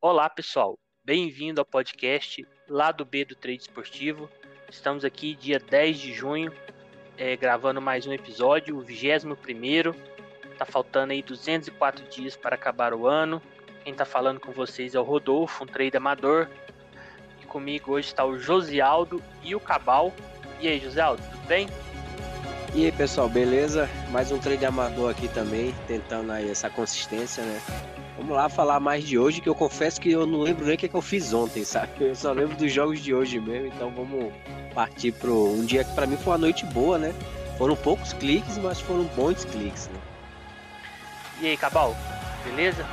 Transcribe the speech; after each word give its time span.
Olá, 0.00 0.30
pessoal. 0.30 0.78
Bem-vindo 1.04 1.60
ao 1.60 1.64
podcast 1.64 2.46
lá 2.68 2.92
do 2.92 3.04
B 3.04 3.24
do 3.24 3.34
Trade 3.34 3.62
Esportivo. 3.62 4.30
Estamos 4.70 5.04
aqui 5.04 5.34
dia 5.34 5.58
10 5.58 5.98
de 5.98 6.12
junho, 6.14 6.52
é, 7.16 7.34
gravando 7.34 7.82
mais 7.82 8.06
um 8.06 8.12
episódio, 8.12 8.78
o 8.78 8.80
21 8.80 9.34
primeiro. 9.34 9.96
Tá 10.56 10.64
faltando 10.64 11.12
aí 11.12 11.20
204 11.20 12.06
dias 12.08 12.36
para 12.36 12.54
acabar 12.54 12.94
o 12.94 13.08
ano. 13.08 13.42
Quem 13.82 13.92
tá 13.92 14.04
falando 14.04 14.38
com 14.38 14.52
vocês 14.52 14.94
é 14.94 15.00
o 15.00 15.02
Rodolfo, 15.02 15.64
um 15.64 15.66
trade 15.66 15.96
amador. 15.96 16.48
E 17.42 17.46
comigo 17.46 17.90
hoje 17.90 18.06
está 18.06 18.24
o 18.24 18.38
Josialdo 18.38 19.20
e 19.42 19.56
o 19.56 19.60
Cabal. 19.60 20.14
E 20.60 20.68
aí, 20.68 20.78
Josialdo, 20.78 21.20
tudo 21.28 21.46
bem? 21.48 21.66
E 22.72 22.84
aí, 22.84 22.92
pessoal, 22.92 23.28
beleza? 23.28 23.90
Mais 24.12 24.30
um 24.30 24.38
trade 24.38 24.64
amador 24.64 25.10
aqui 25.10 25.26
também, 25.26 25.74
tentando 25.88 26.30
aí 26.30 26.48
essa 26.48 26.70
consistência, 26.70 27.42
né? 27.42 27.60
Vamos 28.28 28.42
lá 28.42 28.48
falar 28.50 28.78
mais 28.78 29.04
de 29.04 29.18
hoje, 29.18 29.40
que 29.40 29.48
eu 29.48 29.54
confesso 29.54 29.98
que 29.98 30.12
eu 30.12 30.26
não 30.26 30.40
lembro 30.40 30.66
nem 30.66 30.74
o 30.74 30.78
que, 30.78 30.84
é 30.84 30.88
que 30.90 30.94
eu 30.94 31.00
fiz 31.00 31.32
ontem, 31.32 31.64
sabe? 31.64 31.88
Eu 31.98 32.14
só 32.14 32.30
lembro 32.30 32.54
dos 32.58 32.70
jogos 32.70 33.00
de 33.00 33.14
hoje 33.14 33.40
mesmo, 33.40 33.68
então 33.68 33.90
vamos 33.90 34.30
partir 34.74 35.12
pro 35.12 35.54
um 35.54 35.64
dia 35.64 35.82
que 35.82 35.94
para 35.94 36.06
mim 36.06 36.18
foi 36.18 36.34
uma 36.34 36.38
noite 36.38 36.66
boa, 36.66 36.98
né? 36.98 37.14
Foram 37.56 37.74
poucos 37.74 38.12
cliques, 38.12 38.58
mas 38.58 38.82
foram 38.82 39.04
bons 39.16 39.46
cliques, 39.46 39.88
né? 39.88 39.98
E 41.40 41.46
aí, 41.46 41.56
Cabal, 41.56 41.96
beleza? 42.44 42.84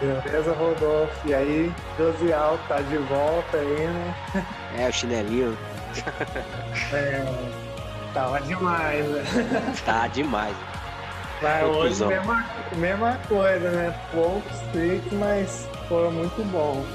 Beleza, 0.00 0.52
Rodolfo. 0.52 1.28
E 1.28 1.32
aí, 1.32 1.72
Josial 1.96 2.58
tá 2.66 2.80
de 2.80 2.96
volta 2.96 3.56
aí, 3.56 3.86
né? 3.86 4.14
É, 4.76 4.88
o 4.88 4.92
chinelinho. 4.92 5.56
é, 6.92 7.24
tava 8.12 8.40
demais, 8.40 9.06
né? 9.06 9.22
Tá 9.86 10.08
demais. 10.08 10.56
Mas 11.42 11.64
hoje 11.64 12.04
mesma, 12.06 12.44
mesma 12.76 13.20
coisa, 13.28 13.70
né? 13.70 13.94
Poucos 14.12 14.60
cliques, 14.72 15.12
mas 15.12 15.68
foram 15.88 16.10
muito 16.10 16.42
bons. 16.50 16.86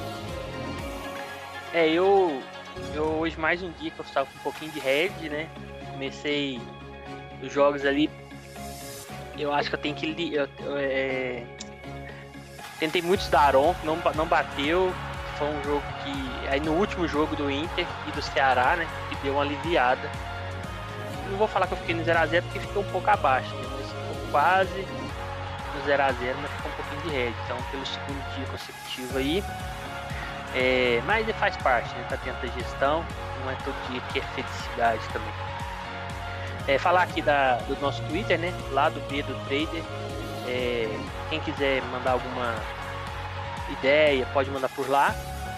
É, 1.74 1.88
eu, 1.88 2.42
eu 2.96 3.04
hoje 3.04 3.40
mais 3.40 3.62
um 3.62 3.72
dia 3.74 3.92
que 3.92 4.00
eu 4.00 4.06
estava 4.06 4.28
com 4.28 4.40
um 4.40 4.44
pouquinho 4.44 4.72
de 4.72 4.80
head, 4.80 5.30
né? 5.30 5.48
Comecei 5.92 6.60
os 7.44 7.52
jogos 7.52 7.86
ali. 7.86 8.10
Eu 9.38 9.54
acho 9.54 9.70
que 9.70 9.76
eu 9.76 9.80
tenho 9.80 9.96
que. 9.96 10.34
Eu, 10.34 10.48
eu, 10.60 10.78
é, 10.78 11.44
tentei 12.80 13.02
muitos 13.02 13.28
da 13.30 13.42
Aron, 13.42 13.76
não, 13.84 13.98
não 14.16 14.26
bateu. 14.26 14.94
Foi 15.38 15.48
um 15.48 15.64
jogo 15.64 15.84
que. 16.04 16.48
Aí 16.50 16.60
no 16.60 16.74
último 16.74 17.08
jogo 17.08 17.36
do 17.36 17.52
Inter 17.52 17.86
e 18.08 18.12
do 18.12 18.22
Ceará, 18.22 18.76
né? 18.76 18.88
Que 19.10 19.16
deu 19.18 19.34
uma 19.34 19.44
aliviada. 19.44 20.10
Não 21.30 21.38
vou 21.38 21.48
falar 21.48 21.68
que 21.68 21.74
eu 21.74 21.78
fiquei 21.78 21.94
no 21.94 22.04
0x0 22.04 22.42
porque 22.42 22.60
ficou 22.60 22.82
um 22.82 22.92
pouco 22.92 23.10
abaixo, 23.10 23.54
né? 23.56 23.69
Quase 24.32 24.88
no 25.76 25.82
0x0, 25.82 26.36
mas 26.42 26.52
ficou 26.52 26.72
um 26.72 26.76
pouquinho 26.76 27.02
de 27.02 27.10
rede. 27.10 27.36
Então, 27.46 27.58
pelo 27.72 27.86
segundo 27.86 28.36
dia 28.36 28.46
consecutivo 28.48 29.18
aí. 29.18 29.44
É, 30.56 31.02
mas 31.06 31.30
faz 31.38 31.56
parte, 31.58 31.94
né? 31.96 32.06
Tá 32.10 32.16
dentro 32.18 32.48
da 32.48 32.54
gestão. 32.54 33.06
Não 33.44 33.52
é 33.52 33.56
todo 33.64 33.76
dia 33.90 34.02
que 34.12 34.20
é 34.20 34.22
felicidade 34.22 35.02
também. 35.14 35.34
É, 36.68 36.78
falar 36.78 37.04
aqui 37.04 37.22
da, 37.22 37.56
do 37.68 37.80
nosso 37.80 38.02
Twitter, 38.04 38.40
né? 38.40 38.54
Lá 38.72 38.90
do 38.90 39.00
B 39.08 39.24
do 39.24 39.34
Trader. 39.46 39.84
É, 40.48 41.00
quem 41.30 41.40
quiser 41.42 41.82
mandar 41.84 42.12
alguma 42.12 42.56
ideia, 43.70 44.26
pode 44.34 44.50
mandar 44.50 44.70
por 44.70 44.90
lá. 44.90 45.14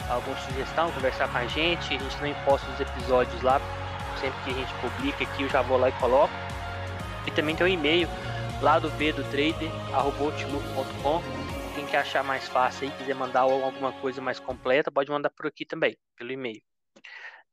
Alguma 0.10 0.38
sugestão, 0.38 0.92
conversar 0.92 1.28
com 1.30 1.38
a 1.38 1.48
gente. 1.48 1.96
A 1.96 1.98
gente 1.98 2.16
também 2.18 2.36
posta 2.46 2.70
os 2.72 2.80
episódios 2.80 3.42
lá. 3.42 3.62
Sempre 4.20 4.40
que 4.44 4.50
a 4.52 4.54
gente 4.54 4.74
publica 4.76 5.24
aqui, 5.24 5.44
eu 5.44 5.50
já 5.50 5.62
vou 5.62 5.78
lá 5.78 5.90
e 5.90 5.92
coloco. 5.94 6.34
E 7.26 7.32
também 7.32 7.56
tem 7.56 7.66
o 7.66 7.70
um 7.70 7.74
e-mail 7.74 8.10
lá 8.62 8.78
do 8.78 8.92
B 8.92 9.12
do 9.12 9.24
Trader, 9.24 9.70
outlook.com. 9.92 11.22
Quem 11.74 11.88
quer 11.88 11.98
achar 11.98 12.24
mais 12.24 12.48
fácil 12.48 12.88
aí, 12.88 12.98
quiser 12.98 13.16
mandar 13.16 13.42
alguma 13.42 13.92
coisa 13.94 14.22
mais 14.22 14.40
completa, 14.40 14.92
pode 14.92 15.10
mandar 15.10 15.32
por 15.32 15.48
aqui 15.48 15.66
também, 15.66 15.98
pelo 16.16 16.32
e-mail. 16.32 16.62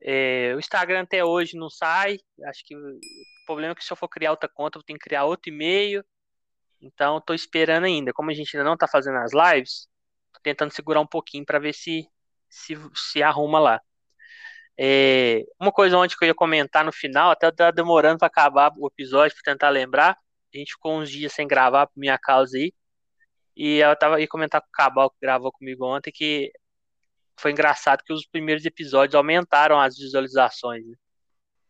É, 0.03 0.53
o 0.55 0.59
Instagram 0.59 1.03
até 1.03 1.25
hoje 1.25 1.56
não 1.56 1.70
sai. 1.70 2.19
Acho 2.45 2.64
que 2.64 2.77
o 2.77 2.98
problema 3.47 3.73
é 3.73 3.74
que 3.74 3.83
se 3.83 3.91
eu 3.92 3.97
for 3.97 4.08
criar 4.08 4.33
outra 4.33 4.48
conta, 4.48 4.79
eu 4.79 4.83
ter 4.83 4.92
que 4.92 4.98
criar 4.98 5.24
outro 5.24 5.51
e-mail. 5.51 6.05
Então, 6.80 7.18
estou 7.18 7.35
esperando 7.35 7.85
ainda. 7.85 8.13
Como 8.13 8.30
a 8.30 8.35
gente 8.35 8.55
ainda 8.57 8.64
não 8.64 8.74
está 8.74 8.86
fazendo 8.86 9.17
as 9.18 9.33
lives, 9.33 9.89
tô 10.33 10.41
tentando 10.42 10.73
segurar 10.73 11.01
um 11.01 11.07
pouquinho 11.07 11.45
para 11.45 11.58
ver 11.58 11.73
se, 11.73 12.07
se 12.51 12.77
se 12.95 13.23
arruma 13.23 13.58
lá. 13.58 13.80
É, 14.79 15.45
uma 15.61 15.73
coisa 15.73 15.97
ontem 15.97 16.17
que 16.17 16.24
eu 16.24 16.29
ia 16.29 16.35
comentar 16.35 16.85
no 16.85 16.92
final, 16.92 17.30
até 17.30 17.51
tá 17.51 17.70
demorando 17.70 18.18
para 18.18 18.29
acabar 18.29 18.73
o 18.77 18.86
episódio 18.86 19.35
para 19.36 19.52
tentar 19.52 19.70
lembrar. 19.70 20.17
A 20.55 20.59
gente 20.59 20.73
ficou 20.73 20.98
uns 20.98 21.11
dias 21.11 21.33
sem 21.33 21.47
gravar 21.47 21.86
por 21.86 21.98
minha 21.98 22.19
causa 22.19 22.57
aí. 22.57 22.73
E 23.57 23.79
eu 23.79 23.97
tava 23.97 24.20
ia 24.20 24.29
comentar 24.29 24.61
com 24.61 24.69
o 24.69 24.73
Cabal 24.73 25.11
que 25.11 25.17
gravou 25.20 25.53
comigo 25.53 25.85
ontem 25.85 26.13
que 26.13 26.53
foi 27.39 27.53
engraçado 27.53 28.03
que 28.05 28.13
os 28.13 28.27
primeiros 28.27 28.64
episódios 28.64 29.14
aumentaram 29.14 29.81
as 29.81 29.97
visualizações. 29.97 30.85
Né? 30.86 30.95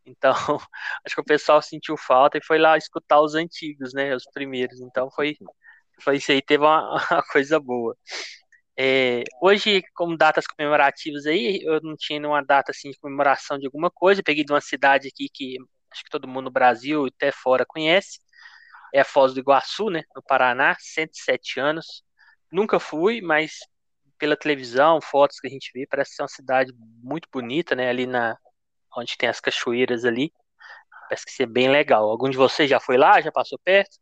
Então, 0.06 0.32
acho 1.04 1.14
que 1.14 1.20
o 1.20 1.24
pessoal 1.24 1.62
sentiu 1.62 1.96
falta 1.96 2.38
e 2.38 2.44
foi 2.44 2.58
lá 2.58 2.76
escutar 2.76 3.20
os 3.20 3.34
antigos, 3.34 3.92
né? 3.94 4.14
Os 4.14 4.24
primeiros. 4.32 4.80
Então 4.80 5.10
foi, 5.10 5.36
foi 6.02 6.16
isso 6.16 6.32
aí, 6.32 6.42
teve 6.42 6.64
uma, 6.64 6.82
uma 7.12 7.22
coisa 7.32 7.60
boa. 7.60 7.96
É, 8.80 9.24
hoje, 9.42 9.82
como 9.94 10.16
datas 10.16 10.46
comemorativas 10.46 11.26
aí, 11.26 11.60
eu 11.64 11.80
não 11.82 11.96
tinha 11.96 12.20
nenhuma 12.20 12.44
data 12.44 12.70
assim 12.70 12.90
de 12.90 12.98
comemoração 12.98 13.58
de 13.58 13.66
alguma 13.66 13.90
coisa. 13.90 14.22
peguei 14.22 14.44
de 14.44 14.52
uma 14.52 14.60
cidade 14.60 15.08
aqui 15.08 15.28
que 15.32 15.56
acho 15.92 16.04
que 16.04 16.10
todo 16.10 16.28
mundo 16.28 16.44
no 16.44 16.50
Brasil 16.50 17.06
e 17.06 17.10
até 17.14 17.32
fora 17.32 17.64
conhece. 17.66 18.20
É 18.94 19.00
a 19.00 19.04
Foz 19.04 19.34
do 19.34 19.40
Iguaçu, 19.40 19.90
né? 19.90 20.02
No 20.14 20.22
Paraná, 20.22 20.76
107 20.78 21.60
anos. 21.60 22.02
Nunca 22.50 22.80
fui, 22.80 23.20
mas 23.20 23.58
pela 24.18 24.36
televisão, 24.36 25.00
fotos 25.00 25.38
que 25.38 25.46
a 25.46 25.50
gente 25.50 25.70
vê, 25.72 25.86
parece 25.86 26.14
ser 26.14 26.22
uma 26.22 26.28
cidade 26.28 26.72
muito 27.02 27.28
bonita, 27.32 27.74
né? 27.74 27.88
Ali 27.88 28.06
na 28.06 28.36
onde 28.96 29.16
tem 29.16 29.28
as 29.28 29.40
cachoeiras 29.40 30.04
ali. 30.04 30.32
Parece 31.08 31.24
que 31.24 31.32
ser 31.32 31.46
bem 31.46 31.70
legal. 31.70 32.08
Algum 32.08 32.28
de 32.28 32.36
vocês 32.36 32.68
já 32.68 32.80
foi 32.80 32.96
lá? 32.96 33.20
Já 33.20 33.30
passou 33.30 33.58
perto? 33.62 33.98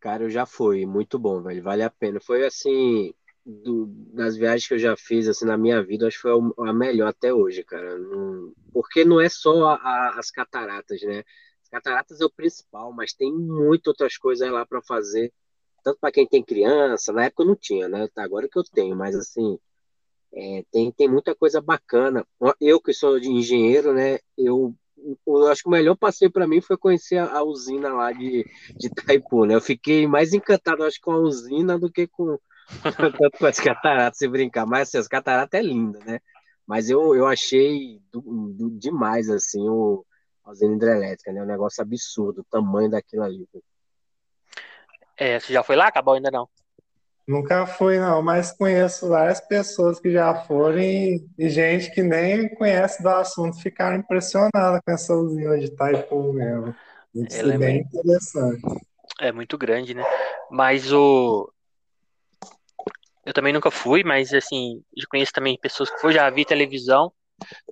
Cara, 0.00 0.24
eu 0.24 0.30
já 0.30 0.46
fui, 0.46 0.86
muito 0.86 1.18
bom, 1.18 1.42
velho. 1.42 1.62
Vale 1.62 1.82
a 1.82 1.90
pena. 1.90 2.18
Foi 2.20 2.44
assim, 2.44 3.12
do, 3.44 3.86
das 4.12 4.36
viagens 4.36 4.66
que 4.66 4.74
eu 4.74 4.78
já 4.78 4.96
fiz 4.96 5.28
assim 5.28 5.44
na 5.44 5.56
minha 5.56 5.82
vida, 5.82 6.06
acho 6.06 6.16
que 6.16 6.22
foi 6.22 6.32
a 6.68 6.72
melhor 6.72 7.08
até 7.08 7.32
hoje, 7.32 7.64
cara. 7.64 7.98
Não, 7.98 8.52
porque 8.72 9.04
não 9.04 9.20
é 9.20 9.28
só 9.28 9.66
a, 9.66 9.74
a, 9.74 10.18
as 10.18 10.30
cataratas, 10.30 11.00
né? 11.02 11.22
As 11.70 11.78
cataratas 11.78 12.20
é 12.20 12.24
o 12.24 12.30
principal, 12.30 12.92
mas 12.92 13.12
tem 13.12 13.32
muitas 13.32 13.86
outras 13.86 14.16
coisas 14.16 14.50
lá 14.50 14.66
para 14.66 14.82
fazer. 14.82 15.32
Tanto 15.84 15.98
para 16.00 16.10
quem 16.10 16.26
tem 16.26 16.42
criança, 16.42 17.12
na 17.12 17.26
época 17.26 17.44
eu 17.44 17.46
não 17.46 17.56
tinha, 17.56 17.88
né? 17.88 18.08
Agora 18.16 18.48
que 18.48 18.58
eu 18.58 18.64
tenho, 18.64 18.96
mas 18.96 19.14
assim, 19.14 19.56
é, 20.34 20.64
tem, 20.72 20.90
tem 20.90 21.08
muita 21.08 21.34
coisa 21.34 21.60
bacana. 21.60 22.26
Eu 22.60 22.80
que 22.80 22.92
sou 22.92 23.20
de 23.20 23.28
engenheiro, 23.30 23.94
né? 23.94 24.18
Eu, 24.36 24.74
eu 25.24 25.46
acho 25.46 25.62
que 25.62 25.68
o 25.68 25.72
melhor 25.72 25.96
passeio 25.96 26.30
para 26.30 26.46
mim 26.46 26.60
foi 26.60 26.76
conhecer 26.76 27.18
a, 27.18 27.38
a, 27.38 27.42
usina 27.44 27.92
lá 27.92 28.12
de, 28.12 28.44
de 28.76 28.88
Itaipu, 28.88 29.46
né? 29.46 29.54
Eu 29.54 29.60
fiquei 29.60 30.08
mais 30.08 30.32
encantado, 30.32 30.82
acho, 30.82 31.00
com 31.00 31.12
a 31.12 31.18
usina 31.18 31.78
do 31.78 31.90
que 31.90 32.08
com, 32.08 32.36
com 33.38 33.46
as 33.46 33.60
cataratas, 33.60 34.18
se 34.18 34.26
brincar. 34.26 34.66
Mas 34.66 34.88
assim, 34.88 34.98
as 34.98 35.06
cataratas 35.08 35.58
é 35.58 35.62
linda, 35.62 36.00
né? 36.04 36.20
Mas 36.66 36.90
eu, 36.90 37.14
eu 37.14 37.26
achei 37.26 38.00
do, 38.12 38.20
do, 38.52 38.70
demais, 38.70 39.30
assim, 39.30 39.68
o, 39.68 40.04
a 40.44 40.50
usina 40.50 40.74
hidrelétrica, 40.74 41.32
né? 41.32 41.42
Um 41.42 41.46
negócio 41.46 41.82
absurdo, 41.82 42.40
o 42.40 42.44
tamanho 42.50 42.90
daquilo 42.90 43.22
ali. 43.22 43.48
É, 45.16 45.38
você 45.38 45.52
já 45.52 45.62
foi 45.62 45.76
lá? 45.76 45.86
Acabou 45.86 46.14
ainda 46.14 46.30
não? 46.30 46.48
Nunca 47.30 47.64
fui, 47.64 47.96
não, 47.96 48.20
mas 48.20 48.50
conheço 48.50 49.08
várias 49.08 49.40
pessoas 49.40 50.00
que 50.00 50.10
já 50.10 50.34
foram 50.34 50.80
e, 50.80 51.24
e 51.38 51.48
gente 51.48 51.88
que 51.92 52.02
nem 52.02 52.52
conhece 52.56 53.00
do 53.00 53.08
assunto 53.08 53.60
ficaram 53.62 53.98
impressionadas 53.98 54.80
com 54.84 54.90
essa 54.90 55.14
usina 55.14 55.56
de 55.56 55.70
Taipu 55.70 56.32
mesmo. 56.32 56.74
Isso 57.14 57.48
é 57.48 57.56
bem 57.56 57.74
muito, 57.74 57.96
interessante. 57.98 58.62
É 59.20 59.30
muito 59.30 59.56
grande, 59.56 59.94
né? 59.94 60.02
Mas 60.50 60.92
o. 60.92 61.52
Eu 63.24 63.32
também 63.32 63.52
nunca 63.52 63.70
fui, 63.70 64.02
mas 64.02 64.34
assim, 64.34 64.82
eu 64.96 65.06
conheço 65.08 65.32
também 65.32 65.56
pessoas 65.56 65.88
que 65.88 66.00
foram, 66.00 66.14
já 66.14 66.28
vi 66.30 66.44
televisão. 66.44 67.12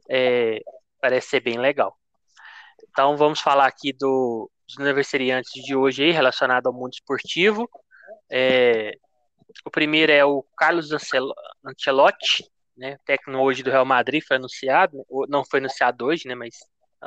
É, 0.09 0.61
parece 1.01 1.31
ser 1.31 1.41
bem 1.41 1.59
legal. 1.59 1.98
Então 2.91 3.17
vamos 3.17 3.41
falar 3.41 3.67
aqui 3.67 3.93
do, 3.93 4.51
dos 4.67 4.79
aniversariantes 4.79 5.63
de 5.63 5.75
hoje 5.75 6.05
aí, 6.05 6.11
relacionado 6.11 6.67
ao 6.67 6.73
mundo 6.73 6.93
esportivo. 6.93 7.69
É, 8.31 8.93
o 9.65 9.71
primeiro 9.71 10.13
é 10.13 10.25
o 10.25 10.45
Carlos 10.57 10.91
Ancelotti, 10.93 12.45
né, 12.77 12.99
técnico 13.05 13.41
hoje 13.41 13.63
do 13.63 13.71
Real 13.71 13.85
Madrid, 13.85 14.23
foi 14.27 14.37
anunciado, 14.37 15.05
não 15.29 15.45
foi 15.45 15.59
anunciado 15.59 16.05
hoje, 16.07 16.29
né, 16.29 16.35
mas 16.35 16.55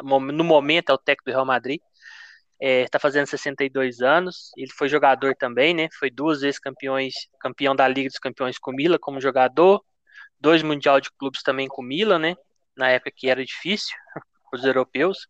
no 0.04 0.44
momento 0.44 0.90
é 0.90 0.94
o 0.94 0.98
técnico 0.98 1.32
do 1.32 1.34
Real 1.34 1.46
Madrid. 1.46 1.80
Está 2.60 2.98
é, 2.98 3.02
fazendo 3.02 3.26
62 3.26 4.02
anos, 4.02 4.52
ele 4.56 4.72
foi 4.72 4.88
jogador 4.88 5.36
também, 5.36 5.74
né? 5.74 5.88
Foi 5.98 6.12
duas 6.12 6.42
vezes 6.42 6.60
campeões, 6.60 7.16
campeão 7.40 7.76
da 7.76 7.88
Liga 7.88 8.08
dos 8.08 8.20
Campeões 8.20 8.60
com 8.60 8.72
Mila 8.72 9.00
como 9.00 9.20
jogador, 9.20 9.84
dois 10.40 10.62
Mundial 10.62 11.02
de 11.02 11.10
Clubes 11.18 11.42
também 11.42 11.68
com 11.68 11.82
Mila, 11.82 12.20
né? 12.20 12.36
Na 12.78 12.90
época 12.90 13.12
que 13.16 13.28
era 13.28 13.44
difícil 13.44 13.96
os 14.54 14.64
europeus. 14.64 15.28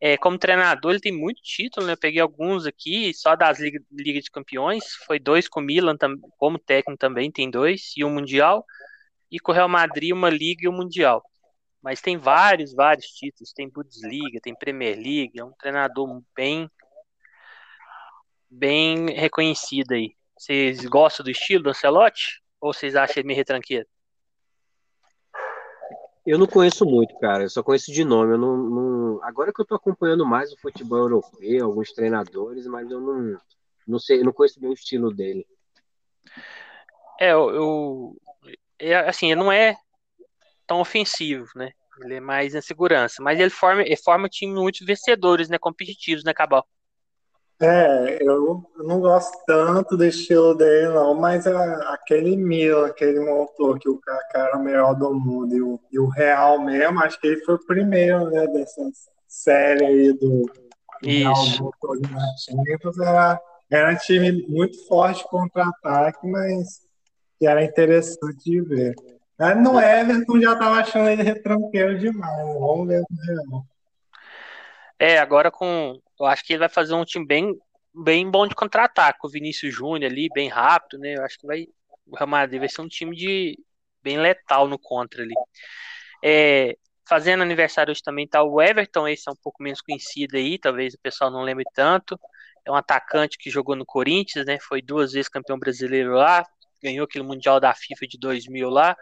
É, 0.00 0.16
como 0.16 0.38
treinador, 0.38 0.92
ele 0.92 1.00
tem 1.00 1.12
muito 1.12 1.42
título, 1.42 1.86
né? 1.86 1.94
Eu 1.94 1.96
peguei 1.96 2.20
alguns 2.20 2.66
aqui, 2.66 3.12
só 3.12 3.34
das 3.34 3.58
Ligas 3.58 3.82
Liga 3.90 4.20
de 4.20 4.30
Campeões. 4.30 4.84
Foi 5.06 5.18
dois 5.18 5.48
com 5.48 5.60
o 5.60 5.62
Milan, 5.62 5.96
como 6.38 6.58
técnico 6.58 6.98
também, 6.98 7.32
tem 7.32 7.50
dois, 7.50 7.92
e 7.96 8.04
um 8.04 8.10
Mundial. 8.10 8.64
E 9.30 9.40
com 9.40 9.50
o 9.52 9.54
Real 9.54 9.68
Madrid, 9.68 10.12
uma 10.12 10.30
Liga 10.30 10.64
e 10.64 10.68
um 10.68 10.72
Mundial. 10.72 11.22
Mas 11.82 12.00
tem 12.00 12.16
vários, 12.16 12.72
vários 12.74 13.06
títulos. 13.06 13.52
Tem 13.52 13.68
Bundesliga, 13.68 14.40
tem 14.40 14.54
Premier 14.54 14.96
League. 14.96 15.32
É 15.38 15.44
um 15.44 15.52
treinador 15.52 16.22
bem, 16.34 16.70
bem 18.50 19.10
reconhecido 19.10 19.92
aí. 19.92 20.14
Vocês 20.36 20.84
gostam 20.86 21.24
do 21.24 21.30
estilo 21.30 21.64
do 21.64 21.70
Ancelotti? 21.70 22.40
Ou 22.60 22.72
vocês 22.72 22.94
acham 22.96 23.14
ele 23.16 23.28
meio 23.28 23.36
retranqueiro? 23.36 23.86
Eu 26.28 26.36
não 26.36 26.46
conheço 26.46 26.84
muito, 26.84 27.18
cara. 27.18 27.44
Eu 27.44 27.48
só 27.48 27.62
conheço 27.62 27.90
de 27.90 28.04
nome. 28.04 28.34
Eu 28.34 28.38
não, 28.38 28.54
não... 28.54 29.24
Agora 29.24 29.50
que 29.50 29.62
eu 29.62 29.64
tô 29.64 29.74
acompanhando 29.74 30.26
mais 30.26 30.52
o 30.52 30.58
futebol 30.58 30.98
europeu, 30.98 31.64
alguns 31.64 31.90
treinadores, 31.94 32.66
mas 32.66 32.90
eu 32.90 33.00
não, 33.00 33.40
não 33.86 33.98
sei, 33.98 34.20
eu 34.20 34.26
não 34.26 34.32
conheço 34.34 34.60
bem 34.60 34.68
o 34.68 34.74
estilo 34.74 35.10
dele. 35.10 35.46
É, 37.18 37.32
eu, 37.32 38.14
é, 38.78 38.94
assim, 39.08 39.34
não 39.34 39.50
é 39.50 39.74
tão 40.66 40.80
ofensivo, 40.80 41.48
né? 41.56 41.72
Ele 42.02 42.16
é 42.16 42.20
mais 42.20 42.54
em 42.54 42.60
segurança, 42.60 43.22
mas 43.22 43.40
ele 43.40 43.48
forma, 43.48 43.80
ele 43.80 43.96
forma 43.96 44.28
time 44.28 44.52
muito 44.52 44.84
vencedores, 44.84 45.48
né? 45.48 45.58
Competitivos, 45.58 46.24
né, 46.24 46.34
Cabal? 46.34 46.68
É, 47.60 48.18
eu 48.20 48.62
não 48.76 49.00
gosto 49.00 49.36
tanto 49.44 49.96
do 49.96 50.04
estilo 50.04 50.54
dele, 50.54 50.90
não, 50.90 51.12
mas 51.14 51.44
é 51.44 51.52
aquele 51.92 52.36
Milan, 52.36 52.86
aquele 52.86 53.18
motor 53.18 53.80
que 53.80 53.88
o 53.88 53.98
cara 53.98 54.22
era 54.32 54.56
o 54.56 54.62
melhor 54.62 54.94
do 54.94 55.12
mundo, 55.12 55.56
e 55.56 55.60
o, 55.60 55.80
e 55.90 55.98
o 55.98 56.06
Real 56.06 56.60
mesmo, 56.60 57.00
acho 57.00 57.20
que 57.20 57.26
ele 57.26 57.44
foi 57.44 57.56
o 57.56 57.66
primeiro, 57.66 58.30
né, 58.30 58.46
dessa 58.46 58.80
série 59.26 59.84
aí 59.84 60.12
do, 60.12 60.46
Real 61.02 61.34
Motor 61.60 61.98
Champions, 62.38 62.98
era, 62.98 63.40
era 63.70 63.92
um 63.92 63.96
time 63.96 64.46
muito 64.48 64.86
forte 64.86 65.24
contra-ataque, 65.28 66.26
mas 66.26 66.80
que 67.38 67.46
era 67.46 67.64
interessante 67.64 68.38
de 68.44 68.60
ver. 68.60 68.94
Mas 69.38 69.60
no 69.62 69.80
Everton 69.80 70.40
já 70.40 70.56
tava 70.56 70.76
achando 70.76 71.08
ele 71.08 71.22
retranqueiro 71.22 71.98
demais, 71.98 72.36
né? 72.36 72.56
vamos 72.58 72.88
ver 72.88 73.00
o 73.00 73.06
Real. 73.26 73.66
É, 74.98 75.18
agora 75.18 75.50
com 75.50 76.00
eu 76.18 76.26
acho 76.26 76.44
que 76.44 76.52
ele 76.52 76.60
vai 76.60 76.68
fazer 76.68 76.94
um 76.94 77.04
time 77.04 77.26
bem, 77.26 77.54
bem 77.94 78.30
bom 78.30 78.46
de 78.46 78.54
contra-ataque. 78.54 79.20
O 79.24 79.28
Vinícius 79.28 79.74
Júnior 79.74 80.10
ali, 80.10 80.28
bem 80.34 80.48
rápido, 80.48 80.98
né? 81.00 81.14
Eu 81.16 81.24
acho 81.24 81.38
que 81.38 81.46
vai, 81.46 81.66
o 82.06 82.16
Real 82.16 82.28
Madrid 82.28 82.60
vai 82.60 82.68
ser 82.68 82.80
um 82.80 82.88
time 82.88 83.14
de 83.16 83.58
bem 84.02 84.18
letal 84.18 84.66
no 84.66 84.78
contra 84.78 85.22
ali. 85.22 85.34
É, 86.24 86.76
fazendo 87.08 87.42
aniversário 87.42 87.90
hoje 87.90 88.02
também 88.02 88.26
tá 88.26 88.42
o 88.42 88.60
Everton, 88.60 89.08
esse 89.08 89.28
é 89.28 89.32
um 89.32 89.36
pouco 89.42 89.62
menos 89.62 89.80
conhecido 89.80 90.36
aí, 90.36 90.58
talvez 90.58 90.94
o 90.94 90.98
pessoal 91.00 91.30
não 91.30 91.42
lembre 91.42 91.64
tanto. 91.74 92.18
É 92.64 92.70
um 92.70 92.74
atacante 92.74 93.38
que 93.38 93.50
jogou 93.50 93.74
no 93.74 93.86
Corinthians, 93.86 94.44
né? 94.44 94.58
Foi 94.60 94.82
duas 94.82 95.12
vezes 95.12 95.28
campeão 95.28 95.58
brasileiro 95.58 96.12
lá, 96.12 96.44
ganhou 96.82 97.04
aquele 97.04 97.24
Mundial 97.24 97.58
da 97.60 97.74
FIFA 97.74 98.06
de 98.06 98.18
2000 98.18 98.68
lá 98.68 98.96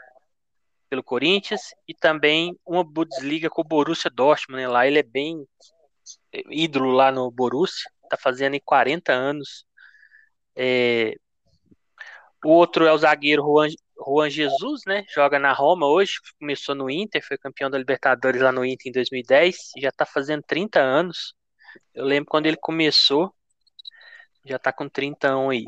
pelo 0.88 1.02
Corinthians 1.02 1.74
e 1.88 1.92
também 1.92 2.56
uma 2.64 2.84
Bundesliga 2.84 3.50
com 3.50 3.60
o 3.62 3.64
Borussia 3.64 4.10
Dortmund, 4.10 4.62
né? 4.62 4.68
Lá 4.68 4.86
ele 4.86 5.00
é 5.00 5.02
bem 5.02 5.44
ídolo 6.50 6.92
lá 6.92 7.10
no 7.12 7.30
Borussia, 7.30 7.90
tá 8.08 8.16
fazendo 8.16 8.54
em 8.54 8.60
40 8.64 9.12
anos. 9.12 9.64
É... 10.56 11.14
O 12.44 12.50
outro 12.50 12.86
é 12.86 12.92
o 12.92 12.98
zagueiro 12.98 13.42
Juan, 13.42 13.68
Juan 14.06 14.30
Jesus, 14.30 14.82
né? 14.86 15.04
Joga 15.14 15.38
na 15.38 15.52
Roma 15.52 15.86
hoje, 15.86 16.14
começou 16.38 16.74
no 16.74 16.90
Inter, 16.90 17.26
foi 17.26 17.38
campeão 17.38 17.70
da 17.70 17.78
Libertadores 17.78 18.40
lá 18.40 18.52
no 18.52 18.64
Inter 18.64 18.90
em 18.90 18.92
2010, 18.92 19.72
já 19.78 19.90
tá 19.90 20.04
fazendo 20.06 20.42
30 20.46 20.80
anos. 20.80 21.34
Eu 21.94 22.04
lembro 22.04 22.30
quando 22.30 22.46
ele 22.46 22.56
começou, 22.56 23.34
já 24.44 24.58
tá 24.58 24.72
com 24.72 24.88
30 24.88 25.28
anos 25.28 25.50
aí. 25.50 25.64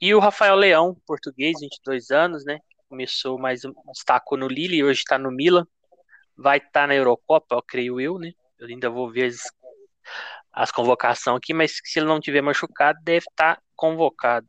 E 0.00 0.14
o 0.14 0.18
Rafael 0.18 0.56
Leão, 0.56 0.96
português, 1.06 1.60
22 1.60 2.10
anos, 2.10 2.44
né? 2.44 2.58
Começou 2.88 3.38
mais 3.38 3.62
destacou 3.86 4.36
no 4.36 4.48
Lille 4.48 4.76
e 4.76 4.84
hoje 4.84 5.00
está 5.00 5.16
no 5.16 5.30
Milan. 5.30 5.66
Vai 6.36 6.58
estar 6.58 6.72
tá 6.72 6.86
na 6.88 6.94
Eurocopa, 6.94 7.54
eu 7.54 7.62
creio 7.62 8.00
eu, 8.00 8.18
né? 8.18 8.32
Eu 8.62 8.68
ainda 8.68 8.88
vou 8.88 9.10
ver 9.10 9.24
as, 9.24 9.40
as 10.52 10.70
convocações 10.70 11.36
aqui, 11.36 11.52
mas 11.52 11.80
se 11.82 11.98
ele 11.98 12.06
não 12.06 12.20
tiver 12.20 12.40
machucado, 12.40 12.96
deve 13.02 13.26
estar 13.28 13.56
tá 13.56 13.62
convocado. 13.74 14.46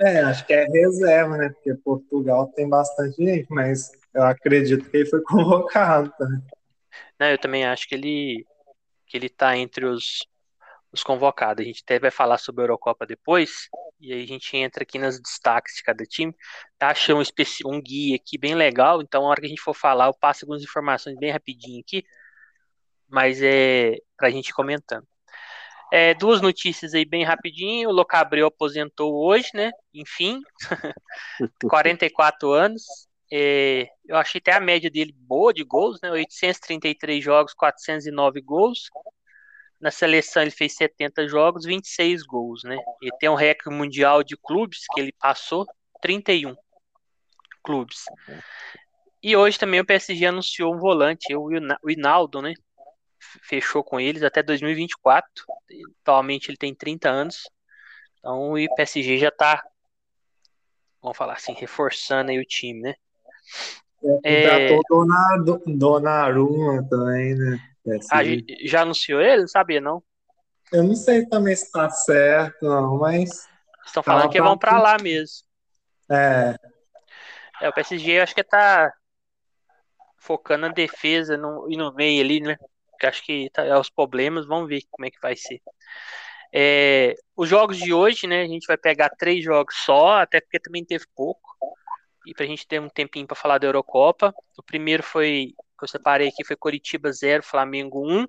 É, 0.00 0.20
acho 0.20 0.46
que 0.46 0.52
é 0.52 0.64
reserva, 0.64 1.36
né? 1.36 1.48
Porque 1.48 1.74
Portugal 1.74 2.46
tem 2.54 2.68
bastante 2.68 3.16
gente, 3.16 3.46
mas 3.50 3.90
eu 4.14 4.22
acredito 4.22 4.88
que 4.88 4.96
ele 4.96 5.06
foi 5.06 5.20
convocado. 5.26 6.12
Né? 6.20 6.40
Não, 7.18 7.26
eu 7.26 7.38
também 7.38 7.66
acho 7.66 7.88
que 7.88 7.96
ele 7.96 8.46
que 9.08 9.16
ele 9.16 9.28
tá 9.28 9.56
entre 9.56 9.86
os, 9.86 10.26
os 10.92 11.02
convocados. 11.02 11.64
A 11.64 11.66
gente 11.66 11.82
até 11.82 11.98
vai 11.98 12.10
falar 12.12 12.38
sobre 12.38 12.62
a 12.62 12.64
Eurocopa 12.64 13.06
depois, 13.06 13.68
e 14.00 14.12
aí 14.12 14.22
a 14.22 14.26
gente 14.26 14.56
entra 14.56 14.84
aqui 14.84 14.98
nos 14.98 15.20
destaques 15.20 15.74
de 15.76 15.82
cada 15.82 16.04
time. 16.04 16.32
Tá 16.78 16.90
achando 16.90 17.22
um, 17.22 17.72
um 17.72 17.80
guia 17.82 18.16
aqui 18.16 18.38
bem 18.38 18.54
legal, 18.54 19.02
então 19.02 19.22
na 19.22 19.28
hora 19.28 19.40
que 19.40 19.46
a 19.46 19.48
gente 19.48 19.62
for 19.62 19.74
falar, 19.74 20.06
eu 20.06 20.14
passo 20.14 20.44
algumas 20.44 20.62
informações 20.62 21.16
bem 21.18 21.32
rapidinho 21.32 21.80
aqui 21.80 22.04
mas 23.08 23.40
é 23.42 23.96
para 24.16 24.28
a 24.28 24.30
gente 24.30 24.52
comentando. 24.52 25.06
É, 25.92 26.14
duas 26.14 26.40
notícias 26.40 26.94
aí 26.94 27.04
bem 27.04 27.24
rapidinho. 27.24 27.88
O 27.88 27.92
Locabreu 27.92 28.46
aposentou 28.46 29.14
hoje, 29.14 29.48
né? 29.54 29.70
Enfim, 29.94 30.40
44 31.70 32.50
anos. 32.50 32.82
É, 33.32 33.88
eu 34.04 34.16
achei 34.16 34.38
até 34.38 34.52
a 34.52 34.60
média 34.60 34.90
dele 34.90 35.12
boa 35.16 35.52
de 35.52 35.64
gols, 35.64 35.98
né? 36.02 36.10
833 36.10 37.22
jogos, 37.22 37.54
409 37.54 38.40
gols. 38.40 38.90
Na 39.80 39.90
seleção 39.90 40.42
ele 40.42 40.50
fez 40.50 40.74
70 40.74 41.28
jogos, 41.28 41.64
26 41.64 42.22
gols, 42.22 42.62
né? 42.64 42.76
E 43.02 43.10
tem 43.18 43.28
um 43.28 43.34
recorde 43.34 43.76
mundial 43.76 44.22
de 44.22 44.36
clubes 44.36 44.80
que 44.92 45.00
ele 45.00 45.12
passou, 45.12 45.66
31 46.00 46.54
clubes. 47.62 48.04
E 49.22 49.36
hoje 49.36 49.58
também 49.58 49.80
o 49.80 49.84
PSG 49.84 50.26
anunciou 50.26 50.74
um 50.74 50.78
volante, 50.78 51.34
o 51.34 51.90
Hinaldo, 51.90 52.40
né? 52.40 52.54
Fechou 53.42 53.82
com 53.82 53.98
eles 54.00 54.22
até 54.22 54.42
2024. 54.42 55.44
Atualmente 56.02 56.50
ele 56.50 56.56
tem 56.56 56.74
30 56.74 57.08
anos. 57.08 57.50
Então 58.18 58.52
o 58.52 58.74
PSG 58.74 59.18
já 59.18 59.28
está, 59.28 59.64
vamos 61.02 61.16
falar 61.16 61.34
assim, 61.34 61.52
reforçando 61.52 62.30
aí 62.30 62.38
o 62.38 62.44
time, 62.44 62.80
né? 62.82 62.94
É, 64.24 64.72
é... 64.72 64.80
Dona, 64.88 65.44
Donnarumma 65.66 66.86
também, 66.88 67.34
né? 67.34 67.58
Ah, 68.10 68.22
já 68.64 68.82
anunciou 68.82 69.20
ele? 69.20 69.42
Não 69.42 69.48
sabia, 69.48 69.80
não? 69.80 70.02
Eu 70.72 70.82
não 70.82 70.96
sei 70.96 71.24
também 71.26 71.54
se 71.54 71.70
tá 71.70 71.88
certo, 71.88 72.64
não, 72.64 72.98
mas. 72.98 73.48
Estão 73.84 74.02
falando 74.02 74.30
que 74.30 74.40
vão 74.40 74.58
para 74.58 74.80
lá 74.80 74.96
mesmo. 75.00 75.46
É. 76.10 76.56
É, 77.60 77.68
o 77.68 77.72
PSG 77.72 78.20
acho 78.20 78.34
que 78.34 78.42
tá 78.42 78.92
focando 80.16 80.66
na 80.66 80.72
defesa 80.72 81.36
no, 81.36 81.70
e 81.70 81.76
no 81.76 81.94
meio 81.94 82.22
ali, 82.22 82.40
né? 82.40 82.58
Que 82.96 83.06
acho 83.06 83.24
que 83.24 83.50
tá, 83.50 83.64
é 83.64 83.78
os 83.78 83.90
problemas, 83.90 84.46
vamos 84.46 84.68
ver 84.68 84.82
como 84.90 85.06
é 85.06 85.10
que 85.10 85.20
vai 85.20 85.36
ser. 85.36 85.60
É, 86.52 87.14
os 87.36 87.48
jogos 87.48 87.76
de 87.76 87.92
hoje, 87.92 88.26
né, 88.26 88.42
a 88.42 88.46
gente 88.46 88.66
vai 88.66 88.76
pegar 88.76 89.10
três 89.10 89.44
jogos 89.44 89.74
só, 89.84 90.18
até 90.20 90.40
porque 90.40 90.58
também 90.58 90.84
teve 90.84 91.04
pouco, 91.14 91.56
e 92.26 92.34
pra 92.34 92.46
gente 92.46 92.66
ter 92.66 92.80
um 92.80 92.88
tempinho 92.88 93.26
para 93.26 93.36
falar 93.36 93.58
da 93.58 93.66
Eurocopa. 93.66 94.34
O 94.58 94.62
primeiro 94.62 95.02
foi, 95.02 95.54
que 95.78 95.84
eu 95.84 95.88
separei 95.88 96.28
aqui, 96.28 96.44
foi 96.44 96.56
Coritiba 96.56 97.12
0, 97.12 97.42
Flamengo 97.42 98.04
1. 98.04 98.26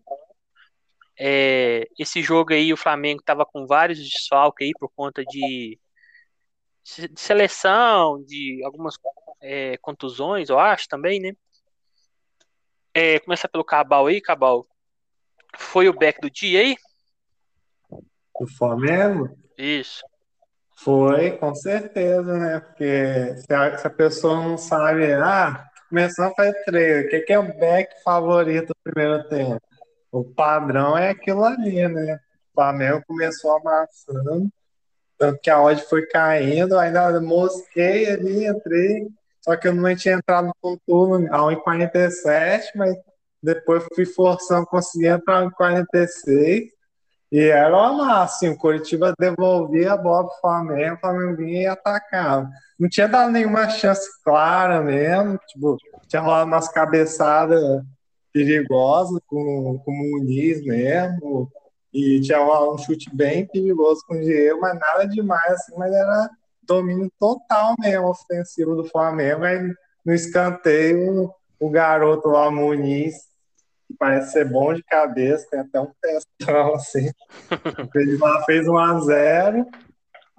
É, 1.19 1.88
esse 1.97 2.21
jogo 2.21 2.53
aí, 2.53 2.71
o 2.71 2.77
Flamengo 2.77 3.24
tava 3.24 3.45
com 3.45 3.65
vários 3.65 3.97
desfalques 3.97 4.67
aí 4.67 4.71
por 4.79 4.89
conta 4.95 5.24
de, 5.25 5.79
de 6.83 7.19
seleção, 7.19 8.24
de 8.24 8.62
algumas 8.63 8.95
é, 9.41 9.77
contusões, 9.77 10.50
eu 10.50 10.59
acho 10.59 10.88
também, 10.88 11.19
né? 11.19 11.33
É, 13.00 13.20
começar 13.20 13.48
pelo 13.48 13.63
Cabal 13.63 14.08
aí, 14.08 14.20
Cabal. 14.20 14.66
Foi 15.56 15.88
o 15.88 15.94
back 15.94 16.20
do 16.20 16.32
dia 16.32 16.62
aí? 16.62 16.75
O 18.34 18.48
Flamengo? 18.48 19.38
Isso. 19.56 20.04
Foi, 20.77 21.38
com 21.38 21.54
certeza, 21.54 22.36
né? 22.39 22.60
Porque 22.60 23.36
se 23.36 23.54
a, 23.54 23.77
se 23.77 23.86
a 23.86 23.89
pessoa 23.92 24.38
não 24.38 24.58
sabe, 24.58 25.13
ah, 25.13 25.63
começando 25.88 26.32
a 26.32 26.34
fazer 26.34 26.63
treino, 26.66 27.06
o 27.06 27.10
que, 27.12 27.20
que 27.20 27.34
é 27.34 27.38
o 27.38 27.60
back 27.60 28.01
favorito 28.04 28.70
do 28.70 28.92
primeiro 28.92 29.30
tempo? 29.30 29.62
O 30.12 30.24
padrão 30.24 30.98
é 30.98 31.12
aquilo 31.12 31.46
ali, 31.46 31.88
né? 31.88 32.16
O 32.16 32.56
Flamengo 32.56 33.04
começou 33.06 33.58
amassando, 33.58 34.50
tanto 35.20 35.39
que 35.39 35.51
a 35.51 35.62
odd 35.62 35.80
foi 35.84 36.08
caindo, 36.08 36.80
ainda 36.80 37.22
mosquei 37.22 38.10
ali, 38.10 38.48
entrei, 38.48 39.08
só 39.48 39.56
que 39.56 39.70
eu 39.70 39.74
não 39.74 39.96
tinha 39.96 40.16
entrado 40.16 40.51
no 40.62 40.77
turno 40.86 41.34
a 41.34 41.39
1,47, 41.39 42.63
mas 42.75 42.94
depois 43.42 43.86
fui 43.96 44.06
forçando, 44.06 44.66
consegui 44.66 45.08
entrar 45.08 45.46
em 45.46 45.50
46. 45.50 46.63
E 47.32 47.39
era 47.39 47.94
massa, 47.94 48.36
assim, 48.36 48.50
o 48.50 48.58
Curitiba 48.58 49.13
devolvia 49.18 49.94
a 49.94 49.98
bola 49.98 50.27
pro 50.27 50.42
Flamengo, 50.42 50.96
o 50.96 51.00
Flamengo 51.00 51.38
vinha 51.38 51.62
e 51.62 51.68
atacava. 51.68 52.50
Não 52.77 52.89
tinha 52.89 53.08
dado 53.08 53.32
nenhuma 53.32 53.70
chance 53.70 54.06
clara 54.22 54.82
mesmo, 54.82 55.39
tipo, 55.48 55.77
tinha 56.08 56.22
rolado 56.22 56.48
umas 56.48 56.68
cabeçadas 56.68 57.84
perigosa 58.34 59.20
com, 59.27 59.82
com 59.84 59.92
o 59.92 60.12
Muniz 60.12 60.63
mesmo. 60.63 61.50
E 61.94 62.20
tinha 62.20 62.42
um 62.42 62.77
chute 62.77 63.10
bem 63.16 63.48
perigoso 63.48 64.01
com 64.08 64.16
o 64.16 64.22
Diego, 64.22 64.60
mas 64.60 64.77
nada 64.77 65.08
demais, 65.08 65.54
assim, 65.54 65.74
mas 65.77 65.94
era 65.94 66.30
domínio 66.67 67.12
total 67.19 67.75
mesmo 67.79 68.09
ofensivo 68.09 68.75
do 68.75 68.86
Flamengo. 68.86 69.43
Aí 69.43 69.59
no 70.05 70.13
escanteio, 70.13 71.33
o 71.59 71.69
garoto 71.69 72.29
lá, 72.29 72.51
Muniz, 72.51 73.15
que 73.88 73.95
parece 73.97 74.33
ser 74.33 74.45
bom 74.45 74.74
de 74.74 74.83
cabeça, 74.83 75.47
tem 75.50 75.59
até 75.59 75.79
um 75.79 75.91
testão 76.01 76.75
assim. 76.75 77.09
Ele 77.95 78.17
lá 78.19 78.43
fez 78.43 78.67
1 78.67 78.77
a 78.77 79.00
0 79.00 79.65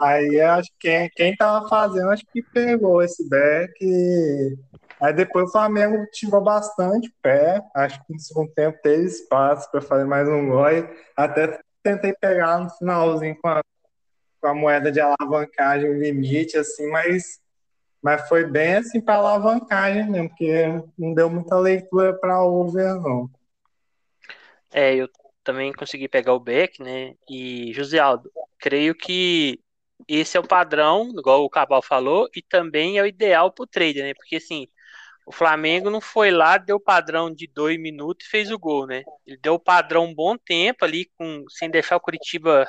Aí 0.01 0.41
acho 0.41 0.71
que 0.79 0.89
quem, 0.89 1.11
quem 1.11 1.37
tava 1.37 1.69
fazendo, 1.69 2.11
acho 2.11 2.25
que 2.33 2.41
pegou 2.41 3.03
esse 3.03 3.29
back. 3.29 3.73
E... 3.81 4.57
Aí 5.01 5.13
depois 5.13 5.49
o 5.49 5.53
Flamengo 5.53 6.07
tirou 6.13 6.41
bastante 6.41 7.13
pé. 7.21 7.61
Acho 7.75 7.99
que 8.05 8.13
no 8.13 8.21
segundo 8.21 8.53
tempo 8.53 8.79
teve 8.81 9.05
espaço 9.05 9.69
para 9.71 9.81
fazer 9.81 10.05
mais 10.05 10.29
um 10.29 10.49
gol. 10.49 10.67
Até 11.17 11.59
tentei 11.83 12.13
pegar 12.13 12.61
no 12.61 12.71
finalzinho 12.71 13.37
com 13.43 13.49
a, 13.49 13.61
com 14.41 14.49
a 14.49 14.55
moeda 14.55 14.91
de 14.91 15.01
alavancagem 15.01 15.99
limite, 15.99 16.57
assim, 16.57 16.89
mas, 16.91 17.41
mas 18.03 18.29
foi 18.29 18.45
bem 18.45 18.77
assim 18.77 19.01
para 19.01 19.17
alavancagem 19.17 20.09
mesmo, 20.09 20.29
porque 20.29 20.83
não 20.99 21.15
deu 21.15 21.29
muita 21.31 21.59
leitura 21.59 22.13
para 22.15 22.43
over, 22.43 22.95
não. 22.97 23.31
É, 24.71 24.95
eu 24.95 25.09
também 25.43 25.73
consegui 25.73 26.09
pegar 26.09 26.35
o 26.35 26.41
back, 26.41 26.83
né? 26.83 27.15
E 27.29 27.73
José 27.73 27.99
Aldo, 27.99 28.31
creio 28.59 28.95
que 28.95 29.61
esse 30.07 30.37
é 30.37 30.41
o 30.41 30.47
padrão, 30.47 31.11
igual 31.11 31.45
o 31.45 31.51
Cabal 31.51 31.83
falou, 31.83 32.29
e 32.37 32.43
também 32.43 32.99
é 32.99 33.03
o 33.03 33.07
ideal 33.07 33.51
para 33.51 33.65
o 33.65 33.67
trader, 33.67 34.05
né? 34.05 34.15
Porque 34.15 34.37
assim, 34.37 34.69
o 35.27 35.33
Flamengo 35.33 35.91
não 35.91 36.01
foi 36.01 36.31
lá, 36.31 36.57
deu 36.57 36.81
padrão 36.81 37.33
de 37.33 37.47
dois 37.47 37.79
minutos 37.79 38.27
e 38.27 38.31
fez 38.31 38.51
o 38.51 38.59
gol, 38.59 38.87
né? 38.87 39.03
Ele 39.27 39.37
deu 39.37 39.55
o 39.55 39.59
padrão 39.59 40.07
um 40.07 40.15
bom 40.15 40.37
tempo 40.37 40.85
ali, 40.85 41.11
com, 41.17 41.45
sem 41.51 41.71
deixar 41.71 41.97
o 41.97 42.01
Curitiba 42.01 42.67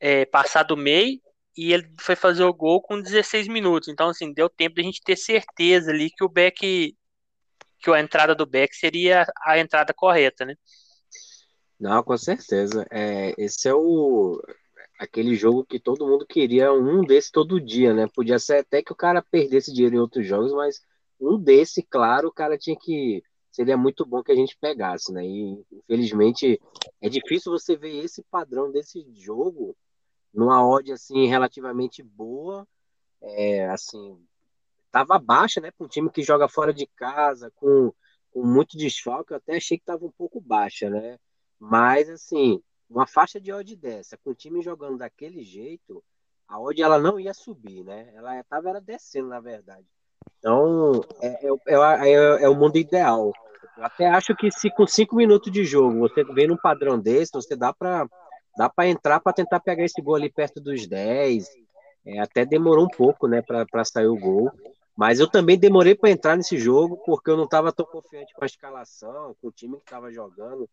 é, 0.00 0.24
passar 0.24 0.62
do 0.62 0.76
meio, 0.76 1.20
e 1.56 1.72
ele 1.72 1.92
foi 2.00 2.14
fazer 2.14 2.44
o 2.44 2.54
gol 2.54 2.80
com 2.80 3.00
16 3.00 3.48
minutos. 3.48 3.88
Então, 3.88 4.08
assim, 4.08 4.32
deu 4.32 4.48
tempo 4.48 4.76
de 4.76 4.82
a 4.82 4.84
gente 4.84 5.02
ter 5.02 5.16
certeza 5.16 5.90
ali 5.90 6.08
que 6.08 6.24
o 6.24 6.28
Beck, 6.28 6.96
que 7.80 7.90
a 7.90 8.00
entrada 8.00 8.34
do 8.34 8.46
Beck 8.46 8.74
seria 8.76 9.26
a 9.44 9.58
entrada 9.58 9.92
correta, 9.92 10.44
né? 10.44 10.54
Não, 11.78 12.02
com 12.02 12.16
certeza. 12.16 12.86
É, 12.90 13.34
esse 13.36 13.68
é 13.68 13.74
o 13.74 14.40
aquele 14.98 15.34
jogo 15.36 15.64
que 15.64 15.78
todo 15.78 16.06
mundo 16.06 16.26
queria 16.26 16.72
um 16.72 17.02
desse 17.04 17.30
todo 17.30 17.60
dia, 17.60 17.94
né? 17.94 18.06
Podia 18.14 18.38
ser 18.38 18.58
até 18.58 18.82
que 18.82 18.92
o 18.92 18.96
cara 18.96 19.22
perdesse 19.22 19.72
dinheiro 19.72 19.96
em 19.96 20.00
outros 20.00 20.26
jogos, 20.26 20.52
mas 20.52 20.80
um 21.20 21.38
desse, 21.40 21.82
claro, 21.82 22.28
o 22.28 22.32
cara 22.32 22.58
tinha 22.58 22.76
que. 22.76 23.22
Seria 23.50 23.76
muito 23.76 24.04
bom 24.06 24.22
que 24.22 24.30
a 24.30 24.36
gente 24.36 24.56
pegasse, 24.60 25.12
né? 25.12 25.24
E 25.24 25.64
infelizmente 25.72 26.60
é 27.00 27.08
difícil 27.08 27.50
você 27.50 27.76
ver 27.76 28.04
esse 28.04 28.22
padrão 28.30 28.70
desse 28.70 29.04
jogo 29.14 29.76
numa 30.32 30.66
odd 30.66 30.92
assim 30.92 31.26
relativamente 31.26 32.02
boa, 32.02 32.66
é, 33.22 33.68
assim 33.68 34.18
tava 34.90 35.18
baixa, 35.18 35.60
né? 35.60 35.70
Para 35.70 35.84
um 35.84 35.88
time 35.88 36.10
que 36.10 36.22
joga 36.22 36.48
fora 36.48 36.72
de 36.72 36.86
casa 36.86 37.52
com, 37.56 37.92
com 38.30 38.44
muito 38.44 38.76
desfalque, 38.76 39.32
eu 39.32 39.36
até 39.36 39.56
achei 39.56 39.78
que 39.78 39.84
tava 39.84 40.04
um 40.04 40.12
pouco 40.12 40.40
baixa, 40.40 40.88
né? 40.88 41.18
Mas 41.58 42.08
assim 42.08 42.62
uma 42.88 43.06
faixa 43.06 43.40
de 43.40 43.52
odd 43.52 43.76
dessa, 43.76 44.16
com 44.16 44.30
o 44.30 44.34
time 44.34 44.62
jogando 44.62 44.98
daquele 44.98 45.42
jeito, 45.42 46.02
a 46.46 46.58
odd 46.58 46.80
ela 46.80 46.98
não 46.98 47.20
ia 47.20 47.34
subir, 47.34 47.84
né? 47.84 48.10
Ela 48.14 48.40
estava 48.40 48.70
era 48.70 48.80
descendo, 48.80 49.28
na 49.28 49.40
verdade. 49.40 49.86
Então, 50.38 51.02
é, 51.20 51.46
é, 51.46 51.48
é, 51.66 52.10
é, 52.10 52.44
é 52.44 52.48
o 52.48 52.54
mundo 52.54 52.78
ideal. 52.78 53.32
Eu 53.76 53.84
até 53.84 54.06
acho 54.06 54.34
que 54.34 54.50
se 54.50 54.70
com 54.70 54.86
cinco 54.86 55.16
minutos 55.16 55.52
de 55.52 55.64
jogo 55.64 55.98
você 55.98 56.24
vem 56.24 56.46
num 56.46 56.56
padrão 56.56 56.98
desse, 56.98 57.32
você 57.32 57.54
dá 57.54 57.72
para 57.72 58.08
dá 58.58 58.68
para 58.68 58.88
entrar 58.88 59.20
para 59.20 59.32
tentar 59.32 59.60
pegar 59.60 59.84
esse 59.84 60.02
gol 60.02 60.16
ali 60.16 60.28
perto 60.28 60.60
dos 60.60 60.84
10. 60.84 61.48
É, 62.04 62.18
até 62.18 62.44
demorou 62.44 62.86
um 62.86 62.88
pouco, 62.88 63.28
né, 63.28 63.40
para 63.40 63.84
sair 63.84 64.08
o 64.08 64.18
gol. 64.18 64.50
Mas 64.96 65.20
eu 65.20 65.30
também 65.30 65.56
demorei 65.56 65.94
para 65.94 66.10
entrar 66.10 66.36
nesse 66.36 66.58
jogo 66.58 66.96
porque 67.06 67.30
eu 67.30 67.36
não 67.36 67.44
estava 67.44 67.72
tão 67.72 67.86
confiante 67.86 68.34
com 68.34 68.42
a 68.42 68.46
escalação, 68.46 69.36
com 69.40 69.46
o 69.46 69.52
time 69.52 69.76
que 69.76 69.84
estava 69.84 70.10
jogando. 70.10 70.68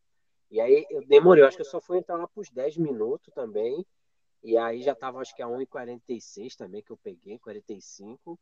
E 0.49 0.59
aí 0.59 0.83
eu 0.89 1.05
demorei, 1.05 1.43
eu 1.43 1.47
acho 1.47 1.57
que 1.57 1.61
eu 1.61 1.69
só 1.69 1.79
fui 1.79 1.99
entrar 1.99 2.17
lá 2.17 2.27
pros 2.27 2.49
10 2.49 2.77
minutos 2.77 3.31
também. 3.35 3.85
E 4.43 4.57
aí 4.57 4.81
já 4.81 4.95
tava, 4.95 5.19
acho 5.19 5.35
que 5.35 5.43
a 5.43 5.47
1h46 5.47 6.55
também 6.55 6.81
que 6.81 6.91
eu 6.91 6.97
peguei, 6.97 7.37
45. 7.37 8.39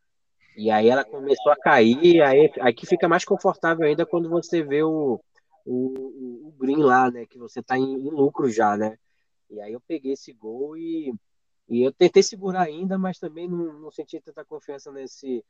E 0.55 0.71
aí 0.71 0.87
ela 0.87 1.03
começou 1.03 1.51
a 1.51 1.57
cair, 1.57 2.21
aí, 2.21 2.49
que 2.73 2.85
fica 2.85 3.09
mais 3.09 3.25
confortável 3.25 3.85
ainda 3.85 4.05
quando 4.05 4.29
você 4.29 4.63
vê 4.63 4.83
o, 4.83 5.19
o, 5.65 6.47
o 6.47 6.53
green 6.57 6.77
lá, 6.77 7.11
né? 7.11 7.25
Que 7.25 7.37
você 7.37 7.61
tá 7.61 7.77
em, 7.77 7.93
em, 7.93 8.09
lucro 8.09 8.49
já, 8.49 8.77
né? 8.77 8.97
E 9.53 9.61
aí 9.61 9.73
eu 9.73 9.81
peguei 9.81 10.13
esse 10.13 10.33
gol 10.33 10.75
e, 10.75 11.13
e 11.69 11.83
eu 11.83 11.91
tentei 11.93 12.23
segurar 12.23 12.63
ainda, 12.63 12.97
mas 12.97 13.19
também 13.19 13.47
não, 13.47 13.73
não 13.73 13.91
senti 13.91 14.19
tanta 14.19 14.43
confiança 14.43 14.91
nesse 14.91 15.43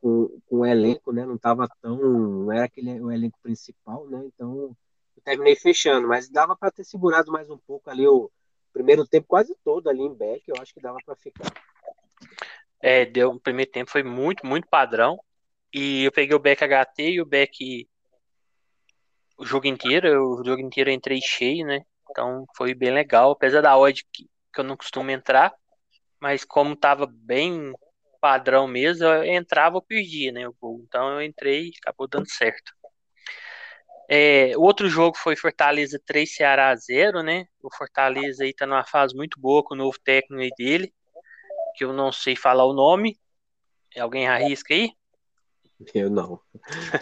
com, 0.00 0.40
o 0.50 0.66
elenco, 0.66 1.12
né? 1.12 1.24
Não 1.24 1.38
tava 1.38 1.68
tão. 1.80 1.96
Não 1.96 2.52
era 2.52 2.64
aquele 2.64 3.00
o 3.00 3.10
elenco 3.10 3.38
principal, 3.42 4.06
né? 4.08 4.22
Então 4.26 4.76
eu 5.16 5.22
terminei 5.24 5.56
fechando, 5.56 6.06
mas 6.06 6.28
dava 6.28 6.56
para 6.56 6.70
ter 6.70 6.84
segurado 6.84 7.32
mais 7.32 7.48
um 7.50 7.58
pouco 7.58 7.88
ali 7.90 8.06
o 8.06 8.30
primeiro 8.72 9.06
tempo 9.06 9.26
quase 9.26 9.56
todo 9.64 9.88
ali 9.88 10.02
em 10.02 10.14
back, 10.14 10.42
eu 10.46 10.56
acho 10.60 10.72
que 10.72 10.80
dava 10.80 10.98
para 11.04 11.16
ficar. 11.16 11.52
É, 12.80 13.04
deu 13.04 13.30
o 13.30 13.40
primeiro 13.40 13.70
tempo 13.70 13.90
foi 13.90 14.02
muito, 14.02 14.46
muito 14.46 14.68
padrão. 14.68 15.18
E 15.72 16.04
eu 16.04 16.12
peguei 16.12 16.34
o 16.34 16.40
back 16.40 16.62
HT 16.64 17.12
e 17.12 17.20
o 17.20 17.26
back 17.26 17.88
o 19.36 19.44
jogo 19.46 19.66
inteiro, 19.66 20.38
o 20.38 20.44
jogo 20.44 20.60
inteiro 20.60 20.90
eu 20.90 20.94
entrei 20.94 21.20
cheio, 21.22 21.66
né? 21.66 21.80
Então 22.10 22.44
foi 22.56 22.74
bem 22.74 22.90
legal, 22.90 23.30
apesar 23.30 23.60
da 23.60 23.76
odd 23.76 24.04
que, 24.12 24.24
que 24.52 24.60
eu 24.60 24.64
não 24.64 24.76
costumo 24.76 25.10
entrar, 25.10 25.54
mas 26.20 26.44
como 26.44 26.76
tava 26.76 27.06
bem 27.06 27.72
padrão 28.20 28.66
mesmo, 28.66 29.06
eu 29.06 29.24
entrava 29.24 29.76
ou 29.76 29.82
perdia, 29.82 30.30
né? 30.32 30.42
Então 30.42 31.14
eu 31.14 31.22
entrei 31.22 31.68
e 31.68 31.72
acabou 31.80 32.06
dando 32.06 32.28
certo. 32.28 32.72
É, 34.08 34.56
o 34.56 34.62
outro 34.62 34.88
jogo 34.88 35.16
foi 35.16 35.36
Fortaleza 35.36 36.00
3, 36.04 36.34
Ceará 36.34 36.74
0, 36.74 37.22
né? 37.22 37.46
O 37.62 37.74
Fortaleza 37.74 38.42
aí 38.42 38.52
tá 38.52 38.66
numa 38.66 38.84
fase 38.84 39.14
muito 39.14 39.40
boa 39.40 39.62
com 39.62 39.74
o 39.74 39.78
novo 39.78 39.96
técnico 40.04 40.42
aí 40.42 40.50
dele, 40.58 40.92
que 41.76 41.84
eu 41.84 41.92
não 41.92 42.10
sei 42.10 42.34
falar 42.34 42.64
o 42.64 42.72
nome. 42.72 43.16
Alguém 43.96 44.28
arrisca 44.28 44.74
aí? 44.74 44.90
Eu 45.94 46.10
não. 46.10 46.40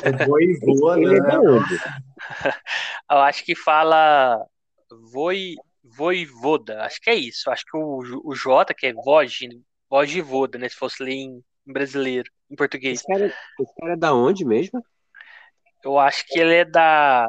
É 0.03 0.27
Voivoda, 0.27 1.01
né? 1.01 1.19
eu 3.11 3.19
acho 3.19 3.45
que 3.45 3.57
fala 3.57 4.47
Voi, 4.91 5.55
Voivoda, 5.83 6.83
acho 6.83 7.01
que 7.01 7.11
é 7.11 7.15
isso. 7.15 7.51
Acho 7.51 7.65
que 7.65 7.77
o, 7.77 8.23
o 8.25 8.35
J, 8.35 8.75
que 8.75 8.87
é 8.87 8.93
Voj, 8.93 9.49
Voivoda, 9.89 10.59
né? 10.59 10.69
Se 10.69 10.77
fosse 10.77 11.03
ler 11.03 11.13
em, 11.13 11.45
em 11.67 11.73
brasileiro, 11.73 12.31
em 12.51 12.57
português. 12.57 13.01
Esse 13.01 13.07
cara, 13.07 13.27
esse 13.27 13.75
cara 13.81 13.93
é 13.93 13.97
da 13.97 14.15
onde 14.15 14.45
mesmo? 14.45 14.83
Eu 15.85 15.99
acho 15.99 16.25
que 16.27 16.39
ele 16.39 16.55
é 16.55 16.65
da. 16.65 17.27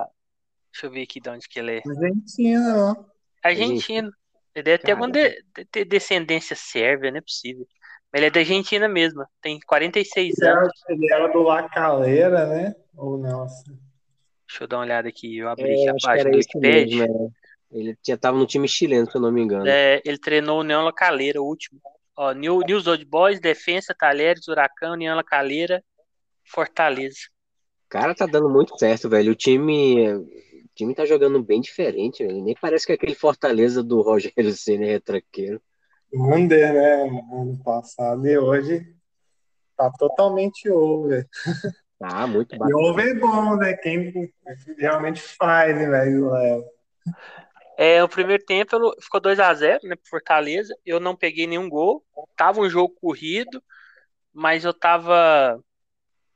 Deixa 0.72 0.88
eu 0.88 0.92
ver 0.92 1.04
aqui 1.04 1.20
de 1.20 1.30
onde 1.30 1.48
que 1.48 1.60
ele 1.60 1.78
é. 1.78 1.82
Argentina, 1.86 2.76
ó. 2.78 3.06
Argentina. 3.44 4.12
Ele 4.56 4.64
deve 4.64 4.84
ter 4.84 4.92
alguma 4.92 5.12
de, 5.12 5.44
de, 5.72 5.86
descendência 5.86 6.56
sérvia, 6.56 7.12
não 7.12 7.20
é 7.20 7.22
possível. 7.22 7.66
Mas 8.12 8.20
ele 8.20 8.26
é 8.26 8.32
da 8.32 8.40
Argentina 8.40 8.90
mesmo, 8.90 9.24
tem 9.42 9.60
46 9.60 10.38
ele 10.38 10.50
anos. 10.50 10.72
Era, 10.86 10.96
ele 10.96 11.14
era 11.14 11.28
do 11.28 11.42
La 11.44 11.70
Calera, 11.70 12.48
né? 12.48 12.76
Ou 12.98 13.18
não? 13.18 13.46
Deixa 13.46 14.64
eu 14.64 14.68
dar 14.68 14.78
uma 14.78 14.84
olhada 14.84 15.08
aqui, 15.08 15.38
eu 15.38 15.48
abri 15.48 15.70
é, 15.70 15.74
aqui 15.74 15.90
a 15.90 16.08
página 16.08 16.32
do 16.32 16.38
Wikipedia. 16.38 17.08
Mesmo, 17.08 17.28
é. 17.28 17.49
Ele 17.72 17.98
já 18.06 18.16
estava 18.16 18.38
no 18.38 18.48
time 18.48 18.68
chileno, 18.68 19.10
se 19.10 19.16
eu 19.16 19.22
não 19.22 19.32
me 19.32 19.42
engano. 19.42 19.68
É, 19.68 20.02
ele 20.04 20.18
treinou 20.18 20.58
o 20.58 20.62
União 20.62 20.84
La 20.84 20.94
Calera, 20.94 21.42
o 21.42 21.46
último. 21.46 21.80
Ó, 22.16 22.32
New, 22.32 22.60
News 22.62 22.88
Old 22.88 23.06
Boys, 23.06 23.40
Defensa, 23.40 23.96
Talheres, 23.98 24.48
Huracão, 24.48 24.94
União 24.94 25.16
La 25.16 25.24
Calera, 25.24 25.84
Fortaleza. 26.46 27.20
Cara, 27.88 28.14
tá 28.14 28.26
dando 28.26 28.50
muito 28.50 28.78
certo, 28.78 29.10
velho. 29.10 29.32
O 29.32 29.36
time, 29.36 30.14
o 30.14 30.28
time 30.76 30.94
tá 30.94 31.06
jogando 31.06 31.42
bem 31.44 31.62
diferente, 31.62 32.26
velho. 32.26 32.44
Nem 32.44 32.56
parece 32.60 32.86
que 32.86 32.92
é 32.92 32.96
aquele 32.96 33.16
Fortaleza 33.16 33.84
do 33.84 34.02
Rogério 34.02 34.52
Senna 34.54 34.86
retranqueiro. 34.86 35.62
Under, 36.14 36.74
né? 36.74 37.04
Ano 37.32 37.62
passado 37.64 38.28
e 38.28 38.38
hoje 38.38 38.96
tá 39.78 39.92
totalmente 39.98 40.70
over. 40.70 41.28
Tá, 41.98 42.28
muito 42.28 42.58
bacana. 42.58 42.72
E 42.72 42.90
over 42.90 43.08
é 43.08 43.14
bom, 43.14 43.56
né? 43.56 43.74
Quem 43.76 44.32
realmente 44.78 45.22
faz, 45.22 45.76
né, 45.76 45.90
velho? 45.90 46.32
É, 47.82 48.04
o 48.04 48.10
primeiro 48.10 48.44
tempo 48.44 48.78
ficou 49.02 49.22
2 49.22 49.40
a 49.40 49.54
0 49.54 49.88
né, 49.88 49.96
pro 49.96 50.10
Fortaleza. 50.10 50.76
Eu 50.86 51.00
não 51.00 51.16
peguei 51.16 51.48
nenhum 51.48 51.70
gol. 51.70 52.06
Tava 52.36 52.60
um 52.60 52.70
jogo 52.70 52.94
corrido, 53.00 53.64
mas 54.34 54.66
eu 54.66 54.74
tava 54.74 55.58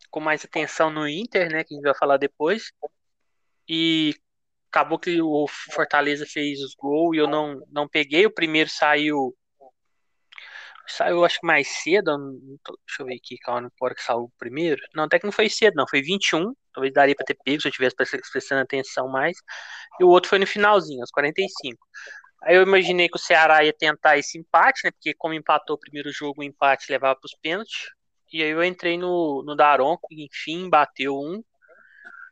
com 0.09 0.21
mais 0.21 0.45
atenção 0.45 0.89
no 0.89 1.05
Inter, 1.05 1.51
né, 1.51 1.65
que 1.65 1.73
a 1.73 1.75
gente 1.75 1.83
vai 1.83 1.93
falar 1.93 2.15
depois. 2.15 2.71
E 3.67 4.15
acabou 4.71 4.97
que 4.97 5.21
o 5.21 5.45
Fortaleza 5.73 6.25
fez 6.25 6.61
os 6.61 6.73
gols 6.75 7.13
e 7.13 7.19
eu 7.19 7.27
não, 7.27 7.61
não 7.69 7.89
peguei. 7.89 8.25
O 8.25 8.33
primeiro 8.33 8.69
saiu 8.69 9.35
Saiu, 10.87 11.23
acho 11.23 11.39
que 11.39 11.47
mais 11.47 11.67
cedo. 11.67 12.17
Deixa 12.85 13.01
eu 13.01 13.05
ver 13.05 13.15
aqui, 13.15 13.37
calma, 13.37 13.71
hora 13.81 13.95
que 13.95 14.03
saiu 14.03 14.31
primeiro. 14.37 14.81
Não, 14.93 15.05
até 15.05 15.19
que 15.19 15.25
não 15.25 15.31
foi 15.31 15.49
cedo, 15.49 15.75
não. 15.75 15.87
Foi 15.87 16.01
21. 16.01 16.53
Talvez 16.73 16.93
daria 16.93 17.15
pra 17.15 17.25
ter 17.25 17.37
pego 17.43 17.61
se 17.61 17.67
eu 17.67 17.71
tivesse 17.71 17.95
prestando 17.95 18.61
atenção 18.61 19.07
mais. 19.07 19.37
E 19.99 20.03
o 20.03 20.09
outro 20.09 20.29
foi 20.29 20.39
no 20.39 20.47
finalzinho, 20.47 21.01
aos 21.01 21.11
45. 21.11 21.77
Aí 22.43 22.55
eu 22.55 22.63
imaginei 22.63 23.07
que 23.07 23.15
o 23.15 23.19
Ceará 23.19 23.63
ia 23.63 23.73
tentar 23.73 24.17
esse 24.17 24.37
empate, 24.37 24.81
né? 24.83 24.91
Porque 24.91 25.13
como 25.13 25.33
empatou 25.33 25.75
o 25.75 25.79
primeiro 25.79 26.11
jogo, 26.11 26.41
o 26.41 26.43
empate 26.43 26.91
levava 26.91 27.15
para 27.17 27.27
os 27.27 27.35
pênaltis. 27.41 27.89
E 28.31 28.43
aí 28.43 28.49
eu 28.49 28.63
entrei 28.63 28.97
no, 28.97 29.43
no 29.45 29.55
Daronco, 29.55 30.07
enfim, 30.11 30.69
bateu 30.69 31.15
um. 31.15 31.41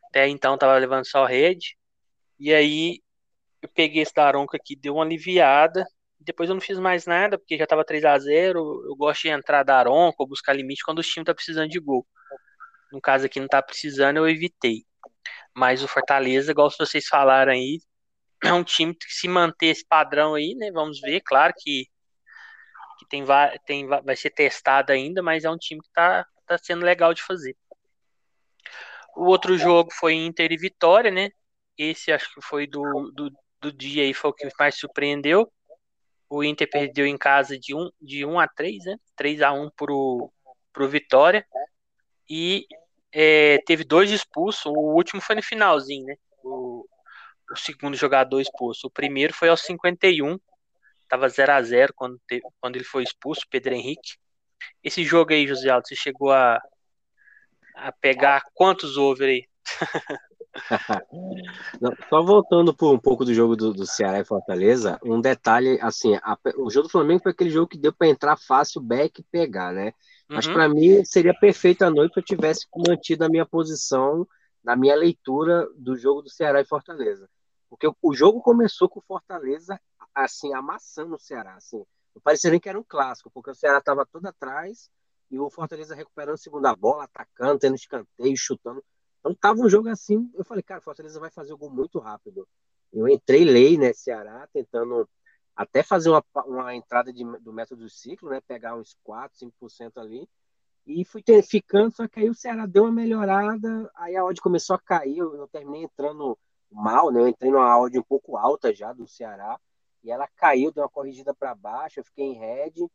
Até 0.10 0.27
então 0.27 0.58
tava 0.58 0.77
levando 0.77 1.05
só 1.05 1.25
rede. 1.25 1.77
E 2.39 2.53
aí 2.53 3.00
eu 3.62 3.70
peguei 3.70 4.01
esse 4.01 4.13
Daronco 4.13 4.55
aqui, 4.55 4.75
deu 4.75 4.96
uma 4.96 5.05
aliviada. 5.05 5.86
Depois 6.23 6.49
eu 6.49 6.55
não 6.55 6.61
fiz 6.61 6.77
mais 6.79 7.05
nada, 7.05 7.37
porque 7.37 7.57
já 7.57 7.65
tava 7.65 7.83
3 7.83 8.05
a 8.05 8.17
0 8.17 8.59
Eu 8.85 8.95
gosto 8.95 9.23
de 9.23 9.29
entrar 9.29 9.63
Daronco, 9.63 10.27
buscar 10.27 10.53
limite 10.53 10.83
quando 10.83 10.99
o 10.99 11.03
time 11.03 11.25
tá 11.25 11.33
precisando 11.33 11.69
de 11.69 11.79
gol. 11.79 12.05
No 12.91 13.01
caso 13.01 13.25
aqui 13.25 13.39
não 13.39 13.47
tá 13.47 13.61
precisando, 13.61 14.17
eu 14.17 14.29
evitei. 14.29 14.85
Mas 15.55 15.83
o 15.83 15.87
Fortaleza, 15.87 16.51
igual 16.51 16.69
vocês 16.69 17.07
falaram 17.07 17.53
aí, 17.53 17.79
é 18.43 18.53
um 18.53 18.63
time 18.63 18.93
que 18.93 19.11
se 19.11 19.27
manter 19.27 19.67
esse 19.67 19.85
padrão 19.85 20.35
aí, 20.35 20.55
né? 20.55 20.71
Vamos 20.71 20.99
ver, 21.01 21.21
claro 21.21 21.53
que, 21.57 21.85
que 22.99 23.05
tem, 23.09 23.23
tem, 23.65 23.87
vai 23.87 24.15
ser 24.15 24.31
testado 24.31 24.91
ainda, 24.91 25.21
mas 25.23 25.43
é 25.43 25.49
um 25.49 25.57
time 25.57 25.81
que 25.81 25.91
tá, 25.93 26.25
tá 26.45 26.57
sendo 26.57 26.85
legal 26.85 27.13
de 27.13 27.23
fazer. 27.23 27.55
O 29.15 29.25
outro 29.25 29.57
jogo 29.57 29.91
foi 29.91 30.13
Inter 30.13 30.51
e 30.51 30.57
Vitória, 30.57 31.11
né? 31.11 31.29
Esse 31.77 32.11
acho 32.11 32.33
que 32.33 32.41
foi 32.41 32.67
do, 32.67 33.11
do, 33.13 33.31
do 33.59 33.71
dia 33.71 34.03
aí, 34.03 34.13
foi 34.13 34.31
o 34.31 34.33
que 34.33 34.47
mais 34.57 34.75
surpreendeu. 34.75 35.51
O 36.31 36.45
Inter 36.45 36.69
perdeu 36.69 37.05
em 37.05 37.17
casa 37.17 37.59
de 37.59 37.75
1 37.75 37.89
de 38.01 38.25
um 38.25 38.39
a 38.39 38.47
3, 38.47 38.85
né? 38.85 38.95
3 39.17 39.41
a 39.41 39.51
1 39.51 39.69
pro, 39.71 40.31
pro 40.71 40.88
Vitória. 40.88 41.45
E 42.29 42.65
é, 43.11 43.57
teve 43.65 43.83
dois 43.83 44.09
expulsos. 44.11 44.65
O 44.65 44.95
último 44.95 45.19
foi 45.19 45.35
no 45.35 45.43
finalzinho, 45.43 46.05
né? 46.05 46.15
O, 46.41 46.88
o 47.51 47.55
segundo 47.57 47.97
jogador 47.97 48.39
expulso. 48.39 48.88
O 48.88 48.89
primeiro 48.89 49.33
foi 49.33 49.50
aos 49.50 49.59
51, 49.63 50.39
tava 51.09 51.27
0 51.27 51.51
a 51.51 51.61
0 51.61 51.93
quando, 51.93 52.17
teve, 52.25 52.41
quando 52.61 52.77
ele 52.77 52.85
foi 52.85 53.03
expulso, 53.03 53.45
Pedro 53.50 53.73
Henrique. 53.73 54.15
Esse 54.81 55.03
jogo 55.03 55.33
aí, 55.33 55.45
José 55.45 55.69
Aldo, 55.69 55.85
você 55.85 55.97
chegou 55.97 56.31
a, 56.31 56.61
a 57.75 57.91
pegar 57.91 58.41
quantos 58.53 58.95
over 58.95 59.27
aí? 59.27 59.45
Não, 61.79 61.93
só 62.10 62.22
voltando 62.22 62.74
por 62.74 62.93
um 62.93 63.00
pouco 63.00 63.24
do 63.24 63.34
jogo 63.34 63.55
do, 63.55 63.74
do 63.74 63.86
Ceará 63.86 64.20
e 64.20 64.25
Fortaleza, 64.25 65.00
um 65.03 65.22
detalhe, 65.22 65.79
assim, 65.81 66.15
a, 66.15 66.38
o 66.58 66.70
jogo 66.70 66.88
do 66.88 66.91
Flamengo 66.91 67.24
foi 67.24 67.31
aquele 67.31 67.50
jogo 67.50 67.67
que 67.67 67.77
deu 67.77 67.93
para 67.93 68.08
entrar 68.08 68.38
fácil, 68.38 68.81
back 68.81 69.22
e 69.22 69.25
pegar, 69.31 69.74
né? 69.74 69.88
Uhum. 70.29 70.36
Mas 70.36 70.48
para 70.48 70.67
mim 70.67 71.03
seria 71.05 71.34
perfeito 71.34 71.84
a 71.84 71.89
noite 71.89 72.13
se 72.13 72.20
eu 72.20 72.24
tivesse 72.24 72.67
mantido 72.88 73.24
a 73.24 73.29
minha 73.29 73.46
posição 73.46 74.27
na 74.63 74.75
minha 74.75 74.96
leitura 74.96 75.67
do 75.75 75.98
jogo 75.98 76.22
do 76.22 76.29
Ceará 76.29 76.62
e 76.62 76.65
Fortaleza. 76.65 77.29
Porque 77.70 77.89
o 78.01 78.13
jogo 78.13 78.41
começou 78.41 78.89
com 78.89 79.00
o 79.00 79.03
Fortaleza, 79.03 79.79
assim, 80.13 80.53
amassando 80.53 81.15
o 81.15 81.20
Ceará. 81.20 81.55
Assim. 81.55 81.84
Não 82.13 82.22
parecia 82.22 82.51
nem 82.51 82.60
que 82.60 82.70
era 82.70 82.79
um 82.79 82.84
clássico, 82.84 83.31
porque 83.34 83.51
o 83.51 83.55
Ceará 83.55 83.79
estava 83.79 84.05
todo 84.05 84.25
atrás 84.25 84.89
e 85.29 85.39
o 85.39 85.50
Fortaleza 85.50 85.96
recuperando 85.96 86.34
a 86.36 86.38
segunda 86.38 86.75
bola, 86.75 87.05
atacando, 87.05 87.60
tendo 87.60 87.75
escanteio, 87.75 88.36
chutando. 88.36 88.84
Então 89.21 89.35
tava 89.35 89.61
um 89.61 89.69
jogo 89.69 89.87
assim, 89.87 90.29
eu 90.33 90.43
falei, 90.43 90.63
cara, 90.63 90.81
Fortaleza 90.81 91.19
vai 91.19 91.29
fazer 91.29 91.53
o 91.53 91.57
gol 91.57 91.69
muito 91.69 91.99
rápido. 91.99 92.47
Eu 92.91 93.07
entrei 93.07 93.45
lei, 93.45 93.77
né, 93.77 93.93
Ceará, 93.93 94.47
tentando 94.51 95.07
até 95.55 95.83
fazer 95.83 96.09
uma, 96.09 96.23
uma 96.45 96.75
entrada 96.75 97.13
de, 97.13 97.23
do 97.39 97.53
método 97.53 97.83
do 97.83 97.89
ciclo, 97.89 98.29
né, 98.29 98.41
pegar 98.41 98.75
uns 98.75 98.97
4, 99.03 99.37
5% 99.37 99.97
ali. 99.97 100.27
E 100.85 101.05
fui 101.05 101.21
ter, 101.21 101.43
ficando, 101.43 101.95
só 101.95 102.07
que 102.07 102.19
aí 102.19 102.29
o 102.29 102.33
Ceará 102.33 102.65
deu 102.65 102.83
uma 102.83 102.91
melhorada, 102.91 103.89
aí 103.95 104.15
a 104.15 104.25
odd 104.25 104.41
começou 104.41 104.75
a 104.75 104.79
cair, 104.79 105.19
eu, 105.19 105.35
eu 105.35 105.47
terminei 105.47 105.83
entrando 105.83 106.37
mal, 106.71 107.11
né? 107.11 107.21
Eu 107.21 107.27
entrei 107.27 107.51
numa 107.51 107.69
áudio 107.69 108.01
um 108.01 108.03
pouco 108.03 108.35
alta 108.35 108.73
já 108.73 108.91
do 108.91 109.07
Ceará 109.07 109.59
e 110.03 110.09
ela 110.09 110.27
caiu, 110.35 110.71
deu 110.71 110.83
uma 110.83 110.89
corrigida 110.89 111.35
para 111.35 111.53
baixo, 111.53 111.99
eu 111.99 112.03
fiquei 112.03 112.25
em 112.25 112.39
head 112.39 112.87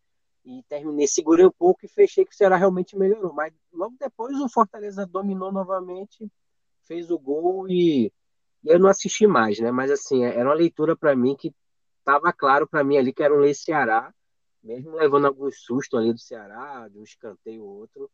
e 0.46 0.62
terminei, 0.68 1.08
segurei 1.08 1.44
um 1.44 1.50
pouco 1.50 1.84
e 1.84 1.88
fechei 1.88 2.24
que 2.24 2.32
o 2.32 2.36
Ceará 2.36 2.56
realmente 2.56 2.96
melhorou. 2.96 3.32
Mas 3.32 3.52
logo 3.72 3.96
depois 3.98 4.38
o 4.40 4.48
Fortaleza 4.48 5.04
dominou 5.04 5.50
novamente, 5.50 6.30
fez 6.84 7.10
o 7.10 7.18
gol 7.18 7.68
e, 7.68 8.06
e 8.06 8.12
eu 8.64 8.78
não 8.78 8.88
assisti 8.88 9.26
mais, 9.26 9.58
né? 9.58 9.72
Mas 9.72 9.90
assim, 9.90 10.24
era 10.24 10.48
uma 10.48 10.54
leitura 10.54 10.96
para 10.96 11.16
mim 11.16 11.34
que 11.34 11.52
estava 11.98 12.32
claro 12.32 12.66
para 12.68 12.84
mim 12.84 12.96
ali 12.96 13.12
que 13.12 13.24
era 13.24 13.34
um 13.34 13.40
Lei 13.40 13.54
Ceará, 13.54 14.14
mesmo 14.62 14.92
levando 14.92 15.26
algum 15.26 15.50
susto 15.50 15.96
ali 15.96 16.12
do 16.12 16.20
Ceará, 16.20 16.88
de 16.88 16.98
um 16.98 17.02
escanteio 17.02 17.64
ou 17.64 17.80
outro, 17.80 18.08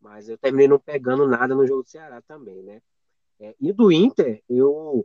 mas 0.00 0.28
eu 0.28 0.38
terminei 0.38 0.68
não 0.68 0.78
pegando 0.78 1.26
nada 1.26 1.52
no 1.52 1.66
jogo 1.66 1.82
do 1.82 1.88
Ceará 1.88 2.22
também, 2.22 2.62
né? 2.62 2.80
É, 3.40 3.56
e 3.60 3.72
do 3.72 3.90
Inter, 3.90 4.40
eu 4.48 5.04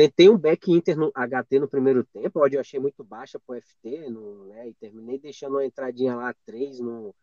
tentei 0.00 0.30
um 0.30 0.38
back 0.38 0.72
Inter 0.72 0.96
no 0.96 1.12
HT 1.12 1.58
no 1.60 1.68
primeiro 1.68 2.02
tempo, 2.04 2.42
onde 2.42 2.56
eu 2.56 2.60
achei 2.60 2.80
muito 2.80 3.04
baixa 3.04 3.38
para 3.38 3.58
o 3.58 3.60
FT, 3.60 4.08
no, 4.08 4.46
né, 4.46 4.68
e 4.68 4.74
terminei 4.74 5.18
deixando 5.18 5.56
uma 5.56 5.64
entradinha 5.64 6.16
lá 6.16 6.34
3 6.46 6.80
no, 6.80 7.14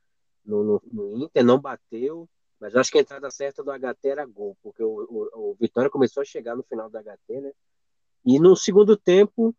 no, 0.46 0.64
no, 0.64 0.82
no, 0.92 1.24
Inter, 1.24 1.44
não 1.44 1.60
bateu, 1.60 2.30
mas 2.60 2.76
eu 2.76 2.80
acho 2.80 2.92
que 2.92 3.00
a 3.00 3.02
entrada 3.02 3.32
certa 3.32 3.64
do 3.64 3.72
HT 3.72 4.08
era 4.08 4.26
gol, 4.28 4.56
porque 4.62 4.84
o, 4.84 5.08
o, 5.10 5.52
o 5.52 5.58
Vitória 5.60 5.90
começou 5.90 6.22
a 6.22 6.26
chegar 6.26 6.56
no 6.56 6.62
final 6.62 6.88
do 6.88 7.00
HT, 7.00 7.42
né? 7.42 7.52
E 8.24 8.40
no 8.40 8.56
segundo 8.56 8.96
tempo, 8.96 9.56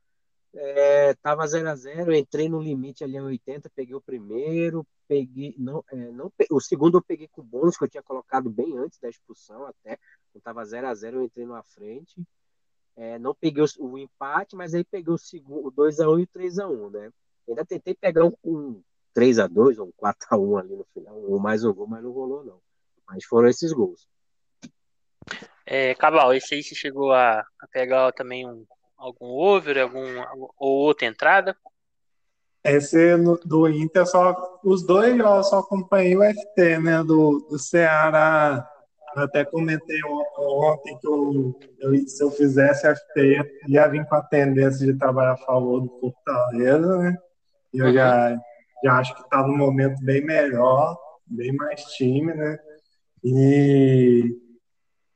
é, 0.54 1.14
tava 1.14 1.46
0 1.46 1.68
a 1.68 1.74
0 1.74 2.14
entrei 2.14 2.48
no 2.48 2.62
limite 2.62 3.02
ali 3.02 3.18
a 3.18 3.22
80, 3.24 3.68
peguei 3.74 3.96
o 3.96 4.00
primeiro, 4.00 4.86
peguei. 5.08 5.56
Não, 5.58 5.84
é, 5.90 5.96
não, 6.12 6.32
o 6.52 6.60
segundo 6.60 6.98
eu 6.98 7.02
peguei 7.02 7.28
com 7.28 7.42
bônus, 7.42 7.76
que 7.76 7.84
eu 7.84 7.88
tinha 7.88 8.02
colocado 8.02 8.48
bem 8.48 8.78
antes 8.78 8.98
da 9.00 9.08
expulsão, 9.08 9.66
até. 9.66 9.98
Quando 10.32 10.42
tava 10.42 10.64
0 10.64 10.86
a 10.86 10.94
0 10.94 11.16
eu 11.16 11.24
entrei 11.24 11.46
na 11.46 11.62
frente. 11.64 12.14
É, 12.98 13.16
não 13.16 13.32
peguei 13.32 13.62
o, 13.62 13.66
o, 13.78 13.96
empate, 13.96 14.56
mas 14.56 14.74
aí 14.74 14.82
peguei 14.82 15.14
o, 15.14 15.16
segundo, 15.16 15.68
o 15.68 15.72
2x1 15.72 16.18
e 16.18 16.22
o 16.24 16.26
3x1, 16.26 16.90
né? 16.90 17.12
Ainda 17.48 17.64
tentei 17.64 17.94
pegar 17.94 18.24
um, 18.24 18.32
um 18.44 18.82
3x2 19.16 19.78
ou 19.78 19.86
um 19.86 19.92
4x1 20.04 20.58
ali 20.58 20.74
no 20.74 20.84
final, 20.92 21.16
ou 21.16 21.38
mais 21.38 21.64
um 21.64 21.72
gol, 21.72 21.86
mas 21.86 22.02
não 22.02 22.10
rolou, 22.10 22.44
não. 22.44 22.60
Mas 23.06 23.24
foram 23.24 23.48
esses 23.48 23.72
gols. 23.72 24.08
É, 25.64 25.94
Cabal, 25.94 26.34
esse 26.34 26.56
aí 26.56 26.62
você 26.62 26.74
chegou 26.74 27.12
a, 27.12 27.38
a 27.38 27.66
pegar 27.70 28.10
também 28.12 28.44
um, 28.44 28.66
algum 28.96 29.26
over, 29.26 29.78
algum, 29.78 30.50
ou 30.58 30.78
outra 30.78 31.06
entrada? 31.06 31.56
Esse 32.64 33.16
no, 33.16 33.38
do 33.38 33.68
Inter, 33.68 34.06
só, 34.06 34.60
os 34.64 34.84
dois 34.84 35.16
eu 35.16 35.44
só 35.44 35.60
acompanhei 35.60 36.16
o 36.16 36.22
FT, 36.24 36.78
né? 36.80 37.04
Do, 37.04 37.46
do 37.48 37.58
Ceará. 37.60 38.68
Eu 39.18 39.24
até 39.24 39.44
comentei 39.44 40.00
ontem 40.38 40.96
que 40.98 41.06
eu, 41.06 41.58
eu, 41.80 41.96
se 42.06 42.22
eu 42.22 42.30
fizesse 42.30 42.86
FT, 42.86 43.42
ia 43.66 43.88
vir 43.88 44.06
com 44.06 44.14
a 44.14 44.22
tendência 44.22 44.86
de 44.86 44.96
trabalhar 44.96 45.32
a 45.32 45.36
favor 45.36 45.80
do 45.80 45.98
Fortaleza, 46.00 46.98
né? 46.98 47.16
E 47.74 47.78
eu 47.78 47.92
já, 47.92 48.38
já 48.84 48.92
acho 48.94 49.14
que 49.14 49.22
está 49.22 49.44
num 49.46 49.56
momento 49.56 50.00
bem 50.04 50.24
melhor, 50.24 50.96
bem 51.26 51.52
mais 51.52 51.82
time, 51.96 52.32
né? 52.32 52.58
E 53.24 54.36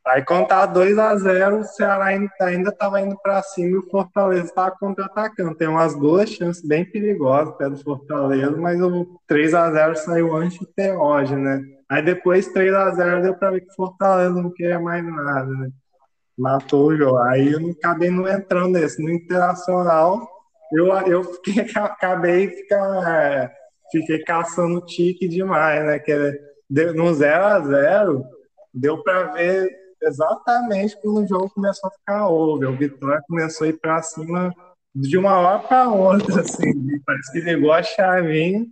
Aí 0.05 0.25
quando 0.25 0.49
tá 0.49 0.67
2x0, 0.67 1.61
o 1.61 1.65
Ceará 1.65 2.07
ainda 2.07 2.71
estava 2.71 3.01
indo 3.01 3.17
para 3.23 3.41
cima 3.43 3.69
e 3.69 3.77
o 3.77 3.88
Fortaleza 3.88 4.47
estava 4.47 4.73
contra-atacando. 4.73 5.55
Tem 5.55 5.69
umas 5.69 5.95
duas 5.97 6.29
chances 6.29 6.67
bem 6.67 6.85
perigosas 6.85 7.55
pelo 7.57 7.77
Fortaleza, 7.77 8.57
mas 8.57 8.81
o 8.81 9.07
3x0 9.31 9.95
saiu 9.95 10.35
antes 10.35 10.59
ter 10.75 10.93
hoje, 10.93 11.37
né? 11.37 11.62
Aí 11.88 12.03
depois 12.03 12.53
3x0 12.53 13.23
deu 13.23 13.35
para 13.35 13.53
ver 13.53 13.61
que 13.61 13.71
o 13.71 13.77
Fortaleza 13.77 14.35
não 14.35 14.51
queria 14.51 14.81
mais 14.81 15.05
nada, 15.05 15.47
né? 15.47 15.71
Matou 16.37 16.88
o 16.88 16.97
jogo. 16.97 17.19
Aí 17.19 17.53
eu 17.53 17.71
acabei 17.71 18.11
não 18.11 18.27
entrando 18.27 18.73
nesse. 18.73 19.01
No 19.01 19.09
Internacional, 19.09 20.29
eu, 20.73 20.87
eu 21.07 21.23
fiquei, 21.23 21.62
acabei 21.77 22.49
ficar, 22.49 23.09
é, 23.09 23.53
fiquei 23.93 24.19
caçando 24.25 24.85
tique 24.85 25.29
demais, 25.29 25.85
né? 25.85 26.01
Que 26.01 26.17
no 26.69 27.05
0x0 27.05 28.25
deu 28.75 29.01
para 29.03 29.25
ver 29.35 29.82
exatamente 30.03 31.01
quando 31.01 31.23
o 31.23 31.27
jogo 31.27 31.51
começou 31.51 31.88
a 31.88 31.93
ficar 31.93 32.29
over. 32.29 32.69
O 32.69 32.77
Vitória 32.77 33.23
começou 33.29 33.67
a 33.67 33.71
ir 33.71 33.79
para 33.79 34.03
cima 34.03 34.53
de 34.95 35.17
uma 35.17 35.38
hora 35.38 35.59
para 35.61 35.88
outra, 35.88 36.41
assim. 36.41 36.73
Parece 37.07 37.33
que 37.33 37.41
ligou 37.41 37.73
a 37.73 37.83
chavinha. 37.83 38.67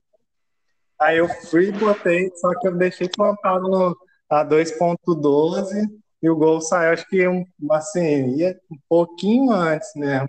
Aí 1.00 1.18
eu 1.18 1.28
fui 1.28 1.68
e 1.68 1.72
botei, 1.72 2.30
só 2.36 2.50
que 2.58 2.68
eu 2.68 2.76
deixei 2.76 3.08
plantado 3.08 3.68
no, 3.68 3.96
a 4.28 4.44
2.12 4.44 5.88
e 6.22 6.28
o 6.28 6.36
gol 6.36 6.60
saiu, 6.60 6.92
acho 6.92 7.08
que 7.08 7.26
um, 7.26 7.44
assim, 7.70 8.36
ia 8.36 8.60
um 8.70 8.76
pouquinho 8.88 9.50
antes 9.50 9.90
mesmo. 9.96 10.28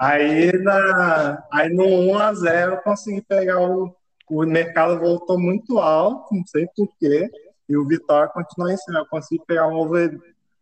Aí, 0.00 0.52
na, 0.62 1.46
aí 1.52 1.68
no 1.68 1.84
1x0 1.84 2.70
eu 2.70 2.76
consegui 2.78 3.20
pegar 3.22 3.60
o. 3.60 3.94
O 4.30 4.44
mercado 4.44 5.00
voltou 5.00 5.40
muito 5.40 5.78
alto, 5.78 6.34
não 6.34 6.44
sei 6.46 6.68
porquê. 6.76 7.30
E 7.68 7.76
o 7.76 7.86
Vitória 7.86 8.30
continuou 8.32 8.72
em 8.72 8.76
cima. 8.76 9.00
Eu 9.00 9.06
consegui 9.06 9.42
pegar 9.46 9.68
um 9.68 9.74
over 9.74 10.18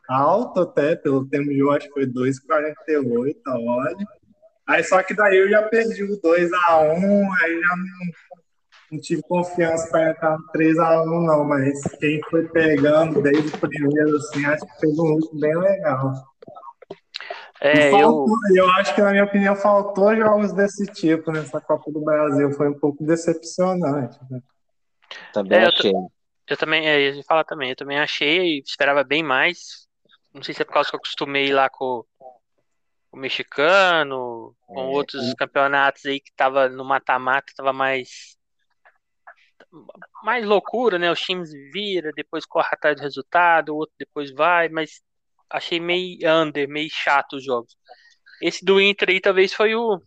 alto 0.08 0.60
até, 0.60 0.96
pelo 0.96 1.26
tempo 1.26 1.48
de 1.48 1.62
hoje, 1.62 1.78
acho 1.78 1.86
que 1.88 1.94
foi 1.94 2.06
2,48 2.06 3.36
a 3.46 3.58
hora. 3.58 3.96
Aí 4.66 4.82
só 4.82 5.02
que 5.02 5.14
daí 5.14 5.36
eu 5.36 5.48
já 5.48 5.62
perdi 5.62 6.02
o 6.02 6.20
2x1, 6.20 7.28
aí 7.42 7.60
já 7.60 7.76
não, 7.76 8.12
não 8.92 9.00
tive 9.00 9.22
confiança 9.22 9.88
para 9.90 10.10
entrar 10.10 10.36
no 10.36 10.46
3x1, 10.52 11.26
não, 11.26 11.44
mas 11.44 11.80
quem 12.00 12.20
foi 12.30 12.48
pegando 12.48 13.22
desde 13.22 13.48
o 13.48 13.58
primeiro, 13.58 14.16
assim, 14.16 14.44
acho 14.44 14.66
que 14.66 14.80
fez 14.80 14.98
um 14.98 15.14
ritmo 15.14 15.40
bem 15.40 15.56
legal. 15.56 16.12
É, 17.60 17.90
faltou, 17.90 18.28
eu... 18.50 18.56
eu 18.56 18.70
acho 18.72 18.94
que, 18.94 19.00
na 19.00 19.12
minha 19.12 19.24
opinião, 19.24 19.56
faltou 19.56 20.14
jogos 20.14 20.52
desse 20.52 20.84
tipo 20.86 21.32
nessa 21.32 21.60
Copa 21.60 21.90
do 21.90 22.04
Brasil. 22.04 22.50
Foi 22.52 22.68
um 22.68 22.78
pouco 22.78 23.02
decepcionante. 23.02 24.18
Né? 24.30 24.40
Também 25.32 25.60
É, 25.60 25.66
achei. 25.66 25.92
Eu 25.92 26.10
também, 26.56 26.86
é, 26.86 27.16
ia 27.16 27.24
falar 27.24 27.44
também, 27.44 27.70
eu 27.70 27.76
também 27.76 27.98
achei, 27.98 28.60
esperava 28.60 29.02
bem 29.04 29.22
mais. 29.22 29.88
Não 30.32 30.42
sei 30.42 30.54
se 30.54 30.62
é 30.62 30.64
por 30.64 30.74
causa 30.74 30.90
que 30.90 30.96
eu 30.96 30.98
acostumei 30.98 31.52
lá 31.52 31.68
com 31.70 32.04
o 33.12 33.16
mexicano, 33.16 34.54
com 34.66 34.80
É, 34.80 34.86
outros 34.88 35.34
campeonatos 35.34 36.04
aí 36.06 36.20
que 36.20 36.32
tava 36.36 36.68
no 36.68 36.84
mata-mata, 36.84 37.52
tava 37.56 37.72
mais 37.72 38.36
mais 40.24 40.44
loucura, 40.44 40.98
né? 40.98 41.10
Os 41.10 41.20
times 41.20 41.50
vira, 41.72 42.12
depois 42.14 42.46
corre 42.46 42.68
atrás 42.72 42.96
do 42.96 43.02
resultado, 43.02 43.70
o 43.70 43.76
outro 43.76 43.94
depois 43.98 44.32
vai, 44.32 44.68
mas 44.68 45.02
achei 45.50 45.80
meio 45.80 46.18
under, 46.42 46.68
meio 46.68 46.90
chato 46.90 47.36
os 47.36 47.44
jogos. 47.44 47.76
Esse 48.42 48.64
do 48.64 48.80
Inter 48.80 49.10
aí 49.10 49.20
talvez 49.20 49.52
foi 49.54 49.74
o, 49.74 50.00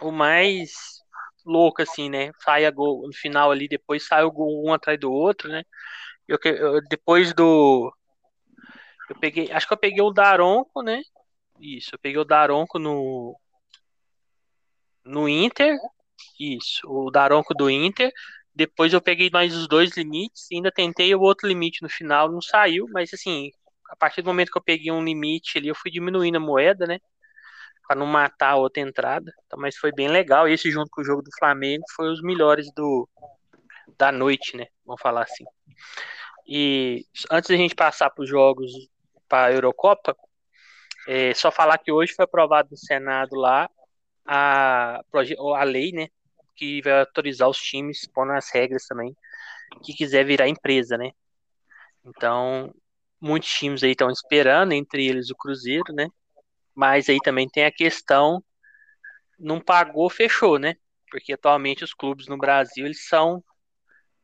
o 0.00 0.12
mais 0.12 0.97
louco, 1.48 1.82
assim, 1.82 2.08
né? 2.10 2.30
Sai 2.44 2.64
a 2.66 2.70
gol 2.70 3.06
no 3.06 3.12
final 3.14 3.50
ali, 3.50 3.68
depois 3.68 4.06
sai 4.06 4.24
o 4.24 4.32
gol 4.32 4.64
um 4.66 4.72
atrás 4.72 4.98
do 5.00 5.12
outro, 5.12 5.48
né? 5.50 5.62
Eu, 6.28 6.38
eu- 6.44 6.80
depois 6.90 7.34
do. 7.34 7.92
Eu 9.08 9.16
peguei. 9.18 9.50
Acho 9.50 9.66
que 9.66 9.72
eu 9.74 9.78
peguei 9.78 10.02
o 10.02 10.10
Daronco, 10.10 10.82
né? 10.82 11.00
Isso, 11.60 11.90
eu 11.94 11.98
peguei 12.00 12.18
o 12.20 12.24
Daronco 12.24 12.78
no. 12.78 13.36
No 15.04 15.28
Inter. 15.28 15.76
Isso, 16.40 16.82
o 16.88 17.10
Daronco 17.10 17.54
do 17.54 17.70
Inter. 17.70 18.12
Depois 18.54 18.92
eu 18.92 19.00
peguei 19.02 19.30
mais 19.32 19.54
os 19.56 19.68
dois 19.68 19.96
limites. 19.96 20.46
Ainda 20.52 20.72
tentei 20.72 21.14
o 21.14 21.20
outro 21.20 21.48
limite 21.48 21.82
no 21.82 21.88
final, 21.88 22.30
não 22.30 22.42
saiu, 22.42 22.86
mas 22.92 23.12
assim, 23.14 23.50
a 23.90 23.96
partir 23.96 24.22
do 24.22 24.26
momento 24.28 24.52
que 24.52 24.58
eu 24.58 24.62
peguei 24.64 24.92
um 24.92 25.04
limite 25.04 25.58
ali, 25.58 25.68
eu 25.68 25.74
fui 25.74 25.90
diminuindo 25.90 26.36
a 26.38 26.40
moeda, 26.40 26.86
né? 26.86 26.98
Pra 27.88 27.96
não 27.96 28.06
matar 28.06 28.50
a 28.50 28.56
outra 28.56 28.82
entrada. 28.82 29.32
Então, 29.46 29.58
mas 29.58 29.76
foi 29.76 29.90
bem 29.90 30.08
legal. 30.08 30.46
Esse 30.46 30.70
junto 30.70 30.90
com 30.90 31.00
o 31.00 31.04
jogo 31.04 31.22
do 31.22 31.30
Flamengo 31.38 31.84
foi 31.96 32.12
os 32.12 32.22
melhores 32.22 32.70
do, 32.74 33.08
da 33.96 34.12
noite, 34.12 34.56
né? 34.56 34.66
Vamos 34.84 35.00
falar 35.00 35.22
assim. 35.22 35.44
E 36.46 37.04
antes 37.30 37.48
da 37.48 37.56
gente 37.56 37.74
passar 37.74 38.10
para 38.10 38.22
os 38.22 38.28
jogos 38.28 38.70
para 39.28 39.48
a 39.48 39.52
Eurocopa, 39.52 40.14
é 41.06 41.32
só 41.34 41.50
falar 41.50 41.78
que 41.78 41.90
hoje 41.90 42.12
foi 42.14 42.24
aprovado 42.26 42.68
no 42.70 42.76
Senado 42.76 43.34
lá 43.34 43.68
a, 44.26 45.00
a 45.56 45.64
lei, 45.64 45.90
né? 45.92 46.08
Que 46.54 46.82
vai 46.82 47.00
autorizar 47.00 47.48
os 47.48 47.58
times, 47.58 48.06
pondo 48.06 48.32
as 48.32 48.50
regras 48.52 48.86
também, 48.86 49.16
que 49.82 49.94
quiser 49.94 50.24
virar 50.24 50.48
empresa, 50.48 50.98
né? 50.98 51.10
Então, 52.04 52.74
muitos 53.20 53.50
times 53.50 53.82
aí 53.82 53.92
estão 53.92 54.10
esperando, 54.10 54.72
entre 54.72 55.06
eles 55.06 55.30
o 55.30 55.36
Cruzeiro, 55.36 55.92
né? 55.94 56.08
Mas 56.78 57.08
aí 57.08 57.18
também 57.18 57.48
tem 57.48 57.64
a 57.64 57.72
questão, 57.72 58.40
não 59.36 59.60
pagou, 59.60 60.08
fechou, 60.08 60.60
né? 60.60 60.76
Porque 61.10 61.32
atualmente 61.32 61.82
os 61.82 61.92
clubes 61.92 62.28
no 62.28 62.38
Brasil, 62.38 62.86
eles 62.86 63.08
são 63.08 63.42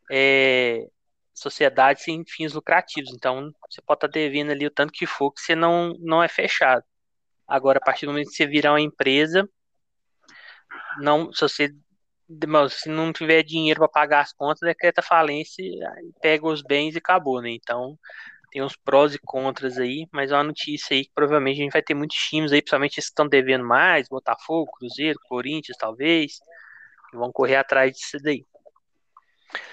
é, 0.09 0.87
sociedades 1.35 2.05
sem 2.05 2.25
fins 2.25 2.53
lucrativos. 2.53 3.11
Então, 3.13 3.51
você 3.69 3.83
pode 3.83 3.99
estar 3.99 4.07
devendo 4.07 4.53
ali 4.53 4.65
o 4.69 4.71
tanto 4.71 4.93
que 4.93 5.05
for 5.05 5.33
que 5.33 5.41
você 5.41 5.57
não, 5.57 5.97
não 5.99 6.23
é 6.23 6.29
fechado. 6.29 6.85
Agora, 7.45 7.79
a 7.79 7.85
partir 7.85 8.07
do 8.07 8.13
momento 8.13 8.29
que 8.29 8.37
você 8.37 8.47
virar 8.47 8.71
uma 8.71 8.81
empresa, 8.81 9.49
não, 11.01 11.33
se 11.33 11.41
você 11.41 11.75
se 12.71 12.89
não 12.89 13.13
tiver 13.13 13.43
dinheiro 13.43 13.81
para 13.81 13.89
pagar 13.89 14.21
as 14.21 14.33
contas, 14.33 14.61
decreta 14.61 15.03
falência, 15.03 15.65
pega 16.23 16.47
os 16.47 16.63
bens 16.63 16.95
e 16.95 16.99
acabou, 16.99 17.43
né? 17.43 17.51
Então, 17.51 17.99
tem 18.55 18.63
uns 18.63 18.77
prós 18.77 19.13
e 19.17 19.19
contras 19.19 19.79
aí, 19.79 20.07
mas 20.13 20.31
é 20.31 20.35
uma 20.37 20.45
notícia 20.45 20.95
aí 20.95 21.05
que 21.05 21.11
provavelmente 21.13 21.59
a 21.59 21.65
gente 21.65 21.73
vai 21.73 21.83
ter 21.83 21.93
muitos 21.93 22.17
times 22.17 22.53
aí, 22.53 22.63
principalmente 22.63 23.01
esses 23.01 23.11
que 23.11 23.13
estão 23.13 23.27
devendo 23.27 23.65
mais, 23.65 24.09
Botafogo, 24.09 24.71
Cruzeiro, 24.79 25.19
Corinthians, 25.29 25.77
talvez, 25.77 26.39
que 27.11 27.17
vão 27.17 27.33
correr 27.33 27.57
atrás 27.57 27.93
disso 27.93 28.17
daí. 28.23 28.47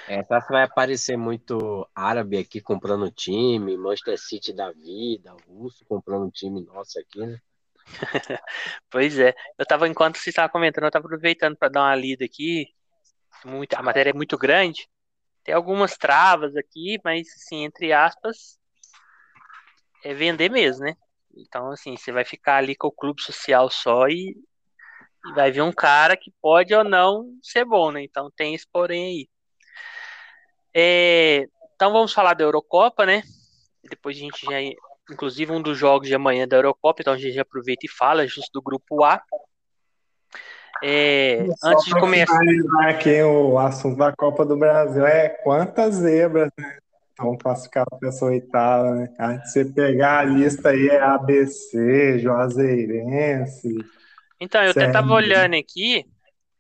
É, 0.08 0.24
tá, 0.24 0.40
vai 0.50 0.64
aparecer 0.64 1.16
muito 1.16 1.88
árabe 1.94 2.40
aqui 2.40 2.60
comprando 2.60 3.12
time, 3.12 3.78
Manchester 3.78 4.18
City 4.18 4.52
da 4.52 4.72
vida, 4.72 5.32
russo 5.48 5.86
comprando 5.86 6.32
time 6.32 6.60
nosso 6.66 7.00
aqui, 7.00 7.24
né? 7.24 7.40
Pois 8.90 9.20
é, 9.20 9.36
eu 9.60 9.66
tava, 9.66 9.88
enquanto 9.88 10.18
você 10.18 10.32
estava 10.32 10.50
comentando, 10.50 10.86
eu 10.86 10.92
tava 10.92 11.06
aproveitando 11.06 11.56
para 11.56 11.70
dar 11.70 11.82
uma 11.82 11.96
lida 11.96 12.26
aqui, 12.26 12.66
muito, 13.46 13.76
a 13.76 13.84
matéria 13.84 14.10
é 14.10 14.14
muito 14.14 14.40
grande, 14.40 14.90
tem 15.44 15.54
algumas 15.54 15.96
travas 15.98 16.56
aqui, 16.56 17.00
mas, 17.04 17.28
assim, 17.28 17.64
entre 17.64 17.94
aspas, 17.94 18.60
é 20.04 20.14
vender 20.14 20.50
mesmo, 20.50 20.86
né? 20.86 20.96
Então, 21.36 21.72
assim, 21.72 21.96
você 21.96 22.12
vai 22.12 22.26
ficar 22.26 22.58
ali 22.58 22.76
com 22.76 22.88
o 22.88 22.92
clube 22.92 23.22
social 23.22 23.70
só 23.70 24.08
e, 24.08 24.36
e 25.26 25.34
vai 25.34 25.52
ver 25.52 25.62
um 25.62 25.72
cara 25.72 26.18
que 26.18 26.32
pode 26.42 26.74
ou 26.74 26.84
não 26.84 27.26
ser 27.42 27.66
bom, 27.66 27.92
né? 27.92 28.04
Então 28.04 28.30
tem 28.36 28.54
esse 28.54 28.68
porém 28.72 29.06
aí. 29.06 29.30
É, 30.74 31.48
então 31.76 31.92
vamos 31.92 32.14
falar 32.14 32.34
da 32.34 32.44
Eurocopa, 32.44 33.06
né? 33.06 33.22
Depois 33.90 34.16
a 34.18 34.20
gente 34.20 34.46
já, 34.46 34.62
inclusive 35.10 35.52
um 35.52 35.62
dos 35.62 35.78
jogos 35.78 36.08
de 36.08 36.16
amanhã 36.16 36.48
da 36.48 36.58
Eurocopa, 36.58 37.02
então 37.02 37.14
a 37.14 37.18
gente 37.18 37.34
já 37.34 37.42
aproveita 37.42 37.86
e 37.86 37.90
fala, 37.90 38.28
justo 38.28 38.52
do 38.54 38.62
grupo 38.62 39.04
A. 39.04 39.22
É, 40.84 41.46
antes 41.64 41.86
de 41.86 41.92
começar, 41.92 42.40
aqui 42.88 43.22
o 43.22 43.58
assunto 43.60 43.98
da 43.98 44.12
Copa 44.16 44.44
do 44.44 44.58
Brasil 44.58 45.06
é 45.06 45.30
quantas 45.30 45.96
zebras, 45.96 46.50
né? 46.58 46.80
Estão 47.12 47.38
classificadas 47.38 48.00
para 48.00 48.10
essa 48.10 48.26
oitava, 48.26 48.96
né? 48.96 49.08
Cara, 49.16 49.46
se 49.46 49.64
você 49.64 49.74
pegar 49.74 50.20
a 50.20 50.24
lista 50.24 50.70
aí, 50.70 50.88
é 50.88 51.00
ABC, 51.00 52.20
Juazeirense. 52.20 53.70
então 54.40 54.64
eu 54.64 54.72
até 54.72 54.92
tava 54.92 55.14
olhando 55.14 55.56
aqui, 55.56 56.06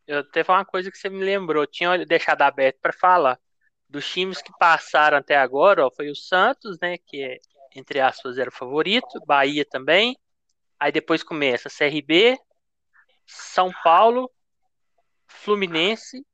eu 0.06 0.24
teve 0.24 0.52
uma 0.52 0.66
coisa 0.66 0.92
que 0.92 0.98
você 0.98 1.10
me 1.10 1.24
lembrou, 1.24 1.66
tinha 1.66 2.06
deixado 2.06 2.42
aberto 2.42 2.78
para 2.82 2.94
falar 2.94 3.40
dos 3.92 4.10
times 4.10 4.42
que 4.42 4.52
passaram 4.58 5.18
até 5.18 5.36
agora, 5.36 5.86
ó, 5.86 5.92
foi 5.92 6.10
o 6.10 6.16
Santos, 6.16 6.78
né, 6.82 6.98
que 6.98 7.22
é, 7.24 7.38
entre 7.76 8.00
aspas 8.00 8.38
era 8.38 8.50
o 8.50 8.54
favorito, 8.54 9.20
Bahia 9.26 9.66
também. 9.66 10.18
Aí 10.80 10.92
depois 10.92 11.24
começa 11.24 11.70
CRB, 11.70 12.38
São 13.26 13.70
Paulo, 13.84 14.32
Fluminense, 15.28 16.26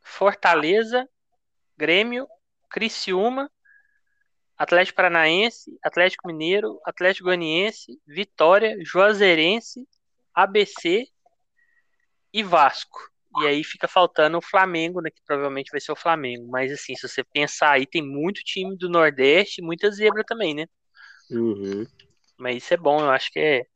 Fortaleza, 0.00 1.08
Grêmio, 1.76 2.26
Criciúma, 2.68 3.50
Atlético 4.62 4.94
Paranaense, 4.94 5.76
Atlético 5.82 6.28
Mineiro, 6.28 6.78
Atlético 6.84 7.24
Goianiense, 7.24 8.00
Vitória, 8.06 8.76
Juazeirense, 8.84 9.84
ABC 10.32 11.04
e 12.32 12.44
Vasco. 12.44 12.96
E 13.40 13.46
aí 13.48 13.64
fica 13.64 13.88
faltando 13.88 14.38
o 14.38 14.42
Flamengo, 14.42 15.00
né, 15.00 15.10
que 15.10 15.20
provavelmente 15.26 15.72
vai 15.72 15.80
ser 15.80 15.90
o 15.90 15.96
Flamengo. 15.96 16.46
Mas 16.48 16.70
assim, 16.70 16.94
se 16.94 17.08
você 17.08 17.24
pensar 17.24 17.72
aí, 17.72 17.84
tem 17.84 18.02
muito 18.02 18.40
time 18.44 18.76
do 18.76 18.88
Nordeste, 18.88 19.60
muita 19.60 19.90
zebra 19.90 20.22
também, 20.24 20.54
né? 20.54 20.66
Uhum. 21.28 21.84
Mas 22.38 22.58
isso 22.58 22.72
é 22.72 22.76
bom, 22.76 23.00
eu 23.00 23.10
acho 23.10 23.32
que 23.32 23.40
é 23.40 23.66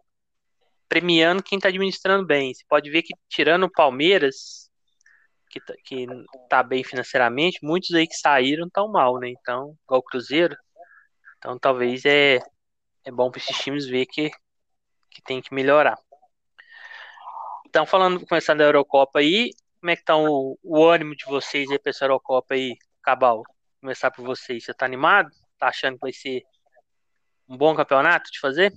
premiando 0.89 1.43
quem 1.43 1.59
tá 1.59 1.67
administrando 1.67 2.25
bem. 2.25 2.55
Você 2.55 2.63
pode 2.69 2.89
ver 2.91 3.03
que 3.03 3.13
tirando 3.29 3.65
o 3.65 3.73
Palmeiras, 3.73 4.71
que 5.51 5.59
tá, 5.59 5.75
que 5.85 6.07
tá 6.49 6.63
bem 6.63 6.85
financeiramente, 6.85 7.59
muitos 7.61 7.93
aí 7.93 8.07
que 8.07 8.15
saíram 8.15 8.71
tão 8.71 8.87
mal, 8.87 9.19
né? 9.19 9.31
Então, 9.31 9.77
igual 9.85 9.99
o 9.99 10.05
Cruzeiro. 10.05 10.57
Então 11.47 11.57
talvez 11.57 12.05
é, 12.05 12.41
é 13.05 13.13
bom 13.13 13.31
para 13.31 13.39
esses 13.39 13.57
times 13.59 13.87
ver 13.87 14.05
que, 14.07 14.33
que 15.09 15.23
tem 15.23 15.41
que 15.41 15.55
melhorar. 15.55 15.97
Então, 17.69 17.87
falando, 17.87 18.27
começando 18.27 18.59
da 18.59 18.65
Eurocopa 18.65 19.21
aí, 19.21 19.53
como 19.79 19.93
é 19.93 19.95
que 19.95 20.05
tá 20.05 20.17
o, 20.17 20.59
o 20.61 20.85
ânimo 20.85 21.15
de 21.15 21.25
vocês 21.25 21.71
aí 21.71 21.79
pra 21.79 21.91
essa 21.91 22.05
Eurocopa 22.05 22.55
aí, 22.55 22.77
Cabal? 23.01 23.45
Começar 23.81 24.11
por 24.11 24.25
vocês. 24.25 24.65
Você 24.65 24.75
tá 24.75 24.87
animado? 24.87 25.31
Tá 25.57 25.69
achando 25.69 25.95
que 25.95 26.01
vai 26.01 26.13
ser 26.13 26.43
um 27.49 27.57
bom 27.57 27.77
campeonato 27.77 28.29
de 28.33 28.41
fazer? 28.41 28.73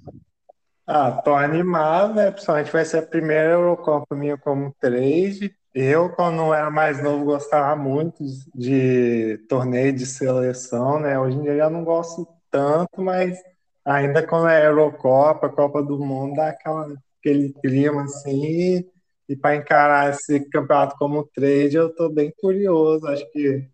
Ah, 0.86 1.12
tô 1.24 1.34
animado, 1.34 2.14
né? 2.14 2.30
Principalmente 2.30 2.72
vai 2.72 2.86
ser 2.86 3.00
a 3.00 3.08
primeira 3.08 3.50
Eurocopa 3.50 4.16
minha 4.16 4.38
como 4.38 4.76
trade. 4.80 5.56
Eu, 5.74 6.12
quando 6.12 6.44
eu 6.44 6.54
era 6.54 6.70
mais 6.70 7.02
novo, 7.02 7.26
gostava 7.26 7.76
muito 7.76 8.24
de 8.54 9.44
torneio 9.50 9.92
de 9.92 10.06
seleção, 10.06 11.00
né? 11.00 11.18
Hoje 11.18 11.36
em 11.36 11.42
dia 11.42 11.58
já 11.58 11.68
não 11.68 11.84
gosto 11.84 12.28
tanto, 12.52 13.02
mas 13.02 13.38
ainda 13.86 14.26
quando 14.26 14.50
é 14.50 14.66
Eurocopa, 14.66 15.50
Copa 15.50 15.82
do 15.84 16.00
Mundo, 16.00 16.36
dá 16.36 16.50
aquela, 16.50 16.94
aquele 17.20 17.54
clima 17.62 18.04
assim. 18.04 18.90
E 19.28 19.36
para 19.36 19.56
encarar 19.56 20.10
esse 20.10 20.40
campeonato 20.50 20.96
como 20.98 21.30
trade, 21.34 21.76
eu 21.76 21.94
tô 21.94 22.10
bem 22.10 22.34
curioso. 22.40 23.08
Acho 23.08 23.30
que 23.32 23.70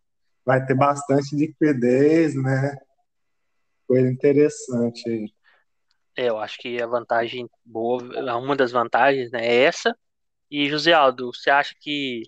vai 0.45 0.65
ter 0.65 0.75
bastante 0.75 1.35
liquidez, 1.35 2.35
né? 2.35 2.77
Coisa 3.87 4.09
interessante 4.09 5.09
aí. 5.09 5.33
É, 6.17 6.29
eu 6.29 6.37
acho 6.37 6.57
que 6.59 6.81
a 6.81 6.87
vantagem 6.87 7.49
boa, 7.63 8.01
uma 8.37 8.55
das 8.55 8.71
vantagens, 8.71 9.31
né, 9.31 9.45
é 9.45 9.63
essa. 9.63 9.95
E 10.49 10.69
José 10.69 10.93
Aldo, 10.93 11.33
você 11.33 11.49
acha 11.49 11.75
que 11.79 12.23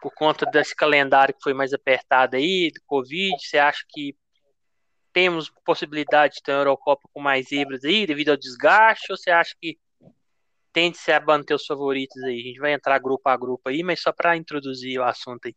por 0.00 0.14
conta 0.14 0.46
desse 0.46 0.74
calendário 0.74 1.34
que 1.34 1.42
foi 1.42 1.52
mais 1.52 1.72
apertado 1.72 2.36
aí, 2.36 2.70
do 2.72 2.80
Covid, 2.86 3.36
você 3.38 3.58
acha 3.58 3.84
que 3.88 4.16
temos 5.18 5.50
possibilidade 5.64 6.36
de 6.36 6.42
ter 6.44 6.52
uma 6.52 6.60
Eurocopa 6.60 7.08
com 7.12 7.20
mais 7.20 7.48
zebras 7.48 7.82
aí, 7.82 8.06
devido 8.06 8.28
ao 8.28 8.36
desgaste, 8.36 9.10
ou 9.10 9.16
você 9.16 9.32
acha 9.32 9.52
que 9.60 9.76
tende-se 10.72 11.10
a 11.10 11.20
manter 11.20 11.54
os 11.54 11.66
favoritos 11.66 12.22
aí? 12.22 12.38
A 12.38 12.42
gente 12.42 12.60
vai 12.60 12.72
entrar 12.72 13.00
grupo 13.00 13.28
a 13.28 13.36
grupo 13.36 13.68
aí, 13.68 13.82
mas 13.82 14.00
só 14.00 14.12
para 14.12 14.36
introduzir 14.36 15.00
o 15.00 15.02
assunto 15.02 15.46
aí. 15.46 15.56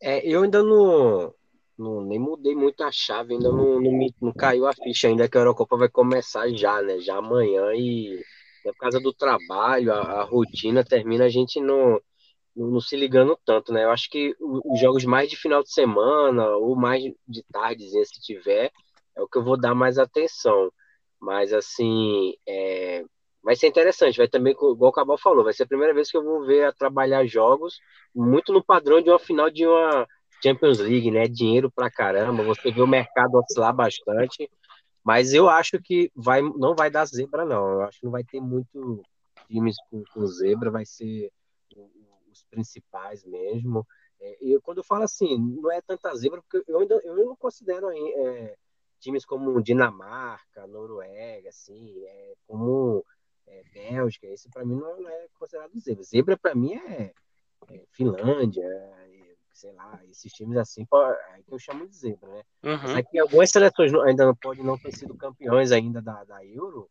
É, 0.00 0.24
eu 0.24 0.44
ainda 0.44 0.62
não, 0.62 1.34
não, 1.76 2.02
nem 2.02 2.20
mudei 2.20 2.54
muito 2.54 2.84
a 2.84 2.92
chave, 2.92 3.34
ainda 3.34 3.50
não, 3.50 3.80
não, 3.80 3.90
me, 3.90 4.14
não 4.22 4.32
caiu 4.32 4.68
a 4.68 4.72
ficha 4.72 5.08
ainda 5.08 5.28
que 5.28 5.36
a 5.36 5.40
Eurocopa 5.40 5.76
vai 5.76 5.88
começar 5.88 6.48
já, 6.50 6.80
né? 6.82 7.00
Já 7.00 7.16
amanhã 7.16 7.74
e 7.74 8.22
é 8.64 8.70
por 8.70 8.78
causa 8.78 9.00
do 9.00 9.12
trabalho, 9.12 9.92
a, 9.92 10.20
a 10.20 10.22
rotina 10.22 10.84
termina, 10.84 11.24
a 11.24 11.28
gente 11.28 11.60
não, 11.60 12.00
não, 12.56 12.68
não, 12.68 12.80
se 12.80 12.96
ligando 12.96 13.38
tanto, 13.44 13.72
né? 13.72 13.84
Eu 13.84 13.90
acho 13.90 14.08
que 14.10 14.34
os 14.40 14.80
jogos 14.80 15.04
mais 15.04 15.28
de 15.28 15.36
final 15.36 15.62
de 15.62 15.72
semana 15.72 16.48
ou 16.56 16.74
mais 16.74 17.02
de 17.28 17.42
tardezinha, 17.52 18.04
se 18.04 18.20
tiver, 18.20 18.72
é 19.16 19.22
o 19.22 19.28
que 19.28 19.38
eu 19.38 19.44
vou 19.44 19.58
dar 19.58 19.74
mais 19.74 19.98
atenção. 19.98 20.72
Mas, 21.20 21.52
assim, 21.52 22.34
é, 22.48 23.04
vai 23.42 23.56
ser 23.56 23.68
interessante. 23.68 24.18
Vai 24.18 24.28
também, 24.28 24.52
igual 24.52 24.90
o 24.90 24.92
Cabal 24.92 25.18
falou, 25.18 25.44
vai 25.44 25.52
ser 25.52 25.64
a 25.64 25.66
primeira 25.68 25.94
vez 25.94 26.10
que 26.10 26.16
eu 26.16 26.24
vou 26.24 26.46
ver 26.46 26.64
a 26.64 26.72
trabalhar 26.72 27.26
jogos 27.26 27.78
muito 28.14 28.52
no 28.52 28.64
padrão 28.64 29.02
de 29.02 29.10
uma 29.10 29.18
final 29.18 29.50
de 29.50 29.66
uma 29.66 30.06
Champions 30.42 30.78
League, 30.78 31.10
né? 31.10 31.28
Dinheiro 31.28 31.70
pra 31.70 31.90
caramba, 31.90 32.42
você 32.42 32.70
vê 32.70 32.80
o 32.80 32.86
mercado 32.86 33.36
oscilar 33.38 33.74
bastante. 33.74 34.50
Mas 35.04 35.32
eu 35.32 35.48
acho 35.48 35.80
que 35.80 36.10
vai, 36.16 36.42
não 36.42 36.74
vai 36.74 36.90
dar 36.90 37.04
zebra, 37.06 37.44
não. 37.44 37.72
Eu 37.74 37.82
acho 37.82 38.00
que 38.00 38.06
não 38.06 38.12
vai 38.12 38.24
ter 38.24 38.40
muito 38.40 39.02
times 39.48 39.76
com, 39.90 40.02
com 40.12 40.26
zebra, 40.26 40.70
vai 40.70 40.84
ser 40.84 41.30
principais 42.50 43.24
mesmo. 43.24 43.86
É, 44.20 44.44
e 44.44 44.60
quando 44.60 44.78
eu 44.78 44.84
falo 44.84 45.04
assim, 45.04 45.38
não 45.38 45.70
é 45.70 45.80
tanta 45.80 46.14
zebra, 46.14 46.42
porque 46.42 46.70
eu 46.70 46.80
ainda 46.80 46.94
eu 47.04 47.16
não 47.16 47.36
considero 47.36 47.90
é, 47.90 48.56
times 48.98 49.24
como 49.24 49.62
Dinamarca, 49.62 50.66
Noruega, 50.66 51.48
assim, 51.48 52.04
é, 52.06 52.34
como 52.46 53.04
é, 53.46 53.62
Bélgica, 53.72 54.26
esse 54.26 54.48
para 54.48 54.64
mim 54.64 54.74
não, 54.74 55.00
não, 55.00 55.08
é 55.08 55.26
considerado 55.38 55.78
zebra. 55.78 56.02
Zebra 56.02 56.36
para 56.38 56.54
mim 56.54 56.74
é, 56.74 57.12
é 57.68 57.84
Finlândia, 57.90 58.66
sei 59.52 59.72
lá, 59.72 59.98
esses 60.10 60.32
times 60.32 60.58
assim, 60.58 60.82
é 60.82 61.42
que 61.42 61.52
eu 61.52 61.58
chamo 61.58 61.88
de 61.88 61.96
zebra, 61.96 62.28
né? 62.28 62.42
Uhum. 62.62 62.96
É 62.96 63.02
que 63.02 63.18
algumas 63.18 63.50
seleções 63.50 63.92
ainda 63.94 64.26
não 64.26 64.34
podem 64.34 64.62
não 64.62 64.78
ter 64.78 64.92
sido 64.92 65.16
campeões 65.16 65.72
ainda 65.72 66.02
da, 66.02 66.24
da 66.24 66.44
Euro, 66.44 66.90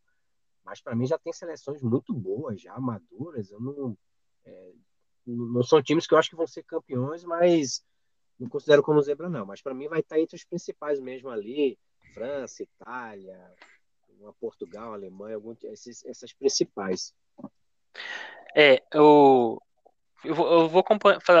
mas 0.64 0.80
para 0.80 0.96
mim 0.96 1.06
já 1.06 1.16
tem 1.16 1.32
seleções 1.32 1.80
muito 1.80 2.12
boas, 2.12 2.60
já 2.60 2.76
maduras. 2.80 3.52
Eu 3.52 3.60
não, 3.60 3.96
é, 4.44 4.72
não 5.26 5.62
são 5.62 5.82
times 5.82 6.06
que 6.06 6.14
eu 6.14 6.18
acho 6.18 6.30
que 6.30 6.36
vão 6.36 6.46
ser 6.46 6.62
campeões, 6.62 7.24
mas 7.24 7.84
não 8.38 8.48
considero 8.48 8.82
como 8.82 9.02
zebra 9.02 9.28
não. 9.28 9.46
Mas 9.46 9.60
para 9.60 9.74
mim 9.74 9.88
vai 9.88 10.00
estar 10.00 10.20
entre 10.20 10.36
os 10.36 10.44
principais 10.44 11.00
mesmo 11.00 11.28
ali, 11.28 11.78
França, 12.14 12.62
Itália, 12.62 13.38
Portugal, 14.40 14.92
Alemanha, 14.92 15.36
algum, 15.36 15.54
esses, 15.64 16.04
essas 16.04 16.32
principais. 16.32 17.14
É, 18.54 18.82
eu, 18.92 19.60
eu 20.24 20.34
vou, 20.34 20.52
eu 20.52 20.68
vou 20.68 20.84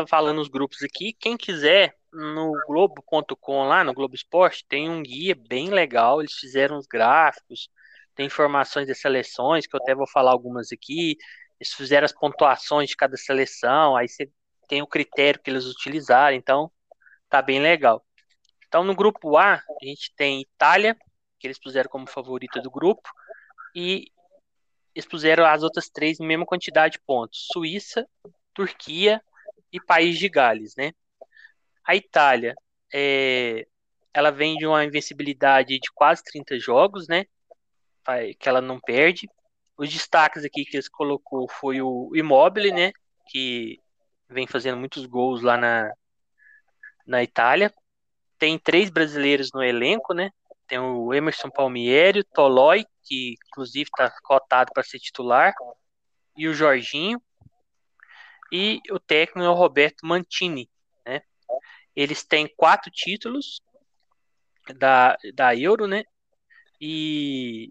falando 0.08 0.40
os 0.40 0.48
grupos 0.48 0.82
aqui. 0.82 1.12
Quem 1.12 1.36
quiser, 1.36 1.96
no 2.12 2.52
Globo.com 2.66 3.64
lá, 3.64 3.82
no 3.84 3.94
Globo 3.94 4.14
Esporte, 4.14 4.66
tem 4.68 4.88
um 4.90 5.02
guia 5.02 5.34
bem 5.34 5.70
legal. 5.70 6.20
Eles 6.20 6.34
fizeram 6.34 6.76
os 6.76 6.86
gráficos, 6.86 7.68
tem 8.14 8.26
informações 8.26 8.86
das 8.86 9.00
seleções, 9.00 9.66
que 9.66 9.74
eu 9.74 9.80
até 9.80 9.94
vou 9.94 10.06
falar 10.06 10.32
algumas 10.32 10.72
aqui. 10.72 11.16
Eles 11.60 11.72
fizeram 11.72 12.04
as 12.04 12.12
pontuações 12.12 12.90
de 12.90 12.96
cada 12.96 13.16
seleção, 13.16 13.96
aí 13.96 14.08
você 14.08 14.30
tem 14.68 14.82
o 14.82 14.86
critério 14.86 15.40
que 15.40 15.50
eles 15.50 15.64
utilizaram, 15.64 16.36
então 16.36 16.70
tá 17.28 17.40
bem 17.40 17.60
legal. 17.60 18.04
Então 18.66 18.84
no 18.84 18.94
grupo 18.94 19.36
A, 19.36 19.54
a 19.54 19.84
gente 19.84 20.12
tem 20.16 20.42
Itália, 20.42 20.96
que 21.38 21.46
eles 21.46 21.58
puseram 21.58 21.88
como 21.88 22.06
favorita 22.06 22.60
do 22.60 22.70
grupo, 22.70 23.08
e 23.74 24.10
eles 24.94 25.06
puseram 25.06 25.44
as 25.44 25.62
outras 25.62 25.88
três 25.88 26.18
em 26.18 26.26
mesma 26.26 26.46
quantidade 26.46 26.94
de 26.94 27.00
pontos: 27.00 27.48
Suíça, 27.52 28.08
Turquia 28.54 29.22
e 29.70 29.80
País 29.80 30.18
de 30.18 30.28
Gales, 30.28 30.74
né? 30.76 30.92
A 31.84 31.94
Itália, 31.94 32.54
é, 32.92 33.66
ela 34.12 34.30
vem 34.30 34.56
de 34.56 34.66
uma 34.66 34.84
invencibilidade 34.84 35.78
de 35.78 35.92
quase 35.94 36.22
30 36.24 36.58
jogos, 36.58 37.06
né? 37.06 37.26
Que 38.38 38.48
ela 38.48 38.62
não 38.62 38.80
perde. 38.80 39.28
Os 39.76 39.92
destaques 39.92 40.44
aqui 40.44 40.64
que 40.64 40.76
eles 40.76 40.88
colocou 40.88 41.48
foi 41.48 41.82
o 41.82 42.10
Immobile, 42.14 42.72
né? 42.72 42.92
Que 43.28 43.78
vem 44.28 44.46
fazendo 44.46 44.76
muitos 44.78 45.06
gols 45.06 45.42
lá 45.42 45.56
na, 45.56 45.92
na 47.06 47.22
Itália. 47.22 47.72
Tem 48.38 48.58
três 48.58 48.90
brasileiros 48.90 49.50
no 49.52 49.62
elenco, 49.62 50.14
né? 50.14 50.30
Tem 50.66 50.78
o 50.78 51.12
Emerson 51.14 51.50
Palmieri, 51.50 52.20
o 52.20 52.24
Tolói, 52.24 52.84
que 53.04 53.34
inclusive 53.48 53.88
está 53.88 54.10
cotado 54.22 54.72
para 54.74 54.82
ser 54.82 54.98
titular, 54.98 55.54
e 56.36 56.48
o 56.48 56.54
Jorginho. 56.54 57.20
E 58.52 58.80
o 58.90 58.98
técnico 58.98 59.46
é 59.46 59.50
o 59.50 59.54
Roberto 59.54 60.06
Mantini, 60.06 60.70
né? 61.04 61.22
Eles 61.94 62.24
têm 62.24 62.48
quatro 62.56 62.90
títulos 62.90 63.60
da, 64.76 65.16
da 65.34 65.54
Euro, 65.54 65.86
né? 65.86 66.04
E 66.80 67.68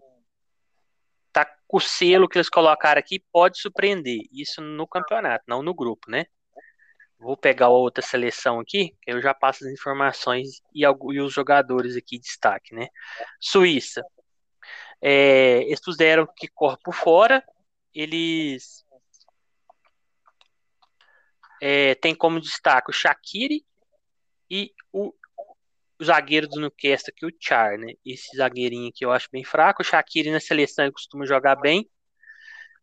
tá 1.44 1.56
o 1.68 1.80
selo 1.80 2.28
que 2.28 2.38
eles 2.38 2.48
colocaram 2.48 2.98
aqui 2.98 3.22
pode 3.30 3.60
surpreender. 3.60 4.20
Isso 4.32 4.62
no 4.62 4.86
campeonato, 4.86 5.44
não 5.46 5.62
no 5.62 5.74
grupo, 5.74 6.10
né? 6.10 6.26
Vou 7.18 7.36
pegar 7.36 7.68
outra 7.68 8.02
seleção 8.02 8.60
aqui, 8.60 8.94
que 9.02 9.10
eu 9.10 9.20
já 9.20 9.34
passo 9.34 9.64
as 9.64 9.70
informações 9.72 10.62
e, 10.74 10.82
e 10.82 11.20
os 11.20 11.32
jogadores 11.32 11.96
aqui 11.96 12.18
de 12.18 12.24
destaque, 12.24 12.74
né? 12.74 12.88
Suíça. 13.40 14.02
É, 15.00 15.62
eles 15.64 15.80
puseram 15.80 16.26
que 16.36 16.48
corre 16.48 16.76
por 16.82 16.94
fora. 16.94 17.44
Eles 17.94 18.84
é, 21.60 21.94
tem 21.96 22.14
como 22.14 22.40
destaque 22.40 22.90
o 22.90 22.94
Shaqiri 22.94 23.64
e 24.50 24.72
o 24.92 25.12
zagueiro 26.04 26.48
do 26.48 26.60
Newcastle 26.60 27.12
aqui, 27.14 27.26
o 27.26 27.32
Char, 27.40 27.78
né? 27.78 27.94
Esse 28.04 28.36
zagueirinho 28.36 28.88
aqui 28.88 29.04
eu 29.04 29.12
acho 29.12 29.28
bem 29.32 29.44
fraco. 29.44 29.82
O 29.82 29.84
Shaqiri 29.84 30.30
na 30.30 30.40
seleção 30.40 30.84
ele 30.84 30.92
costuma 30.92 31.26
jogar 31.26 31.56
bem. 31.56 31.88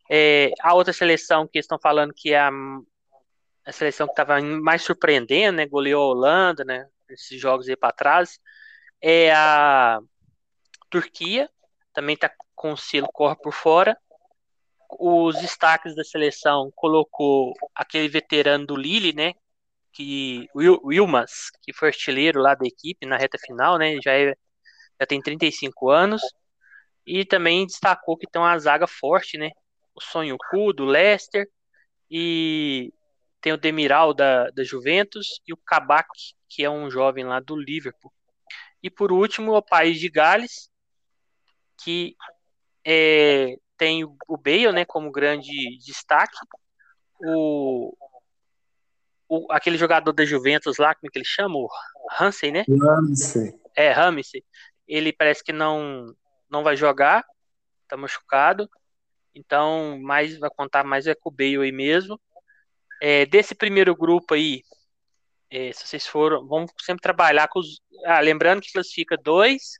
É, 0.09 0.51
a 0.61 0.73
outra 0.73 0.93
seleção 0.93 1.47
que 1.47 1.59
estão 1.59 1.79
falando 1.79 2.13
que 2.13 2.33
é 2.33 2.39
a 2.39 2.51
a 3.65 3.71
seleção 3.71 4.07
que 4.07 4.13
estava 4.13 4.41
mais 4.41 4.81
surpreendendo, 4.81 5.57
né? 5.57 5.65
Goleou 5.65 6.03
a 6.03 6.07
Holanda, 6.07 6.63
né? 6.65 6.87
Esses 7.09 7.39
jogos 7.39 7.67
aí 7.69 7.75
para 7.75 7.93
trás. 7.93 8.39
É 9.01 9.31
a 9.33 9.99
Turquia, 10.89 11.49
também 11.93 12.15
está 12.15 12.31
com 12.55 12.73
o 12.73 12.77
selo 12.77 13.07
corre 13.11 13.35
por 13.37 13.53
fora. 13.53 13.97
Os 14.99 15.39
destaques 15.39 15.95
da 15.95 16.03
seleção 16.03 16.71
colocou 16.75 17.53
aquele 17.73 18.07
veterano 18.07 18.65
do 18.65 18.75
Lille, 18.75 19.13
né? 19.13 19.33
Que, 19.93 20.47
o 20.53 20.87
Wilmas, 20.87 21.51
que 21.61 21.73
foi 21.73 21.89
artilheiro 21.89 22.41
lá 22.41 22.55
da 22.55 22.65
equipe 22.65 23.05
na 23.05 23.17
reta 23.17 23.37
final, 23.37 23.77
né? 23.77 23.97
Já, 24.03 24.13
é, 24.13 24.35
já 24.99 25.07
tem 25.07 25.21
35 25.21 25.89
anos. 25.89 26.21
E 27.05 27.25
também 27.25 27.65
destacou 27.65 28.17
que 28.17 28.27
tem 28.27 28.41
uma 28.41 28.57
zaga 28.57 28.87
forte, 28.87 29.37
né? 29.37 29.51
O 29.95 30.01
Sonho 30.01 30.37
Cu 30.49 30.73
do 30.73 30.85
Leicester 30.85 31.47
e 32.09 32.93
tem 33.41 33.53
o 33.53 33.57
Demiral 33.57 34.13
da, 34.13 34.49
da 34.51 34.63
Juventus 34.63 35.41
e 35.47 35.53
o 35.53 35.57
Kabak, 35.57 36.07
que 36.49 36.63
é 36.63 36.69
um 36.69 36.89
jovem 36.89 37.25
lá 37.25 37.39
do 37.39 37.55
Liverpool. 37.55 38.11
E 38.81 38.89
por 38.89 39.11
último, 39.11 39.55
o 39.55 39.61
País 39.61 39.99
de 39.99 40.09
Gales, 40.09 40.69
que 41.83 42.15
é, 42.85 43.57
tem 43.77 44.03
o 44.03 44.37
Bale 44.37 44.71
né, 44.71 44.85
como 44.85 45.11
grande 45.11 45.77
destaque. 45.79 46.37
O, 47.25 47.95
o, 49.33 49.51
aquele 49.51 49.77
jogador 49.77 50.11
da 50.11 50.25
Juventus 50.25 50.77
lá, 50.77 50.93
como 50.93 51.07
é 51.07 51.11
que 51.11 51.17
ele 51.17 51.25
chama? 51.25 51.55
O 51.55 51.69
Hansen, 52.19 52.51
né? 52.51 52.65
Hansen. 52.69 53.59
É, 53.75 53.91
Ramsey. 53.91 54.43
Ele 54.87 55.11
parece 55.11 55.43
que 55.43 55.51
não, 55.51 56.13
não 56.49 56.63
vai 56.63 56.75
jogar, 56.75 57.25
tá 57.87 57.97
machucado. 57.97 58.69
Então, 59.33 59.99
mais 59.99 60.37
vai 60.37 60.49
contar 60.55 60.83
mais 60.83 61.07
é 61.07 61.15
com 61.15 61.29
o 61.29 61.31
Bale 61.31 61.57
aí 61.57 61.71
mesmo. 61.71 62.19
É, 63.01 63.25
desse 63.25 63.55
primeiro 63.55 63.95
grupo 63.95 64.35
aí, 64.35 64.61
é, 65.49 65.71
se 65.71 65.87
vocês 65.87 66.05
foram, 66.05 66.45
vamos 66.47 66.71
sempre 66.81 67.01
trabalhar 67.01 67.47
com 67.47 67.59
os. 67.59 67.81
Ah, 68.05 68.19
lembrando 68.19 68.61
que 68.61 68.71
classifica 68.71 69.17
dois 69.17 69.79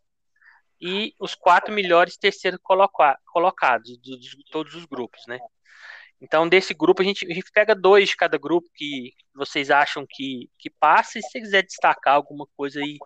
e 0.81 1.13
os 1.19 1.35
quatro 1.35 1.73
melhores 1.73 2.17
terceiros 2.17 2.59
coloca, 2.63 3.17
colocados 3.31 3.97
de, 4.01 4.17
de, 4.17 4.43
todos 4.51 4.73
os 4.73 4.85
grupos, 4.85 5.21
né? 5.27 5.39
Então, 6.23 6.47
desse 6.47 6.73
grupo, 6.73 7.01
a 7.01 7.05
gente, 7.05 7.29
a 7.29 7.33
gente 7.33 7.51
pega 7.51 7.75
dois 7.75 8.07
de 8.07 8.15
cada 8.15 8.37
grupo 8.37 8.69
que 8.73 9.13
vocês 9.35 9.69
acham 9.69 10.05
que, 10.09 10.49
que 10.57 10.69
passa, 10.69 11.19
e 11.19 11.21
se 11.21 11.29
você 11.29 11.41
quiser 11.41 11.63
destacar 11.63 12.15
alguma 12.15 12.47
coisa 12.55 12.79
aí 12.79 12.97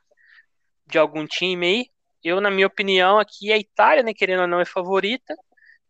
de 0.85 0.99
algum 0.99 1.25
time 1.25 1.65
aí, 1.65 1.85
eu, 2.23 2.39
na 2.39 2.51
minha 2.51 2.67
opinião, 2.67 3.17
aqui 3.17 3.51
a 3.51 3.57
Itália, 3.57 4.03
né, 4.03 4.13
querendo 4.13 4.41
ou 4.41 4.47
não, 4.47 4.59
é 4.59 4.65
favorita, 4.65 5.35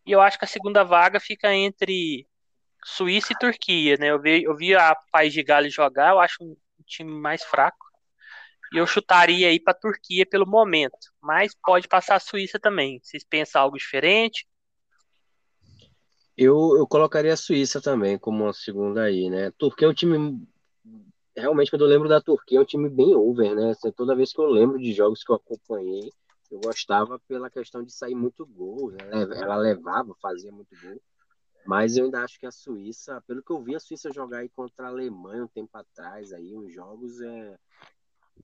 e 0.06 0.12
eu 0.14 0.22
acho 0.22 0.40
que 0.40 0.46
a 0.46 0.48
segunda 0.48 0.86
vaga 0.86 1.20
fica 1.20 1.54
entre 1.54 2.26
Suíça 2.86 3.34
e 3.34 3.38
Turquia, 3.38 3.98
né? 3.98 4.12
Eu 4.12 4.22
vi, 4.22 4.44
eu 4.44 4.56
vi 4.56 4.74
a 4.74 4.96
País 5.12 5.34
de 5.34 5.44
Gales 5.44 5.74
jogar, 5.74 6.12
eu 6.12 6.20
acho 6.20 6.38
um 6.42 6.56
time 6.86 7.12
mais 7.12 7.44
fraco. 7.44 7.86
E 8.74 8.78
eu 8.78 8.88
chutaria 8.88 9.50
aí 9.50 9.60
para 9.60 9.74
Turquia 9.74 10.26
pelo 10.26 10.46
momento, 10.48 11.12
mas 11.22 11.54
pode 11.62 11.88
passar 11.90 12.16
a 12.16 12.20
Suíça 12.20 12.58
também. 12.60 13.00
Vocês 13.04 13.24
pensam 13.26 13.62
algo 13.62 13.78
diferente? 13.78 14.48
Eu, 16.38 16.78
eu 16.78 16.86
colocaria 16.86 17.34
a 17.34 17.38
Suíça 17.38 17.82
também 17.82 18.16
como 18.18 18.44
uma 18.44 18.54
segunda 18.54 19.02
aí, 19.04 19.28
né? 19.28 19.50
Turquia 19.58 19.88
é 19.88 19.90
um 19.90 19.94
time. 19.94 20.48
Realmente, 21.36 21.72
quando 21.72 21.82
eu 21.82 21.88
lembro 21.88 22.08
da 22.08 22.22
Turquia, 22.22 22.60
é 22.60 22.62
um 22.62 22.66
time 22.66 22.90
bem 22.90 23.16
over, 23.16 23.56
né? 23.56 23.72
Assim, 23.72 23.92
toda 23.92 24.16
vez 24.16 24.32
que 24.32 24.40
eu 24.40 24.46
lembro 24.46 24.78
de 24.78 24.94
jogos 24.94 25.24
que 25.24 25.32
eu 25.32 25.36
acompanhei, 25.36 26.12
eu 26.52 26.60
gostava 26.60 27.20
pela 27.28 27.50
questão 27.50 27.84
de 27.84 27.92
sair 27.92 28.14
muito 28.14 28.46
gol. 28.46 28.92
Né? 28.92 29.00
Ela 29.36 29.56
levava, 29.58 30.16
fazia 30.22 30.52
muito 30.52 30.76
gol. 30.80 31.02
Mas 31.66 31.98
eu 31.98 32.06
ainda 32.06 32.24
acho 32.24 32.40
que 32.40 32.46
a 32.46 32.52
Suíça, 32.52 33.22
pelo 33.28 33.44
que 33.44 33.52
eu 33.52 33.62
vi 33.62 33.76
a 33.76 33.80
Suíça 33.80 34.14
jogar 34.14 34.40
aí 34.40 34.50
contra 34.50 34.86
a 34.86 34.90
Alemanha 34.90 35.44
um 35.44 35.48
tempo 35.48 35.76
atrás, 35.76 36.32
aí, 36.32 36.56
uns 36.56 36.72
jogos, 36.72 37.20
é... 37.20 37.58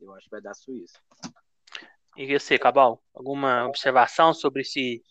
eu 0.01 0.13
acho 0.13 0.25
que 0.25 0.31
vai 0.31 0.41
dar 0.41 0.51
a 0.51 0.55
Suíça. 0.55 0.99
E 2.17 2.37
você, 2.37 2.57
Cabal? 2.59 3.01
Alguma 3.13 3.65
observação 3.65 4.33
sobre 4.33 4.61
esse, 4.61 5.01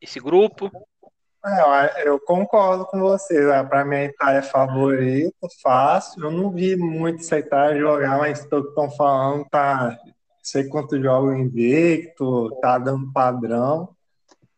esse 0.00 0.18
grupo? 0.18 0.70
É, 1.44 2.08
eu 2.08 2.18
concordo 2.20 2.84
com 2.86 2.98
você. 2.98 3.40
Né? 3.40 3.62
Para 3.64 3.84
mim, 3.84 3.96
a 3.96 4.04
Itália 4.04 4.38
é 4.38 4.42
favorito, 4.42 5.48
fácil. 5.62 6.24
Eu 6.24 6.30
não 6.30 6.50
vi 6.50 6.76
muito 6.76 7.20
essa 7.20 7.38
Itália 7.38 7.80
jogar, 7.80 8.18
mas 8.18 8.44
pelo 8.46 8.64
que 8.64 8.68
estão 8.70 8.90
falando, 8.90 9.46
tá 9.50 9.96
sei 10.42 10.64
quantos 10.68 11.00
jogos 11.02 11.36
invicto, 11.36 12.50
tá 12.60 12.78
dando 12.78 13.12
padrão. 13.12 13.90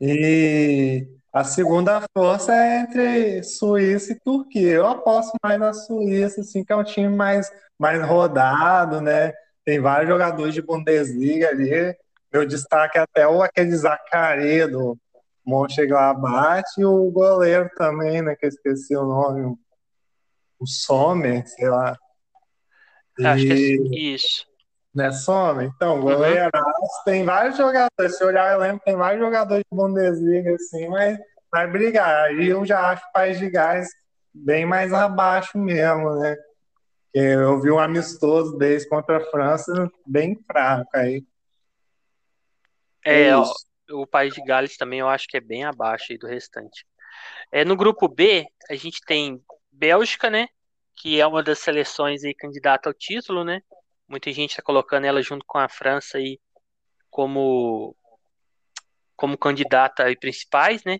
E 0.00 1.06
a 1.32 1.44
segunda 1.44 2.02
força 2.16 2.54
é 2.54 2.80
entre 2.80 3.42
Suíça 3.42 4.12
e 4.12 4.20
Turquia. 4.20 4.72
Eu 4.72 4.86
aposto 4.86 5.32
mais 5.42 5.58
na 5.60 5.72
Suíça, 5.72 6.40
assim, 6.40 6.64
que 6.64 6.72
é 6.72 6.76
um 6.76 6.84
time 6.84 7.08
mais, 7.14 7.50
mais 7.78 8.02
rodado, 8.06 9.00
né? 9.00 9.32
Tem 9.64 9.80
vários 9.80 10.08
jogadores 10.08 10.54
de 10.54 10.62
Bundesliga 10.62 11.48
ali. 11.48 11.94
Meu 12.32 12.46
destaque 12.46 12.98
é 12.98 13.02
até 13.02 13.26
o 13.28 13.42
aquele 13.42 13.70
Zaccaria 15.44 15.44
do 15.44 15.50
Mönchengladbach 15.50 16.68
e 16.78 16.84
o 16.84 17.10
goleiro 17.10 17.70
também, 17.76 18.22
né? 18.22 18.34
Que 18.36 18.46
eu 18.46 18.50
esqueci 18.50 18.96
o 18.96 19.04
nome. 19.04 19.56
O 20.58 20.66
Sommer, 20.66 21.46
sei 21.46 21.68
lá. 21.68 21.96
E... 23.18 23.26
Acho 23.26 23.46
que 23.46 23.52
é 23.52 23.98
isso. 23.98 24.46
Né, 24.94 25.12
Sommer? 25.12 25.70
Então, 25.74 26.00
goleiro, 26.00 26.50
uhum. 26.54 26.72
tem 27.04 27.24
vários 27.24 27.56
jogadores. 27.56 28.16
Se 28.16 28.24
olhar, 28.24 28.52
eu 28.52 28.58
lembro 28.58 28.82
tem 28.84 28.96
vários 28.96 29.22
jogadores 29.22 29.64
de 29.70 29.76
Bundesliga, 29.76 30.54
assim, 30.54 30.88
mas 30.88 31.18
vai 31.50 31.70
brigar. 31.70 32.26
Aí 32.26 32.48
eu 32.48 32.64
já 32.64 32.90
acho 32.90 33.04
o 33.04 33.12
País 33.12 33.38
de 33.38 33.48
Gás 33.48 33.88
bem 34.34 34.66
mais 34.66 34.92
abaixo 34.92 35.58
mesmo, 35.58 36.16
né? 36.16 36.36
Eu 37.12 37.60
vi 37.60 37.70
um 37.70 37.78
amistoso 37.78 38.56
deles 38.56 38.88
contra 38.88 39.18
a 39.18 39.30
França 39.30 39.90
bem 40.06 40.38
fraco 40.46 40.90
aí. 40.94 41.24
É, 43.04 43.28
é 43.28 43.36
o, 43.90 44.06
País 44.06 44.34
de 44.34 44.42
Gales 44.42 44.76
também 44.76 45.00
eu 45.00 45.08
acho 45.08 45.26
que 45.28 45.36
é 45.36 45.40
bem 45.40 45.64
abaixo 45.64 46.16
do 46.18 46.26
restante. 46.26 46.86
É, 47.52 47.64
no 47.64 47.76
grupo 47.76 48.08
B, 48.08 48.46
a 48.68 48.74
gente 48.74 49.00
tem 49.06 49.42
Bélgica, 49.70 50.30
né? 50.30 50.48
Que 50.96 51.20
é 51.20 51.26
uma 51.26 51.42
das 51.42 51.58
seleções 51.58 52.24
aí 52.24 52.34
candidata 52.34 52.88
ao 52.88 52.94
título, 52.94 53.44
né? 53.44 53.62
Muita 54.08 54.32
gente 54.32 54.50
está 54.50 54.62
colocando 54.62 55.04
ela 55.06 55.22
junto 55.22 55.44
com 55.46 55.58
a 55.58 55.68
França 55.68 56.18
aí 56.18 56.38
como 57.10 57.96
como 59.16 59.36
candidata 59.36 60.04
aí 60.04 60.16
principais, 60.16 60.82
né? 60.84 60.98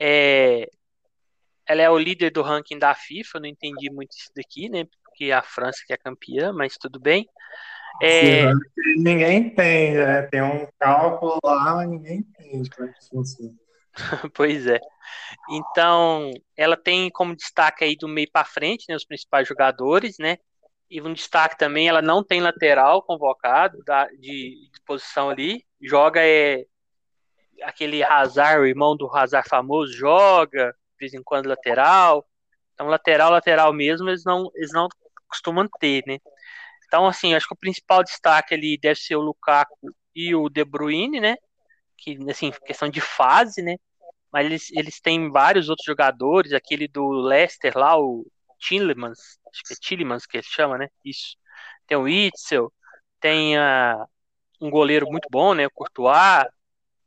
É, 0.00 0.68
ela 1.66 1.82
é 1.82 1.90
o 1.90 1.98
líder 1.98 2.30
do 2.30 2.42
ranking 2.42 2.78
da 2.78 2.94
FIFA, 2.94 3.40
não 3.40 3.46
entendi 3.46 3.90
muito 3.90 4.12
isso 4.12 4.30
daqui, 4.34 4.68
né? 4.68 4.84
Porque 5.04 5.30
a 5.32 5.42
França 5.42 5.82
que 5.86 5.92
é 5.92 5.96
campeã, 5.96 6.52
mas 6.52 6.76
tudo 6.76 7.00
bem. 7.00 7.28
É... 8.02 8.52
Ninguém 8.96 9.38
entende, 9.38 9.98
né? 9.98 10.22
Tem 10.22 10.42
um 10.42 10.66
cálculo 10.78 11.38
lá, 11.44 11.76
mas 11.76 11.88
ninguém 11.88 12.18
entende 12.18 12.70
como 12.70 12.88
é 12.88 12.92
que 12.92 13.08
funciona. 13.08 13.54
pois 14.34 14.66
é. 14.66 14.78
Então, 15.50 16.30
ela 16.56 16.76
tem 16.76 17.10
como 17.10 17.34
destaque 17.36 17.84
aí 17.84 17.96
do 17.96 18.08
meio 18.08 18.30
para 18.30 18.44
frente, 18.44 18.84
né, 18.88 18.96
os 18.96 19.04
principais 19.04 19.48
jogadores, 19.48 20.16
né? 20.18 20.38
E 20.90 21.00
um 21.00 21.12
destaque 21.12 21.58
também, 21.58 21.88
ela 21.88 22.02
não 22.02 22.22
tem 22.22 22.40
lateral 22.40 23.02
convocado 23.02 23.82
da, 23.84 24.06
de, 24.06 24.70
de 24.72 24.80
posição 24.86 25.30
ali. 25.30 25.64
Joga 25.80 26.20
é 26.22 26.64
aquele 27.62 28.04
Hazard, 28.04 28.60
o 28.60 28.66
irmão 28.66 28.96
do 28.96 29.10
Hazard 29.14 29.48
famoso, 29.48 29.92
joga 29.92 30.72
de 30.72 30.98
vez 31.00 31.14
em 31.14 31.22
quando 31.22 31.48
lateral. 31.48 32.24
Então, 32.74 32.86
lateral, 32.86 33.30
lateral 33.30 33.72
mesmo, 33.72 34.08
eles 34.08 34.24
não, 34.24 34.50
eles 34.54 34.70
não 34.72 34.88
costumam 35.28 35.66
ter, 35.80 36.04
né? 36.06 36.18
Então, 36.86 37.06
assim, 37.06 37.34
acho 37.34 37.46
que 37.48 37.54
o 37.54 37.58
principal 37.58 38.02
destaque 38.02 38.54
ali 38.54 38.78
deve 38.78 39.00
ser 39.00 39.16
o 39.16 39.20
Lukaku 39.20 39.94
e 40.14 40.34
o 40.34 40.48
De 40.48 40.64
Bruyne, 40.64 41.20
né? 41.20 41.36
Que, 41.98 42.18
assim, 42.30 42.52
questão 42.64 42.88
de 42.88 43.00
fase, 43.00 43.62
né? 43.62 43.76
Mas 44.32 44.46
eles, 44.46 44.70
eles 44.72 45.00
têm 45.00 45.30
vários 45.30 45.68
outros 45.68 45.86
jogadores, 45.86 46.52
aquele 46.52 46.88
do 46.88 47.08
Leicester 47.08 47.76
lá, 47.76 47.98
o 47.98 48.26
Tillemans, 48.58 49.18
acho 49.52 49.62
que 49.64 49.74
é 49.74 49.76
Tillemans 49.80 50.26
que 50.26 50.36
ele 50.38 50.44
chama, 50.44 50.78
né? 50.78 50.88
Isso. 51.04 51.36
Tem 51.86 51.96
o 51.96 52.08
Itzel, 52.08 52.72
tem 53.20 53.58
uh, 53.58 54.06
um 54.60 54.70
goleiro 54.70 55.06
muito 55.10 55.28
bom, 55.30 55.54
né? 55.54 55.66
O 55.66 55.70
Courtois, 55.70 56.46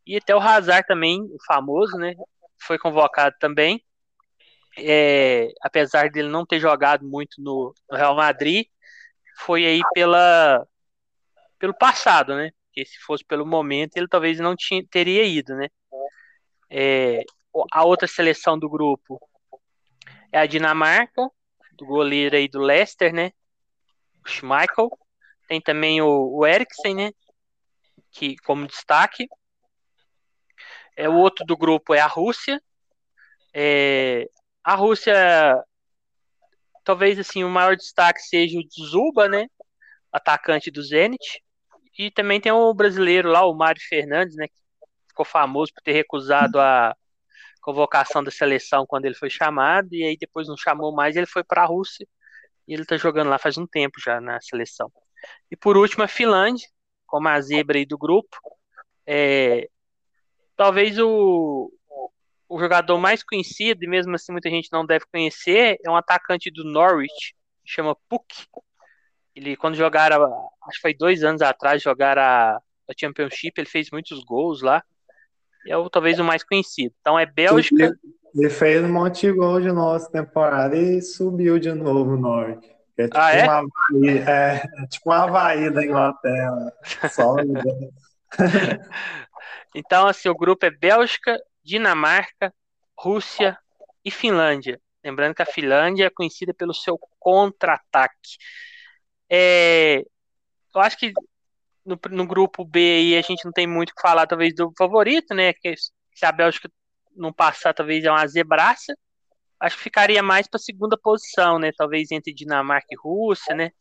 e 0.06 0.18
até 0.18 0.36
o 0.36 0.40
Hazard 0.40 0.88
também, 0.88 1.22
o 1.22 1.38
famoso, 1.46 1.98
né? 1.98 2.16
Foi 2.60 2.78
convocado 2.80 3.36
também. 3.40 3.84
É, 4.78 5.50
apesar 5.62 6.10
dele 6.10 6.30
não 6.30 6.46
ter 6.46 6.60
jogado 6.60 7.06
muito 7.06 7.42
no, 7.42 7.74
no 7.90 7.98
Real 7.98 8.16
Madrid, 8.16 8.66
foi 9.40 9.66
aí 9.66 9.82
pela 9.94 10.66
pelo 11.58 11.74
passado, 11.74 12.36
né? 12.36 12.52
Porque 12.66 12.86
se 12.86 12.98
fosse 13.00 13.24
pelo 13.26 13.46
momento, 13.46 13.98
ele 13.98 14.08
talvez 14.08 14.40
não 14.40 14.56
tinha, 14.56 14.86
teria 14.90 15.24
ido, 15.24 15.56
né? 15.56 15.68
É, 16.70 17.24
a 17.72 17.84
outra 17.84 18.08
seleção 18.08 18.58
do 18.58 18.70
grupo 18.70 19.20
é 20.32 20.40
a 20.40 20.46
Dinamarca, 20.46 21.30
do 21.74 21.86
goleiro 21.86 22.36
aí 22.36 22.48
do 22.48 22.60
Leicester, 22.60 23.14
né? 23.14 23.32
Schmeichel. 24.26 24.90
Tem 25.48 25.60
também 25.60 26.02
o, 26.02 26.38
o 26.38 26.46
Eriksen, 26.46 26.96
né? 26.96 27.12
Que 28.12 28.38
como 28.38 28.68
destaque. 28.68 29.28
É, 30.96 31.10
o 31.10 31.16
outro 31.16 31.46
do 31.46 31.58
grupo 31.58 31.94
é 31.94 32.00
a 32.00 32.08
Rússia. 32.08 32.62
É, 33.54 34.30
a 34.64 34.76
Rússia, 34.76 35.64
talvez 36.90 37.20
assim, 37.20 37.44
o 37.44 37.50
maior 37.50 37.76
destaque 37.76 38.20
seja 38.20 38.58
o 38.58 38.84
Zuba, 38.84 39.30
né? 39.30 39.46
Atacante 40.12 40.72
do 40.72 40.82
Zenit. 40.82 41.40
E 41.96 42.10
também 42.10 42.42
tem 42.42 42.52
o 42.52 42.74
brasileiro 42.74 43.30
lá, 43.30 43.46
o 43.46 43.54
Mário 43.54 43.80
Fernandes, 43.88 44.36
né? 44.36 44.48
Que 44.48 44.56
ficou 45.08 45.24
famoso 45.24 45.72
por 45.72 45.84
ter 45.84 45.92
recusado 45.92 46.60
a 46.60 46.96
convocação 47.62 48.24
da 48.24 48.32
seleção 48.32 48.88
quando 48.88 49.06
ele 49.06 49.14
foi 49.14 49.30
chamado. 49.30 49.94
E 49.94 50.04
aí 50.04 50.18
depois 50.18 50.48
não 50.48 50.58
chamou 50.58 50.92
mais, 50.92 51.16
ele 51.16 51.28
foi 51.28 51.44
para 51.44 51.62
a 51.62 51.66
Rússia. 51.68 52.08
E 52.68 52.74
ele 52.74 52.86
tá 52.86 52.98
jogando 52.98 53.30
lá 53.30 53.38
faz 53.38 53.56
um 53.56 53.68
tempo 53.68 54.02
já 54.04 54.20
na 54.20 54.42
seleção. 54.42 54.92
E 55.52 55.56
por 55.56 55.78
último, 55.78 56.04
a 56.04 56.08
Finlândia, 56.08 56.68
como 57.06 57.28
a 57.28 57.40
zebra 57.40 57.78
aí 57.78 57.86
do 57.86 58.00
grupo. 58.00 58.36
É, 59.06 59.70
Talvez 60.56 60.98
o, 61.00 61.72
o 62.50 62.60
jogador 62.60 62.98
mais 62.98 63.22
conhecido, 63.22 63.84
e 63.84 63.88
mesmo 63.88 64.16
assim 64.16 64.32
muita 64.32 64.50
gente 64.50 64.70
não 64.72 64.84
deve 64.84 65.06
conhecer, 65.12 65.78
é 65.86 65.90
um 65.90 65.96
atacante 65.96 66.50
do 66.50 66.64
Norwich, 66.64 67.36
chama 67.64 67.96
Puck. 68.10 68.26
Ele, 69.36 69.56
quando 69.56 69.76
jogaram, 69.76 70.24
acho 70.64 70.78
que 70.78 70.82
foi 70.82 70.94
dois 70.96 71.24
anos 71.24 71.44
atrás, 71.44 71.82
jogaram 71.82 72.22
a, 72.22 72.56
a 72.56 72.94
Championship, 73.00 73.54
ele 73.58 73.70
fez 73.70 73.90
muitos 73.92 74.24
gols 74.24 74.62
lá. 74.64 74.84
É 75.68 75.78
o, 75.78 75.90
talvez 75.90 76.20
o 76.20 76.24
mais 76.24 76.44
conhecido. 76.44 76.94
Então 77.00 77.20
é 77.20 77.26
Bélgica. 77.26 77.96
Ele 78.36 78.50
fez 78.50 78.84
um 78.84 78.92
monte 78.92 79.28
de 79.28 79.32
gol 79.32 79.62
de 79.62 79.72
nossa 79.72 80.10
temporada 80.12 80.76
e 80.76 81.02
subiu 81.02 81.60
de 81.60 81.72
novo 81.72 82.14
o 82.14 82.18
Norte. 82.18 82.70
É 82.98 83.04
tipo 83.04 83.18
ah, 83.18 83.32
é? 83.32 83.44
Uma 83.44 83.58
Havaí, 83.60 84.18
é, 84.18 84.64
é 84.84 84.88
tipo 84.88 85.10
uma 85.10 85.24
Havaí 85.24 85.70
da 85.70 85.86
Inglaterra. 85.86 86.74
Sólida. 87.12 87.64
Então, 89.76 90.08
assim, 90.08 90.30
o 90.30 90.36
grupo 90.36 90.66
é 90.66 90.72
Bélgica, 90.72 91.40
Dinamarca, 91.64 92.54
Rússia 92.98 93.58
e 94.04 94.12
Finlândia. 94.12 94.80
Lembrando 95.04 95.36
que 95.36 95.42
a 95.42 95.46
Finlândia 95.46 96.06
é 96.06 96.10
conhecida 96.10 96.54
pelo 96.54 96.74
seu 96.74 96.98
contra-ataque. 97.20 98.38
É, 99.30 100.04
eu 100.76 100.82
acho 100.82 100.98
que 100.98 101.14
no, 101.86 102.00
no, 102.12 102.28
grupo 102.28 102.66
B 102.66 102.80
aí 102.80 103.18
a 103.18 103.22
gente 103.22 103.46
não 103.46 103.52
tem 103.52 103.68
muito 103.68 103.92
o 103.92 103.96
que 103.96 104.02
falar, 104.02 104.28
talvez, 104.28 104.54
do 104.54 104.72
favorito, 104.78 105.34
né? 105.34 105.54
Que 105.54 105.76
se 106.14 106.26
a 106.26 106.32
Bélgica 106.32 106.70
não 107.16 107.32
passar, 107.34 107.74
talvez 107.74 108.04
é 108.04 108.12
uma 108.12 108.28
zebraça. 108.28 108.94
Acho 109.60 109.78
que 109.78 109.84
ficaria 109.84 110.24
mais 110.24 110.48
para 110.48 110.58
a 110.58 110.62
segunda 110.62 110.98
posição, 110.98 111.60
né? 111.60 111.72
Talvez 111.78 112.12
entre 112.12 112.34
Dinamarca 112.34 112.88
e 112.92 112.98
Rússia, 112.98 113.56
né? 113.56 113.72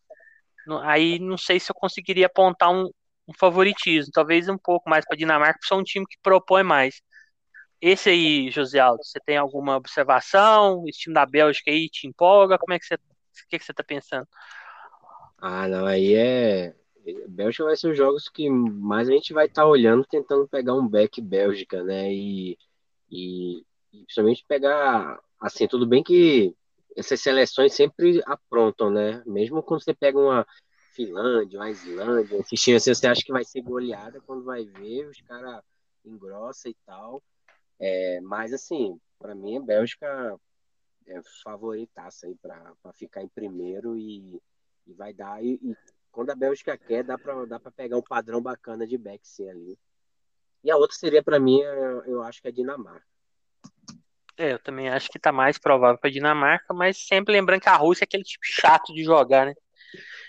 Aí 0.83 1.19
não 1.19 1.39
sei 1.39 1.59
se 1.59 1.71
eu 1.71 1.75
conseguiria 1.75 2.27
apontar 2.27 2.71
um, 2.71 2.91
um 3.29 3.33
favoritismo, 3.39 4.13
talvez 4.13 4.49
um 4.49 4.59
pouco 4.59 4.89
mais 4.89 5.05
para 5.07 5.17
Dinamarca, 5.17 5.55
porque 5.55 5.69
são 5.69 5.79
um 5.79 5.85
time 5.85 6.07
que 6.07 6.19
propõe 6.23 6.63
mais. 6.63 7.01
Esse 7.81 8.11
aí, 8.11 8.51
José 8.51 8.79
Aldo, 8.79 9.05
você 9.05 9.21
tem 9.21 9.37
alguma 9.37 9.77
observação? 9.77 10.85
Esse 10.87 11.01
time 11.01 11.15
da 11.15 11.25
Bélgica 11.25 11.71
aí 11.71 11.89
te 11.89 12.07
empolga? 12.07 12.59
Como 12.59 12.73
é 12.73 12.79
que 12.79 12.87
você, 12.87 12.95
o 12.95 13.49
que, 13.49 13.59
que 13.59 13.65
você 13.65 13.73
tá 13.73 13.85
pensando? 13.85 14.27
Ah, 15.39 15.69
não, 15.69 15.87
aí 15.87 16.15
é. 16.15 16.75
Bélgica 17.29 17.65
vai 17.65 17.77
ser 17.77 17.91
os 17.91 17.97
jogos 17.97 18.29
que 18.29 18.51
mais 18.51 19.09
a 19.09 19.13
gente 19.13 19.33
vai 19.33 19.47
estar 19.47 19.63
tá 19.63 19.69
olhando, 19.69 20.05
tentando 20.05 20.47
pegar 20.49 20.75
um 20.75 20.87
back 20.87 21.21
Bélgica, 21.21 21.83
né? 21.83 22.13
E, 22.13 22.59
e, 23.11 23.65
e 23.93 24.03
principalmente 24.05 24.45
pegar. 24.47 25.19
Assim, 25.41 25.69
tudo 25.69 25.87
bem 25.87 26.03
que 26.03 26.55
essas 26.97 27.21
seleções 27.21 27.73
sempre 27.73 28.21
aprontam, 28.27 28.91
né? 28.91 29.23
Mesmo 29.25 29.63
quando 29.63 29.85
você 29.85 29.95
pega 29.95 30.19
uma 30.19 30.47
Finlândia, 30.93 31.61
uma 31.61 31.71
Islândia, 31.71 32.39
esses 32.39 32.61
times 32.61 32.83
assim, 32.83 32.93
você 32.93 33.07
acha 33.07 33.23
que 33.23 33.33
vai 33.33 33.45
ser 33.45 33.63
goleada, 33.63 34.21
quando 34.27 34.43
vai 34.43 34.65
ver, 34.65 35.07
os 35.07 35.21
caras 35.23 35.63
engrossa 36.05 36.69
e 36.69 36.75
tal. 36.85 37.23
É, 37.79 38.21
mas 38.21 38.53
assim, 38.53 38.99
para 39.19 39.35
mim 39.35 39.59
a 39.59 39.61
Bélgica 39.61 40.39
é 41.07 41.21
favoritaça 41.43 42.27
aí 42.27 42.35
para 42.37 42.93
ficar 42.93 43.23
em 43.23 43.29
primeiro 43.29 43.97
e, 43.97 44.41
e 44.87 44.93
vai 44.93 45.13
dar. 45.13 45.43
E, 45.43 45.55
e, 45.63 45.77
quando 46.11 46.31
a 46.31 46.35
Bélgica 46.35 46.77
quer, 46.77 47.05
dá 47.05 47.17
para 47.17 47.47
dá 47.47 47.61
pegar 47.71 47.97
um 47.97 48.03
padrão 48.03 48.43
bacana 48.43 48.87
de 48.87 48.99
Bexy 48.99 49.49
ali. 49.49 49.79
E 50.65 50.71
a 50.71 50.77
outra 50.77 50.97
seria 50.97 51.23
para 51.23 51.39
mim, 51.39 51.61
eu 52.07 52.23
acho 52.23 52.43
que 52.43 52.49
é 52.49 52.51
a 52.51 52.55
Dinamarca. 52.55 53.07
É, 54.37 54.53
eu 54.53 54.59
também 54.59 54.89
acho 54.89 55.09
que 55.09 55.19
tá 55.19 55.33
mais 55.33 55.59
provável 55.59 55.99
para 55.99 56.11
Dinamarca, 56.11 56.73
mas 56.73 56.97
sempre 56.97 57.33
lembrando 57.33 57.61
que 57.61 57.69
a 57.69 57.77
Rússia 57.77 58.05
é 58.05 58.07
aquele 58.07 58.23
tipo 58.23 58.45
chato 58.45 58.93
de 58.93 59.03
jogar, 59.03 59.47
né? 59.47 59.55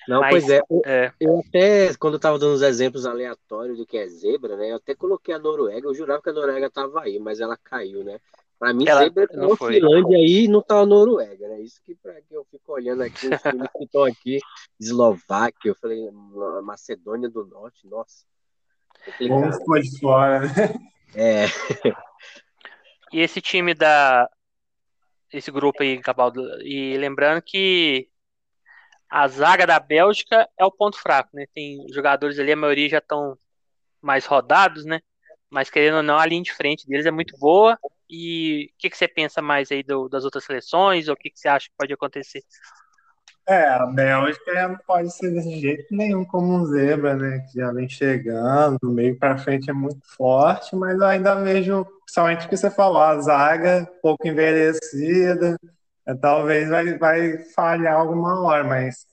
Não, 0.09 0.21
Mas, 0.21 0.31
pois 0.31 0.49
é. 0.49 0.59
Eu, 0.67 0.81
é. 0.87 1.13
eu 1.19 1.39
até, 1.39 1.93
quando 1.93 2.15
eu 2.15 2.19
tava 2.19 2.39
dando 2.39 2.55
os 2.55 2.63
exemplos 2.63 3.05
aleatórios 3.05 3.77
do 3.77 3.85
que 3.85 3.95
é 3.95 4.07
zebra, 4.07 4.57
né? 4.57 4.71
Eu 4.71 4.77
até 4.77 4.95
coloquei 4.95 5.35
a 5.35 5.37
Noruega, 5.37 5.87
eu 5.87 5.93
jurava 5.93 6.19
que 6.19 6.31
a 6.31 6.33
Noruega 6.33 6.67
tava 6.67 7.01
aí, 7.01 7.19
mas 7.19 7.39
ela 7.39 7.55
caiu, 7.55 8.03
né? 8.03 8.19
Pra 8.57 8.73
mim, 8.73 8.87
ela 8.87 9.01
zebra 9.01 9.27
não 9.33 9.55
foi. 9.55 9.75
Finlândia 9.75 10.17
aí 10.17 10.47
não 10.47 10.63
tá 10.63 10.79
a 10.79 10.85
Noruega, 10.85 11.47
né? 11.49 11.61
Isso 11.61 11.79
que, 11.83 11.93
pra, 11.93 12.19
que 12.23 12.33
eu 12.33 12.43
fico 12.49 12.73
olhando 12.73 13.03
aqui, 13.03 13.27
os 13.27 13.39
times 13.39 13.69
que 13.77 13.83
estão 13.83 14.03
aqui, 14.03 14.39
Eslováquia, 14.79 15.69
eu 15.69 15.75
falei, 15.75 16.09
Macedônia 16.63 17.29
do 17.29 17.45
Norte, 17.45 17.85
nossa. 17.85 18.25
Vamos 19.21 19.59
de 19.83 19.99
fora, 19.99 20.39
né? 20.39 20.73
É. 21.13 21.45
E 23.11 23.21
esse 23.21 23.41
time 23.41 23.75
da. 23.75 24.27
Esse 25.31 25.51
grupo 25.51 25.83
aí, 25.83 25.99
Cabaldo, 25.99 26.41
e 26.63 26.97
lembrando 26.97 27.43
que 27.43 28.09
a 29.09 29.27
zaga 29.27 29.65
da 29.65 29.79
Bélgica 29.79 30.47
é 30.57 30.63
o 30.63 30.71
ponto 30.71 30.99
fraco, 30.99 31.29
né? 31.33 31.45
Tem 31.53 31.85
jogadores 31.91 32.37
ali, 32.37 32.51
a 32.51 32.55
maioria 32.55 32.89
já 32.89 32.97
estão 32.99 33.37
mais 34.01 34.25
rodados, 34.25 34.85
né? 34.85 35.01
Mas 35.49 35.69
querendo 35.69 35.97
ou 35.97 36.03
não, 36.03 36.17
a 36.17 36.25
linha 36.25 36.43
de 36.43 36.53
frente 36.53 36.87
deles 36.87 37.05
é 37.05 37.11
muito 37.11 37.37
boa. 37.37 37.77
E 38.07 38.69
o 38.71 38.79
que, 38.79 38.89
que 38.89 38.97
você 38.97 39.07
pensa 39.07 39.41
mais 39.41 39.71
aí 39.71 39.81
do, 39.81 40.07
das 40.07 40.23
outras 40.23 40.43
seleções? 40.43 41.07
Ou 41.07 41.15
o 41.15 41.17
que, 41.17 41.29
que 41.29 41.39
você 41.39 41.47
acha 41.47 41.67
que 41.67 41.75
pode 41.77 41.91
acontecer? 41.91 42.43
É, 43.47 43.67
a 43.67 43.87
Bélgica 43.87 44.67
não 44.67 44.77
pode 44.85 45.11
ser 45.11 45.31
desse 45.31 45.59
jeito 45.59 45.87
nenhum 45.89 46.23
como 46.23 46.53
um 46.53 46.65
zebra, 46.67 47.15
né? 47.15 47.39
Que 47.39 47.59
já 47.59 47.71
vem 47.71 47.89
chegando, 47.89 48.77
do 48.79 48.91
meio 48.91 49.17
para 49.17 49.39
frente 49.39 49.71
é 49.71 49.73
muito 49.73 50.01
forte, 50.15 50.75
mas 50.75 50.99
eu 50.99 51.07
ainda 51.07 51.33
vejo, 51.33 51.83
principalmente 52.05 52.45
o 52.45 52.49
que 52.49 52.55
você 52.55 52.69
falou, 52.69 53.01
a 53.01 53.19
zaga 53.19 53.89
pouco 54.03 54.27
envelhecida, 54.27 55.57
talvez 56.15 56.69
vai, 56.69 56.97
vai 56.97 57.37
falhar 57.55 57.95
alguma 57.95 58.41
hora, 58.41 58.63
mas 58.63 59.05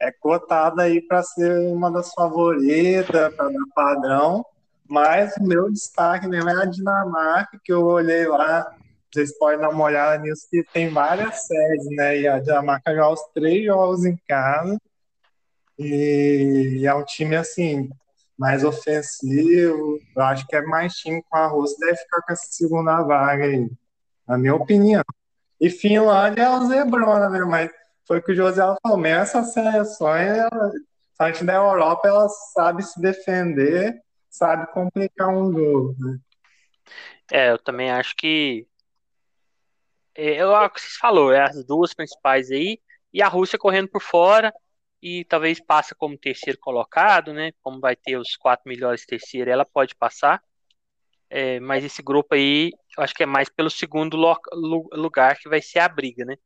é 0.00 0.10
cotada 0.10 0.82
aí 0.82 1.00
para 1.00 1.22
ser 1.22 1.58
uma 1.72 1.90
das 1.90 2.12
favoritas, 2.12 3.34
para 3.34 3.48
dar 3.48 3.66
padrão. 3.74 4.44
Mas 4.88 5.36
o 5.36 5.44
meu 5.44 5.70
destaque 5.70 6.26
mesmo 6.26 6.50
é 6.50 6.62
a 6.62 6.64
Dinamarca, 6.64 7.58
que 7.64 7.72
eu 7.72 7.84
olhei 7.84 8.26
lá, 8.26 8.74
vocês 9.12 9.36
podem 9.38 9.60
dar 9.60 9.70
uma 9.70 9.84
olhada 9.84 10.20
nisso, 10.22 10.46
que 10.50 10.64
tem 10.72 10.88
várias 10.88 11.46
séries, 11.46 11.86
né? 11.90 12.18
E 12.18 12.28
a 12.28 12.40
Dinamarca 12.40 12.94
joga 12.94 13.14
os 13.14 13.22
três 13.32 13.64
jogos 13.64 14.04
em 14.04 14.16
casa. 14.28 14.76
E 15.78 16.82
é 16.84 16.94
um 16.94 17.04
time 17.04 17.36
assim, 17.36 17.88
mais 18.36 18.64
ofensivo. 18.64 19.98
Eu 20.16 20.22
acho 20.22 20.46
que 20.46 20.56
é 20.56 20.62
mais 20.62 20.94
time 20.94 21.22
com 21.28 21.36
a 21.36 21.46
Rússia, 21.46 21.76
deve 21.78 21.98
ficar 21.98 22.22
com 22.22 22.32
essa 22.32 22.46
segunda 22.50 23.02
vaga 23.02 23.44
aí, 23.44 23.70
na 24.26 24.36
minha 24.36 24.54
opinião. 24.54 25.04
E 25.62 25.70
Finlândia 25.70 26.42
é 26.42 26.50
o 26.50 26.66
Zebrona, 26.66 27.30
né? 27.30 27.44
Mas 27.44 27.70
foi 28.04 28.18
o 28.18 28.22
que 28.22 28.32
o 28.32 28.34
José 28.34 28.62
falou, 28.82 29.06
essas 29.06 29.52
seleções, 29.52 30.28
a 31.16 31.30
gente 31.30 31.44
da 31.44 31.54
Europa, 31.54 32.08
ela 32.08 32.28
sabe 32.52 32.82
se 32.82 33.00
defender, 33.00 33.94
sabe 34.28 34.66
complicar 34.72 35.28
um 35.28 35.52
jogo, 35.52 35.94
né? 36.00 36.18
É, 37.30 37.52
eu 37.52 37.58
também 37.60 37.92
acho 37.92 38.16
que 38.16 38.66
é, 40.16 40.42
eu 40.42 40.52
acho 40.52 40.74
que 40.74 40.80
você 40.80 40.98
falou, 40.98 41.32
é 41.32 41.42
as 41.42 41.64
duas 41.64 41.94
principais 41.94 42.50
aí, 42.50 42.80
e 43.12 43.22
a 43.22 43.28
Rússia 43.28 43.56
correndo 43.56 43.88
por 43.88 44.02
fora, 44.02 44.52
e 45.00 45.24
talvez 45.26 45.60
passa 45.60 45.94
como 45.94 46.18
terceiro 46.18 46.58
colocado, 46.58 47.32
né? 47.32 47.52
Como 47.62 47.78
vai 47.78 47.94
ter 47.94 48.16
os 48.16 48.34
quatro 48.34 48.68
melhores 48.68 49.06
terceiros, 49.06 49.52
ela 49.52 49.64
pode 49.64 49.94
passar. 49.94 50.42
É, 51.30 51.60
mas 51.60 51.84
esse 51.84 52.02
grupo 52.02 52.34
aí, 52.34 52.72
eu 52.96 53.04
acho 53.04 53.14
que 53.14 53.22
é 53.22 53.26
mais 53.26 53.48
pelo 53.48 53.70
segundo 53.70 54.16
lugar 54.92 55.38
que 55.38 55.48
vai 55.48 55.62
ser 55.62 55.78
a 55.78 55.88
briga, 55.88 56.24
né? 56.24 56.36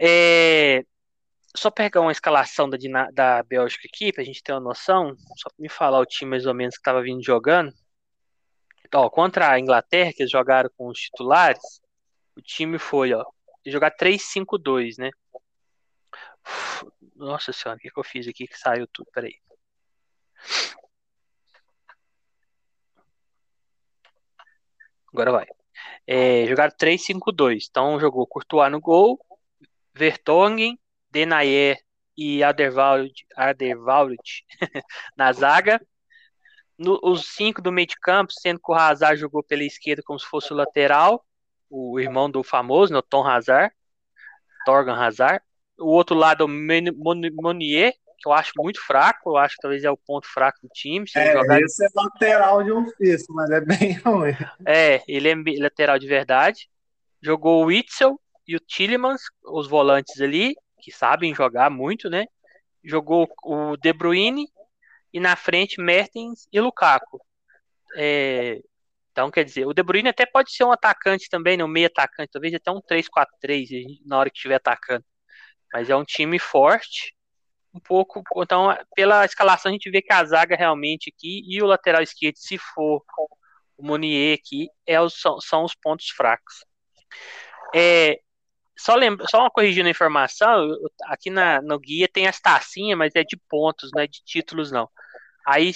É, 0.00 0.84
só 1.54 1.70
pegar 1.70 2.00
uma 2.00 2.12
escalação 2.12 2.68
da, 2.68 2.78
da 3.12 3.42
Bélgica 3.42 3.86
aqui, 3.86 4.12
pra 4.12 4.24
gente 4.24 4.42
ter 4.42 4.52
uma 4.52 4.60
noção, 4.60 5.14
só 5.36 5.48
pra 5.50 5.56
me 5.58 5.68
falar 5.68 6.00
o 6.00 6.06
time 6.06 6.30
mais 6.30 6.46
ou 6.46 6.54
menos 6.54 6.76
que 6.76 6.82
tava 6.82 7.02
vindo 7.02 7.22
jogando. 7.22 7.72
Ó, 8.94 9.08
contra 9.08 9.50
a 9.50 9.58
Inglaterra, 9.58 10.12
que 10.12 10.22
eles 10.22 10.30
jogaram 10.30 10.70
com 10.76 10.88
os 10.88 10.98
titulares, 10.98 11.80
o 12.36 12.42
time 12.42 12.78
foi, 12.78 13.12
ó, 13.12 13.24
jogar 13.66 13.90
3-5-2, 13.90 14.96
né? 14.98 15.10
Nossa 17.14 17.52
senhora, 17.52 17.78
o 17.78 17.80
que, 17.80 17.90
que 17.90 17.98
eu 17.98 18.04
fiz 18.04 18.26
aqui 18.26 18.46
que 18.46 18.58
saiu 18.58 18.86
tudo? 18.86 19.08
Peraí. 19.12 19.34
Agora 25.12 25.32
vai. 25.32 25.46
É, 26.06 26.46
jogaram 26.46 26.72
3-5-2. 26.76 27.66
Então 27.70 28.00
jogou 28.00 28.26
Courtois 28.26 28.70
no 28.70 28.80
gol, 28.80 29.18
Vertonghen, 29.94 30.78
Denayer 31.10 31.78
e 32.16 32.42
Aderwald, 32.42 33.12
Aderwald 33.36 34.16
na 35.16 35.32
zaga. 35.32 35.80
No, 36.78 36.98
os 37.02 37.26
cinco 37.26 37.62
do 37.62 37.70
meio 37.70 37.86
de 37.86 37.98
campo, 38.00 38.32
sendo 38.32 38.58
que 38.58 38.72
o 38.72 38.74
Hazard 38.74 39.20
jogou 39.20 39.42
pela 39.42 39.62
esquerda 39.62 40.02
como 40.04 40.18
se 40.18 40.26
fosse 40.26 40.52
o 40.52 40.56
lateral, 40.56 41.24
o 41.70 42.00
irmão 42.00 42.30
do 42.30 42.42
famoso, 42.42 42.92
né, 42.92 43.00
Tom 43.08 43.26
Hazard, 43.26 43.72
Torgan 44.64 44.94
Hazard. 44.94 45.44
O 45.78 45.88
outro 45.88 46.16
lado, 46.16 46.44
o 46.44 46.48
Monier, 46.48 47.94
que 48.22 48.28
eu 48.28 48.32
acho 48.32 48.52
muito 48.56 48.80
fraco, 48.80 49.30
eu 49.30 49.36
acho 49.36 49.56
que 49.56 49.62
talvez 49.62 49.82
é 49.82 49.90
o 49.90 49.96
ponto 49.96 50.26
fraco 50.26 50.60
do 50.62 50.68
time. 50.68 51.04
É, 51.16 51.32
jogar... 51.32 51.60
esse 51.60 51.84
é 51.84 51.88
lateral 51.94 52.62
de 52.62 52.70
ofício, 52.70 53.34
mas 53.34 53.50
é 53.50 53.60
bem 53.60 53.94
ruim. 54.04 54.36
É, 54.64 55.02
ele 55.08 55.28
é 55.28 55.34
lateral 55.60 55.98
de 55.98 56.06
verdade. 56.06 56.68
Jogou 57.20 57.62
o 57.62 57.66
Witzel 57.66 58.18
e 58.46 58.56
o 58.56 58.60
Tillemans, 58.60 59.22
os 59.44 59.68
volantes 59.68 60.20
ali, 60.20 60.54
que 60.80 60.92
sabem 60.92 61.34
jogar 61.34 61.70
muito, 61.70 62.08
né? 62.08 62.26
Jogou 62.84 63.28
o 63.44 63.76
De 63.76 63.92
Bruyne 63.92 64.46
e 65.12 65.20
na 65.20 65.36
frente 65.36 65.80
Mertens 65.80 66.48
e 66.52 66.60
Lukaku. 66.60 67.20
É, 67.96 68.60
então, 69.10 69.30
quer 69.30 69.44
dizer, 69.44 69.66
o 69.66 69.74
De 69.74 69.82
Bruyne 69.82 70.08
até 70.08 70.24
pode 70.24 70.52
ser 70.52 70.64
um 70.64 70.72
atacante 70.72 71.28
também, 71.28 71.56
né? 71.56 71.64
um 71.64 71.68
meio 71.68 71.86
atacante, 71.86 72.30
talvez 72.32 72.54
até 72.54 72.70
um 72.70 72.80
3-4-3 72.80 74.00
na 74.06 74.18
hora 74.18 74.30
que 74.30 74.36
estiver 74.36 74.54
atacando. 74.54 75.04
Mas 75.72 75.90
é 75.90 75.96
um 75.96 76.04
time 76.04 76.38
forte, 76.38 77.14
um 77.74 77.80
pouco. 77.80 78.22
Então, 78.36 78.76
pela 78.94 79.24
escalação, 79.24 79.70
a 79.70 79.72
gente 79.72 79.90
vê 79.90 80.02
que 80.02 80.12
a 80.12 80.24
zaga 80.24 80.56
realmente 80.56 81.12
aqui 81.14 81.42
e 81.46 81.62
o 81.62 81.66
lateral 81.66 82.02
esquerdo, 82.02 82.36
se 82.36 82.58
for 82.58 83.02
o 83.76 83.86
Monier 83.86 84.38
aqui, 84.38 84.68
é 84.86 84.96
são, 85.08 85.40
são 85.40 85.64
os 85.64 85.74
pontos 85.74 86.08
fracos. 86.10 86.64
É, 87.74 88.20
só, 88.78 88.94
lembra, 88.94 89.26
só 89.28 89.40
uma 89.40 89.50
corrigindo 89.50 89.88
a 89.88 89.90
informação, 89.90 90.68
aqui 91.06 91.30
na, 91.30 91.60
no 91.62 91.78
guia 91.78 92.08
tem 92.08 92.26
as 92.26 92.40
tacinhas, 92.40 92.98
mas 92.98 93.14
é 93.14 93.22
de 93.22 93.36
pontos, 93.48 93.90
não 93.94 94.02
é 94.02 94.06
de 94.06 94.22
títulos, 94.24 94.70
não. 94.70 94.88
Aí, 95.46 95.72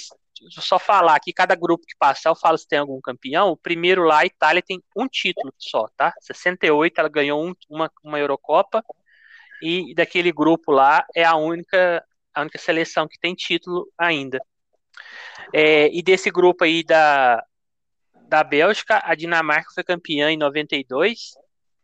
só 0.51 0.79
falar 0.79 1.17
aqui, 1.17 1.33
cada 1.33 1.55
grupo 1.55 1.87
que 1.87 1.97
passar, 1.99 2.31
eu 2.31 2.37
falo 2.37 2.59
se 2.59 2.69
tem 2.69 2.79
algum 2.79 3.01
campeão. 3.01 3.51
O 3.51 3.57
primeiro 3.57 4.05
lá, 4.05 4.21
a 4.21 4.27
Itália, 4.27 4.63
tem 4.63 4.83
um 4.97 5.09
título 5.09 5.53
só, 5.59 5.87
tá? 5.97 6.13
68, 6.21 6.99
ela 6.99 7.09
ganhou 7.09 7.45
um, 7.45 7.55
uma, 7.69 7.91
uma 8.05 8.19
Eurocopa 8.19 8.85
e 9.63 9.95
daquele 9.95 10.33
grupo 10.33 10.71
lá 10.73 11.05
é 11.15 11.25
a 11.25 11.37
única 11.37 12.05
a 12.35 12.43
única 12.43 12.59
seleção 12.59 13.09
que 13.09 13.19
tem 13.19 13.35
título 13.35 13.91
ainda. 13.97 14.39
É, 15.55 15.89
e 15.89 16.03
desse 16.03 16.31
grupo 16.31 16.65
aí 16.65 16.85
da, 16.85 17.43
da 18.29 18.45
Bélgica, 18.45 19.01
a 19.03 19.15
Dinamarca 19.15 19.71
foi 19.75 19.83
campeã 19.83 20.31
em 20.31 20.37
92, 20.37 21.33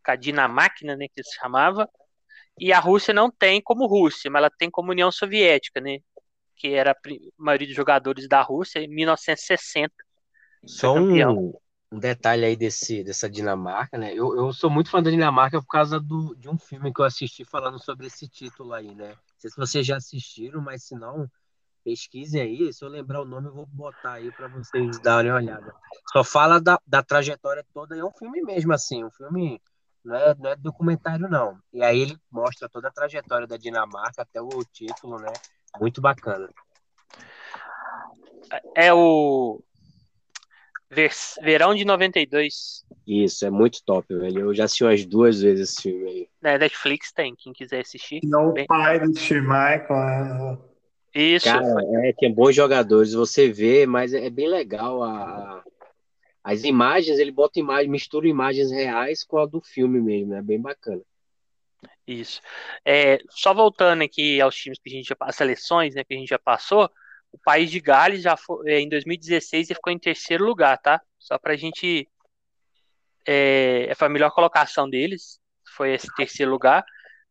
com 0.05 0.11
a 0.11 0.17
Dinamáquina, 0.17 0.95
né, 0.95 1.07
que 1.09 1.23
se 1.25 1.35
chamava, 1.37 1.89
e 2.59 2.71
a 2.71 2.79
Rússia 2.79 3.15
não 3.15 3.31
tem 3.31 3.63
como 3.63 3.87
Rússia, 3.87 4.31
mas 4.31 4.41
ela 4.41 4.51
tem 4.51 4.71
como 4.71 4.91
União 4.91 5.11
Soviética, 5.11 5.81
né, 5.81 6.01
que 6.57 6.69
era 6.69 6.93
a 6.93 6.97
maioria 7.39 7.67
dos 7.67 7.77
jogadores 7.77 8.29
da 8.29 8.43
Rússia 8.43 8.81
em 8.81 8.89
1960. 8.89 9.93
Só 10.67 10.95
um, 10.95 11.53
um 11.93 11.99
detalhe 11.99 12.47
aí 12.47 12.57
desse, 12.57 13.05
dessa 13.05 13.29
Dinamarca, 13.29 13.99
né? 13.99 14.15
Eu, 14.15 14.35
eu 14.35 14.51
sou 14.51 14.71
muito 14.71 14.89
fã 14.89 15.03
da 15.03 15.11
Dinamarca 15.11 15.61
por 15.61 15.69
causa 15.69 16.01
do, 16.01 16.35
de 16.37 16.49
um 16.49 16.57
filme 16.57 16.93
que 16.93 17.03
eu 17.03 17.05
assisti 17.05 17.45
falando 17.45 17.79
sobre 17.79 18.07
esse 18.07 18.27
título 18.27 18.73
aí, 18.73 18.95
né? 18.95 19.09
Não 19.09 19.17
sei 19.37 19.51
se 19.51 19.57
vocês 19.57 19.87
já 19.87 19.97
assistiram, 19.99 20.63
mas 20.63 20.85
se 20.85 20.95
não, 20.95 21.31
pesquisem 21.85 22.41
aí. 22.41 22.73
Se 22.73 22.83
eu 22.83 22.89
lembrar 22.89 23.21
o 23.21 23.27
nome, 23.27 23.49
eu 23.49 23.53
vou 23.53 23.67
botar 23.67 24.13
aí 24.13 24.33
para 24.33 24.49
vocês 24.49 24.99
darem 25.01 25.31
uma 25.31 25.37
olhada. 25.37 25.75
Só 26.11 26.25
fala 26.25 26.59
da, 26.59 26.81
da 26.87 27.03
trajetória 27.03 27.65
toda, 27.75 27.95
é 27.95 28.03
um 28.03 28.13
filme 28.13 28.41
mesmo, 28.41 28.73
assim, 28.73 29.05
um 29.05 29.11
filme. 29.11 29.61
Não 30.03 30.17
é, 30.17 30.35
não 30.35 30.51
é 30.51 30.57
documentário, 30.57 31.29
não. 31.29 31.59
E 31.75 31.83
aí 31.83 32.01
ele 32.01 32.19
mostra 32.31 32.71
toda 32.71 32.89
a 32.89 32.93
trajetória 32.93 33.47
da 33.47 33.59
Dinamarca 33.59 34.23
até 34.23 34.41
o 34.41 34.49
título, 34.65 35.19
né? 35.19 35.33
Muito 35.79 36.01
bacana. 36.01 36.49
É 38.75 38.93
o 38.93 39.63
Verão 41.43 41.75
de 41.75 41.85
92. 41.85 42.85
Isso, 43.07 43.47
é 43.47 43.51
muito 43.51 43.83
top, 43.85 44.15
velho. 44.15 44.41
Eu 44.41 44.55
já 44.55 44.65
assisti 44.65 44.85
umas 44.85 45.05
duas 45.07 45.41
vezes 45.41 45.71
esse 45.71 45.83
filme 45.83 46.09
aí. 46.09 46.29
É, 46.43 46.59
Netflix 46.59 47.13
tem, 47.13 47.35
quem 47.35 47.53
quiser 47.53 47.81
assistir. 47.81 48.21
Não 48.25 48.53
bem... 48.53 48.67
pai 48.67 49.01
do 49.01 49.09
Michael. 49.09 49.89
Né? 49.89 50.59
Isso. 51.15 51.47
Cara, 51.47 51.67
é, 52.05 52.13
tem 52.13 52.33
bons 52.33 52.55
jogadores, 52.55 53.13
você 53.13 53.51
vê, 53.51 53.87
mas 53.87 54.13
é 54.13 54.29
bem 54.29 54.49
legal 54.49 55.03
a, 55.03 55.63
as 56.45 56.65
imagens, 56.65 57.19
ele 57.19 57.31
bota 57.31 57.59
imagem, 57.59 57.91
mistura 57.91 58.29
imagens 58.29 58.71
reais 58.71 59.25
com 59.25 59.39
a 59.39 59.47
do 59.47 59.61
filme 59.61 60.01
mesmo, 60.01 60.35
é 60.35 60.43
bem 60.43 60.61
bacana. 60.61 61.03
Isso. 62.07 62.41
É, 62.85 63.19
só 63.31 63.55
voltando 63.55 64.03
aqui 64.03 64.41
aos 64.41 64.55
times 64.57 64.79
que 64.79 64.91
a 64.91 64.93
gente 64.93 65.09
já, 65.09 65.17
as 65.21 65.37
seleções, 65.37 65.95
né, 65.95 66.05
que 66.05 66.15
a 66.15 66.17
gente 66.17 66.29
já 66.29 66.39
passou, 66.39 66.91
o 67.33 67.39
país 67.39 67.71
de 67.71 67.81
Gales 67.81 68.23
já 68.23 68.37
foi, 68.37 68.71
é, 68.71 68.81
em 68.81 68.89
2016 68.89 69.71
ele 69.71 69.75
ficou 69.75 69.93
em 69.93 69.99
terceiro 69.99 70.45
lugar, 70.45 70.79
tá? 70.79 71.01
Só 71.19 71.39
para 71.39 71.55
a 71.55 71.57
gente. 71.57 72.09
É, 73.27 73.93
foi 73.97 74.09
a 74.09 74.11
melhor 74.11 74.31
colocação 74.31 74.89
deles, 74.89 75.41
foi 75.77 75.95
esse 75.95 76.13
terceiro 76.15 76.51
lugar. 76.51 76.85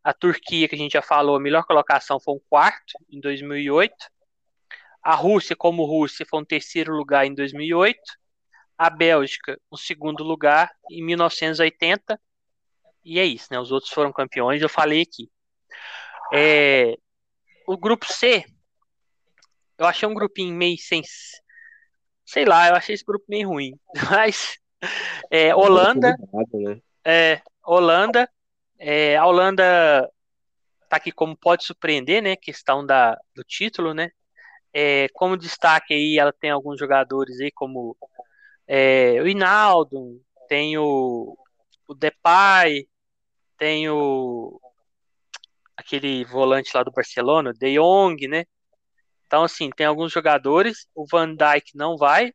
A 0.04 0.14
Turquia, 0.14 0.68
que 0.68 0.76
a 0.76 0.78
gente 0.78 0.94
já 0.94 1.02
falou, 1.02 1.36
a 1.36 1.40
melhor 1.40 1.64
colocação 1.66 2.20
foi 2.20 2.34
um 2.34 2.42
quarto 2.50 2.94
em 3.10 3.20
2008. 3.20 3.94
A 5.04 5.14
Rússia, 5.14 5.56
como 5.56 5.86
Rússia, 5.86 6.26
foi 6.28 6.40
um 6.40 6.46
terceiro 6.46 6.96
lugar 6.96 7.26
em 7.26 7.36
2008. 7.36 8.00
A 8.78 8.90
Bélgica, 8.90 9.60
um 9.72 9.78
segundo 9.78 10.24
lugar 10.24 10.72
em 10.90 11.04
1980. 11.04 12.20
E 13.04 13.20
é 13.20 13.26
isso, 13.26 13.48
né? 13.52 13.60
Os 13.60 13.72
outros 13.72 13.92
foram 13.92 14.12
campeões, 14.12 14.62
eu 14.62 14.70
falei 14.70 15.02
aqui. 15.02 15.30
É, 16.34 16.96
o 17.68 17.78
grupo 17.78 18.12
C 18.12 18.46
eu 19.82 19.88
achei 19.88 20.08
um 20.08 20.14
grupinho 20.14 20.54
meio 20.54 20.78
sem. 20.78 21.02
Sei 22.24 22.46
lá, 22.46 22.70
eu 22.70 22.76
achei 22.76 22.94
esse 22.94 23.04
grupo 23.04 23.26
meio 23.28 23.50
ruim. 23.50 23.74
Mas. 24.12 24.60
É, 25.32 25.56
Holanda. 25.56 26.16
Né? 26.54 26.82
É, 27.04 27.42
Holanda. 27.66 28.30
É, 28.78 29.18
a 29.18 29.26
Holanda 29.26 30.08
tá 30.88 30.98
aqui 30.98 31.12
como 31.12 31.36
pode 31.36 31.66
surpreender, 31.66 32.22
né? 32.22 32.36
Questão 32.36 32.86
da, 32.86 33.18
do 33.36 33.44
título, 33.44 33.94
né? 33.94 34.12
É, 34.72 35.08
como 35.14 35.36
destaque 35.36 35.96
aí, 35.96 36.20
ela 36.20 36.32
tem 36.32 36.52
alguns 36.52 36.80
jogadores 36.80 37.40
aí, 37.40 37.52
como 37.52 37.98
é, 38.68 39.20
o 39.22 39.28
Inaldo, 39.28 40.22
tem 40.48 40.78
o, 40.78 41.36
o 41.88 41.94
Depay, 41.94 42.88
tem 43.58 43.90
o 43.90 44.60
aquele 45.76 46.24
volante 46.26 46.72
lá 46.74 46.84
do 46.84 46.92
Barcelona, 46.92 47.52
De 47.52 47.74
Jong, 47.74 48.28
né? 48.28 48.46
Então, 49.32 49.46
assim, 49.46 49.70
tem 49.70 49.86
alguns 49.86 50.12
jogadores, 50.12 50.90
o 50.94 51.06
Van 51.10 51.34
Dijk 51.34 51.72
não 51.74 51.96
vai, 51.96 52.34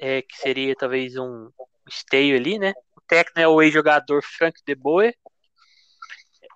é, 0.00 0.20
que 0.20 0.36
seria 0.36 0.74
talvez 0.74 1.16
um 1.16 1.48
esteio 1.88 2.36
ali, 2.36 2.58
né? 2.58 2.72
O 2.96 3.00
técnico 3.02 3.38
é 3.38 3.46
o 3.46 3.62
ex-jogador 3.62 4.20
Frank 4.20 4.60
de 4.66 4.74
Boer. 4.74 5.14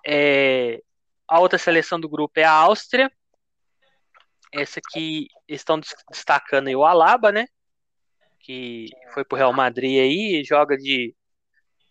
É, 0.05 0.81
a 1.25 1.39
outra 1.39 1.57
seleção 1.57 1.97
do 1.97 2.09
grupo 2.09 2.37
é 2.37 2.43
a 2.43 2.51
Áustria. 2.51 3.09
Essa 4.51 4.81
aqui 4.85 5.29
estão 5.47 5.79
destacando 6.11 6.67
aí 6.67 6.75
o 6.75 6.83
Alaba, 6.83 7.31
né? 7.31 7.47
Que 8.41 8.89
foi 9.13 9.23
pro 9.23 9.37
Real 9.37 9.53
Madrid 9.53 10.01
aí, 10.01 10.43
joga 10.43 10.75
de. 10.75 11.15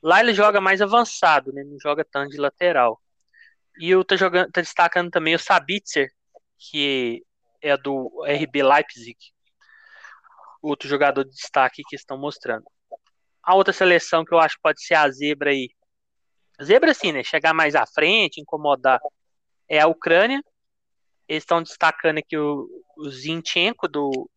Lá 0.03 0.21
ele 0.21 0.35
joga 0.35 0.61
mais 0.61 0.83
avançado, 0.83 1.55
né? 1.55 1.65
Não 1.65 1.79
joga 1.81 2.05
tanto 2.05 2.33
de 2.33 2.37
lateral. 2.37 3.01
E 3.79 3.89
eu 3.89 4.05
tô 4.05 4.15
jogando, 4.15 4.53
tá 4.53 4.61
destacando 4.61 5.11
também 5.11 5.35
o 5.35 5.39
Sabitzer, 5.39 6.13
que 6.59 7.25
é 7.67 7.77
do 7.77 8.23
RB 8.25 8.63
Leipzig, 8.63 9.17
outro 10.63 10.89
jogador 10.89 11.25
de 11.25 11.31
destaque 11.31 11.83
que 11.89 11.97
estão 11.97 12.17
mostrando. 12.19 12.65
A 13.43 13.55
outra 13.55 13.73
seleção 13.73 14.25
que 14.25 14.35
eu 14.35 14.39
acho 14.39 14.57
que 14.57 14.63
pode 14.63 14.85
ser 14.85 14.95
a 14.95 15.11
zebra 15.11 15.51
aí. 15.51 15.69
Zebra 16.63 16.93
sim, 16.95 17.13
né? 17.13 17.23
Chegar 17.23 17.55
mais 17.55 17.75
à 17.75 17.87
frente, 17.87 18.41
incomodar. 18.41 19.01
É 19.69 19.81
a 19.81 19.87
Ucrânia. 19.87 20.43
Eles 21.29 21.43
estão 21.43 21.63
destacando 21.63 22.19
aqui 22.19 22.37
o, 22.37 22.69
o 22.97 23.11
Zinchenko 23.11 23.89
do, 23.89 24.29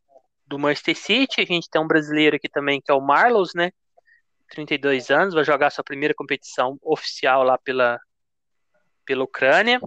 do 0.45 0.59
Manchester 0.59 0.95
City. 0.95 1.41
A 1.41 1.45
gente 1.45 1.69
tem 1.69 1.81
um 1.81 1.87
brasileiro 1.87 2.35
aqui 2.35 2.49
também 2.49 2.81
que 2.81 2.91
é 2.91 2.93
o 2.93 3.01
Marlos, 3.01 3.53
né? 3.55 3.71
32 4.49 5.11
anos, 5.11 5.33
vai 5.35 5.43
jogar 5.43 5.69
sua 5.69 5.83
primeira 5.83 6.13
competição 6.15 6.77
oficial 6.81 7.43
lá 7.43 7.57
pela, 7.59 7.99
pela 9.05 9.23
Ucrânia. 9.23 9.79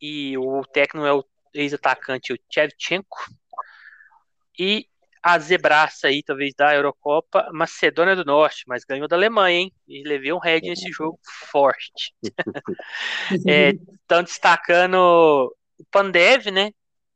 E 0.00 0.36
o 0.36 0.62
técnico 0.66 1.06
é 1.06 1.12
o 1.12 1.24
ex-atacante, 1.54 2.32
o 2.32 2.38
Chevchenko. 2.50 3.18
E 4.58 4.86
a 5.22 5.38
zebraça 5.38 6.08
aí, 6.08 6.22
talvez, 6.22 6.52
da 6.54 6.74
Eurocopa, 6.74 7.48
Macedônia 7.52 8.16
do 8.16 8.24
Norte, 8.24 8.64
mas 8.66 8.84
ganhou 8.84 9.06
da 9.06 9.14
Alemanha, 9.14 9.60
hein? 9.60 9.72
E 9.86 10.02
levei 10.02 10.32
um 10.32 10.38
head 10.38 10.68
nesse 10.68 10.90
jogo 10.90 11.18
forte. 11.50 12.12
Estão 13.30 14.18
é, 14.18 14.22
destacando 14.22 14.96
o 14.96 15.84
Pandev, 15.90 16.50
né? 16.50 16.72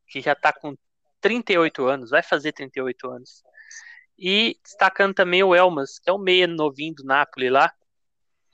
Que 0.08 0.20
já 0.20 0.32
está 0.32 0.52
com 0.52 0.76
38 1.20 1.84
anos, 1.84 2.10
vai 2.10 2.22
fazer 2.22 2.52
38 2.52 3.10
anos. 3.10 3.42
E 4.18 4.56
destacando 4.62 5.12
também 5.14 5.42
o 5.42 5.54
Elmas, 5.54 5.98
que 5.98 6.08
é 6.08 6.12
o 6.12 6.18
meia 6.18 6.46
novinho 6.46 6.94
do 6.94 7.04
Napoli 7.04 7.50
lá. 7.50 7.72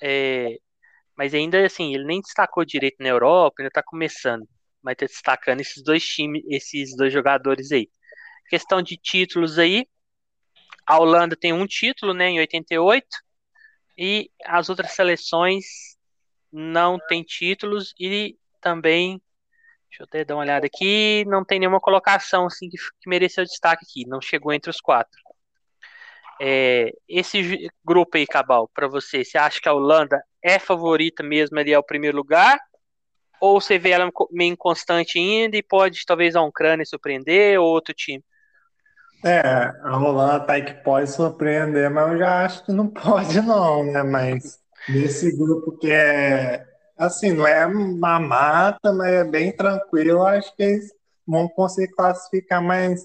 É, 0.01 0.57
mas 1.16 1.35
ainda 1.35 1.64
assim, 1.64 1.95
ele 1.95 2.05
nem 2.05 2.20
destacou 2.20 2.64
direito 2.64 2.97
na 3.01 3.09
Europa, 3.09 3.57
ainda 3.59 3.68
está 3.68 3.83
começando 3.83 4.49
vai 4.83 4.95
ter 4.95 5.07
destacando 5.07 5.61
esses 5.61 5.83
dois 5.83 6.05
times, 6.05 6.43
esses 6.49 6.97
dois 6.97 7.12
jogadores 7.12 7.70
aí. 7.72 7.89
Questão 8.49 8.83
de 8.83 8.97
títulos 8.97 9.59
aí, 9.59 9.87
a 10.87 10.99
Holanda 10.99 11.37
tem 11.37 11.53
um 11.53 11.66
título, 11.66 12.12
né, 12.12 12.28
em 12.28 12.39
88, 12.39 13.07
e 13.97 14.30
as 14.45 14.68
outras 14.68 14.93
seleções 14.93 15.64
não 16.51 16.99
têm 17.09 17.22
títulos 17.22 17.95
e 17.99 18.37
também, 18.61 19.20
deixa 19.89 20.03
eu 20.03 20.05
até 20.05 20.24
dar 20.24 20.35
uma 20.35 20.43
olhada 20.43 20.66
aqui, 20.66 21.24
não 21.26 21.45
tem 21.45 21.59
nenhuma 21.59 21.80
colocação 21.80 22.47
assim 22.47 22.68
que, 22.68 22.76
que 22.76 23.09
mereceu 23.09 23.45
destaque 23.45 23.85
aqui, 23.89 24.07
não 24.07 24.20
chegou 24.20 24.53
entre 24.53 24.70
os 24.70 24.80
quatro. 24.80 25.20
É, 26.41 26.93
esse 27.09 27.70
grupo 27.85 28.16
aí, 28.16 28.26
Cabal, 28.26 28.68
para 28.74 28.89
você, 28.89 29.24
você 29.24 29.39
acha 29.39 29.61
que 29.61 29.68
a 29.68 29.72
Holanda 29.72 30.20
é 30.43 30.59
favorita 30.59 31.22
mesmo 31.22 31.59
ali 31.59 31.72
ao 31.72 31.85
primeiro 31.85 32.16
lugar? 32.16 32.59
Ou 33.43 33.61
você 33.61 33.76
vê 33.76 33.90
ela 33.90 34.09
meio 34.30 34.53
inconstante 34.53 35.18
ainda 35.18 35.57
e 35.57 35.62
pode 35.64 36.07
talvez 36.07 36.36
a 36.36 36.43
Ucrânia 36.43 36.86
surpreender 36.86 37.59
ou 37.59 37.66
outro 37.66 37.93
time? 37.93 38.22
É, 39.24 39.40
a 39.82 39.99
Holanda 39.99 40.47
tá 40.47 40.53
aí 40.53 40.64
que 40.64 40.74
pode 40.74 41.11
surpreender, 41.11 41.90
mas 41.90 42.12
eu 42.12 42.18
já 42.18 42.45
acho 42.45 42.64
que 42.64 42.70
não 42.70 42.86
pode 42.86 43.40
não, 43.40 43.82
né? 43.82 44.01
Mas 44.05 44.61
nesse 44.88 45.36
grupo 45.36 45.76
que 45.76 45.90
é, 45.90 46.64
assim, 46.97 47.32
não 47.32 47.45
é 47.45 47.66
uma 47.66 48.20
mata, 48.20 48.93
mas 48.93 49.12
é 49.12 49.24
bem 49.24 49.51
tranquilo, 49.51 50.22
acho 50.22 50.55
que 50.55 50.62
eles 50.62 50.93
vão 51.26 51.49
conseguir 51.49 51.93
classificar 51.95 52.62
mais, 52.62 53.05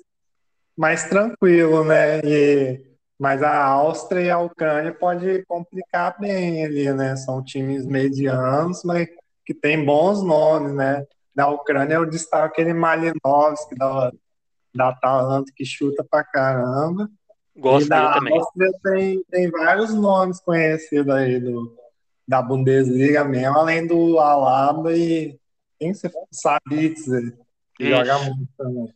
mais 0.78 1.10
tranquilo, 1.10 1.84
né? 1.84 2.20
E, 2.24 2.80
mas 3.18 3.42
a 3.42 3.64
Áustria 3.64 4.22
e 4.22 4.30
a 4.30 4.38
Ucrânia 4.38 4.94
pode 4.94 5.44
complicar 5.48 6.16
bem 6.20 6.64
ali, 6.64 6.94
né? 6.94 7.16
São 7.16 7.44
times 7.44 7.88
medianos, 7.88 8.84
mas 8.84 9.08
que 9.48 9.54
tem 9.54 9.84
bons 9.86 10.22
nomes, 10.22 10.74
né? 10.74 11.06
Na 11.34 11.48
Ucrânia 11.48 11.96
eu 11.96 12.06
destaco 12.06 12.48
aquele 12.48 12.74
Malinovski 12.74 13.76
da, 13.78 14.12
da 14.76 14.90
Atalanta 14.90 15.50
que 15.56 15.64
chuta 15.64 16.04
pra 16.04 16.22
caramba. 16.22 17.10
Gosto 17.56 17.86
e 17.86 17.90
da 17.90 18.16
também. 18.16 18.38
Áustria 18.38 18.72
tem, 18.84 19.24
tem 19.32 19.50
vários 19.50 19.94
nomes 19.94 20.42
conhecidos 20.42 21.16
aí 21.16 21.40
do, 21.40 21.74
da 22.28 22.42
Bundesliga 22.42 23.24
mesmo, 23.24 23.58
além 23.58 23.88
do 23.88 24.20
Alaba 24.20 24.94
e 24.94 25.40
quem 25.80 25.94
você 25.94 26.12
Sabitzer, 26.30 27.38
que 27.76 27.86
Isso. 27.86 28.06
joga 28.06 28.20
muito 28.26 28.50
também. 28.58 28.94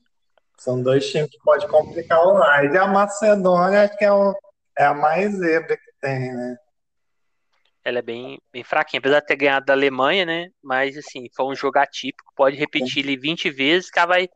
São 0.58 0.84
dois 0.84 1.10
times 1.10 1.30
que 1.30 1.40
pode 1.46 1.66
complicar 1.70 2.22
o 2.28 2.38
mais. 2.38 2.74
E 2.74 2.78
a 2.78 2.88
Macedônia 2.88 3.86
acho 3.86 3.98
que 3.98 4.04
é, 4.04 4.12
o, 4.12 4.36
é 4.78 4.84
a 4.84 4.94
mais 4.94 5.34
zebra 5.34 5.78
que 5.78 5.92
tem, 6.02 6.34
né? 6.34 6.58
Ela 7.84 8.00
é 8.00 8.02
bem, 8.02 8.40
bem 8.52 8.64
fraquinha, 8.64 9.00
apesar 9.00 9.20
de 9.20 9.28
ter 9.28 9.36
ganhado 9.36 9.66
da 9.66 9.74
Alemanha, 9.74 10.26
né? 10.26 10.50
Mas 10.64 10.98
assim, 10.98 11.28
foi 11.36 11.46
um 11.46 11.56
jogo 11.56 11.80
atípico, 11.80 12.34
pode 12.36 12.56
repetir 12.56 13.00
ele 13.00 13.18
20 13.18 13.50
vezes 13.50 13.90
que 13.90 14.00
ela 14.00 14.08
vai 14.08 14.30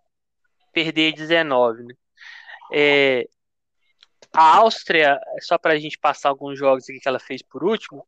perder 0.74 1.14
19, 1.14 1.84
né? 1.84 1.94
É, 2.74 3.28
a 4.34 4.58
Áustria, 4.58 5.20
só 5.42 5.58
para 5.58 5.74
a 5.74 5.80
gente 5.80 5.98
passar 5.98 6.30
alguns 6.30 6.58
jogos 6.58 6.84
aqui 6.90 7.00
que 7.00 7.08
ela 7.08 7.20
fez 7.20 7.42
por 7.42 7.64
último, 7.64 8.06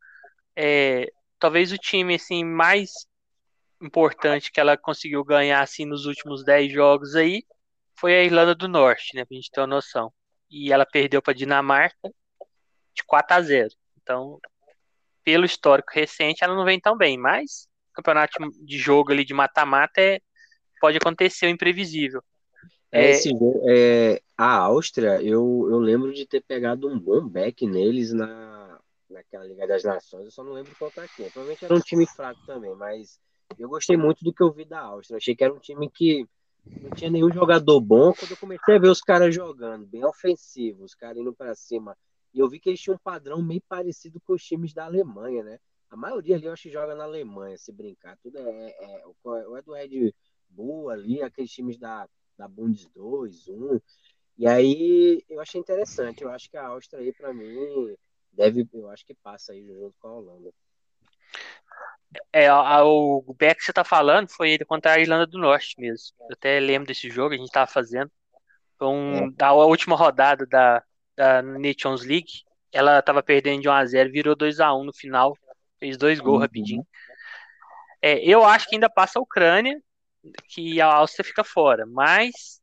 é, 0.55 1.11
talvez 1.39 1.71
o 1.71 1.77
time 1.77 2.15
assim 2.15 2.43
mais 2.43 2.91
importante 3.81 4.51
que 4.51 4.59
ela 4.59 4.75
conseguiu 4.75 5.23
ganhar 5.23 5.61
assim 5.61 5.85
nos 5.85 6.05
últimos 6.05 6.43
10 6.43 6.71
jogos 6.71 7.15
aí 7.15 7.43
foi 7.99 8.15
a 8.15 8.23
Irlanda 8.23 8.53
do 8.53 8.67
Norte, 8.67 9.15
né, 9.15 9.25
pra 9.25 9.35
gente 9.35 9.51
ter 9.51 9.59
uma 9.59 9.67
noção. 9.67 10.13
E 10.49 10.71
ela 10.71 10.85
perdeu 10.85 11.21
para 11.21 11.33
Dinamarca 11.33 12.09
de 12.93 13.03
4 13.03 13.35
a 13.35 13.41
0. 13.41 13.69
Então, 14.01 14.39
pelo 15.27 15.43
histórico 15.43 15.91
recente, 15.93 16.41
ela 16.41 16.55
não 16.55 16.63
vem 16.63 16.79
tão 16.79 16.95
bem, 16.95 17.17
mas 17.17 17.67
campeonato 17.93 18.31
de 18.61 18.77
jogo 18.77 19.11
ali 19.11 19.25
de 19.25 19.33
mata-mata 19.33 19.99
é, 19.99 20.21
pode 20.79 20.95
acontecer 20.95 21.47
o 21.47 21.49
imprevisível. 21.49 22.23
É, 22.89 23.09
esse, 23.09 23.33
é, 23.69 24.21
a 24.37 24.53
Áustria, 24.53 25.21
eu, 25.21 25.67
eu 25.69 25.79
lembro 25.79 26.13
de 26.13 26.25
ter 26.25 26.39
pegado 26.39 26.87
um 26.87 26.97
bom 26.97 27.27
back 27.27 27.67
neles 27.67 28.13
na, 28.13 28.79
naquela 29.09 29.43
Liga 29.43 29.67
das 29.67 29.83
Nações, 29.83 30.23
eu 30.23 30.31
só 30.31 30.45
não 30.45 30.53
lembro 30.53 30.73
qual 30.79 30.89
tá 30.91 31.03
aqui. 31.03 31.23
Provavelmente 31.23 31.65
era 31.65 31.75
um 31.75 31.81
time 31.81 32.07
fraco 32.07 32.39
também, 32.45 32.73
mas 32.75 33.19
eu 33.59 33.67
gostei 33.67 33.97
muito 33.97 34.23
do 34.23 34.31
que 34.31 34.41
eu 34.41 34.53
vi 34.53 34.63
da 34.63 34.79
Áustria. 34.79 35.17
Achei 35.17 35.35
que 35.35 35.43
era 35.43 35.53
um 35.53 35.59
time 35.59 35.89
que 35.89 36.25
não 36.79 36.91
tinha 36.91 37.09
nenhum 37.09 37.33
jogador 37.33 37.81
bom. 37.81 38.13
Quando 38.13 38.31
eu 38.31 38.37
comecei 38.37 38.77
a 38.77 38.79
ver 38.79 38.87
os 38.87 39.01
caras 39.01 39.35
jogando, 39.35 39.85
bem 39.85 40.05
ofensivos, 40.05 40.85
os 40.85 40.95
caras 40.95 41.17
indo 41.17 41.33
para 41.33 41.53
cima, 41.53 41.97
e 42.37 42.39
eu 42.39 42.47
vi 42.47 42.59
que 42.59 42.69
eles 42.69 42.79
tinham 42.79 42.95
um 42.95 42.99
padrão 42.99 43.41
meio 43.41 43.61
parecido 43.67 44.21
com 44.21 44.33
os 44.33 44.43
times 44.43 44.73
da 44.73 44.85
Alemanha, 44.85 45.43
né? 45.43 45.59
A 45.89 45.97
maioria 45.97 46.35
ali 46.35 46.45
eu 46.45 46.53
acho 46.53 46.63
que 46.63 46.69
joga 46.71 46.93
na 46.93 47.03
Alemanha, 47.03 47.57
se 47.57 47.71
brincar. 47.71 48.15
Tudo 48.17 48.37
é, 48.37 48.41
é, 48.41 48.73
é, 48.79 49.57
é 49.57 49.61
do 49.61 49.73
Red 49.73 50.13
Bull 50.47 50.89
ali, 50.89 51.23
aqueles 51.23 51.51
times 51.51 51.77
da 51.77 52.07
da 52.37 52.47
Bundes 52.47 52.85
2, 52.93 53.47
1. 53.47 53.81
E 54.37 54.47
aí 54.47 55.23
eu 55.27 55.41
achei 55.41 55.59
interessante. 55.59 56.23
Eu 56.23 56.29
acho 56.29 56.49
que 56.49 56.55
a 56.55 56.67
Áustria 56.67 57.01
aí, 57.01 57.11
para 57.11 57.33
mim, 57.33 57.95
deve, 58.31 58.67
eu 58.71 58.89
acho 58.89 59.03
que 59.03 59.15
passa 59.15 59.53
aí 59.53 59.65
junto 59.65 59.95
com 59.99 60.07
a 60.07 60.13
Holanda. 60.13 60.53
É, 62.31 62.53
o 62.53 63.35
Beck 63.37 63.57
que 63.57 63.65
você 63.65 63.73
tá 63.73 63.83
falando 63.83 64.29
foi 64.29 64.51
ele 64.51 64.63
contra 64.63 64.93
a 64.93 64.99
Irlanda 64.99 65.25
do 65.25 65.39
Norte 65.39 65.75
mesmo. 65.79 66.15
Eu 66.21 66.33
até 66.33 66.59
lembro 66.59 66.87
desse 66.87 67.09
jogo, 67.09 67.33
a 67.33 67.37
gente 67.37 67.51
tava 67.51 67.69
fazendo. 67.69 68.11
Foi 68.77 68.87
um, 68.87 69.25
é. 69.25 69.31
da 69.31 69.53
última 69.53 69.95
rodada 69.95 70.45
da, 70.45 70.83
da 71.17 71.41
Nations 71.41 72.03
League. 72.03 72.43
Ela 72.71 73.01
tava 73.01 73.23
perdendo 73.23 73.61
de 73.61 73.67
1x0, 73.67 74.11
virou 74.11 74.35
2x1 74.35 74.85
no 74.85 74.93
final. 74.93 75.35
Fez 75.79 75.97
dois 75.97 76.19
gols 76.19 76.35
uhum. 76.35 76.41
rapidinho. 76.41 76.87
É, 78.01 78.19
eu 78.23 78.45
acho 78.45 78.67
que 78.67 78.75
ainda 78.75 78.89
passa 78.89 79.19
a 79.19 79.21
Ucrânia 79.21 79.81
que 80.49 80.79
a 80.79 80.87
Áustria 80.87 81.25
fica 81.25 81.43
fora, 81.43 81.85
mas 81.85 82.61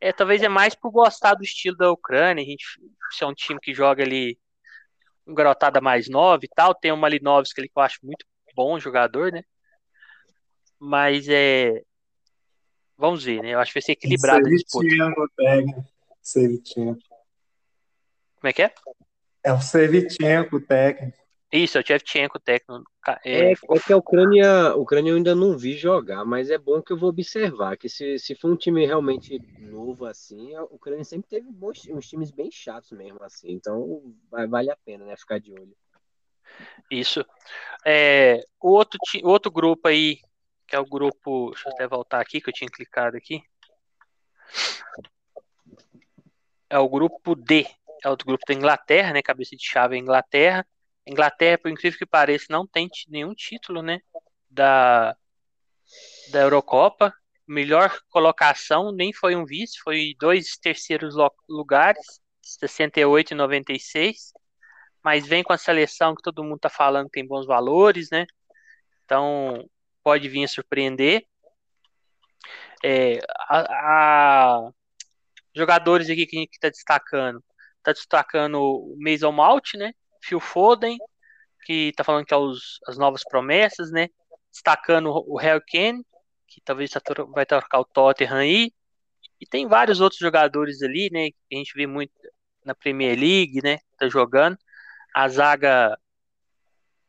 é, 0.00 0.12
talvez 0.12 0.42
é 0.42 0.48
mais 0.48 0.74
por 0.74 0.90
gostar 0.90 1.34
do 1.34 1.42
estilo 1.42 1.76
da 1.76 1.90
Ucrânia, 1.90 2.42
a 2.42 2.46
gente 2.46 2.64
se 3.10 3.24
é 3.24 3.26
um 3.26 3.34
time 3.34 3.58
que 3.60 3.72
joga 3.72 4.02
ali 4.02 4.38
um 5.26 5.34
garotada 5.34 5.80
mais 5.80 6.08
nova 6.08 6.44
e 6.44 6.48
tal, 6.48 6.74
tem 6.74 6.92
o 6.92 6.96
Malinovski 6.96 7.60
ali 7.60 7.68
que 7.68 7.78
eu 7.78 7.82
acho 7.82 7.98
muito 8.02 8.26
bom 8.54 8.78
jogador, 8.78 9.32
né? 9.32 9.42
Mas 10.78 11.26
é 11.28 11.82
vamos 12.96 13.24
ver, 13.24 13.42
né? 13.42 13.50
Eu 13.54 13.60
acho 13.60 13.72
que 13.72 13.80
vai 13.80 13.82
ser 13.82 13.92
equilibrado 13.92 14.46
a 14.46 14.50
disputa. 14.50 14.86
Como 18.44 18.50
é 18.50 18.52
que 18.52 18.62
é? 18.62 18.74
É 19.42 19.54
o 19.54 19.60
Sevchenko 19.62 20.60
técnico. 20.60 21.16
Isso, 21.50 21.78
é 21.78 21.80
o 21.80 21.86
Shevchenko, 21.86 22.38
técnico. 22.38 22.84
É, 23.24 23.52
é, 23.52 23.52
é 23.52 23.80
que 23.86 23.90
a 23.90 23.96
Ucrânia, 23.96 24.68
a 24.68 24.76
Ucrânia 24.76 25.12
eu 25.12 25.16
ainda 25.16 25.34
não 25.34 25.56
vi 25.56 25.72
jogar, 25.78 26.26
mas 26.26 26.50
é 26.50 26.58
bom 26.58 26.82
que 26.82 26.92
eu 26.92 26.98
vou 26.98 27.08
observar 27.08 27.78
que 27.78 27.88
se, 27.88 28.18
se 28.18 28.34
for 28.34 28.50
um 28.50 28.56
time 28.56 28.84
realmente 28.84 29.40
novo 29.60 30.04
assim, 30.04 30.54
a 30.54 30.62
Ucrânia 30.64 31.04
sempre 31.04 31.26
teve 31.26 31.50
bons, 31.50 31.88
uns 31.88 32.06
times 32.06 32.30
bem 32.30 32.50
chatos 32.50 32.92
mesmo 32.92 33.22
assim, 33.22 33.50
então 33.50 34.14
vai, 34.30 34.46
vale 34.46 34.70
a 34.70 34.76
pena, 34.76 35.06
né, 35.06 35.16
ficar 35.16 35.40
de 35.40 35.52
olho. 35.52 35.74
Isso. 36.90 37.24
É, 37.82 38.44
o 38.60 38.72
outro, 38.72 38.98
o 39.22 39.28
outro 39.30 39.50
grupo 39.50 39.88
aí, 39.88 40.18
que 40.66 40.76
é 40.76 40.78
o 40.78 40.84
grupo, 40.84 41.52
deixa 41.52 41.70
eu 41.70 41.72
até 41.72 41.88
voltar 41.88 42.20
aqui 42.20 42.42
que 42.42 42.50
eu 42.50 42.54
tinha 42.54 42.68
clicado 42.68 43.16
aqui. 43.16 43.42
É 46.68 46.78
o 46.78 46.88
grupo 46.88 47.34
D, 47.34 47.66
é 48.04 48.10
o 48.10 48.16
grupo 48.16 48.44
da 48.46 48.54
Inglaterra, 48.54 49.12
né, 49.12 49.22
cabeça 49.22 49.56
de 49.56 49.64
chave 49.64 49.96
é 49.96 49.98
Inglaterra. 49.98 50.66
Inglaterra, 51.06 51.58
por 51.58 51.70
incrível 51.70 51.98
que 51.98 52.06
pareça, 52.06 52.46
não 52.50 52.66
tem 52.66 52.88
nenhum 53.08 53.34
título, 53.34 53.82
né? 53.82 54.00
Da, 54.50 55.16
da 56.30 56.40
Eurocopa. 56.40 57.12
Melhor 57.46 57.98
colocação 58.08 58.90
nem 58.92 59.12
foi 59.12 59.36
um 59.36 59.44
vice, 59.44 59.78
foi 59.80 60.14
dois 60.18 60.56
terceiros 60.56 61.14
lugares, 61.48 62.20
68 62.42 63.32
e 63.32 63.34
96. 63.34 64.32
Mas 65.02 65.26
vem 65.26 65.42
com 65.42 65.52
a 65.52 65.58
seleção 65.58 66.14
que 66.14 66.22
todo 66.22 66.42
mundo 66.42 66.58
tá 66.60 66.70
falando 66.70 67.06
que 67.06 67.12
tem 67.20 67.26
bons 67.26 67.46
valores, 67.46 68.08
né? 68.10 68.26
Então 69.04 69.68
pode 70.02 70.28
vir 70.28 70.44
a 70.44 70.48
surpreender. 70.48 71.26
É, 72.82 73.18
a, 73.48 74.56
a, 74.66 74.70
jogadores 75.54 76.08
aqui 76.10 76.26
que 76.26 76.36
a 76.36 76.40
gente 76.40 76.52
está 76.52 76.68
destacando, 76.68 77.42
está 77.84 77.92
destacando 77.92 78.60
o 78.60 78.96
Mason 78.98 79.32
Malt, 79.32 79.74
né? 79.74 79.92
Phil 80.22 80.40
Foden, 80.40 80.96
que 81.64 81.92
tá 81.96 82.02
falando 82.02 82.24
que 82.24 82.32
é 82.32 82.36
os, 82.36 82.80
as 82.86 82.96
novas 82.96 83.22
promessas, 83.24 83.90
né? 83.90 84.08
Destacando 84.50 85.10
o 85.10 85.36
Harry 85.36 85.62
Kane, 85.70 86.04
que 86.48 86.60
talvez 86.62 86.90
tá 86.90 87.00
vai 87.28 87.44
trocar 87.44 87.80
o 87.80 87.84
Tottenham 87.84 88.36
aí. 88.36 88.72
E 89.40 89.46
tem 89.46 89.66
vários 89.66 90.00
outros 90.00 90.18
jogadores 90.20 90.82
ali, 90.82 91.10
né? 91.12 91.30
Que 91.30 91.54
a 91.54 91.56
gente 91.56 91.74
vê 91.74 91.86
muito 91.86 92.12
na 92.64 92.74
Premier 92.74 93.18
League, 93.18 93.60
né? 93.62 93.78
Tá 93.98 94.08
jogando. 94.08 94.56
A 95.14 95.28
zaga 95.28 95.98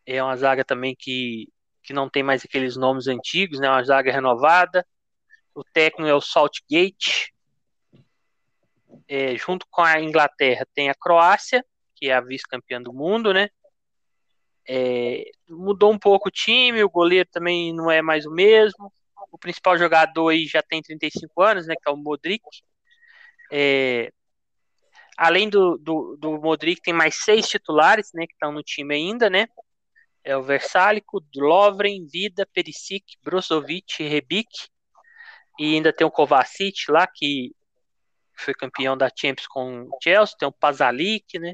é 0.06 0.22
uma 0.22 0.36
zaga 0.36 0.64
também 0.66 0.96
que, 0.98 1.48
que 1.84 1.94
não 1.94 2.10
tem 2.10 2.24
mais 2.24 2.44
aqueles 2.44 2.76
nomes 2.76 3.08
antigos, 3.08 3.60
né? 3.60 3.70
Uma 3.70 3.84
zaga 3.84 4.12
renovada. 4.12 4.86
O 5.54 5.64
técnico 5.64 6.10
é 6.10 6.14
o 6.14 6.22
Saltgate. 6.22 7.34
É, 9.08 9.38
junto 9.38 9.68
com 9.70 9.82
a 9.82 10.02
Inglaterra 10.02 10.66
tem 10.74 10.90
a 10.90 10.96
Croácia 10.96 11.64
que 11.96 12.10
é 12.10 12.14
a 12.14 12.22
vice-campeã 12.22 12.82
do 12.82 12.94
mundo, 12.94 13.34
né? 13.34 13.50
É, 14.68 15.24
mudou 15.50 15.92
um 15.92 15.98
pouco 15.98 16.28
o 16.28 16.32
time, 16.32 16.84
o 16.84 16.90
goleiro 16.90 17.28
também 17.32 17.74
não 17.74 17.90
é 17.90 18.02
mais 18.02 18.26
o 18.26 18.32
mesmo. 18.32 18.92
O 19.32 19.38
principal 19.38 19.78
jogador 19.78 20.30
aí 20.30 20.46
já 20.46 20.62
tem 20.62 20.82
35 20.82 21.42
anos, 21.42 21.66
né? 21.66 21.76
Que 21.76 21.90
é 21.90 21.92
o 21.92 21.98
Modric. 21.98 22.44
É, 23.52 24.12
além 25.18 25.50
do, 25.50 25.78
do, 25.78 26.18
do 26.18 26.42
Modric, 26.42 26.82
tem 26.82 26.94
mais 26.94 27.16
seis 27.24 27.48
titulares, 27.48 28.12
né? 28.14 28.28
Que 28.28 28.34
estão 28.34 28.52
no 28.52 28.64
time 28.64 28.94
ainda, 28.94 29.30
né? 29.30 29.48
É 30.24 30.36
o 30.36 30.44
Versálico, 30.44 31.24
Lovren, 31.36 32.06
Vida, 32.08 32.48
Perisic, 32.52 33.18
Brozovic, 33.24 34.04
Rebic. 34.04 34.50
E 35.60 35.76
ainda 35.76 35.94
tem 35.94 36.06
o 36.06 36.12
Kovacic 36.12 36.90
lá, 36.90 37.08
que 37.08 37.56
foi 38.38 38.54
campeão 38.54 38.98
da 38.98 39.10
Champions 39.16 39.48
com 39.48 39.84
o 39.84 39.98
Chelsea. 40.02 40.36
Tem 40.38 40.48
o 40.48 40.52
Pazalic, 40.52 41.40
né? 41.40 41.54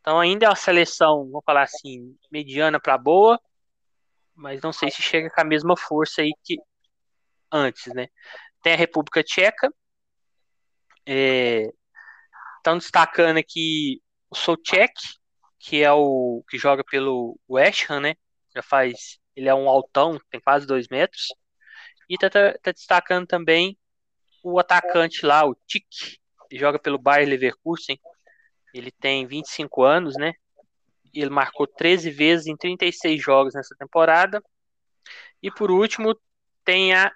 Então 0.00 0.20
ainda 0.20 0.46
é 0.46 0.48
uma 0.48 0.56
seleção, 0.56 1.24
vamos 1.30 1.44
falar 1.46 1.62
assim, 1.62 2.14
mediana 2.30 2.78
para 2.78 2.98
boa, 2.98 3.40
mas 4.34 4.60
não 4.60 4.72
sei 4.72 4.90
se 4.90 5.00
chega 5.00 5.30
com 5.30 5.40
a 5.40 5.44
mesma 5.44 5.76
força 5.76 6.20
aí 6.20 6.32
que 6.44 6.58
antes, 7.50 7.92
né? 7.94 8.08
Tem 8.62 8.74
a 8.74 8.76
República 8.76 9.22
Tcheca, 9.22 9.72
estão 11.06 12.74
é, 12.74 12.78
destacando 12.78 13.38
aqui 13.38 14.02
o 14.28 14.34
Souček, 14.34 14.92
que 15.58 15.82
é 15.82 15.92
o 15.92 16.44
que 16.48 16.58
joga 16.58 16.84
pelo 16.84 17.38
West 17.48 17.90
Ham, 17.90 18.00
né? 18.00 18.14
Já 18.54 18.62
faz, 18.62 19.18
ele 19.34 19.48
é 19.48 19.54
um 19.54 19.68
altão, 19.68 20.20
tem 20.30 20.40
quase 20.40 20.66
dois 20.66 20.88
metros, 20.88 21.28
e 22.08 22.18
tá, 22.18 22.28
tá, 22.28 22.54
tá 22.62 22.72
destacando 22.72 23.26
também 23.26 23.78
o 24.44 24.58
atacante 24.58 25.24
lá, 25.24 25.46
o 25.46 25.56
que 25.66 25.80
joga 26.52 26.78
pelo 26.78 26.98
Bayer 26.98 27.28
Leverkusen, 27.28 27.98
ele 28.74 28.90
tem 28.90 29.26
25 29.26 29.82
anos, 29.82 30.14
né? 30.16 30.34
Ele 31.12 31.30
marcou 31.30 31.66
13 31.66 32.10
vezes 32.10 32.46
em 32.46 32.56
36 32.56 33.22
jogos 33.22 33.54
nessa 33.54 33.74
temporada. 33.78 34.42
E 35.42 35.50
por 35.50 35.70
último, 35.70 36.18
tem 36.64 36.94
a 36.94 37.10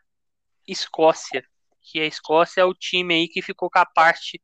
Escócia, 0.66 1.44
que 1.82 2.00
a 2.00 2.06
Escócia 2.06 2.62
é 2.62 2.64
o 2.64 2.74
time 2.74 3.14
aí 3.14 3.28
que 3.28 3.42
ficou 3.42 3.70
com 3.70 3.78
a 3.78 3.86
parte 3.86 4.40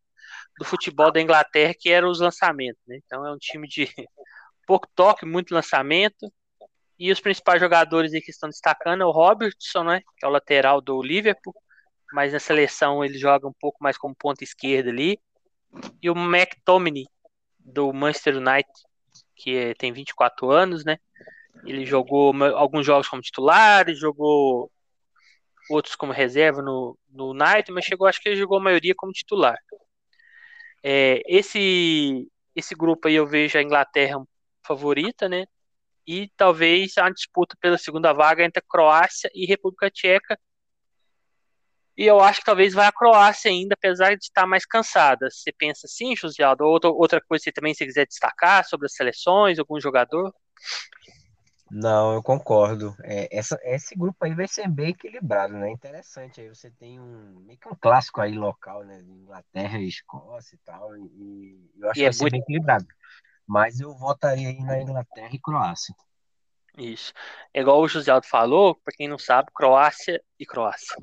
do 0.59 0.65
futebol 0.65 1.11
da 1.11 1.21
Inglaterra, 1.21 1.75
que 1.79 1.91
era 1.91 2.09
os 2.09 2.21
lançamentos, 2.21 2.83
né? 2.87 2.99
Então 3.05 3.27
é 3.27 3.33
um 3.33 3.39
time 3.39 3.67
de 3.67 3.87
pouco 4.67 4.89
toque, 4.95 5.25
muito 5.25 5.55
lançamento. 5.55 6.33
E 6.99 7.11
os 7.11 7.21
principais 7.21 7.61
jogadores 7.61 8.13
aí 8.13 8.21
que 8.21 8.31
estão 8.31 8.49
destacando 8.49 9.03
é 9.03 9.07
o 9.07 9.11
Robertson, 9.11 9.85
né? 9.85 10.01
Que 10.17 10.25
é 10.25 10.29
o 10.29 10.33
lateral 10.33 10.81
do 10.81 11.03
Liverpool. 11.03 11.55
Mas 12.15 12.33
na 12.33 12.39
seleção 12.39 13.05
ele 13.05 13.19
joga 13.19 13.49
um 13.49 13.53
pouco 13.53 13.83
mais 13.83 13.99
como 13.99 14.15
ponta 14.15 14.45
esquerda 14.45 14.89
ali 14.89 15.19
e 16.01 16.09
o 16.09 16.15
McTominay 16.15 17.07
do 17.59 17.93
Manchester 17.93 18.37
United, 18.37 18.71
que 19.35 19.57
é, 19.57 19.75
tem 19.75 19.93
24 19.93 20.49
anos, 20.49 20.85
né? 20.85 20.97
Ele 21.65 21.85
jogou 21.85 22.33
alguns 22.55 22.87
jogos 22.87 23.09
como 23.09 23.21
titular, 23.21 23.93
jogou 23.95 24.71
outros 25.69 25.97
como 25.97 26.13
reserva 26.13 26.63
no, 26.63 26.97
no 27.09 27.31
United, 27.31 27.73
mas 27.73 27.85
chegou, 27.85 28.07
acho 28.07 28.21
que 28.21 28.29
ele 28.29 28.37
jogou 28.37 28.59
a 28.59 28.63
maioria 28.63 28.95
como 28.97 29.11
titular. 29.11 29.59
É, 30.85 31.21
esse, 31.27 32.31
esse 32.55 32.77
grupo 32.77 33.09
aí 33.09 33.17
eu 33.17 33.27
vejo 33.27 33.59
a 33.59 33.63
Inglaterra 33.63 34.23
favorita, 34.65 35.29
né? 35.29 35.47
E 36.07 36.31
talvez 36.37 36.97
a 36.97 37.11
disputa 37.11 37.57
pela 37.61 37.77
segunda 37.77 38.13
vaga 38.13 38.45
entre 38.45 38.63
Croácia 38.63 39.29
e 39.35 39.47
República 39.47 39.91
Tcheca. 39.91 40.39
E 41.97 42.05
eu 42.07 42.21
acho 42.21 42.41
que 42.41 42.47
talvez 42.47 42.75
vai 42.75 42.87
a 42.87 42.93
Croácia 42.93 43.51
ainda, 43.51 43.75
apesar 43.75 44.17
de 44.17 44.25
estar 44.25 44.47
mais 44.47 44.67
cansada. 44.67 45.31
Você 45.31 45.53
pensa 45.53 45.87
assim, 45.87 46.17
José 46.17 46.43
Aldo? 46.43 46.65
Outra, 46.65 46.91
outra 46.91 47.21
coisa 47.21 47.45
que 47.45 47.53
também 47.53 47.73
você 47.73 47.87
quiser 47.87 48.07
destacar 48.07 48.65
sobre 48.65 48.87
as 48.87 48.95
seleções, 48.95 49.59
algum 49.59 49.81
jogador? 49.81 50.35
Não, 51.71 52.15
eu 52.15 52.23
concordo. 52.23 52.95
É, 53.03 53.29
essa, 53.37 53.59
esse 53.63 53.97
grupo 53.97 54.25
aí 54.25 54.35
vai 54.35 54.47
ser 54.47 54.69
bem 54.69 54.91
equilibrado, 54.91 55.55
né? 55.55 55.71
Interessante. 55.71 56.41
Aí 56.41 56.49
você 56.49 56.71
tem 56.71 57.01
um 57.01 57.41
meio 57.47 57.59
que 57.59 57.69
um 57.69 57.75
clássico 57.75 58.21
aí 58.21 58.33
local, 58.37 58.85
né? 58.85 59.01
Inglaterra 59.01 59.79
e 59.79 59.89
Escócia 59.89 60.55
e 60.55 60.59
tal. 60.65 60.97
E 60.97 61.71
eu 61.79 61.91
acho 61.91 62.01
e 62.01 62.03
que 62.03 62.07
é 62.07 62.11
vai 62.11 62.19
muito... 62.19 62.19
ser 62.19 62.31
bem 62.31 62.41
equilibrado. 62.41 62.87
Mas 63.47 63.81
eu 63.81 63.95
votaria 63.95 64.49
aí 64.49 64.61
na 64.63 64.81
Inglaterra 64.81 65.31
e 65.33 65.39
Croácia. 65.39 65.95
Isso. 66.77 67.13
É 67.53 67.61
igual 67.61 67.81
o 67.81 67.89
José 67.89 68.11
Aldo 68.11 68.27
falou, 68.27 68.75
para 68.75 68.95
quem 68.97 69.09
não 69.09 69.19
sabe, 69.19 69.51
Croácia 69.55 70.21
e 70.39 70.47
Croácia. 70.47 70.97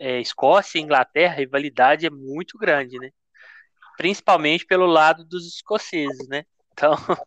É, 0.00 0.20
Escócia 0.20 0.78
e 0.78 0.82
Inglaterra, 0.82 1.34
a 1.34 1.38
rivalidade 1.38 2.06
é 2.06 2.10
muito 2.10 2.56
grande, 2.58 2.98
né? 2.98 3.10
Principalmente 3.96 4.64
pelo 4.64 4.86
lado 4.86 5.24
dos 5.24 5.46
escoceses, 5.46 6.28
né? 6.28 6.44
Então, 6.72 6.92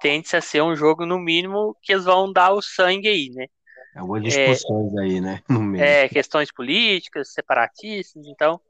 tende 0.00 0.34
a 0.36 0.40
ser 0.40 0.62
um 0.62 0.74
jogo, 0.76 1.06
no 1.06 1.18
mínimo, 1.18 1.76
que 1.82 1.92
eles 1.92 2.04
vão 2.04 2.32
dar 2.32 2.52
o 2.52 2.62
sangue 2.62 3.08
aí, 3.08 3.30
né? 3.30 3.46
Algumas 3.94 4.22
discussões 4.22 4.94
é, 4.94 5.00
aí, 5.00 5.20
né? 5.20 5.42
É, 5.78 6.08
questões 6.08 6.52
políticas, 6.52 7.32
separatistas, 7.32 8.26
então 8.26 8.60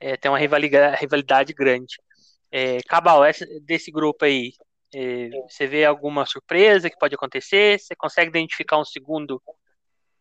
é, 0.00 0.16
tem 0.16 0.30
uma 0.30 0.38
rivalidade, 0.38 1.00
rivalidade 1.00 1.52
grande. 1.52 1.96
É, 2.50 2.78
Cabal, 2.82 3.24
essa, 3.24 3.44
desse 3.62 3.90
grupo 3.90 4.24
aí, 4.24 4.52
é, 4.94 5.28
você 5.48 5.66
vê 5.66 5.84
alguma 5.84 6.24
surpresa 6.24 6.88
que 6.88 6.98
pode 6.98 7.14
acontecer? 7.14 7.78
Você 7.78 7.94
consegue 7.94 8.30
identificar 8.30 8.78
um 8.78 8.84
segundo, 8.84 9.42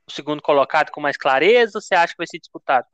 um 0.10 0.14
segundo 0.14 0.42
colocado 0.42 0.92
com 0.92 1.02
mais 1.02 1.18
clareza 1.18 1.74
ou 1.76 1.82
você 1.82 1.94
acha 1.96 2.14
que 2.14 2.18
vai 2.18 2.28
ser 2.28 2.40
disputado? 2.40 2.88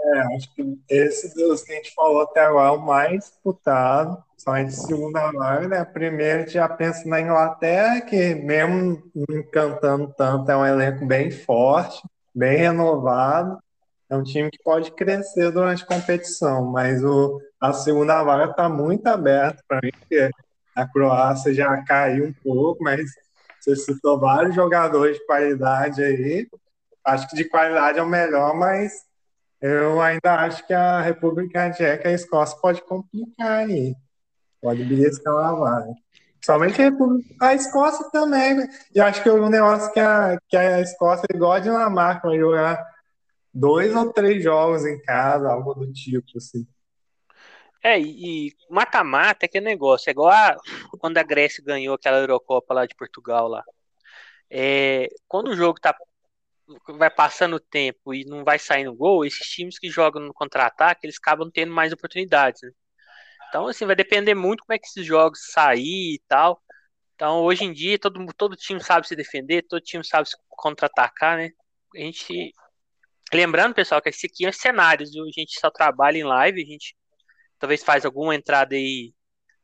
É, 0.00 0.36
acho 0.36 0.54
que 0.54 0.78
esse 0.88 1.34
dos 1.34 1.62
que 1.62 1.72
a 1.72 1.76
gente 1.76 1.92
falou 1.94 2.22
até 2.22 2.40
agora 2.40 2.68
é 2.68 2.76
o 2.76 2.80
mais 2.80 3.24
disputado, 3.24 4.22
somente 4.36 4.72
segunda 4.72 5.32
vaga, 5.32 5.68
né? 5.68 5.84
Primeiro 5.84 6.38
a 6.38 6.42
gente 6.42 6.52
já 6.52 6.68
pensa 6.68 7.08
na 7.08 7.20
Inglaterra, 7.20 8.00
que 8.02 8.34
mesmo 8.34 9.02
não 9.14 9.38
encantando 9.38 10.12
tanto, 10.16 10.50
é 10.50 10.56
um 10.56 10.66
elenco 10.66 11.04
bem 11.04 11.30
forte, 11.30 12.02
bem 12.34 12.58
renovado. 12.58 13.58
É 14.08 14.16
um 14.16 14.22
time 14.22 14.50
que 14.50 14.62
pode 14.62 14.92
crescer 14.92 15.50
durante 15.50 15.82
a 15.82 15.86
competição, 15.86 16.70
mas 16.70 17.02
o, 17.02 17.40
a 17.60 17.72
segunda 17.72 18.22
vaga 18.22 18.52
está 18.52 18.68
muito 18.68 19.04
aberta 19.08 19.60
para 19.66 19.80
mim, 19.82 19.90
porque 19.98 20.30
a 20.76 20.86
Croácia 20.86 21.52
já 21.52 21.82
caiu 21.82 22.26
um 22.26 22.32
pouco, 22.32 22.84
mas 22.84 23.00
você 23.66 23.76
citou 23.76 24.18
vários 24.18 24.54
jogadores 24.54 25.18
de 25.18 25.26
qualidade 25.26 26.02
aí. 26.02 26.48
Acho 27.04 27.28
que 27.28 27.36
de 27.36 27.44
qualidade 27.44 27.98
é 27.98 28.02
o 28.02 28.08
melhor, 28.08 28.54
mas 28.54 28.92
eu 29.60 30.00
ainda 30.00 30.34
acho 30.36 30.66
que 30.66 30.72
a 30.72 31.00
República 31.00 31.70
Tcheca 31.70 32.08
e 32.08 32.12
a 32.12 32.14
Escócia 32.14 32.56
pode 32.60 32.82
complicar 32.82 33.66
aí. 33.66 33.94
Pode 34.60 34.84
beliscar 34.84 35.34
uma 35.34 35.54
vaga. 35.54 35.92
Somente 36.44 36.80
a, 36.80 36.90
a 37.40 37.54
Escócia 37.54 38.08
também. 38.10 38.54
Né? 38.54 38.68
E 38.94 39.00
acho 39.00 39.22
que 39.22 39.28
o 39.28 39.48
negócio 39.48 39.92
que 39.92 40.00
a, 40.00 40.38
que 40.48 40.56
a 40.56 40.80
Escócia, 40.80 41.26
igual 41.34 41.52
a 41.52 41.58
Dinamarca, 41.58 42.28
vai 42.28 42.38
jogar 42.38 42.84
dois 43.52 43.94
ou 43.96 44.12
três 44.12 44.42
jogos 44.42 44.84
em 44.84 45.00
casa, 45.02 45.50
algo 45.50 45.74
do 45.74 45.92
tipo, 45.92 46.26
assim. 46.36 46.66
É, 47.86 48.00
e 48.00 48.52
mata-mata 48.68 49.46
é 49.46 49.48
que 49.48 49.60
negócio. 49.60 50.10
É 50.10 50.12
igual 50.12 50.30
a, 50.30 50.56
quando 51.00 51.18
a 51.18 51.22
Grécia 51.22 51.62
ganhou 51.64 51.94
aquela 51.94 52.18
Eurocopa 52.18 52.74
lá 52.74 52.84
de 52.84 52.96
Portugal 52.96 53.46
lá. 53.46 53.62
É, 54.50 55.08
quando 55.28 55.48
o 55.50 55.56
jogo 55.56 55.78
tá 55.80 55.96
vai 56.98 57.10
passando 57.10 57.56
o 57.56 57.60
tempo 57.60 58.12
e 58.12 58.24
não 58.24 58.44
vai 58.44 58.58
saindo 58.58 58.94
gol, 58.94 59.24
esses 59.24 59.46
times 59.48 59.78
que 59.78 59.88
jogam 59.88 60.22
no 60.22 60.34
contra-ataque, 60.34 61.06
eles 61.06 61.16
acabam 61.16 61.48
tendo 61.48 61.72
mais 61.72 61.92
oportunidades, 61.92 62.60
né? 62.62 62.70
Então, 63.48 63.68
assim, 63.68 63.86
vai 63.86 63.96
depender 63.96 64.34
muito 64.34 64.64
como 64.64 64.74
é 64.74 64.78
que 64.78 64.86
esses 64.86 65.06
jogos 65.06 65.52
sair 65.52 66.14
e 66.14 66.22
tal. 66.28 66.60
Então, 67.14 67.42
hoje 67.44 67.64
em 67.64 67.72
dia, 67.72 67.98
todo, 67.98 68.26
todo 68.36 68.56
time 68.56 68.82
sabe 68.82 69.06
se 69.08 69.16
defender, 69.16 69.62
todo 69.62 69.80
time 69.80 70.04
sabe 70.04 70.28
se 70.28 70.36
contra-atacar, 70.48 71.38
né? 71.38 71.50
A 71.94 71.98
gente. 72.00 72.52
Lembrando, 73.32 73.74
pessoal, 73.74 74.02
que 74.02 74.08
esse 74.08 74.26
aqui 74.26 74.46
é 74.46 74.52
cenários, 74.52 75.10
a 75.10 75.40
gente 75.40 75.60
só 75.60 75.70
trabalha 75.70 76.18
em 76.18 76.24
live, 76.24 76.62
a 76.62 76.66
gente 76.66 76.96
talvez 77.58 77.82
faz 77.82 78.04
alguma 78.04 78.34
entrada 78.34 78.74
aí, 78.74 79.12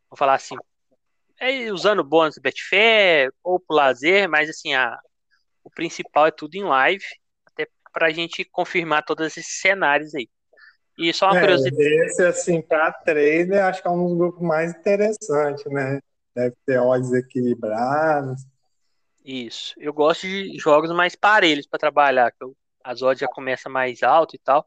vou 0.09 0.17
falar 0.17 0.35
assim, 0.35 0.57
é, 1.41 1.73
usando 1.73 2.05
bônus 2.05 2.39
Betfair 2.39 3.33
ou 3.43 3.59
pro 3.59 3.77
lazer, 3.77 4.29
mas 4.29 4.49
assim, 4.49 4.75
a, 4.75 4.99
o 5.65 5.71
principal 5.71 6.27
é 6.27 6.31
tudo 6.31 6.55
em 6.55 6.65
live, 6.65 7.05
até 7.47 7.67
para 7.93 8.07
a 8.07 8.11
gente 8.11 8.45
confirmar 8.45 9.05
todos 9.05 9.27
esses 9.27 9.61
cenários 9.61 10.15
aí. 10.15 10.29
E 10.99 11.13
só 11.13 11.27
uma 11.27 11.39
é, 11.39 11.41
curiosidade. 11.41 11.83
Esse, 11.83 12.25
assim, 12.25 12.61
para 12.61 12.93
trader, 12.93 13.65
acho 13.65 13.81
que 13.81 13.89
é 13.89 13.91
um 13.91 14.07
dos 14.07 14.17
grupos 14.17 14.43
mais 14.43 14.75
interessantes, 14.75 15.65
né? 15.67 16.01
Deve 16.35 16.55
ter 16.67 16.79
odds 16.79 17.13
equilibradas. 17.13 18.47
Isso. 19.25 19.75
Eu 19.79 19.93
gosto 19.93 20.27
de 20.27 20.59
jogos 20.59 20.93
mais 20.93 21.15
parelhos 21.15 21.67
para 21.67 21.79
trabalhar, 21.79 22.31
que 22.31 22.45
eu, 22.45 22.55
as 22.85 23.03
odds 23.03 23.21
já 23.21 23.29
começam 23.29 23.73
mais 23.73 24.03
alto 24.03 24.37
e 24.37 24.39
tal. 24.39 24.67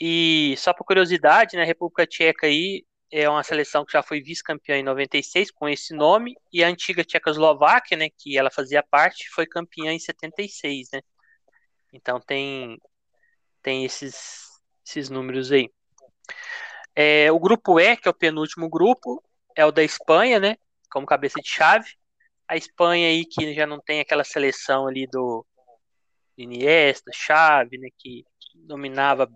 E 0.00 0.54
só 0.58 0.74
por 0.74 0.84
curiosidade, 0.84 1.56
né, 1.56 1.62
a 1.62 1.66
República 1.66 2.06
Tcheca 2.06 2.46
aí 2.46 2.84
é 3.10 3.28
uma 3.28 3.42
seleção 3.42 3.84
que 3.84 3.92
já 3.92 4.02
foi 4.02 4.20
vice-campeã 4.20 4.76
em 4.76 4.82
96 4.82 5.50
com 5.50 5.68
esse 5.68 5.94
nome, 5.94 6.34
e 6.52 6.62
a 6.62 6.68
antiga 6.68 7.04
Tchecoslováquia, 7.04 7.96
né, 7.96 8.08
que 8.10 8.36
ela 8.36 8.50
fazia 8.50 8.82
parte, 8.82 9.28
foi 9.30 9.46
campeã 9.46 9.92
em 9.92 9.98
76, 9.98 10.88
né? 10.92 11.00
Então 11.92 12.20
tem 12.20 12.78
tem 13.62 13.84
esses 13.84 14.46
esses 14.86 15.10
números 15.10 15.50
aí. 15.50 15.68
É, 16.94 17.30
o 17.32 17.38
grupo 17.40 17.80
E, 17.80 17.96
que 17.96 18.08
é 18.08 18.10
o 18.10 18.14
penúltimo 18.14 18.68
grupo, 18.68 19.22
é 19.56 19.64
o 19.66 19.72
da 19.72 19.82
Espanha, 19.82 20.38
né? 20.38 20.56
Como 20.90 21.06
cabeça 21.06 21.40
de 21.40 21.48
chave. 21.48 21.88
A 22.48 22.56
Espanha 22.56 23.08
aí 23.08 23.24
que 23.24 23.54
já 23.54 23.66
não 23.66 23.80
tem 23.80 24.00
aquela 24.00 24.24
seleção 24.24 24.86
ali 24.86 25.06
do 25.06 25.44
Iniesta, 26.36 27.10
Chave, 27.12 27.78
né? 27.78 27.88
Que 27.98 28.24
dominava 28.54 29.28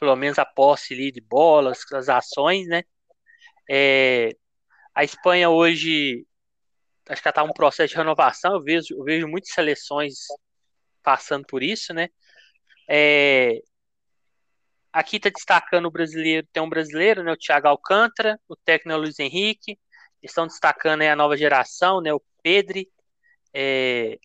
pelo 0.00 0.16
menos 0.16 0.38
a 0.38 0.46
posse 0.46 0.94
ali 0.94 1.12
de 1.12 1.20
bolas, 1.20 1.84
as 1.92 2.08
ações, 2.08 2.66
né? 2.66 2.82
É, 3.70 4.30
a 4.94 5.04
Espanha 5.04 5.50
hoje 5.50 6.26
acho 7.08 7.22
que 7.22 7.28
está 7.28 7.42
um 7.42 7.52
processo 7.52 7.90
de 7.92 7.96
renovação. 7.96 8.54
Eu 8.54 8.62
vejo, 8.62 8.94
eu 8.94 9.04
vejo 9.04 9.28
muitas 9.28 9.52
seleções 9.52 10.14
passando 11.02 11.44
por 11.46 11.62
isso, 11.62 11.92
né? 11.92 12.08
É, 12.88 13.60
aqui 14.92 15.16
está 15.16 15.28
destacando 15.28 15.86
o 15.86 15.90
brasileiro, 15.90 16.46
tem 16.52 16.62
um 16.62 16.68
brasileiro, 16.68 17.22
né? 17.22 17.32
O 17.32 17.36
Thiago 17.36 17.68
Alcântara, 17.68 18.40
o 18.48 18.56
técnico 18.56 18.98
Luiz 18.98 19.18
Henrique. 19.18 19.78
Estão 20.22 20.46
destacando 20.46 21.02
a 21.02 21.16
nova 21.16 21.36
geração, 21.36 22.00
né? 22.00 22.12
O 22.12 22.22
Pedri. 22.42 22.90
É, 23.52 24.18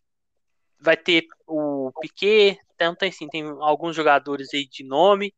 vai 0.80 0.95
ter 0.95 1.26
o 1.47 1.91
Piquet, 1.99 2.59
então 2.76 2.95
tem, 2.95 3.11
sim, 3.11 3.28
tem 3.28 3.43
alguns 3.61 3.95
jogadores 3.95 4.53
aí 4.53 4.67
de 4.67 4.84
nome. 4.84 5.34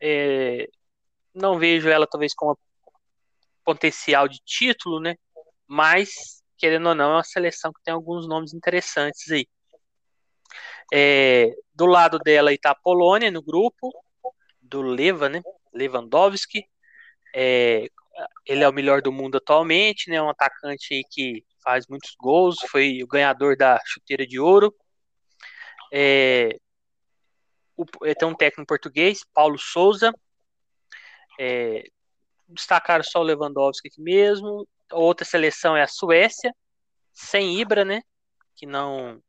É, 0.00 0.68
não 1.34 1.58
vejo 1.58 1.88
ela 1.88 2.06
talvez 2.06 2.34
como 2.34 2.58
potencial 3.64 4.28
de 4.28 4.40
título, 4.44 5.00
né? 5.00 5.16
Mas, 5.66 6.42
querendo 6.58 6.88
ou 6.88 6.94
não, 6.94 7.12
é 7.12 7.14
uma 7.16 7.24
seleção 7.24 7.72
que 7.72 7.82
tem 7.82 7.94
alguns 7.94 8.26
nomes 8.26 8.52
interessantes 8.52 9.30
aí. 9.30 9.46
É, 10.92 11.54
do 11.74 11.86
lado 11.86 12.18
dela 12.18 12.52
está 12.52 12.72
a 12.72 12.74
Polônia 12.74 13.30
no 13.30 13.42
grupo, 13.42 13.92
do 14.60 14.82
Leva, 14.82 15.28
né? 15.28 15.40
Lewandowski. 15.72 16.64
É, 17.34 17.86
ele 18.46 18.64
é 18.64 18.68
o 18.68 18.72
melhor 18.72 19.00
do 19.02 19.12
mundo 19.12 19.36
atualmente, 19.36 20.10
né? 20.10 20.20
Um 20.20 20.30
atacante 20.30 20.94
aí 20.94 21.04
que 21.08 21.44
faz 21.62 21.86
muitos 21.86 22.14
gols, 22.18 22.56
foi 22.70 23.02
o 23.02 23.06
ganhador 23.06 23.56
da 23.56 23.80
chuteira 23.86 24.26
de 24.26 24.40
ouro. 24.40 24.74
É, 25.92 26.58
o, 27.80 28.14
tem 28.14 28.28
um 28.28 28.34
técnico 28.34 28.68
português, 28.68 29.24
Paulo 29.32 29.58
Souza. 29.58 30.12
É, 31.38 31.84
destacaram 32.48 33.02
só 33.02 33.20
o 33.20 33.22
Lewandowski 33.22 33.88
aqui 33.88 34.00
mesmo. 34.00 34.68
Outra 34.92 35.24
seleção 35.24 35.76
é 35.76 35.82
a 35.82 35.88
Suécia, 35.88 36.54
sem 37.12 37.58
Ibra, 37.58 37.84
né? 37.84 38.02
Que 38.56 38.66
não, 38.66 39.22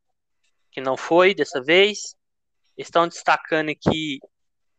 que 0.71 0.81
não 0.81 0.97
foi 0.97 1.33
dessa 1.33 1.61
vez. 1.61 2.15
Estão 2.77 3.07
destacando 3.07 3.69
aqui 3.69 4.19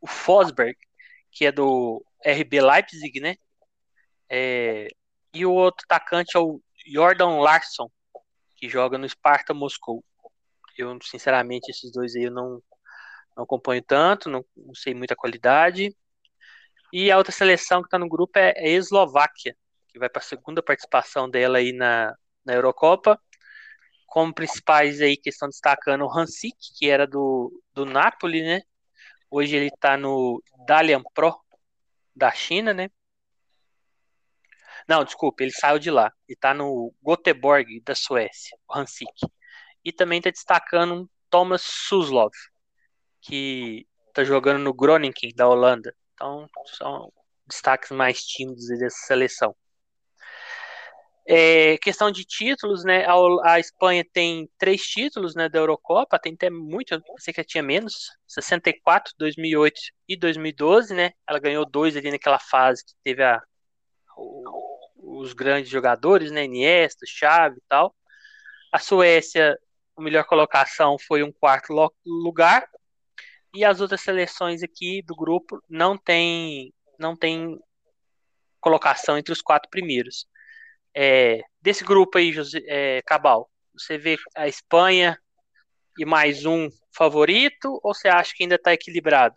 o 0.01 0.07
Fosberg, 0.07 0.77
que 1.31 1.47
é 1.47 1.53
do 1.53 2.05
RB 2.25 2.61
Leipzig, 2.61 3.21
né? 3.21 3.37
É, 4.29 4.89
e 5.33 5.47
o 5.47 5.53
outro 5.53 5.85
atacante 5.89 6.37
é 6.37 6.41
o 6.41 6.61
Jordan 6.87 7.39
Larsson, 7.39 7.91
que 8.57 8.69
joga 8.69 8.99
no 8.99 9.09
Sparta 9.09 9.55
Moscou. 9.55 10.05
Eu, 10.77 10.99
sinceramente, 11.03 11.71
esses 11.71 11.93
dois 11.93 12.17
aí 12.17 12.25
eu 12.25 12.31
não, 12.31 12.63
não 13.37 13.45
acompanho 13.45 13.83
tanto, 13.83 14.29
não, 14.31 14.45
não 14.57 14.75
sei 14.75 14.95
muita 14.95 15.17
qualidade. 15.17 15.95
E 16.93 17.11
a 17.11 17.17
outra 17.17 17.33
seleção 17.33 17.81
que 17.81 17.87
está 17.87 17.99
no 17.99 18.09
grupo 18.09 18.39
é 18.39 18.53
a 18.59 18.69
Eslováquia, 18.69 19.57
que 19.89 19.99
vai 19.99 20.09
para 20.09 20.21
a 20.21 20.25
segunda 20.25 20.63
participação 20.63 21.29
dela 21.29 21.59
aí 21.59 21.73
na, 21.73 22.15
na 22.45 22.55
Eurocopa. 22.55 23.19
Como 24.07 24.35
principais 24.35 25.01
aí 25.01 25.17
que 25.17 25.31
estão 25.31 25.49
destacando 25.49 26.05
o 26.05 26.11
Hansik, 26.11 26.57
que 26.79 26.91
era 26.91 27.07
do, 27.07 27.63
do 27.73 27.87
Napoli, 27.87 28.43
né? 28.43 28.61
Hoje 29.31 29.57
ele 29.57 29.69
está 29.69 29.97
no 29.97 30.43
Dalian 30.67 31.03
Pro 31.15 31.35
da 32.15 32.31
China, 32.31 32.75
né? 32.75 32.91
Não, 34.87 35.05
desculpa, 35.05 35.43
ele 35.43 35.53
saiu 35.53 35.79
de 35.79 35.91
lá. 35.91 36.13
Ele 36.29 36.37
está 36.37 36.53
no 36.53 36.95
Göteborg 37.03 37.81
da 37.83 37.95
Suécia, 37.95 38.57
o 38.69 38.77
Hansik. 38.77 39.11
E 39.85 39.93
também 39.93 40.19
está 40.19 40.31
destacando 40.31 41.11
Thomas 41.31 41.63
Suslov, 41.63 42.33
que 43.23 43.87
está 44.09 44.25
jogando 44.25 44.59
no 44.59 44.75
Groningen 44.75 45.33
da 45.35 45.49
Holanda. 45.49 45.95
Então, 46.15 46.49
são 46.77 47.13
destaques 47.47 47.91
mais 47.91 48.23
tímidos 48.23 48.67
dessa 48.69 49.07
seleção. 49.07 49.55
É, 51.25 51.79
questão 51.79 52.11
de 52.11 52.25
títulos, 52.25 52.85
né? 52.85 53.05
A, 53.07 53.15
a, 53.45 53.61
Espanha 53.61 54.05
tem 54.13 54.51
três 54.59 54.83
títulos 54.83 55.37
né, 55.37 55.49
da 55.49 55.59
Eurocopa, 55.59 56.19
tem 56.19 56.35
até 56.35 56.51
muito, 56.51 56.95
eu 56.95 57.01
pensei 57.01 57.33
que 57.33 57.45
tinha 57.45 57.63
menos, 57.63 58.11
64, 58.27 59.13
2008 59.17 59.81
e 60.09 60.17
2012, 60.17 60.93
né? 60.93 61.13
Ela 61.29 61.39
ganhou 61.39 61.65
dois 61.65 61.97
ali 61.97 62.11
naquela 62.11 62.41
fase 62.41 62.85
que 62.85 62.93
teve 63.05 63.23
a, 63.23 63.41
o, 64.17 65.21
os 65.21 65.33
grandes 65.33 65.71
jogadores, 65.71 66.33
né? 66.33 66.45
Iniesta, 66.45 67.07
Xavi 67.07 67.57
e 67.59 67.63
tal. 67.69 67.95
A 68.73 68.79
Suécia, 68.81 69.57
a 69.97 70.03
melhor 70.03 70.25
colocação 70.25 70.97
foi 70.99 71.23
um 71.23 71.33
quarto 71.33 71.73
lugar, 72.05 72.67
e 73.55 73.65
as 73.65 73.81
outras 73.81 74.01
seleções 74.01 74.63
aqui 74.63 75.03
do 75.03 75.15
grupo 75.15 75.63
não 75.69 75.97
tem, 75.97 76.73
não 76.99 77.17
tem 77.17 77.59
colocação 78.61 79.19
entre 79.19 79.33
os 79.33 79.43
quatro 79.43 79.69
primeiros. 79.69 80.27
É, 80.95 81.41
desse 81.61 81.85
grupo 81.85 82.19
aí, 82.19 82.33
José, 82.33 82.61
é, 82.67 83.03
Cabal, 83.03 83.51
você 83.75 83.99
vê 83.99 84.17
a 84.35 84.47
Espanha 84.47 85.19
e 85.99 86.05
mais 86.05 86.47
um 86.47 86.69
favorito, 86.95 87.81
ou 87.83 87.95
você 87.95 88.09
acha 88.09 88.33
que 88.35 88.43
ainda 88.43 88.55
está 88.55 88.73
equilibrado? 88.73 89.35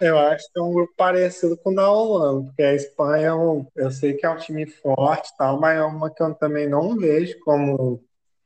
Eu 0.00 0.18
acho 0.18 0.50
que 0.50 0.58
é 0.58 0.62
um 0.62 0.72
grupo 0.72 0.94
parecido 0.96 1.58
com 1.58 1.72
o 1.72 1.74
da 1.74 1.90
Holanda, 1.90 2.46
porque 2.46 2.62
a 2.62 2.74
Espanha, 2.74 3.32
é 3.76 3.84
eu 3.84 3.90
sei 3.90 4.14
que 4.14 4.24
é 4.24 4.30
um 4.30 4.36
time 4.38 4.64
forte 4.64 5.30
tal, 5.36 5.60
mas 5.60 5.76
é 5.76 5.82
uma 5.82 6.12
que 6.12 6.22
eu 6.22 6.34
também 6.34 6.66
não 6.66 6.96
vejo 6.96 7.38
como, 7.40 8.02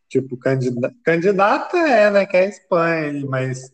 tipo. 0.09 0.37
Candidata 0.37 1.79
é, 1.79 2.11
né, 2.11 2.27
que 2.27 2.37
é 2.37 2.41
a 2.41 2.49
Espanha, 2.49 3.25
mas 3.27 3.73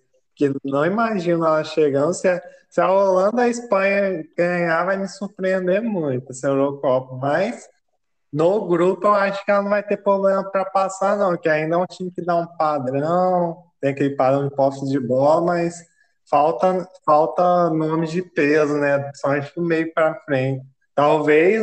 que 0.48 0.52
não 0.64 0.86
imagino 0.86 1.44
ela 1.44 1.64
chegando. 1.64 2.14
Se 2.14 2.28
a, 2.28 2.40
se 2.68 2.80
a 2.80 2.90
Holanda 2.90 3.42
e 3.42 3.44
a 3.46 3.48
Espanha 3.48 4.24
ganhar, 4.36 4.84
vai 4.84 4.96
me 4.96 5.08
surpreender 5.08 5.82
muito 5.82 6.30
essa 6.30 6.48
Eurocopa. 6.48 7.14
Mas 7.16 7.68
no 8.32 8.66
grupo 8.66 9.06
eu 9.06 9.14
acho 9.14 9.44
que 9.44 9.50
ela 9.50 9.62
não 9.62 9.70
vai 9.70 9.82
ter 9.82 9.96
problema 9.98 10.48
para 10.50 10.64
passar, 10.64 11.16
não, 11.16 11.36
que 11.36 11.48
ainda 11.48 11.74
é 11.76 11.78
um 11.78 11.86
time 11.86 12.10
que 12.10 12.22
dá 12.22 12.36
um 12.36 12.46
padrão, 12.46 13.64
tem 13.80 13.90
aquele 13.90 14.16
padrão 14.16 14.48
de 14.48 14.54
posse 14.54 14.86
de 14.86 15.00
bola, 15.00 15.42
mas 15.42 15.84
falta, 16.30 16.88
falta 17.04 17.70
nomes 17.70 18.10
de 18.10 18.22
peso, 18.22 18.74
né? 18.74 19.10
Somente 19.16 19.52
do 19.54 19.62
meio 19.62 19.92
para 19.92 20.14
frente. 20.20 20.64
Talvez 20.94 21.62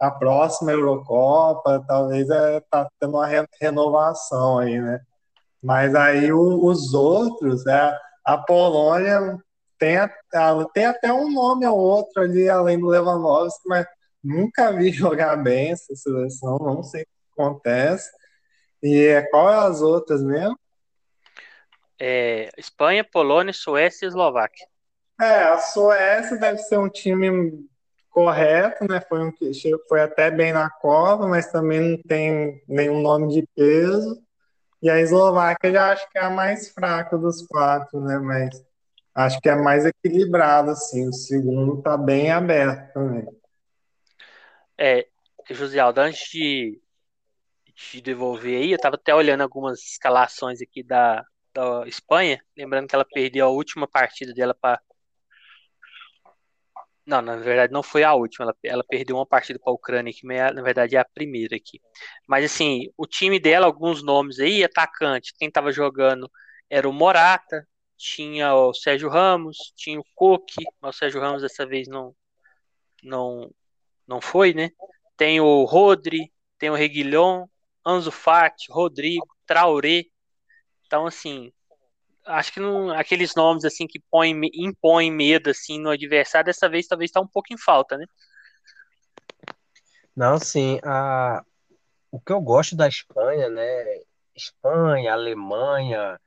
a 0.00 0.10
próxima 0.10 0.72
Eurocopa, 0.72 1.84
talvez 1.86 2.28
é, 2.28 2.60
tá 2.70 2.88
tendo 3.00 3.16
uma 3.16 3.28
renovação 3.60 4.58
aí, 4.58 4.80
né? 4.80 5.00
Mas 5.62 5.94
aí 5.94 6.32
o, 6.32 6.64
os 6.64 6.94
outros, 6.94 7.66
é, 7.66 7.98
a 8.24 8.38
Polônia 8.38 9.38
tem, 9.78 9.98
tem 10.72 10.86
até 10.86 11.12
um 11.12 11.32
nome 11.32 11.66
ou 11.66 11.78
outro 11.78 12.22
ali, 12.22 12.48
além 12.48 12.78
do 12.78 12.86
Lewandowski, 12.86 13.68
mas 13.68 13.86
nunca 14.22 14.72
vi 14.76 14.90
jogar 14.90 15.36
bem 15.36 15.72
essa 15.72 15.94
seleção, 15.94 16.58
não 16.58 16.82
sei 16.82 17.02
o 17.02 17.04
que 17.04 17.40
acontece. 17.40 18.10
E 18.82 19.22
qual 19.30 19.50
é 19.50 19.66
as 19.66 19.80
outras 19.80 20.22
mesmo? 20.22 20.58
É, 21.98 22.50
Espanha, 22.58 23.02
Polônia, 23.02 23.52
Suécia 23.52 24.04
e 24.04 24.08
Eslováquia. 24.08 24.66
É, 25.20 25.44
a 25.44 25.58
Suécia 25.58 26.36
deve 26.36 26.58
ser 26.58 26.78
um 26.78 26.90
time 26.90 27.66
correto, 28.10 28.86
né? 28.86 29.00
Foi 29.08 29.24
um 29.24 29.32
que 29.32 29.50
foi 29.88 30.00
até 30.00 30.30
bem 30.30 30.52
na 30.52 30.68
Copa, 30.68 31.26
mas 31.26 31.50
também 31.50 31.80
não 31.80 32.02
tem 32.02 32.62
nenhum 32.68 33.00
nome 33.00 33.28
de 33.28 33.46
peso. 33.54 34.22
E 34.86 34.90
a 34.90 35.00
Eslováquia 35.00 35.72
já 35.72 35.90
acho 35.90 36.08
que 36.08 36.16
é 36.16 36.22
a 36.22 36.30
mais 36.30 36.68
fraca 36.68 37.18
dos 37.18 37.44
quatro, 37.44 38.00
né? 38.00 38.20
Mas 38.20 38.64
acho 39.12 39.40
que 39.40 39.48
é 39.48 39.56
mais 39.56 39.84
equilibrado, 39.84 40.70
assim. 40.70 41.08
O 41.08 41.12
segundo 41.12 41.82
tá 41.82 41.96
bem 41.96 42.30
aberto 42.30 42.92
também. 42.92 43.26
É, 44.78 45.08
José 45.50 45.80
Aldo, 45.80 46.02
antes 46.02 46.30
de, 46.30 46.80
de 47.74 48.00
devolver 48.00 48.62
aí, 48.62 48.70
eu 48.70 48.78
tava 48.78 48.94
até 48.94 49.12
olhando 49.12 49.40
algumas 49.40 49.80
escalações 49.80 50.62
aqui 50.62 50.84
da, 50.84 51.24
da 51.52 51.84
Espanha, 51.88 52.40
lembrando 52.56 52.86
que 52.86 52.94
ela 52.94 53.04
perdeu 53.04 53.46
a 53.46 53.50
última 53.50 53.88
partida 53.88 54.32
dela 54.32 54.54
para 54.54 54.80
não, 57.06 57.22
na 57.22 57.36
verdade 57.36 57.72
não 57.72 57.82
foi 57.82 58.02
a 58.02 58.14
última. 58.14 58.46
Ela, 58.46 58.56
ela 58.64 58.84
perdeu 58.84 59.16
uma 59.16 59.26
partida 59.26 59.58
para 59.58 59.70
a 59.72 59.74
Ucrânia, 59.74 60.12
que 60.12 60.26
na 60.26 60.62
verdade 60.62 60.96
é 60.96 60.98
a 60.98 61.04
primeira 61.04 61.56
aqui. 61.56 61.80
Mas 62.26 62.44
assim, 62.44 62.88
o 62.96 63.06
time 63.06 63.38
dela, 63.38 63.66
alguns 63.66 64.02
nomes 64.02 64.40
aí, 64.40 64.64
atacante, 64.64 65.32
quem 65.38 65.48
estava 65.48 65.70
jogando 65.72 66.30
era 66.68 66.88
o 66.88 66.92
Morata, 66.92 67.66
tinha 67.96 68.54
o 68.54 68.74
Sérgio 68.74 69.08
Ramos, 69.08 69.56
tinha 69.76 70.00
o 70.00 70.04
Coque, 70.14 70.64
mas 70.80 70.96
o 70.96 70.98
Sérgio 70.98 71.20
Ramos 71.20 71.42
dessa 71.42 71.64
vez 71.66 71.88
não 71.88 72.14
não 73.02 73.50
não 74.06 74.20
foi, 74.20 74.54
né? 74.54 74.70
Tem 75.16 75.40
o 75.40 75.64
Rodri, 75.64 76.32
tem 76.58 76.70
o 76.70 76.74
Reguilhon, 76.74 77.46
Anzo 77.86 78.10
Fati, 78.12 78.70
Rodrigo, 78.70 79.26
Traoré. 79.46 80.04
Então 80.86 81.06
assim, 81.06 81.52
acho 82.26 82.52
que 82.52 82.60
não, 82.60 82.90
aqueles 82.90 83.34
nomes 83.34 83.64
assim 83.64 83.86
que 83.86 84.00
põem, 84.10 84.38
impõem 84.54 85.10
medo 85.10 85.50
assim 85.50 85.80
no 85.80 85.90
adversário, 85.90 86.46
dessa 86.46 86.68
vez 86.68 86.86
talvez 86.86 87.10
está 87.10 87.20
um 87.20 87.26
pouco 87.26 87.52
em 87.52 87.58
falta, 87.58 87.96
né? 87.96 88.06
Não, 90.14 90.38
sim. 90.38 90.80
A... 90.82 91.44
O 92.10 92.20
que 92.20 92.32
eu 92.32 92.40
gosto 92.40 92.74
da 92.74 92.88
Espanha, 92.88 93.48
né? 93.50 94.02
Espanha, 94.34 95.12
Alemanha, 95.12 96.18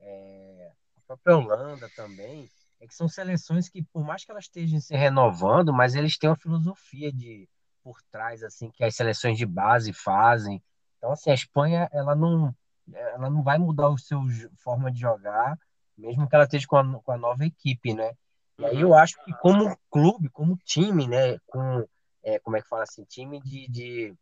é... 0.00 0.72
a 0.96 1.00
própria 1.06 1.36
Holanda 1.36 1.88
também, 1.94 2.50
é 2.80 2.86
que 2.86 2.94
são 2.94 3.08
seleções 3.08 3.68
que, 3.68 3.82
por 3.92 4.04
mais 4.04 4.24
que 4.24 4.30
elas 4.30 4.44
estejam 4.44 4.80
se 4.80 4.96
renovando, 4.96 5.72
mas 5.72 5.94
eles 5.94 6.18
têm 6.18 6.30
uma 6.30 6.36
filosofia 6.36 7.12
de 7.12 7.48
por 7.82 8.02
trás, 8.10 8.42
assim, 8.42 8.70
que 8.70 8.84
as 8.84 8.94
seleções 8.94 9.38
de 9.38 9.46
base 9.46 9.92
fazem. 9.92 10.62
Então, 10.98 11.12
assim, 11.12 11.30
a 11.30 11.34
Espanha, 11.34 11.88
ela 11.92 12.14
não 12.14 12.54
ela 12.92 13.30
não 13.30 13.42
vai 13.42 13.58
mudar 13.58 13.88
o 13.88 13.98
seu 13.98 14.20
forma 14.56 14.90
de 14.90 15.00
jogar, 15.00 15.58
mesmo 15.96 16.28
que 16.28 16.34
ela 16.34 16.44
esteja 16.44 16.66
com 16.66 16.76
a, 16.76 17.00
com 17.02 17.12
a 17.12 17.16
nova 17.16 17.44
equipe, 17.44 17.94
né? 17.94 18.12
E 18.58 18.64
aí 18.64 18.80
eu 18.80 18.94
acho 18.94 19.14
que 19.24 19.32
como 19.34 19.76
clube, 19.90 20.28
como 20.30 20.56
time, 20.64 21.06
né, 21.06 21.38
com 21.46 21.86
é, 22.22 22.38
como 22.40 22.56
é 22.56 22.62
que 22.62 22.68
fala 22.68 22.82
assim, 22.82 23.04
time 23.04 23.40
de, 23.40 23.68
de, 23.68 24.14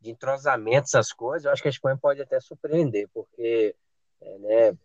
de 0.00 0.10
entrosamento, 0.10 0.86
essas 0.86 1.12
coisas, 1.12 1.44
eu 1.44 1.52
acho 1.52 1.62
que 1.62 1.68
a 1.68 1.70
Espanha 1.70 1.96
pode 1.96 2.20
até 2.20 2.38
surpreender, 2.40 3.08
porque 3.14 3.74
é, 4.20 4.38
né, 4.38 4.78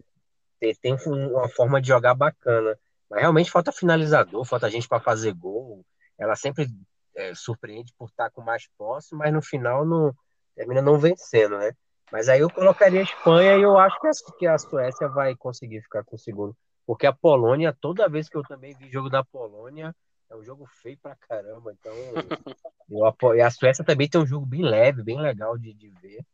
tem, 0.59 0.75
tem 0.75 0.97
uma 1.07 1.49
forma 1.49 1.81
de 1.81 1.87
jogar 1.87 2.13
bacana. 2.13 2.77
Mas 3.09 3.21
realmente 3.21 3.49
falta 3.49 3.71
finalizador, 3.71 4.45
falta 4.45 4.69
gente 4.69 4.87
para 4.87 4.99
fazer 4.99 5.33
gol. 5.33 5.83
Ela 6.17 6.35
sempre 6.35 6.67
é, 7.15 7.33
surpreende 7.33 7.93
por 7.97 8.07
estar 8.07 8.29
com 8.29 8.41
mais 8.41 8.67
posse, 8.77 9.15
mas 9.15 9.33
no 9.33 9.41
final 9.41 9.83
não 9.83 10.13
termina 10.55 10.81
não 10.81 10.99
vencendo, 10.99 11.57
né? 11.57 11.71
Mas 12.11 12.27
aí 12.27 12.39
eu 12.39 12.49
colocaria 12.49 12.99
a 12.99 13.03
Espanha 13.03 13.55
e 13.55 13.61
eu 13.61 13.77
acho 13.77 13.97
que 14.37 14.47
a, 14.47 14.57
Suécia 14.57 15.07
vai 15.07 15.35
conseguir 15.35 15.81
ficar 15.81 16.03
com 16.03 16.15
o 16.15 16.19
segundo. 16.19 16.55
Porque 16.85 17.05
a 17.05 17.13
Polônia, 17.13 17.75
toda 17.79 18.09
vez 18.09 18.27
que 18.27 18.35
eu 18.35 18.43
também 18.43 18.75
vi 18.75 18.89
jogo 18.89 19.09
da 19.09 19.23
Polônia, 19.23 19.95
é 20.29 20.35
um 20.35 20.43
jogo 20.43 20.65
feio 20.81 20.97
pra 20.97 21.15
caramba. 21.15 21.71
Então, 21.71 21.93
eu, 22.89 23.35
e 23.35 23.41
a 23.41 23.51
Suécia 23.51 23.85
também 23.85 24.09
tem 24.09 24.19
um 24.19 24.25
jogo 24.25 24.45
bem 24.45 24.63
leve, 24.63 25.03
bem 25.03 25.19
legal 25.19 25.57
de, 25.57 25.73
de 25.73 25.89
ver. 26.01 26.25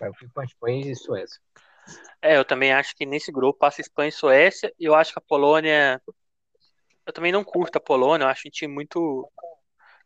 Eu 0.00 0.14
fico 0.14 0.32
com 0.32 0.40
a 0.40 0.44
Espanha 0.44 0.90
e 0.90 0.96
Suécia. 0.96 1.40
É, 2.22 2.36
eu 2.36 2.44
também 2.44 2.72
acho 2.72 2.96
que 2.96 3.06
nesse 3.06 3.30
grupo 3.30 3.58
passa 3.58 3.80
Espanha 3.80 4.08
e 4.08 4.12
Suécia. 4.12 4.72
E 4.78 4.84
eu 4.84 4.94
acho 4.94 5.12
que 5.12 5.18
a 5.18 5.22
Polônia. 5.22 6.02
Eu 7.06 7.12
também 7.12 7.32
não 7.32 7.44
curto 7.44 7.76
a 7.76 7.80
Polônia, 7.80 8.24
eu 8.24 8.28
acho 8.28 8.46
um 8.46 8.50
time 8.50 8.72
muito 8.72 9.30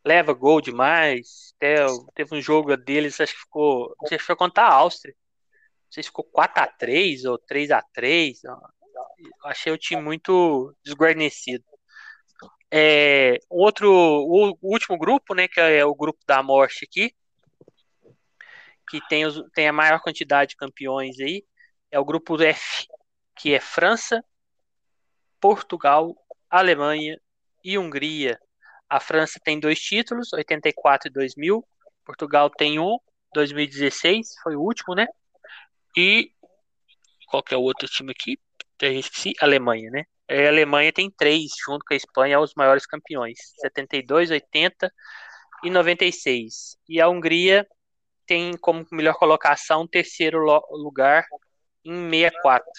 leva 0.05 0.33
gol 0.33 0.61
demais. 0.61 1.55
Até, 1.57 1.87
teve 2.15 2.37
um 2.37 2.41
jogo 2.41 2.77
deles, 2.77 3.21
acho 3.21 3.33
que 3.35 3.41
ficou. 3.41 3.95
Não 4.01 4.09
sei 4.09 4.19
se 4.19 4.25
foi 4.25 4.37
contra 4.37 4.65
a 4.65 4.73
Áustria. 4.73 5.15
Não 5.15 5.93
sei 5.93 6.03
se 6.03 6.09
ficou 6.09 6.25
4x3 6.25 7.31
ou 7.31 7.39
3x3. 7.39 8.35
Achei 9.45 9.73
o 9.73 9.79
time 9.79 10.03
muito 10.03 10.75
desguarnecido. 10.85 11.65
É, 12.71 13.39
outro, 13.49 13.89
o, 13.89 14.59
último 14.61 14.99
grupo, 14.99 15.33
né, 15.35 15.47
que 15.47 15.61
é 15.61 15.85
o 15.85 15.95
grupo 15.95 16.19
da 16.27 16.43
morte 16.43 16.85
aqui, 16.85 17.15
que 18.89 19.01
tem, 19.09 19.25
os, 19.25 19.41
tem 19.55 19.69
a 19.69 19.73
maior 19.73 20.01
quantidade 20.01 20.51
de 20.51 20.57
campeões 20.57 21.21
aí, 21.21 21.45
é 21.89 22.01
o 22.01 22.05
grupo 22.05 22.41
F, 22.43 22.87
que 23.37 23.55
é 23.55 23.61
França, 23.61 24.25
Portugal, 25.41 26.17
Alemanha 26.51 27.17
e 27.63 27.79
Hungria. 27.79 28.41
A 28.89 29.01
França 29.01 29.41
tem 29.43 29.59
dois 29.59 29.81
títulos, 29.81 30.33
84 30.33 31.09
e 31.09 31.13
2000. 31.13 31.67
Portugal 32.05 32.51
tem 32.51 32.79
um, 32.79 32.99
2016, 33.35 34.35
foi 34.43 34.57
o 34.57 34.61
último, 34.61 34.95
né? 34.95 35.07
E 35.97 36.31
qual 37.27 37.43
que 37.43 37.55
é 37.55 37.57
o 37.57 37.63
outro 37.63 37.89
time 37.89 38.13
aqui? 38.13 38.39
Eu 38.81 38.93
esqueci, 38.93 39.33
Alemanha, 39.41 39.91
né? 39.91 40.05
A 40.29 40.49
Alemanha 40.49 40.93
tem 40.93 41.11
três, 41.11 41.53
junto 41.65 41.85
com 41.85 41.95
a 41.95 41.97
Espanha, 41.97 42.41
os 42.41 42.55
maiores 42.55 42.87
campeões: 42.87 43.39
72, 43.61 44.31
80 44.31 44.93
e 45.65 45.71
96. 45.71 46.77
E 46.89 47.01
a 47.01 47.09
Hungria 47.09 47.67
tem 48.27 48.57
como 48.57 48.87
melhor 48.93 49.15
colocação 49.15 49.87
terceiro 49.87 50.39
lugar 50.71 51.27
em 51.85 52.11
64. 52.11 52.71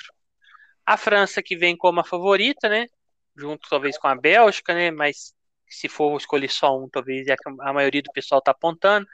A 0.86 0.98
França 0.98 1.42
que 1.44 1.56
vem 1.58 1.76
como 1.76 2.00
a 2.00 2.04
favorita, 2.04 2.70
né? 2.70 2.88
Junto 3.36 3.68
talvez 3.70 3.98
com 3.98 4.08
a 4.08 4.16
Bélgica, 4.16 4.74
né? 4.74 4.92
Mas 4.92 5.35
se 5.68 5.88
for 5.88 6.18
escolher 6.18 6.50
só 6.50 6.78
um, 6.78 6.90
talvez 6.90 7.28
é 7.28 7.36
a 7.62 7.74
maioria 7.74 8.02
do 8.02 8.12
pessoal 8.12 8.40
está 8.40 8.52
apontando. 8.52 9.08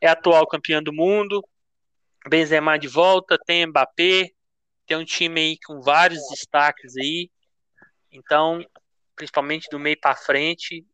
É 0.00 0.08
atual 0.08 0.46
campeã 0.46 0.82
do 0.82 0.92
mundo. 0.92 1.46
Benzema 2.28 2.78
de 2.78 2.88
volta, 2.88 3.38
tem 3.46 3.66
Mbappé, 3.66 4.30
tem 4.86 4.96
um 4.96 5.04
time 5.04 5.40
aí 5.40 5.58
com 5.64 5.80
vários 5.80 6.20
destaques 6.30 6.96
aí. 6.96 7.30
Então, 8.10 8.64
principalmente 9.14 9.68
do 9.70 9.78
meio 9.78 9.98
para 10.00 10.16
frente, 10.16 10.84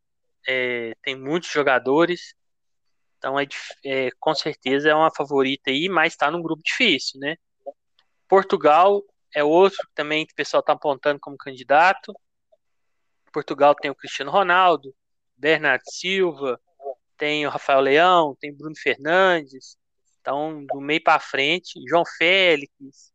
é, 0.47 0.95
tem 1.03 1.17
muitos 1.17 1.51
jogadores. 1.51 2.35
Então, 3.19 3.39
é, 3.39 3.47
é, 3.85 4.11
com 4.21 4.35
certeza 4.35 4.91
é 4.91 4.95
uma 4.95 5.11
favorita 5.15 5.71
aí, 5.71 5.89
mas 5.89 6.13
está 6.13 6.31
num 6.31 6.43
grupo 6.43 6.63
difícil, 6.63 7.19
né? 7.21 7.37
Portugal 8.29 9.03
é 9.35 9.43
outro 9.43 9.79
que 9.87 9.95
também 9.95 10.25
o 10.25 10.35
pessoal 10.35 10.61
está 10.61 10.73
apontando 10.73 11.19
como 11.21 11.37
candidato. 11.37 12.15
Portugal 13.35 13.75
tem 13.75 13.91
o 13.91 13.95
Cristiano 13.95 14.31
Ronaldo, 14.31 14.95
Bernardo 15.37 15.83
Silva, 15.91 16.61
tem 17.19 17.45
o 17.47 17.51
Rafael 17.51 17.81
Leão, 17.81 18.37
tem 18.41 18.55
Bruno 18.55 18.77
Fernandes. 18.79 19.77
Então, 20.21 20.65
do 20.67 20.81
meio 20.81 21.03
para 21.03 21.21
frente, 21.21 21.81
João 21.89 22.05
Félix, 22.17 23.13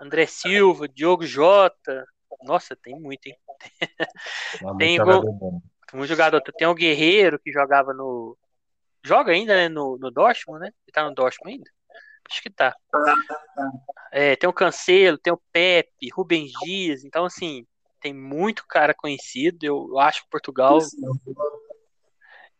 André 0.00 0.26
Silva, 0.26 0.88
Diogo 0.88 1.24
Jota. 1.24 2.04
Nossa, 2.42 2.74
tem 2.74 2.98
muito, 2.98 3.26
hein? 3.26 3.36
tem 4.78 4.96
jogador 4.96 5.60
muito 5.92 6.08
jogador. 6.08 6.40
Tem 6.40 6.66
o 6.66 6.74
Guerreiro 6.74 7.38
que 7.38 7.52
jogava 7.52 7.92
no. 7.92 8.36
Joga 9.04 9.32
ainda, 9.32 9.54
né? 9.54 9.68
No, 9.68 9.96
no 9.98 10.10
Dortmund, 10.10 10.60
né? 10.60 10.66
Ele 10.66 10.92
tá 10.92 11.04
no 11.04 11.14
Dortmund 11.14 11.54
ainda? 11.56 11.70
Acho 12.30 12.42
que 12.42 12.50
tá. 12.50 12.74
É, 14.12 14.36
tem 14.36 14.48
o 14.48 14.52
Cancelo, 14.52 15.16
tem 15.16 15.32
o 15.32 15.40
Pepe, 15.52 16.10
Rubens 16.12 16.50
Dias. 16.62 17.04
Então, 17.04 17.24
assim, 17.24 17.66
tem 18.00 18.14
muito 18.14 18.66
cara 18.66 18.94
conhecido. 18.94 19.64
Eu 19.64 19.98
acho 19.98 20.22
que 20.22 20.30
Portugal. 20.30 20.78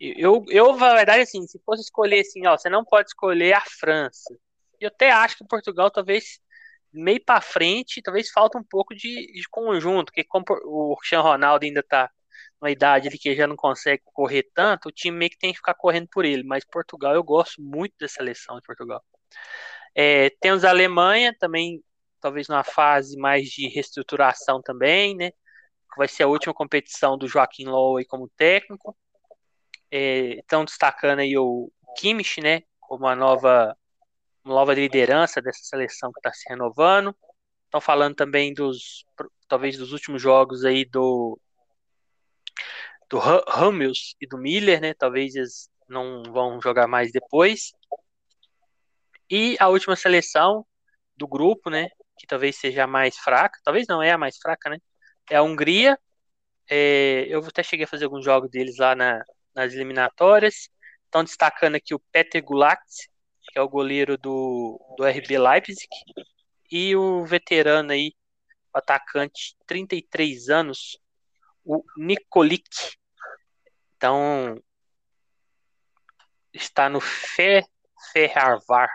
Eu, 0.01 0.45
eu, 0.49 0.77
na 0.77 0.95
verdade, 0.95 1.23
assim, 1.23 1.47
se 1.47 1.59
fosse 1.65 1.83
escolher 1.83 2.21
assim, 2.21 2.47
ó, 2.47 2.57
você 2.57 2.69
não 2.69 2.85
pode 2.85 3.09
escolher 3.09 3.55
a 3.55 3.63
França. 3.63 4.37
Eu 4.81 4.89
até 4.89 5.11
acho 5.11 5.37
que 5.37 5.47
Portugal 5.47 5.91
talvez 5.91 6.39
meio 6.93 7.23
para 7.25 7.41
frente, 7.41 8.01
talvez 8.03 8.31
falta 8.31 8.59
um 8.59 8.63
pouco 8.63 8.95
de, 8.95 9.33
de 9.33 9.49
conjunto, 9.51 10.07
porque 10.07 10.25
como 10.25 10.45
o 10.65 10.97
Cristiano 10.97 11.25
Ronaldo 11.25 11.65
ainda 11.65 11.83
tá 11.83 12.11
numa 12.61 12.71
idade 12.71 13.09
ali 13.09 13.19
que 13.19 13.35
já 13.35 13.47
não 13.47 13.57
consegue 13.57 14.03
correr 14.05 14.49
tanto, 14.55 14.89
o 14.89 14.93
time 14.93 15.17
meio 15.17 15.31
que 15.31 15.39
tem 15.39 15.53
que 15.53 15.59
ficar 15.59 15.75
correndo 15.75 16.09
por 16.11 16.25
ele. 16.25 16.43
Mas 16.43 16.65
Portugal, 16.65 17.15
eu 17.15 17.23
gosto 17.23 17.61
muito 17.61 17.95
da 18.01 18.09
seleção 18.09 18.57
de 18.57 18.63
Portugal. 18.63 19.03
É, 19.95 20.31
temos 20.41 20.65
a 20.65 20.71
Alemanha 20.71 21.35
também, 21.39 21.83
talvez 22.21 22.49
numa 22.49 22.65
fase 22.65 23.17
mais 23.17 23.49
de 23.49 23.69
reestruturação 23.69 24.61
também, 24.63 25.17
né? 25.17 25.33
Vai 25.97 26.09
ser 26.09 26.25
a 26.25 26.29
última 26.29 26.55
competição 26.55 27.17
do 27.17 27.27
Joaquim 27.27 27.65
Low 27.65 27.99
como 28.07 28.29
técnico. 28.37 28.97
Estão 29.91 30.63
é, 30.63 30.65
destacando 30.65 31.21
aí 31.21 31.37
o 31.37 31.71
Kimmich, 31.97 32.41
né? 32.41 32.63
Como 32.81 33.07
a 33.07 33.17
nova 33.17 33.77
uma 34.45 34.55
nova 34.55 34.75
liderança 34.75 35.43
dessa 35.43 35.63
seleção 35.63 36.13
que 36.13 36.21
está 36.21 36.33
se 36.33 36.49
renovando. 36.49 37.15
Estão 37.65 37.81
falando 37.81 38.15
também 38.15 38.55
dos, 38.55 39.05
talvez 39.47 39.77
dos 39.77 39.93
últimos 39.93 40.23
jogos 40.23 40.65
aí 40.65 40.85
do 40.85 41.39
do 43.11 43.19
Ramos 43.19 44.15
e 44.21 44.27
do 44.27 44.37
Miller, 44.37 44.81
né? 44.81 44.95
Talvez 44.95 45.35
eles 45.35 45.71
não 45.89 46.23
vão 46.25 46.61
jogar 46.61 46.87
mais 46.87 47.11
depois. 47.11 47.73
E 49.31 49.57
a 49.59 49.69
última 49.69 49.97
seleção 49.97 50.67
do 51.17 51.27
grupo, 51.27 51.71
né? 51.71 51.89
Que 52.19 52.27
talvez 52.27 52.57
seja 52.57 52.85
a 52.85 52.87
mais 52.87 53.17
fraca, 53.19 53.61
talvez 53.65 53.87
não 53.89 54.03
é 54.03 54.13
a 54.13 54.19
mais 54.19 54.37
fraca, 54.39 54.71
né? 54.71 54.79
É 55.31 55.37
a 55.37 55.43
Hungria. 55.43 55.99
É, 56.71 57.27
eu 57.29 57.41
até 57.45 57.63
cheguei 57.63 57.85
a 57.85 57.89
fazer 57.89 58.05
alguns 58.05 58.25
jogos 58.25 58.51
deles 58.51 58.77
lá 58.79 58.95
na, 58.95 59.23
nas 59.55 59.73
eliminatórias. 59.73 60.69
Estão 61.05 61.25
destacando 61.25 61.77
aqui 61.77 61.95
o 61.95 62.01
Peter 62.13 62.43
Gulak, 62.43 62.83
que 63.51 63.59
é 63.59 63.63
o 63.63 63.69
goleiro 63.69 64.19
do, 64.19 64.79
do 64.97 65.05
RB 65.05 65.39
Leipzig, 65.39 65.89
e 66.71 66.95
o 66.95 67.25
veterano 67.25 67.93
aí, 67.93 68.13
o 68.75 68.79
atacante, 68.79 69.57
33 69.67 70.51
anos, 70.51 70.99
o 71.65 71.83
Nikolic. 71.97 72.69
Então, 73.97 74.63
está 76.53 76.89
no 76.89 77.01
Fe, 77.01 77.65
Ferrarvar. 78.13 78.91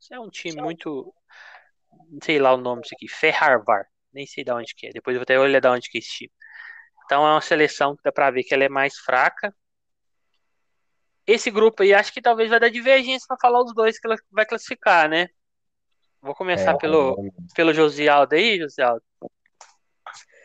Isso 0.00 0.14
é 0.14 0.20
um 0.20 0.30
time 0.30 0.62
muito. 0.62 1.12
Não 2.10 2.18
sei 2.22 2.38
lá 2.38 2.54
o 2.54 2.56
nome 2.56 2.82
disso 2.82 2.94
aqui. 2.94 3.08
Ferrarvar. 3.08 3.86
Nem 4.12 4.26
sei 4.26 4.44
de 4.44 4.52
onde 4.52 4.74
que 4.74 4.86
é. 4.86 4.90
Depois 4.90 5.14
eu 5.14 5.20
vou 5.20 5.24
até 5.24 5.38
olhar 5.38 5.60
de 5.60 5.68
onde 5.68 5.90
que 5.90 5.98
é 5.98 6.00
esse 6.00 6.10
time. 6.10 6.32
Então 7.04 7.26
é 7.26 7.32
uma 7.32 7.40
seleção 7.40 7.96
que 7.96 8.02
dá 8.02 8.10
para 8.10 8.30
ver 8.30 8.42
que 8.42 8.54
ela 8.54 8.64
é 8.64 8.68
mais 8.68 8.96
fraca 8.98 9.54
esse 11.26 11.50
grupo 11.50 11.82
aí 11.82 11.92
acho 11.92 12.12
que 12.12 12.22
talvez 12.22 12.48
vai 12.48 12.60
dar 12.60 12.70
divergência 12.70 13.26
para 13.26 13.36
falar 13.40 13.62
os 13.62 13.74
dois 13.74 13.98
que 13.98 14.06
ela 14.06 14.16
vai 14.30 14.46
classificar, 14.46 15.08
né? 15.08 15.28
Vou 16.22 16.34
começar 16.34 16.72
é, 16.72 16.78
pelo, 16.78 17.12
é. 17.12 17.54
pelo 17.54 17.74
Josialdo 17.74 18.34
aí, 18.34 18.58
Josialdo. 18.58 19.02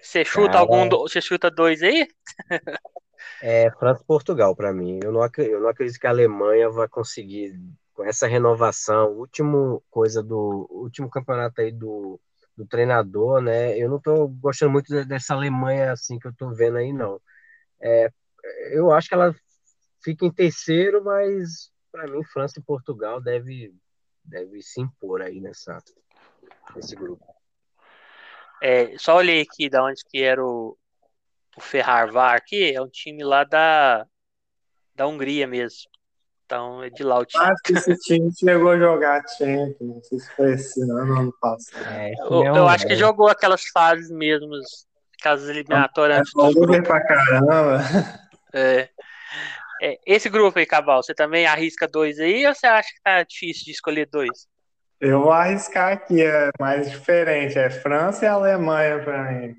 Você 0.02 0.26
chuta 0.26 0.54
Cara, 0.54 0.60
algum, 0.60 0.90
você 0.90 1.22
chuta 1.22 1.52
dois 1.52 1.84
aí? 1.84 2.08
é 3.42 3.70
França 3.72 4.02
e 4.02 4.06
Portugal 4.06 4.56
para 4.56 4.74
mim. 4.74 5.00
Eu 5.04 5.12
não, 5.12 5.22
eu 5.38 5.62
não 5.62 5.70
acredito 5.70 6.00
que 6.00 6.08
a 6.08 6.10
Alemanha 6.10 6.70
vai 6.70 6.88
conseguir 6.88 7.56
com 8.02 8.06
essa 8.06 8.28
renovação, 8.28 9.12
último 9.12 9.84
coisa 9.92 10.24
do 10.24 10.68
último 10.72 11.10
campeonato 11.10 11.62
aí 11.62 11.72
do, 11.72 12.20
do 12.58 12.66
treinador, 12.66 13.42
né? 13.42 13.78
Eu 13.78 13.90
não 13.90 14.00
tô 14.02 14.28
gostando 14.28 14.72
muito 14.72 15.06
dessa 15.06 15.36
Alemanha 15.36 15.92
assim 15.92 16.18
que 16.18 16.28
eu 16.28 16.34
tô 16.34 16.50
vendo 16.52 16.78
aí 16.78 16.92
não. 16.92 17.22
É, 17.80 18.12
eu 18.72 18.92
acho 18.92 19.08
que 19.08 19.14
ela 19.14 19.36
fica 20.04 20.26
em 20.26 20.32
terceiro, 20.32 21.04
mas 21.04 21.72
para 21.92 22.08
mim 22.08 22.24
França 22.24 22.60
e 22.60 22.64
Portugal 22.64 23.22
deve 23.22 23.74
deve 24.24 24.62
se 24.62 24.82
impor 24.82 25.22
aí 25.22 25.40
nessa 25.40 25.78
nesse 26.76 26.96
grupo. 26.96 27.24
É, 28.64 28.98
só 28.98 29.18
olhei 29.18 29.42
aqui 29.42 29.70
da 29.70 29.84
onde 29.84 30.04
que 30.06 30.24
era 30.24 30.44
o, 30.44 30.78
o 31.56 31.62
Ferrarvar 31.62 32.36
aqui, 32.36 32.74
é 32.74 32.82
um 32.82 32.90
time 32.90 33.24
lá 33.24 33.44
da 33.44 34.08
da 34.96 35.08
Hungria 35.08 35.46
mesmo. 35.46 35.90
Então 36.52 36.84
é 36.84 36.90
de 36.90 37.02
lá 37.02 37.20
o 37.20 37.26
time. 37.26 37.46
Acho 37.46 37.64
que 37.64 37.72
esse 37.72 37.96
time 38.00 38.30
chegou 38.38 38.72
a 38.72 38.78
jogar 38.78 39.24
Champions, 39.38 39.78
não 39.80 40.04
sei 40.04 40.20
se 40.20 40.36
foi 40.36 40.52
esse 40.52 40.82
ano, 40.82 41.18
ano 41.18 41.34
passado. 41.40 41.88
É, 41.88 42.12
eu, 42.20 42.44
eu 42.44 42.68
acho 42.68 42.86
que 42.86 42.94
jogou 42.98 43.30
aquelas 43.30 43.64
fases 43.68 44.12
mesmo, 44.12 44.52
aquelas 45.18 45.48
eliminatórias 45.48 46.18
é, 46.18 46.22
antes 46.22 46.34
do 46.34 46.84
pra 46.84 47.08
caramba. 47.08 47.80
É. 48.54 48.90
É, 49.82 49.98
esse 50.06 50.28
grupo 50.28 50.60
aí, 50.60 50.66
Cabal, 50.66 51.02
você 51.02 51.14
também 51.14 51.46
arrisca 51.46 51.88
dois 51.88 52.20
aí 52.20 52.46
ou 52.46 52.54
você 52.54 52.68
acha 52.68 52.90
que 52.90 53.02
tá 53.02 53.24
difícil 53.24 53.64
de 53.64 53.72
escolher 53.72 54.06
dois? 54.12 54.46
Eu 55.00 55.22
vou 55.22 55.32
arriscar 55.32 55.94
aqui, 55.94 56.22
é 56.22 56.50
mais 56.60 56.92
diferente, 56.92 57.58
é 57.58 57.70
França 57.70 58.26
e 58.26 58.28
Alemanha 58.28 59.02
para 59.02 59.32
mim. 59.32 59.56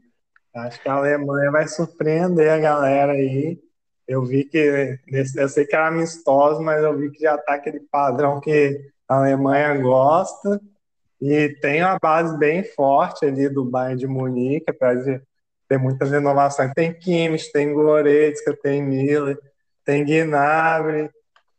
Acho 0.54 0.78
que 0.78 0.88
a 0.90 0.92
Alemanha 0.92 1.50
vai 1.50 1.66
surpreender 1.66 2.50
a 2.50 2.58
galera 2.58 3.12
aí. 3.12 3.58
Eu 4.06 4.24
vi 4.24 4.44
que, 4.44 4.98
eu 5.36 5.48
sei 5.48 5.64
que 5.64 5.74
era 5.74 5.88
amistoso, 5.88 6.60
mas 6.60 6.82
eu 6.82 6.96
vi 6.96 7.10
que 7.10 7.20
já 7.20 7.38
tá 7.38 7.54
aquele 7.54 7.80
padrão 7.80 8.40
que 8.40 8.80
a 9.08 9.16
Alemanha 9.16 9.74
gosta 9.78 10.60
e 11.20 11.50
tem 11.60 11.82
uma 11.82 11.98
base 12.00 12.36
bem 12.36 12.64
forte 12.64 13.24
ali 13.24 13.48
do 13.48 13.64
Bayern 13.64 13.98
de 13.98 14.06
Munique, 14.06 14.66
apesar 14.68 15.02
de 15.02 15.22
ter 15.68 15.78
muitas 15.78 16.10
renovações. 16.10 16.72
Tem 16.74 16.92
Kimmich, 16.92 17.52
tem 17.52 17.72
Goretzka, 17.72 18.56
tem 18.60 18.82
Miller 18.82 19.38
tem 19.84 20.04
Gnabry, 20.04 21.10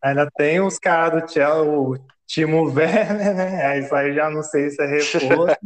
ainda 0.01 0.29
tem 0.35 0.61
os 0.61 0.79
caras 0.79 1.23
do 1.23 1.31
Chelsea, 1.31 1.71
o 1.71 1.97
Timo 2.27 2.63
Werner, 2.73 3.35
né? 3.35 3.79
Isso 3.79 3.93
aí 3.93 4.13
já 4.13 4.29
não 4.29 4.43
sei 4.43 4.69
se 4.69 4.81
é 4.81 4.85
reforço. 4.85 5.57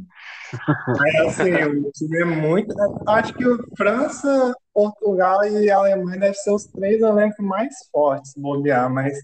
Mas 0.97 1.15
assim, 1.27 1.53
o 1.53 1.91
time 1.91 2.21
é 2.21 2.25
muito. 2.25 2.73
Acho 3.07 3.33
que 3.33 3.45
o 3.47 3.59
França, 3.75 4.53
Portugal 4.77 5.43
e 5.43 5.71
Alemanha 5.71 6.19
devem 6.19 6.35
ser 6.35 6.51
os 6.51 6.65
três 6.65 7.01
elencos 7.01 7.43
mais 7.43 7.73
fortes, 7.91 8.35
bobear, 8.37 8.87
mas 8.87 9.17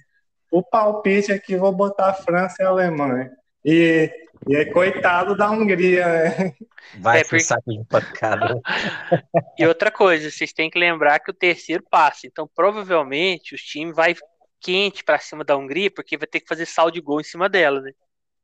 o 0.49 0.63
palpite 0.63 1.31
aqui 1.31 1.55
vou 1.55 1.71
botar 1.71 2.11
França 2.15 2.55
e 2.63 2.65
Alemanha. 2.65 3.29
E 3.63 4.11
E 4.49 4.55
aí, 4.55 4.65
coitado 4.65 5.37
da 5.37 5.51
Hungria, 5.51 6.07
né? 6.07 6.53
Vai 6.97 7.19
é, 7.19 7.23
porque... 7.23 7.41
saco 7.41 7.69
de 7.69 7.85
pancada. 7.85 8.59
e 9.59 9.67
outra 9.67 9.91
coisa, 9.91 10.31
vocês 10.31 10.51
têm 10.51 10.71
que 10.71 10.79
lembrar 10.79 11.19
que 11.19 11.29
o 11.29 11.35
terceiro 11.35 11.83
passa. 11.87 12.25
Então, 12.25 12.49
provavelmente, 12.55 13.53
os 13.53 13.61
times 13.61 13.95
vai 13.95 14.15
quente 14.59 15.03
para 15.03 15.19
cima 15.19 15.43
da 15.43 15.55
Hungria, 15.55 15.91
porque 15.91 16.17
vai 16.17 16.25
ter 16.25 16.39
que 16.39 16.47
fazer 16.47 16.65
saldo 16.65 16.93
de 16.93 17.01
gol 17.01 17.21
em 17.21 17.23
cima 17.23 17.47
dela, 17.47 17.79
né? 17.79 17.91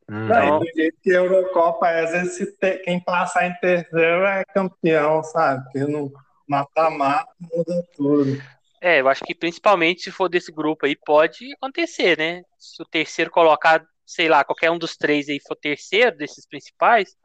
Hum. 0.08 0.26
Então, 0.26 0.60
do 0.60 0.72
jeito 0.76 0.98
que 1.02 1.10
a 1.10 1.16
Eurocopa, 1.16 1.90
às 1.90 2.12
vezes, 2.12 2.56
quem 2.84 3.00
passar 3.00 3.48
em 3.48 3.54
terceiro 3.56 4.26
é 4.26 4.44
campeão, 4.54 5.24
sabe? 5.24 5.64
Porque 5.64 5.80
no 5.80 6.14
mata-mata 6.50 7.32
muda 7.40 7.88
tudo. 7.96 8.42
É, 8.82 9.02
eu 9.02 9.08
acho 9.08 9.24
que 9.24 9.36
principalmente 9.36 10.02
se 10.02 10.12
for 10.12 10.28
desse 10.28 10.52
grupo 10.52 10.86
aí, 10.86 10.96
pode 10.96 11.54
acontecer, 11.54 12.18
né? 12.18 12.42
Se 12.58 12.82
o 12.82 12.86
terceiro 12.86 13.30
colocar, 13.30 13.86
sei 14.06 14.28
lá, 14.28 14.44
qualquer 14.44 14.72
um 14.72 14.78
dos 14.78 14.96
três 14.96 15.30
aí 15.30 15.40
for 15.46 15.56
terceiro 15.56 16.18
desses 16.18 16.48
principais, 16.48 17.16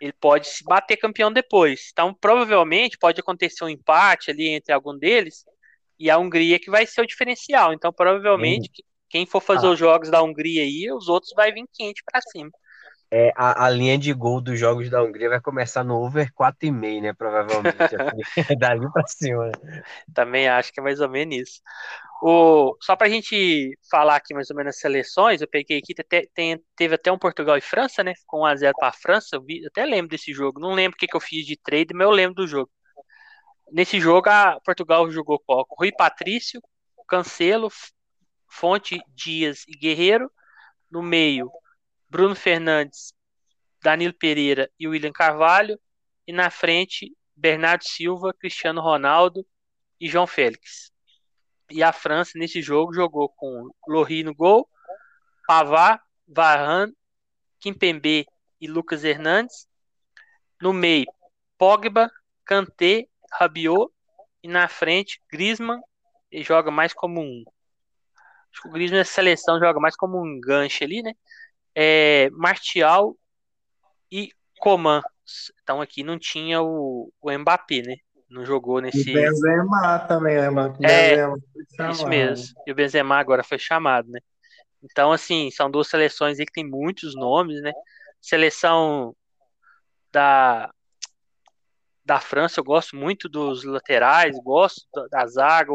ele 0.00 0.12
pode 0.12 0.46
se 0.46 0.64
bater 0.64 0.96
campeão 0.96 1.32
depois. 1.32 1.88
Então, 1.92 2.14
provavelmente, 2.14 2.96
pode 2.96 3.20
acontecer 3.20 3.64
um 3.64 3.68
empate 3.68 4.30
ali 4.30 4.48
entre 4.48 4.72
algum 4.72 4.96
deles, 4.96 5.44
e 5.98 6.10
a 6.10 6.18
Hungria 6.18 6.58
que 6.58 6.70
vai 6.70 6.86
ser 6.86 7.02
o 7.02 7.06
diferencial. 7.06 7.72
Então, 7.72 7.92
provavelmente, 7.92 8.70
Sim. 8.74 8.82
quem 9.08 9.26
for 9.26 9.40
fazer 9.40 9.66
ah. 9.66 9.70
os 9.70 9.78
jogos 9.78 10.10
da 10.10 10.22
Hungria 10.22 10.62
aí, 10.62 10.92
os 10.92 11.08
outros 11.08 11.32
vai 11.34 11.52
vir 11.52 11.64
quente 11.72 12.02
para 12.04 12.20
cima. 12.20 12.50
É, 13.16 13.32
a, 13.36 13.66
a, 13.66 13.70
linha 13.70 13.96
de 13.96 14.12
gol 14.12 14.40
dos 14.40 14.58
jogos 14.58 14.90
da 14.90 15.00
Hungria 15.00 15.28
vai 15.28 15.40
começar 15.40 15.84
no 15.84 16.02
over 16.02 16.32
4,5, 16.32 17.00
né? 17.00 17.12
Provavelmente. 17.12 17.76
Assim, 17.80 18.56
dali 18.58 18.90
para 18.92 19.06
cima. 19.06 19.52
Também 20.12 20.48
acho 20.48 20.72
que 20.72 20.80
é 20.80 20.82
mais 20.82 20.98
ou 20.98 21.08
menos 21.08 21.36
isso. 21.36 21.60
O, 22.20 22.76
só 22.80 22.96
para 22.96 23.06
a 23.06 23.10
gente 23.10 23.78
falar 23.88 24.16
aqui 24.16 24.34
mais 24.34 24.50
ou 24.50 24.56
menos 24.56 24.74
as 24.74 24.80
seleções, 24.80 25.40
eu 25.40 25.46
peguei 25.46 25.78
aqui, 25.78 25.94
tem, 25.94 26.28
tem, 26.34 26.64
teve 26.74 26.96
até 26.96 27.12
um 27.12 27.18
Portugal 27.18 27.56
e 27.56 27.60
França, 27.60 28.02
né? 28.02 28.14
Com 28.26 28.38
1x0 28.40 28.72
para 28.76 28.88
a 28.88 28.92
França. 28.92 29.36
Eu, 29.36 29.44
vi, 29.44 29.64
até 29.64 29.84
lembro 29.84 30.08
desse 30.08 30.32
jogo. 30.32 30.58
Não 30.58 30.72
lembro 30.72 30.96
o 30.96 30.98
que, 30.98 31.06
que 31.06 31.16
eu 31.16 31.20
fiz 31.20 31.46
de 31.46 31.56
trade, 31.56 31.94
mas 31.94 32.08
eu 32.08 32.10
lembro 32.10 32.34
do 32.34 32.48
jogo. 32.48 32.68
Nesse 33.70 34.00
jogo, 34.00 34.28
a 34.28 34.58
Portugal 34.64 35.08
jogou 35.08 35.40
com 35.46 35.64
Rui 35.78 35.92
Patrício, 35.92 36.60
Cancelo, 37.08 37.70
Fonte, 38.48 39.00
Dias 39.14 39.62
e 39.68 39.78
Guerreiro. 39.78 40.28
No 40.90 41.00
meio, 41.00 41.48
Bruno 42.14 42.36
Fernandes, 42.36 43.12
Danilo 43.82 44.14
Pereira 44.14 44.70
e 44.78 44.86
William 44.86 45.10
Carvalho. 45.10 45.76
E 46.24 46.32
na 46.32 46.48
frente, 46.48 47.12
Bernardo 47.34 47.82
Silva, 47.82 48.32
Cristiano 48.32 48.80
Ronaldo 48.80 49.44
e 50.00 50.08
João 50.08 50.24
Félix. 50.24 50.92
E 51.68 51.82
a 51.82 51.92
França, 51.92 52.38
nesse 52.38 52.62
jogo, 52.62 52.94
jogou 52.94 53.28
com 53.30 53.68
Lohri 53.88 54.22
no 54.22 54.32
gol, 54.32 54.70
Pavard, 55.44 56.00
Varane, 56.28 56.94
Kimpembe 57.58 58.24
e 58.60 58.68
Lucas 58.68 59.02
Hernandes. 59.02 59.66
No 60.62 60.72
meio, 60.72 61.06
Pogba, 61.58 62.08
Kanté 62.44 63.08
Rabiot 63.32 63.92
e 64.40 64.46
na 64.46 64.68
frente 64.68 65.20
Griezmann 65.28 65.80
ele 66.30 66.44
joga 66.44 66.70
mais 66.70 66.92
como 66.92 67.20
um 67.20 67.42
acho 68.52 68.62
que 68.62 68.68
o 68.68 68.70
Griezmann 68.70 69.00
nessa 69.00 69.14
seleção 69.14 69.58
joga 69.58 69.80
mais 69.80 69.96
como 69.96 70.16
um 70.16 70.40
gancho 70.40 70.84
ali, 70.84 71.02
né? 71.02 71.12
É, 71.74 72.28
Martial 72.30 73.16
e 74.10 74.30
Coman. 74.58 75.02
Então 75.62 75.80
aqui 75.80 76.02
não 76.02 76.18
tinha 76.18 76.62
o, 76.62 77.12
o 77.20 77.38
Mbappé, 77.38 77.82
né? 77.82 77.96
Não 78.28 78.44
jogou 78.44 78.80
nesse. 78.80 79.10
E 79.10 79.12
Benzema 79.12 79.98
também, 80.00 80.36
né, 80.36 80.50
É, 80.82 81.90
isso 81.90 82.06
mesmo. 82.06 82.54
E 82.66 82.72
o 82.72 82.74
Benzema 82.74 83.16
agora 83.16 83.42
foi 83.42 83.58
chamado, 83.58 84.10
né? 84.10 84.20
Então, 84.82 85.12
assim, 85.12 85.50
são 85.50 85.70
duas 85.70 85.88
seleções 85.88 86.38
aí 86.38 86.44
que 86.44 86.52
tem 86.52 86.68
muitos 86.68 87.14
nomes, 87.14 87.62
né? 87.62 87.72
Seleção 88.20 89.16
da, 90.12 90.70
da 92.04 92.20
França, 92.20 92.60
eu 92.60 92.64
gosto 92.64 92.94
muito 92.94 93.28
dos 93.28 93.64
laterais, 93.64 94.36
gosto 94.42 94.86
da, 94.94 95.06
da 95.06 95.26
zaga, 95.26 95.72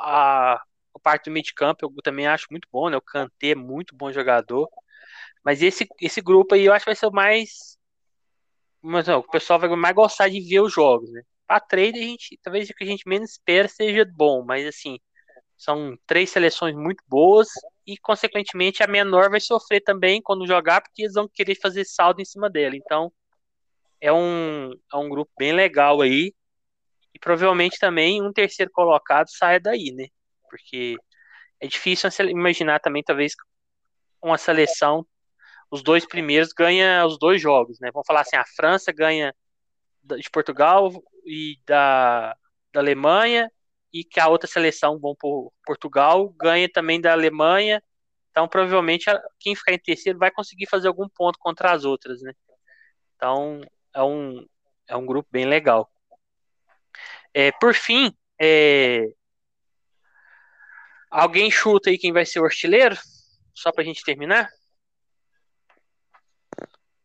a, 0.00 0.54
a 0.54 0.98
parte 1.02 1.24
do 1.24 1.32
meio 1.32 1.44
de 1.44 1.52
campo 1.52 1.86
eu 1.86 2.02
também 2.02 2.26
acho 2.26 2.46
muito 2.50 2.68
bom, 2.70 2.88
né? 2.88 2.96
O 2.96 3.02
Kanté 3.02 3.48
é 3.48 3.54
muito 3.54 3.96
bom 3.96 4.12
jogador. 4.12 4.68
Mas 5.44 5.62
esse, 5.62 5.86
esse 6.00 6.20
grupo 6.20 6.54
aí 6.54 6.64
eu 6.64 6.72
acho 6.72 6.84
que 6.84 6.90
vai 6.90 6.96
ser 6.96 7.06
o 7.06 7.12
mais. 7.12 7.76
Mas, 8.80 9.06
não, 9.06 9.20
o 9.20 9.30
pessoal 9.30 9.58
vai 9.58 9.68
mais 9.70 9.94
gostar 9.94 10.28
de 10.28 10.40
ver 10.40 10.60
os 10.60 10.72
jogos, 10.72 11.10
né? 11.10 11.22
A 11.48 11.60
trade, 11.60 11.98
a 11.98 12.02
gente, 12.02 12.38
talvez 12.42 12.68
o 12.68 12.74
que 12.74 12.84
a 12.84 12.86
gente 12.86 13.06
menos 13.08 13.30
espera 13.32 13.68
seja 13.68 14.04
bom, 14.16 14.44
mas 14.44 14.66
assim, 14.66 14.98
são 15.56 15.96
três 16.06 16.30
seleções 16.30 16.74
muito 16.74 17.04
boas 17.06 17.48
e, 17.86 17.96
consequentemente, 17.98 18.82
a 18.82 18.86
menor 18.86 19.30
vai 19.30 19.40
sofrer 19.40 19.80
também 19.80 20.20
quando 20.20 20.46
jogar, 20.46 20.80
porque 20.80 21.02
eles 21.02 21.14
vão 21.14 21.28
querer 21.28 21.54
fazer 21.54 21.84
saldo 21.84 22.20
em 22.20 22.24
cima 22.24 22.50
dela. 22.50 22.74
Então, 22.74 23.12
é 24.00 24.12
um, 24.12 24.72
é 24.92 24.96
um 24.96 25.08
grupo 25.08 25.30
bem 25.38 25.52
legal 25.52 26.00
aí. 26.00 26.34
E 27.14 27.18
provavelmente 27.18 27.78
também 27.78 28.22
um 28.22 28.32
terceiro 28.32 28.72
colocado 28.72 29.28
saia 29.28 29.60
daí, 29.60 29.92
né? 29.92 30.08
Porque 30.50 30.96
é 31.60 31.68
difícil 31.68 32.10
imaginar 32.28 32.80
também, 32.80 33.02
talvez, 33.04 33.34
uma 34.20 34.38
seleção, 34.38 35.06
os 35.72 35.82
dois 35.82 36.04
primeiros 36.06 36.52
ganham 36.52 37.06
os 37.06 37.18
dois 37.18 37.40
jogos, 37.40 37.80
né? 37.80 37.90
Vamos 37.94 38.06
falar 38.06 38.20
assim, 38.20 38.36
a 38.36 38.44
França 38.44 38.92
ganha 38.92 39.34
de 40.04 40.30
Portugal 40.30 40.92
e 41.24 41.58
da, 41.66 42.36
da 42.70 42.80
Alemanha, 42.80 43.50
e 43.90 44.04
que 44.04 44.20
a 44.20 44.28
outra 44.28 44.46
seleção, 44.46 44.98
vão 44.98 45.16
por 45.18 45.50
Portugal, 45.64 46.28
ganha 46.38 46.70
também 46.70 47.00
da 47.00 47.12
Alemanha. 47.12 47.82
Então, 48.30 48.46
provavelmente, 48.46 49.06
quem 49.40 49.56
ficar 49.56 49.72
em 49.72 49.78
terceiro 49.78 50.18
vai 50.18 50.30
conseguir 50.30 50.66
fazer 50.68 50.88
algum 50.88 51.08
ponto 51.08 51.38
contra 51.38 51.72
as 51.72 51.86
outras, 51.86 52.20
né? 52.20 52.34
Então, 53.16 53.62
é 53.94 54.02
um, 54.02 54.46
é 54.86 54.94
um 54.94 55.06
grupo 55.06 55.30
bem 55.32 55.46
legal. 55.46 55.90
É, 57.32 57.50
por 57.52 57.74
fim, 57.74 58.14
é, 58.38 59.06
alguém 61.10 61.50
chuta 61.50 61.88
aí 61.88 61.96
quem 61.96 62.12
vai 62.12 62.26
ser 62.26 62.40
o 62.40 62.44
artilheiro? 62.44 62.96
Só 63.54 63.72
pra 63.72 63.84
gente 63.84 64.04
terminar? 64.04 64.50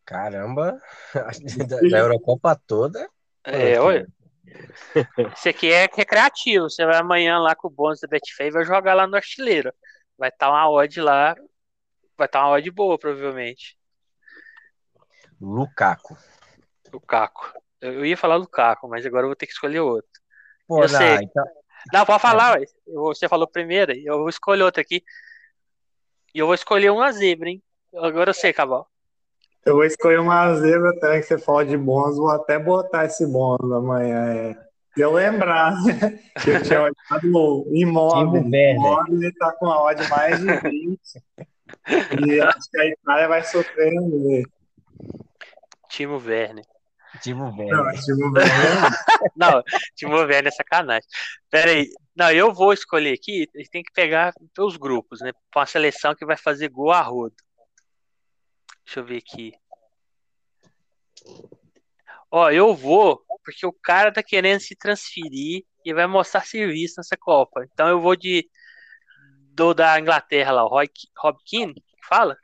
Caramba, 0.08 0.80
da, 1.68 1.98
Eurocopa 1.98 2.58
toda. 2.66 3.10
É, 3.44 3.78
olha. 3.78 4.08
Isso 5.36 5.50
aqui 5.50 5.70
é 5.70 5.82
recreativo. 5.82 6.70
Você 6.70 6.86
vai 6.86 6.96
amanhã 6.96 7.38
lá 7.38 7.54
com 7.54 7.68
o 7.68 7.70
bônus 7.70 8.00
da 8.00 8.08
Betfair 8.08 8.48
e 8.48 8.52
vai 8.52 8.64
jogar 8.64 8.94
lá 8.94 9.06
no 9.06 9.16
artilheiro. 9.16 9.70
Vai 10.16 10.30
estar 10.30 10.46
tá 10.46 10.50
uma 10.50 10.70
odd 10.70 10.98
lá. 11.02 11.34
Vai 12.16 12.26
estar 12.26 12.40
tá 12.40 12.46
uma 12.46 12.52
odd 12.52 12.70
boa, 12.70 12.98
provavelmente. 12.98 13.76
Lukaku. 15.38 16.16
Lukaku. 16.90 17.52
Eu 17.78 18.02
ia 18.06 18.16
falar 18.16 18.36
Lukaku, 18.36 18.88
mas 18.88 19.04
agora 19.04 19.24
eu 19.24 19.28
vou 19.28 19.36
ter 19.36 19.44
que 19.44 19.52
escolher 19.52 19.80
outro. 19.80 20.10
Pô, 20.66 20.84
eu 20.84 20.88
não, 20.88 20.98
sei. 20.98 21.16
Então... 21.16 21.44
Não, 21.92 22.06
pode 22.06 22.22
falar, 22.22 22.62
é. 22.62 22.64
Você 22.86 23.28
falou 23.28 23.46
primeiro, 23.46 23.92
eu 23.92 24.20
vou 24.20 24.30
escolher 24.30 24.62
outro 24.62 24.80
aqui. 24.80 25.04
E 26.34 26.38
eu 26.38 26.46
vou 26.46 26.54
escolher 26.54 26.88
uma 26.88 27.12
zebra, 27.12 27.50
hein? 27.50 27.62
Agora 27.94 28.30
eu 28.30 28.34
sei, 28.34 28.54
Cabal. 28.54 28.90
Eu 29.64 29.74
vou 29.74 29.84
escolher 29.84 30.20
uma 30.20 30.54
zebra 30.54 30.98
também, 30.98 31.20
que 31.20 31.26
você 31.26 31.38
fala 31.38 31.64
de 31.64 31.76
bônus, 31.76 32.16
vou 32.16 32.30
até 32.30 32.58
botar 32.58 33.04
esse 33.04 33.26
bônus 33.26 33.70
amanhã. 33.70 34.34
É. 34.34 34.68
Se 34.94 35.02
eu 35.02 35.12
lembrar 35.12 35.74
né, 35.84 36.18
que 36.42 36.50
eu 36.50 36.62
tinha 36.62 36.82
olhado 36.82 37.32
o 37.32 37.70
imóvel, 37.72 38.42
o 38.42 38.46
imóvel 38.48 39.14
ele 39.14 39.32
tá 39.34 39.52
com 39.52 39.66
a 39.66 39.84
odd 39.84 40.08
mais 40.08 40.40
de 40.40 40.46
20. 40.46 41.00
e 42.26 42.40
acho 42.40 42.70
que 42.70 42.80
a 42.80 42.86
Itália 42.86 43.28
vai 43.28 43.44
sofrer. 43.44 43.92
Timo 45.88 46.16
Werner. 46.18 46.64
Timo 47.22 47.44
Werner. 47.44 47.76
Não, 47.76 47.92
Timo 47.92 48.32
Werner. 48.34 48.90
não, 49.36 49.62
Timo 49.94 50.16
Werner 50.16 50.48
é 50.48 50.50
sacanagem. 50.50 51.08
Pera 51.50 51.70
aí. 51.70 51.88
Não, 52.16 52.32
eu 52.32 52.52
vou 52.52 52.72
escolher 52.72 53.12
aqui, 53.12 53.46
tem 53.70 53.82
que 53.82 53.92
pegar 53.92 54.32
pelos 54.52 54.76
grupos, 54.76 55.20
né? 55.20 55.30
Para 55.52 55.60
uma 55.60 55.66
seleção 55.66 56.14
que 56.14 56.26
vai 56.26 56.36
fazer 56.36 56.68
gol 56.68 56.90
a 56.90 57.00
rodo. 57.00 57.36
Deixa 58.88 59.00
eu 59.00 59.04
ver 59.04 59.18
aqui. 59.18 59.52
Ó, 62.30 62.50
eu 62.50 62.74
vou, 62.74 63.22
porque 63.44 63.66
o 63.66 63.72
cara 63.72 64.10
tá 64.10 64.22
querendo 64.22 64.60
se 64.60 64.74
transferir 64.74 65.66
e 65.84 65.92
vai 65.92 66.06
mostrar 66.06 66.46
serviço 66.46 66.94
nessa 66.96 67.14
Copa. 67.14 67.66
Então 67.70 67.86
eu 67.86 68.00
vou 68.00 68.16
de 68.16 68.48
do 69.52 69.74
da 69.74 70.00
Inglaterra 70.00 70.52
lá, 70.52 70.64
o 70.64 70.68
Roy, 70.68 70.88
Rob 71.18 71.38
Keane, 71.44 71.84
fala? 72.08 72.34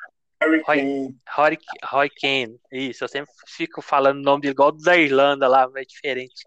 Roy, 0.67 1.17
Roy, 1.31 1.59
Roy 1.83 2.11
Kane. 2.11 2.61
Isso, 2.71 3.05
eu 3.05 3.09
sempre 3.09 3.33
fico 3.47 3.81
falando 3.81 4.19
o 4.19 4.23
nome 4.23 4.43
dele 4.43 4.53
igual 4.53 4.71
do 4.71 4.83
da 4.83 4.99
Irlanda 4.99 5.49
lá, 5.49 5.67
mas 5.67 5.85
é 5.85 5.87
diferente. 5.87 6.45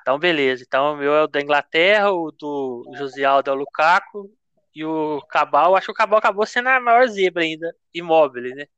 Então, 0.00 0.16
beleza. 0.16 0.62
Então, 0.64 0.92
o 0.92 0.96
meu 0.96 1.12
é 1.12 1.24
o 1.24 1.26
da 1.26 1.40
Inglaterra, 1.40 2.12
o 2.12 2.30
do 2.30 2.88
José 2.96 3.24
Aldo 3.24 3.50
é 3.50 3.52
o 3.52 3.56
Lukaku 3.56 4.32
e 4.72 4.84
o 4.84 5.20
Cabal. 5.28 5.74
Acho 5.74 5.86
que 5.86 5.92
o 5.92 5.94
Cabal 5.94 6.20
acabou 6.20 6.46
sendo 6.46 6.68
a 6.68 6.78
maior 6.78 7.08
zebra 7.08 7.42
ainda, 7.42 7.74
imóvel, 7.92 8.54
né? 8.54 8.68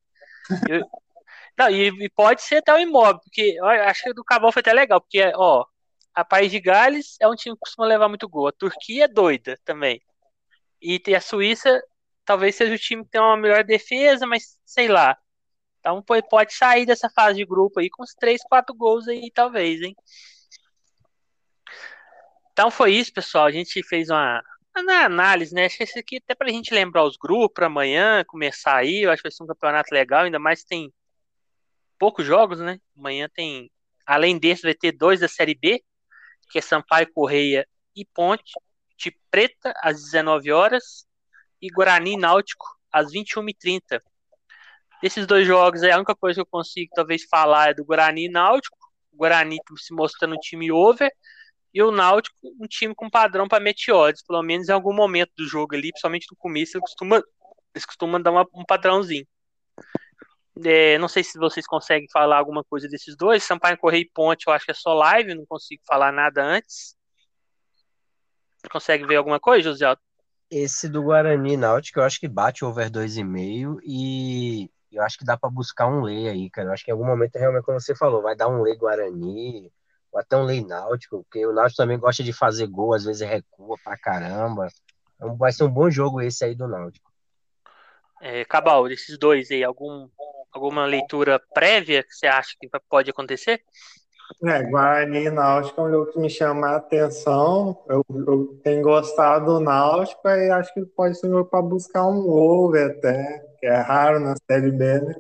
Eu, 0.68 0.85
não, 1.59 1.70
e, 1.70 1.89
e, 1.89 2.09
pode 2.10 2.43
ser 2.43 2.56
até 2.56 2.72
o 2.74 2.78
imóvel, 2.78 3.20
porque 3.20 3.59
ó, 3.62 3.68
acho 3.68 4.02
que 4.02 4.14
do 4.14 4.24
Cabal 4.24 4.52
foi 4.52 4.60
até 4.60 4.72
legal, 4.72 5.01
porque, 5.01 5.20
ó, 5.35 5.64
a 6.14 6.24
País 6.24 6.51
de 6.51 6.60
Gales 6.60 7.16
é 7.20 7.28
um 7.28 7.35
time 7.35 7.55
que 7.55 7.60
costuma 7.60 7.86
levar 7.86 8.09
muito 8.09 8.28
gol. 8.28 8.48
A 8.48 8.52
Turquia 8.52 9.05
é 9.05 9.09
doida 9.09 9.59
também. 9.64 10.01
E 10.82 11.01
a 11.14 11.20
Suíça 11.20 11.82
talvez 12.24 12.55
seja 12.56 12.74
o 12.74 12.78
time 12.78 13.05
que 13.05 13.10
tem 13.10 13.20
uma 13.20 13.36
melhor 13.36 13.64
defesa, 13.64 14.27
mas 14.27 14.59
sei 14.64 14.89
lá. 14.89 15.16
Então 15.81 16.02
pode 16.02 16.55
sair 16.55 16.86
dessa 16.86 17.10
fase 17.10 17.39
de 17.39 17.47
grupo 17.47 17.81
aí 17.81 17.90
com 17.90 18.02
uns 18.02 18.14
3, 18.14 18.43
4 18.43 18.74
gols 18.74 19.09
aí, 19.09 19.31
talvez, 19.35 19.81
hein? 19.82 19.94
Então 22.52 22.70
foi 22.70 22.94
isso, 22.94 23.12
pessoal. 23.12 23.47
A 23.47 23.51
gente 23.51 23.82
fez 23.82 24.10
uma, 24.10 24.43
uma 24.82 25.05
análise, 25.05 25.55
né? 25.55 25.66
Acho 25.66 25.78
que 25.78 25.82
esse 25.85 25.98
aqui 25.98 26.16
até 26.19 26.35
pra 26.35 26.48
gente 26.48 26.74
lembrar 26.74 27.05
os 27.05 27.16
grupos 27.16 27.55
para 27.55 27.66
amanhã 27.66 28.24
começar 28.24 28.77
aí. 28.77 29.02
Eu 29.02 29.11
acho 29.11 29.23
que 29.23 29.28
vai 29.28 29.32
ser 29.32 29.43
um 29.43 29.47
campeonato 29.47 29.94
legal, 29.94 30.24
ainda 30.24 30.39
mais 30.39 30.65
tem 30.65 30.93
poucos 31.98 32.24
jogos, 32.27 32.59
né? 32.61 32.78
Amanhã 32.97 33.28
tem, 33.32 33.70
além 34.07 34.39
desse, 34.39 34.62
vai 34.62 34.74
ter 34.74 34.93
dois 34.93 35.20
da 35.20 35.28
Série 35.28 35.55
B, 35.55 35.82
que 36.51 36.59
é 36.59 36.62
Sampaio 36.62 37.12
Correia 37.12 37.66
e 37.94 38.05
Ponte, 38.05 38.52
de 38.98 39.16
Preta 39.31 39.73
às 39.82 40.02
19 40.02 40.52
horas 40.52 41.07
e 41.61 41.69
Guarani 41.69 42.16
Náutico 42.16 42.66
às 42.93 43.12
21h30. 43.12 44.01
Desses 45.02 45.27
dois 45.27 45.47
jogos, 45.47 45.82
a 45.82 45.97
única 45.97 46.15
coisa 46.15 46.36
que 46.36 46.40
eu 46.43 46.47
consigo 46.47 46.90
talvez 46.94 47.24
falar 47.24 47.70
é 47.70 47.74
do 47.74 47.85
Guarani 47.85 48.28
Náutico. 48.28 48.77
O 49.12 49.16
Guarani 49.16 49.59
se 49.78 49.94
mostrando 49.94 50.35
um 50.35 50.40
time 50.40 50.70
over 50.70 51.11
e 51.72 51.82
o 51.82 51.90
Náutico 51.90 52.36
um 52.60 52.66
time 52.66 52.94
com 52.94 53.09
padrão 53.09 53.48
para 53.48 53.62
meteores, 53.62 54.22
pelo 54.22 54.42
menos 54.42 54.68
em 54.68 54.72
algum 54.72 54.92
momento 54.92 55.30
do 55.36 55.47
jogo 55.47 55.74
ali, 55.74 55.90
principalmente 55.90 56.26
no 56.30 56.36
começo, 56.36 56.76
eles 56.76 56.82
costumam, 56.82 57.22
eles 57.74 57.86
costumam 57.86 58.20
dar 58.20 58.32
uma, 58.32 58.47
um 58.55 58.64
padrãozinho. 58.64 59.26
É, 60.64 60.98
não 60.98 61.09
sei 61.09 61.22
se 61.22 61.38
vocês 61.38 61.66
conseguem 61.66 62.09
falar 62.12 62.36
alguma 62.38 62.62
coisa 62.64 62.88
desses 62.88 63.16
dois. 63.16 63.44
Sampaio 63.44 63.78
Correia 63.78 64.02
e 64.02 64.10
Ponte, 64.12 64.44
eu 64.47 64.52
acho 64.52 64.64
que 64.64 64.72
é 64.72 64.74
só 64.74 64.92
live, 64.92 65.34
não 65.34 65.47
consigo 65.47 65.82
falar 65.86 66.12
nada 66.12 66.44
antes. 66.44 66.97
Consegue 68.70 69.06
ver 69.06 69.16
alguma 69.16 69.40
coisa, 69.40 69.70
José? 69.70 69.97
Esse 70.51 70.88
do 70.88 71.02
Guarani 71.02 71.56
Náutico, 71.56 72.01
eu 72.01 72.05
acho 72.05 72.18
que 72.18 72.28
bate 72.28 72.64
over 72.64 72.90
2,5 72.90 73.78
e 73.84 74.68
eu 74.92 75.02
acho 75.02 75.16
que 75.16 75.24
dá 75.24 75.36
para 75.38 75.48
buscar 75.48 75.86
um 75.86 76.02
lei 76.02 76.28
aí, 76.28 76.51
cara. 76.51 76.68
Eu 76.68 76.72
acho 76.72 76.84
que 76.84 76.90
em 76.90 76.92
algum 76.92 77.06
momento, 77.06 77.36
realmente, 77.36 77.64
como 77.64 77.80
você 77.80 77.94
falou, 77.94 78.20
vai 78.20 78.34
dar 78.34 78.48
um 78.48 78.60
lei 78.60 78.76
Guarani, 78.76 79.72
ou 80.12 80.20
até 80.20 80.36
um 80.36 80.44
lei 80.44 80.64
Náutico, 80.64 81.22
porque 81.22 81.44
o 81.46 81.52
Náutico 81.52 81.76
também 81.76 81.98
gosta 81.98 82.22
de 82.22 82.32
fazer 82.32 82.66
gol, 82.66 82.94
às 82.94 83.04
vezes 83.04 83.26
recua 83.26 83.76
pra 83.84 83.96
caramba. 83.96 84.68
Então 85.16 85.36
vai 85.36 85.52
ser 85.52 85.64
um 85.64 85.70
bom 85.70 85.90
jogo 85.90 86.20
esse 86.20 86.44
aí 86.44 86.54
do 86.54 86.66
Náutico. 86.66 87.10
É, 88.20 88.44
Cabal, 88.44 88.88
desses 88.88 89.18
dois 89.18 89.50
aí, 89.50 89.64
algum, 89.64 90.08
alguma 90.52 90.84
leitura 90.84 91.40
prévia 91.54 92.02
que 92.02 92.12
você 92.12 92.26
acha 92.26 92.54
que 92.60 92.68
pode 92.88 93.10
acontecer? 93.10 93.62
É, 94.44 94.62
Guarani 94.62 95.24
e 95.24 95.30
Náutico 95.30 95.80
é 95.80 95.84
um 95.84 95.90
jogo 95.90 96.12
que 96.12 96.18
me 96.18 96.30
chama 96.30 96.68
a 96.68 96.76
atenção. 96.76 97.82
Eu, 97.88 98.04
eu 98.08 98.60
tenho 98.62 98.82
gostado 98.82 99.46
do 99.46 99.60
Náutico 99.60 100.28
e 100.28 100.50
acho 100.50 100.72
que 100.72 100.84
pode 100.84 101.18
ser 101.18 101.26
um 101.26 101.32
jogo 101.32 101.50
para 101.50 101.62
buscar 101.62 102.06
um 102.06 102.28
over 102.28 102.90
até, 102.90 103.44
que 103.58 103.66
é 103.66 103.76
raro 103.76 104.20
na 104.20 104.34
Série 104.48 104.70
B, 104.70 105.00
né? 105.00 105.14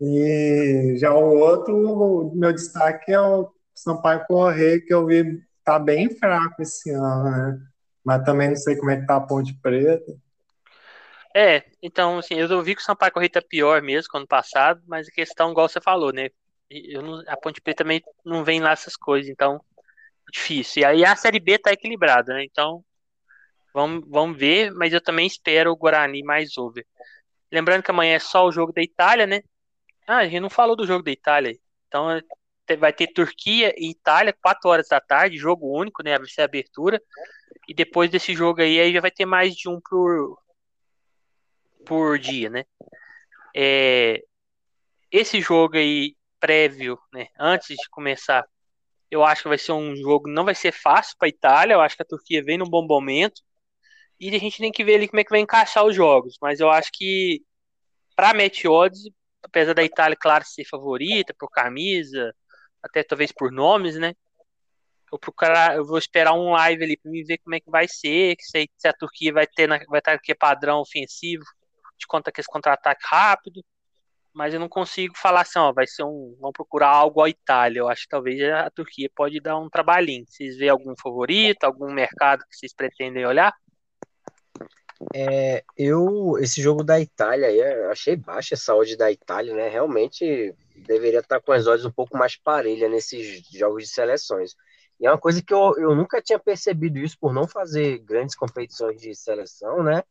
E 0.00 0.94
já 0.98 1.12
o 1.12 1.38
outro, 1.38 1.74
o 1.74 2.34
meu 2.34 2.52
destaque 2.52 3.12
é 3.12 3.20
o 3.20 3.50
Sampaio 3.82 4.24
Correia, 4.26 4.80
que 4.80 4.92
eu 4.92 5.06
vi 5.06 5.42
tá 5.64 5.78
bem 5.78 6.10
fraco 6.10 6.62
esse 6.62 6.90
ano, 6.90 7.30
né? 7.30 7.60
Mas 8.04 8.24
também 8.24 8.48
não 8.48 8.56
sei 8.56 8.76
como 8.76 8.90
é 8.90 9.00
que 9.00 9.06
tá 9.06 9.16
a 9.16 9.20
Ponte 9.20 9.54
Preta. 9.60 10.12
É, 11.34 11.64
então, 11.80 12.18
assim, 12.18 12.34
eu 12.34 12.62
vi 12.62 12.74
que 12.74 12.82
o 12.82 12.84
Sampaio 12.84 13.12
Correia 13.12 13.30
tá 13.30 13.42
pior 13.42 13.80
mesmo 13.80 14.10
que 14.10 14.16
ano 14.16 14.26
passado, 14.26 14.82
mas 14.86 15.06
a 15.08 15.12
questão, 15.12 15.52
igual 15.52 15.68
você 15.68 15.80
falou, 15.80 16.12
né? 16.12 16.28
Não, 16.92 17.22
a 17.26 17.36
Ponte 17.36 17.60
Preta 17.60 17.84
também 17.84 18.02
não 18.24 18.44
vem 18.44 18.60
lá 18.60 18.72
essas 18.72 18.96
coisas, 18.96 19.30
então 19.30 19.60
difícil. 20.30 20.82
E 20.82 20.84
aí 20.84 21.04
a 21.04 21.16
Série 21.16 21.40
B 21.40 21.58
tá 21.58 21.72
equilibrada, 21.72 22.34
né? 22.34 22.44
Então 22.44 22.84
vamos, 23.74 24.04
vamos 24.08 24.38
ver, 24.38 24.70
mas 24.72 24.92
eu 24.92 25.00
também 25.00 25.26
espero 25.26 25.72
o 25.72 25.76
Guarani 25.76 26.22
mais 26.22 26.56
over. 26.56 26.86
Lembrando 27.50 27.82
que 27.82 27.90
amanhã 27.90 28.14
é 28.14 28.18
só 28.18 28.46
o 28.46 28.52
jogo 28.52 28.72
da 28.72 28.82
Itália, 28.82 29.26
né? 29.26 29.42
Ah, 30.06 30.18
a 30.18 30.24
gente 30.24 30.40
não 30.40 30.50
falou 30.50 30.76
do 30.76 30.86
jogo 30.86 31.02
da 31.02 31.10
Itália. 31.10 31.56
Então 31.88 32.08
vai 32.76 32.92
ter 32.92 33.08
Turquia 33.08 33.74
e 33.76 33.90
Itália, 33.90 34.36
4 34.40 34.68
horas 34.68 34.88
da 34.88 35.00
tarde, 35.00 35.36
jogo 35.36 35.78
único, 35.78 36.02
né? 36.02 36.18
Vai 36.18 36.28
ser 36.28 36.42
a 36.42 36.44
abertura. 36.44 37.02
E 37.68 37.74
depois 37.74 38.10
desse 38.10 38.34
jogo 38.34 38.62
aí, 38.62 38.80
aí 38.80 38.92
já 38.92 39.00
vai 39.00 39.10
ter 39.10 39.26
mais 39.26 39.54
de 39.54 39.68
um 39.68 39.80
por, 39.80 40.38
por 41.86 42.18
dia, 42.18 42.50
né? 42.50 42.64
É, 43.54 44.22
esse 45.10 45.40
jogo 45.40 45.76
aí 45.76 46.16
prévio, 46.38 46.98
né, 47.12 47.26
antes 47.38 47.76
de 47.76 47.88
começar, 47.90 48.46
eu 49.10 49.24
acho 49.24 49.42
que 49.42 49.48
vai 49.48 49.58
ser 49.58 49.72
um 49.72 49.94
jogo, 49.94 50.28
não 50.28 50.44
vai 50.44 50.54
ser 50.54 50.72
fácil 50.72 51.16
para 51.18 51.26
a 51.26 51.28
Itália, 51.28 51.74
eu 51.74 51.80
acho 51.80 51.96
que 51.96 52.02
a 52.02 52.06
Turquia 52.06 52.42
vem 52.42 52.56
num 52.56 52.68
bom 52.68 52.86
momento, 52.86 53.42
e 54.18 54.34
a 54.34 54.38
gente 54.38 54.58
tem 54.58 54.72
que 54.72 54.84
ver 54.84 54.96
ali 54.96 55.08
como 55.08 55.20
é 55.20 55.24
que 55.24 55.30
vai 55.30 55.40
encaixar 55.40 55.84
os 55.84 55.94
jogos, 55.94 56.36
mas 56.40 56.60
eu 56.60 56.70
acho 56.70 56.90
que 56.92 57.42
para 58.16 58.34
match 58.34 58.64
odds, 58.64 59.02
apesar 59.42 59.74
da 59.74 59.82
Itália, 59.82 60.16
claro, 60.18 60.44
ser 60.44 60.64
favorita 60.64 61.34
por 61.38 61.50
camisa, 61.50 62.34
até 62.82 63.02
talvez 63.02 63.32
por 63.32 63.50
nomes, 63.52 63.96
né, 63.96 64.14
eu 65.12 65.18
procurar, 65.18 65.76
eu 65.76 65.84
vou 65.84 65.98
esperar 65.98 66.34
um 66.34 66.50
live 66.50 66.84
ali 66.84 66.96
para 66.96 67.10
me 67.10 67.24
ver 67.24 67.38
como 67.38 67.54
é 67.54 67.60
que 67.60 67.70
vai 67.70 67.88
ser, 67.88 68.36
se, 68.40 68.70
se 68.76 68.88
a 68.88 68.92
Turquia 68.92 69.32
vai 69.32 69.46
ter 69.46 69.68
vai 69.88 69.98
estar 69.98 70.12
aqui 70.12 70.34
padrão 70.34 70.80
ofensivo, 70.80 71.44
de 71.98 72.06
conta 72.06 72.30
que 72.30 72.40
esse 72.40 72.48
contra-ataque 72.48 73.02
rápido, 73.04 73.62
mas 74.32 74.54
eu 74.54 74.60
não 74.60 74.68
consigo 74.68 75.16
falar 75.16 75.42
assim, 75.42 75.58
ó, 75.58 75.72
vai 75.72 75.86
ser 75.86 76.04
um, 76.04 76.36
vamos 76.40 76.52
procurar 76.52 76.88
algo 76.88 77.22
à 77.22 77.28
Itália. 77.28 77.80
Eu 77.80 77.88
acho 77.88 78.02
que 78.02 78.08
talvez 78.08 78.40
a 78.42 78.70
Turquia 78.70 79.10
pode 79.14 79.40
dar 79.40 79.58
um 79.58 79.68
trabalhinho. 79.68 80.24
Vocês 80.26 80.56
vê 80.56 80.68
algum 80.68 80.94
favorito, 80.96 81.64
algum 81.64 81.92
mercado 81.92 82.44
que 82.48 82.56
vocês 82.56 82.72
pretendem 82.72 83.26
olhar? 83.26 83.52
É, 85.14 85.64
eu 85.76 86.38
esse 86.38 86.60
jogo 86.60 86.84
da 86.84 87.00
Itália, 87.00 87.50
eu 87.50 87.90
achei 87.90 88.14
baixa 88.16 88.54
essa 88.54 88.74
odd 88.74 88.96
da 88.96 89.10
Itália, 89.10 89.54
né? 89.54 89.68
Realmente 89.68 90.54
deveria 90.86 91.20
estar 91.20 91.40
com 91.40 91.52
as 91.52 91.66
odds 91.66 91.84
um 91.84 91.90
pouco 91.90 92.16
mais 92.16 92.36
parelha 92.36 92.88
nesses 92.88 93.42
jogos 93.52 93.84
de 93.84 93.90
seleções. 93.90 94.54
E 95.00 95.06
é 95.06 95.10
uma 95.10 95.18
coisa 95.18 95.42
que 95.42 95.52
eu, 95.52 95.74
eu 95.78 95.94
nunca 95.94 96.20
tinha 96.20 96.38
percebido 96.38 96.98
isso 96.98 97.16
por 97.18 97.32
não 97.32 97.48
fazer 97.48 97.98
grandes 97.98 98.34
competições 98.34 99.00
de 99.00 99.14
seleção, 99.14 99.82
né? 99.82 100.02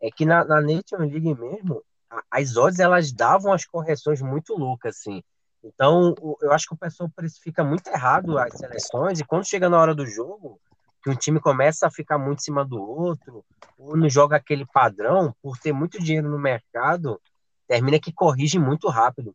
É 0.00 0.10
que 0.10 0.26
na, 0.26 0.44
na 0.44 0.60
Nations 0.60 1.10
League 1.10 1.34
mesmo, 1.34 1.82
as 2.30 2.56
odds 2.56 2.78
elas 2.78 3.12
davam 3.12 3.52
as 3.52 3.64
correções 3.64 4.20
muito 4.20 4.54
loucas, 4.54 4.96
assim. 4.96 5.22
Então, 5.64 6.14
eu 6.42 6.52
acho 6.52 6.68
que 6.68 6.74
o 6.74 6.78
pessoal 6.78 7.10
precifica 7.14 7.64
muito 7.64 7.88
errado 7.88 8.38
as 8.38 8.54
seleções, 8.54 9.18
e 9.18 9.24
quando 9.24 9.48
chega 9.48 9.68
na 9.68 9.80
hora 9.80 9.94
do 9.94 10.06
jogo, 10.06 10.60
que 11.02 11.10
um 11.10 11.16
time 11.16 11.40
começa 11.40 11.86
a 11.86 11.90
ficar 11.90 12.18
muito 12.18 12.40
em 12.40 12.42
cima 12.44 12.64
do 12.64 12.80
outro, 12.80 13.44
ou 13.78 13.96
não 13.96 14.08
joga 14.08 14.36
aquele 14.36 14.66
padrão, 14.66 15.34
por 15.42 15.58
ter 15.58 15.72
muito 15.72 15.98
dinheiro 15.98 16.28
no 16.28 16.38
mercado, 16.38 17.20
termina 17.66 17.98
que 17.98 18.12
corrige 18.12 18.58
muito 18.58 18.88
rápido. 18.88 19.34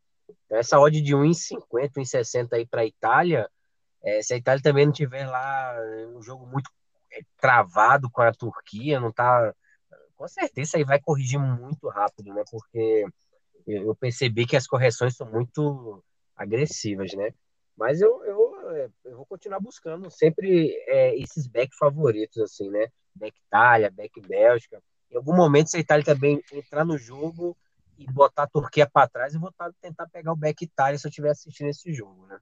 Então, 0.52 0.60
essa 0.60 0.78
odd 0.78 1.02
de 1.02 1.16
1,50, 1.16 1.94
1,60 1.96 2.54
aí 2.58 2.66
para 2.66 2.82
a 2.82 2.86
Itália, 2.86 3.50
é, 4.04 4.22
se 4.22 4.34
a 4.34 4.38
Itália 4.38 4.62
também 4.62 4.86
não 4.86 4.92
tiver 4.92 5.26
lá 5.26 5.74
um 6.14 6.22
jogo 6.22 6.46
muito 6.46 6.70
é, 7.10 7.22
travado 7.40 8.10
com 8.12 8.22
a 8.22 8.34
Turquia, 8.34 9.00
não 9.00 9.14
tá 9.14 9.54
com 10.18 10.28
certeza 10.28 10.78
aí 10.78 10.84
vai 10.84 11.00
corrigir 11.00 11.40
muito 11.40 11.88
rápido, 11.88 12.34
né? 12.34 12.44
Porque 12.52 13.06
eu 13.66 13.96
percebi 13.96 14.46
que 14.46 14.58
as 14.58 14.68
correções 14.68 15.16
são 15.16 15.26
muito 15.32 16.04
agressivas, 16.36 17.14
né? 17.14 17.34
Mas 17.78 18.02
eu, 18.02 18.22
eu, 18.26 18.92
eu 19.06 19.16
vou 19.16 19.26
continuar 19.26 19.62
buscando 19.62 20.12
sempre 20.12 20.76
é, 20.86 21.16
esses 21.18 21.48
back 21.48 21.74
favoritos, 21.78 22.38
assim, 22.40 22.70
né? 22.70 22.88
Back 23.16 23.40
Itália, 23.48 23.90
back 23.90 24.20
Bélgica. 24.20 24.84
Em 25.10 25.16
algum 25.16 25.34
momento, 25.34 25.70
se 25.70 25.78
a 25.78 25.80
Itália 25.80 26.04
também 26.04 26.44
entrar 26.52 26.84
no 26.84 26.98
jogo 26.98 27.58
e 27.98 28.06
botar 28.06 28.44
a 28.44 28.48
Turquia 28.48 28.90
para 28.90 29.08
trás, 29.08 29.34
eu 29.34 29.40
vou 29.40 29.54
tentar 29.82 30.08
pegar 30.08 30.32
o 30.32 30.36
back 30.36 30.64
Itália 30.64 30.98
se 30.98 31.06
eu 31.06 31.10
estiver 31.10 31.32
assistindo 31.32 31.70
esse 31.70 31.94
jogo, 31.94 32.26
né? 32.28 32.40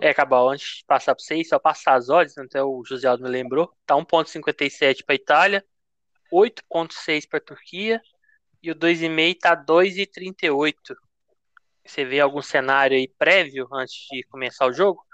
É, 0.00 0.14
Cabal, 0.14 0.48
antes 0.50 0.78
de 0.78 0.84
passar 0.84 1.14
para 1.14 1.24
vocês, 1.24 1.48
só 1.48 1.58
passar 1.58 1.94
as 1.94 2.08
odds, 2.08 2.38
até 2.38 2.62
o 2.62 2.84
José 2.84 3.08
Aldo 3.08 3.24
me 3.24 3.28
lembrou. 3.28 3.74
Tá 3.84 3.96
1,57 3.96 5.04
para 5.04 5.16
Itália, 5.16 5.64
8,6 6.32 7.28
para 7.28 7.38
a 7.38 7.42
Turquia 7.42 8.00
e 8.62 8.70
o 8.70 8.76
2,5 8.76 9.34
está 9.34 9.56
2,38. 9.56 10.94
Você 11.84 12.04
vê 12.04 12.20
algum 12.20 12.42
cenário 12.42 12.96
aí 12.96 13.08
prévio 13.18 13.66
antes 13.72 14.06
de 14.10 14.22
começar 14.24 14.66
o 14.66 14.72
jogo? 14.72 15.04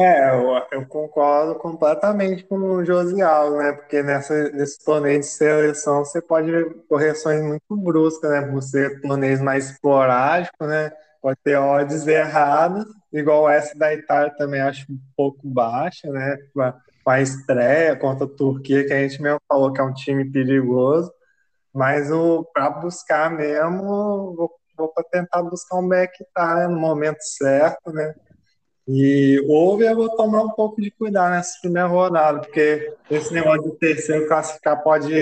É, 0.00 0.30
eu, 0.30 0.66
eu 0.70 0.86
concordo 0.86 1.56
completamente 1.56 2.44
com 2.44 2.56
o 2.56 2.84
Josial, 2.84 3.56
né? 3.56 3.72
Porque 3.72 4.00
nessa, 4.00 4.48
nesse 4.50 4.84
torneio 4.84 5.18
de 5.18 5.26
seleção 5.26 6.04
você 6.04 6.22
pode 6.22 6.48
ver 6.48 6.72
correções 6.88 7.42
muito 7.42 7.76
bruscas, 7.76 8.30
né? 8.30 8.42
Por 8.42 8.62
ser 8.62 9.00
torneios 9.00 9.40
mais 9.40 9.70
esporádicos, 9.70 10.68
né? 10.68 10.92
Pode 11.20 11.36
ter 11.42 11.56
odds 11.56 12.06
erradas, 12.06 12.84
igual 13.12 13.50
essa 13.50 13.76
da 13.76 13.92
Itália 13.92 14.32
também 14.36 14.60
acho 14.60 14.86
um 14.88 14.98
pouco 15.16 15.40
baixa, 15.48 16.08
né? 16.10 16.36
com 16.54 17.10
a 17.10 17.20
estreia 17.20 17.96
contra 17.96 18.24
a 18.26 18.28
Turquia, 18.28 18.86
que 18.86 18.92
a 18.92 19.00
gente 19.00 19.20
mesmo 19.20 19.40
falou 19.48 19.72
que 19.72 19.80
é 19.80 19.84
um 19.84 19.94
time 19.94 20.30
perigoso, 20.30 21.12
mas 21.74 22.08
para 22.52 22.70
buscar 22.70 23.30
mesmo, 23.30 23.82
vou, 24.36 24.50
vou 24.76 24.92
tentar 25.10 25.42
buscar 25.42 25.76
um 25.78 25.88
back 25.88 26.12
tá, 26.34 26.68
no 26.68 26.78
momento 26.78 27.20
certo, 27.20 27.90
né? 27.92 28.14
E 28.88 29.38
houve, 29.46 29.84
eu 29.84 29.94
vou 29.94 30.08
tomar 30.16 30.42
um 30.42 30.50
pouco 30.50 30.80
de 30.80 30.90
cuidado 30.90 31.32
nessa 31.32 31.60
primeira 31.60 31.86
rodada, 31.86 32.40
porque 32.40 32.94
esse 33.10 33.34
negócio 33.34 33.64
do 33.64 33.76
terceiro 33.76 34.26
classificar 34.26 34.82
pode 34.82 35.12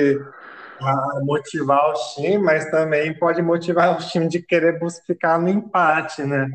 a 0.80 1.20
motivar 1.22 1.92
os 1.92 2.14
times, 2.14 2.40
mas 2.42 2.70
também 2.70 3.18
pode 3.18 3.42
motivar 3.42 3.98
os 3.98 4.06
times 4.06 4.28
de 4.28 4.40
querer 4.40 4.78
buscar 4.78 5.40
no 5.40 5.48
empate, 5.48 6.22
né? 6.22 6.48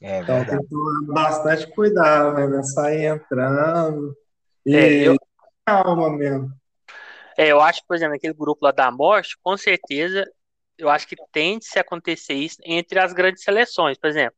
É, 0.00 0.20
então 0.20 0.44
tem 0.44 0.58
que 0.58 0.66
tomar 0.68 1.14
bastante 1.14 1.66
cuidado, 1.72 2.36
né? 2.36 2.46
Não 2.46 2.62
sair 2.62 3.06
entrando. 3.06 4.14
E 4.66 4.76
é, 4.76 5.08
eu... 5.08 5.16
calma 5.64 6.10
mesmo. 6.10 6.52
É, 7.36 7.48
eu 7.48 7.60
acho, 7.60 7.82
por 7.86 7.96
exemplo, 7.96 8.16
aquele 8.16 8.34
grupo 8.34 8.64
lá 8.64 8.72
da 8.72 8.90
morte, 8.90 9.38
com 9.42 9.56
certeza, 9.56 10.24
eu 10.76 10.90
acho 10.90 11.06
que 11.08 11.16
tende 11.32 11.66
a 11.76 11.80
acontecer 11.80 12.34
isso 12.34 12.58
entre 12.64 12.98
as 12.98 13.14
grandes 13.14 13.42
seleções. 13.42 13.96
Por 13.96 14.10
exemplo, 14.10 14.36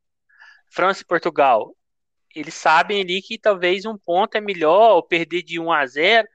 França 0.69 1.01
e 1.01 1.05
Portugal. 1.05 1.75
Eles 2.35 2.53
sabem 2.53 3.01
ali 3.01 3.21
que 3.21 3.37
talvez 3.37 3.85
um 3.85 3.97
ponto 3.97 4.35
é 4.35 4.41
melhor, 4.41 4.95
ou 4.95 5.03
perder 5.03 5.43
de 5.43 5.59
1 5.59 5.71
a 5.71 5.85
0 5.85 6.27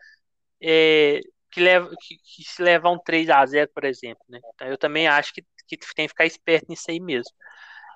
é, 0.63 1.21
que, 1.51 1.61
leva, 1.61 1.91
que, 2.01 2.17
que 2.17 2.45
se 2.45 2.63
levar 2.63 2.91
um 2.91 2.99
3 2.99 3.31
a 3.31 3.45
0 3.45 3.71
por 3.75 3.85
exemplo. 3.85 4.23
Né? 4.29 4.41
Então, 4.55 4.69
eu 4.69 4.79
também 4.79 5.09
acho 5.09 5.33
que, 5.33 5.43
que 5.67 5.77
tem 5.95 6.07
que 6.07 6.09
ficar 6.09 6.27
esperto 6.27 6.67
nisso 6.69 6.91
aí 6.91 7.01
mesmo. 7.01 7.33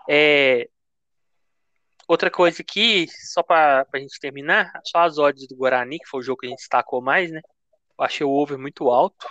É, 0.09 0.69
outra 2.09 2.31
coisa 2.31 2.63
aqui, 2.63 3.07
só 3.33 3.43
para 3.43 3.87
a 3.93 3.99
gente 3.99 4.19
terminar, 4.19 4.73
só 4.85 5.01
as 5.01 5.19
odds 5.19 5.47
do 5.47 5.57
Guarani, 5.57 5.99
que 5.99 6.09
foi 6.09 6.21
o 6.21 6.23
jogo 6.23 6.41
que 6.41 6.47
a 6.47 6.51
gente 6.51 6.59
destacou 6.59 7.01
mais, 7.01 7.31
né? 7.31 7.41
Eu 7.99 8.05
achei 8.05 8.27
o 8.27 8.31
over 8.31 8.59
muito 8.59 8.89
alto. 8.89 9.27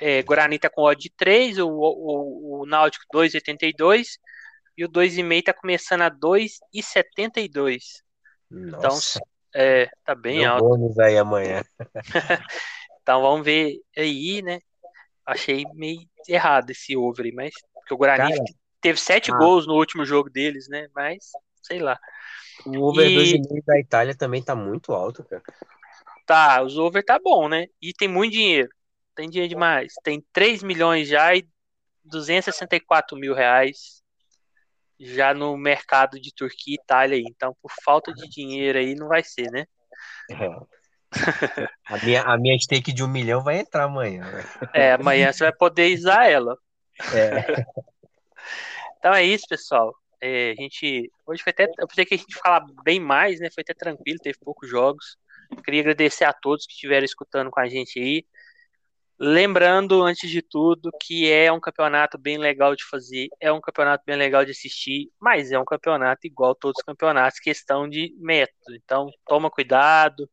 É, 0.00 0.22
Guarani 0.22 0.58
tá 0.58 0.70
com 0.70 0.82
odd 0.82 1.00
de 1.00 1.10
3, 1.10 1.58
o, 1.58 1.68
o, 1.68 2.62
o 2.62 2.66
Náutico 2.66 3.04
2,82 3.12 4.18
e 4.76 4.84
o 4.84 4.88
2,5 4.88 5.44
tá 5.44 5.52
começando 5.52 6.02
a 6.02 6.10
2,72. 6.10 8.02
Então, 8.50 8.98
é, 9.54 9.90
tá 10.04 10.14
bem 10.14 10.40
Meu 10.40 10.52
alto. 10.52 10.68
bônus 10.68 10.98
aí 10.98 11.16
amanhã. 11.18 11.62
então 13.02 13.22
vamos 13.22 13.44
ver 13.44 13.80
aí, 13.96 14.42
né? 14.42 14.60
Achei 15.24 15.64
meio 15.74 16.00
errado 16.28 16.70
esse 16.70 16.96
over 16.96 17.24
aí, 17.24 17.32
mas 17.32 17.54
porque 17.74 17.94
o 17.94 17.96
Guarani 17.96 18.34
Cara, 18.34 18.44
teve 18.80 18.98
7 18.98 19.32
ah. 19.32 19.36
gols 19.36 19.66
no 19.66 19.74
último 19.74 20.04
jogo 20.04 20.30
deles, 20.30 20.68
né? 20.68 20.88
Mas 20.94 21.30
sei 21.62 21.78
lá. 21.78 21.98
O 22.66 22.88
over 22.88 23.08
e... 23.08 23.38
2,5 23.38 23.64
da 23.64 23.78
Itália 23.78 24.14
também 24.14 24.42
tá 24.42 24.54
muito 24.54 24.92
alto, 24.92 25.24
cara. 25.24 25.42
Tá, 26.26 26.62
os 26.62 26.78
over 26.78 27.04
tá 27.04 27.18
bom, 27.18 27.48
né? 27.48 27.66
E 27.80 27.92
tem 27.92 28.08
muito 28.08 28.32
dinheiro. 28.32 28.68
Tem 29.14 29.28
dinheiro 29.28 29.48
demais. 29.50 29.92
Tem 30.02 30.24
3 30.32 30.62
milhões 30.62 31.08
já 31.08 31.34
e 31.34 31.46
264 32.04 33.16
mil 33.16 33.34
reais 33.34 34.01
já 35.02 35.34
no 35.34 35.56
mercado 35.56 36.20
de 36.20 36.32
Turquia 36.34 36.76
e 36.78 36.82
Itália 36.82 37.16
aí. 37.16 37.24
Então, 37.26 37.54
por 37.60 37.72
falta 37.84 38.12
de 38.12 38.28
dinheiro 38.28 38.78
aí, 38.78 38.94
não 38.94 39.08
vai 39.08 39.22
ser, 39.22 39.50
né? 39.50 39.66
É. 40.30 40.46
a, 41.86 41.98
minha, 42.04 42.22
a 42.22 42.38
minha 42.38 42.58
stake 42.58 42.92
de 42.92 43.02
um 43.02 43.08
milhão 43.08 43.42
vai 43.42 43.58
entrar 43.58 43.84
amanhã. 43.84 44.24
Né? 44.24 44.44
É, 44.72 44.92
amanhã 44.92 45.32
você 45.32 45.44
vai 45.44 45.52
poder 45.52 45.94
usar 45.96 46.30
ela. 46.30 46.56
É. 47.14 47.64
Então 48.98 49.12
é 49.12 49.24
isso, 49.24 49.44
pessoal. 49.48 49.92
É, 50.20 50.52
a 50.52 50.54
gente. 50.54 51.10
Hoje 51.26 51.42
foi 51.42 51.50
até. 51.50 51.64
Eu 51.76 51.88
pensei 51.88 52.04
que 52.04 52.14
a 52.14 52.16
gente 52.16 52.36
falar 52.36 52.64
bem 52.84 53.00
mais, 53.00 53.40
né? 53.40 53.50
Foi 53.52 53.62
até 53.62 53.74
tranquilo, 53.74 54.20
teve 54.22 54.38
poucos 54.38 54.70
jogos. 54.70 55.16
Queria 55.64 55.80
agradecer 55.80 56.24
a 56.24 56.32
todos 56.32 56.64
que 56.64 56.72
estiveram 56.72 57.04
escutando 57.04 57.50
com 57.50 57.58
a 57.58 57.68
gente 57.68 57.98
aí. 57.98 58.24
Lembrando, 59.18 60.02
antes 60.02 60.28
de 60.28 60.42
tudo, 60.42 60.90
que 61.00 61.30
é 61.30 61.52
um 61.52 61.60
campeonato 61.60 62.18
bem 62.18 62.38
legal 62.38 62.74
de 62.74 62.84
fazer, 62.84 63.28
é 63.40 63.52
um 63.52 63.60
campeonato 63.60 64.02
bem 64.04 64.16
legal 64.16 64.44
de 64.44 64.50
assistir, 64.50 65.10
mas 65.20 65.52
é 65.52 65.58
um 65.58 65.64
campeonato 65.64 66.26
igual 66.26 66.54
todos 66.54 66.78
os 66.80 66.84
campeonatos, 66.84 67.38
questão 67.38 67.88
de 67.88 68.14
método. 68.18 68.74
Então, 68.74 69.10
toma 69.26 69.50
cuidado. 69.50 70.28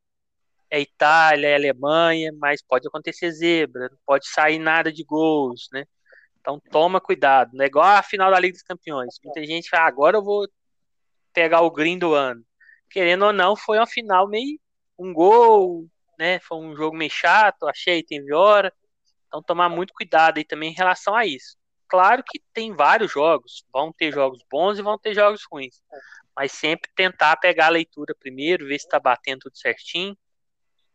É 0.71 0.79
Itália, 0.79 1.47
é 1.47 1.55
Alemanha, 1.55 2.31
mas 2.37 2.61
pode 2.61 2.87
acontecer 2.87 3.31
zebra, 3.31 3.89
não 3.89 3.97
pode 4.05 4.27
sair 4.27 4.59
nada 4.59 4.91
de 4.91 5.03
gols, 5.03 5.67
né? 5.73 5.85
Então, 6.39 6.59
toma 6.71 7.01
cuidado. 7.01 7.51
Não 7.53 7.63
é 7.63 7.67
igual 7.67 7.85
a 7.85 8.03
final 8.03 8.31
da 8.31 8.39
Liga 8.39 8.53
dos 8.53 8.63
Campeões. 8.63 9.15
Muita 9.23 9.43
gente 9.45 9.69
fala, 9.69 9.85
ah, 9.85 9.87
agora 9.87 10.17
eu 10.17 10.23
vou 10.23 10.47
pegar 11.33 11.61
o 11.61 11.71
green 11.71 11.97
do 11.97 12.13
ano. 12.13 12.43
Querendo 12.89 13.25
ou 13.25 13.33
não, 13.33 13.55
foi 13.55 13.77
uma 13.77 13.87
final 13.87 14.27
meio 14.27 14.59
um 14.99 15.13
gol, 15.13 15.87
né? 16.19 16.39
Foi 16.41 16.57
um 16.57 16.75
jogo 16.75 16.97
meio 16.97 17.09
chato, 17.09 17.65
achei, 17.65 18.03
teve 18.03 18.33
hora. 18.33 18.73
Então 19.27 19.41
tomar 19.41 19.69
muito 19.69 19.93
cuidado 19.93 20.37
aí 20.37 20.43
também 20.43 20.71
em 20.71 20.75
relação 20.75 21.15
a 21.15 21.25
isso. 21.25 21.57
Claro 21.87 22.23
que 22.23 22.39
tem 22.53 22.75
vários 22.75 23.11
jogos, 23.11 23.63
vão 23.73 23.91
ter 23.91 24.11
jogos 24.11 24.43
bons 24.51 24.77
e 24.77 24.81
vão 24.81 24.99
ter 24.99 25.15
jogos 25.15 25.41
ruins. 25.49 25.81
Mas 26.35 26.51
sempre 26.51 26.91
tentar 26.95 27.37
pegar 27.37 27.67
a 27.67 27.69
leitura 27.69 28.13
primeiro, 28.19 28.67
ver 28.67 28.77
se 28.77 28.85
está 28.85 28.99
batendo 28.99 29.39
tudo 29.39 29.57
certinho. 29.57 30.15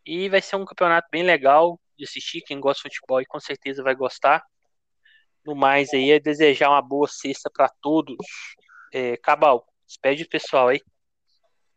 E 0.07 0.29
vai 0.29 0.43
ser 0.43 0.57
um 0.57 0.65
campeonato 0.65 1.09
bem 1.11 1.23
legal 1.23 1.81
de 1.99 2.05
assistir. 2.05 2.43
Quem 2.43 2.61
gosta 2.61 2.89
de 2.89 2.95
futebol 2.95 3.21
e 3.21 3.27
com 3.27 3.41
certeza 3.41 3.83
vai 3.83 3.95
gostar. 3.95 4.45
No 5.45 5.55
mais 5.55 5.93
aí 5.93 6.11
é 6.11 6.21
desejar 6.21 6.71
uma 6.71 6.83
boa 6.83 7.09
sexta 7.09 7.51
para 7.51 7.69
todos. 7.81 8.17
É, 8.93 9.17
Cabal, 9.17 9.67
despede 9.87 10.23
o 10.25 10.29
pessoal 10.29 10.69
aí. 10.69 10.81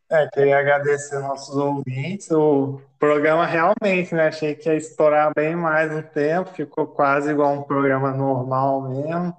É, 0.10 0.26
queria 0.30 0.58
agradecer 0.60 1.20
nossos 1.20 1.56
ouvintes. 1.56 2.32
O 2.32 2.80
programa 2.98 3.46
realmente, 3.46 4.16
né? 4.16 4.28
Achei 4.28 4.56
que 4.56 4.70
ia 4.70 4.76
estourar 4.76 5.34
bem 5.36 5.54
mais 5.56 5.92
um 5.92 6.02
tempo, 6.02 6.50
ficou 6.54 6.88
quase 6.88 7.32
igual 7.32 7.54
um 7.54 7.64
programa 7.64 8.12
normal 8.12 8.90
mesmo. 8.90 9.36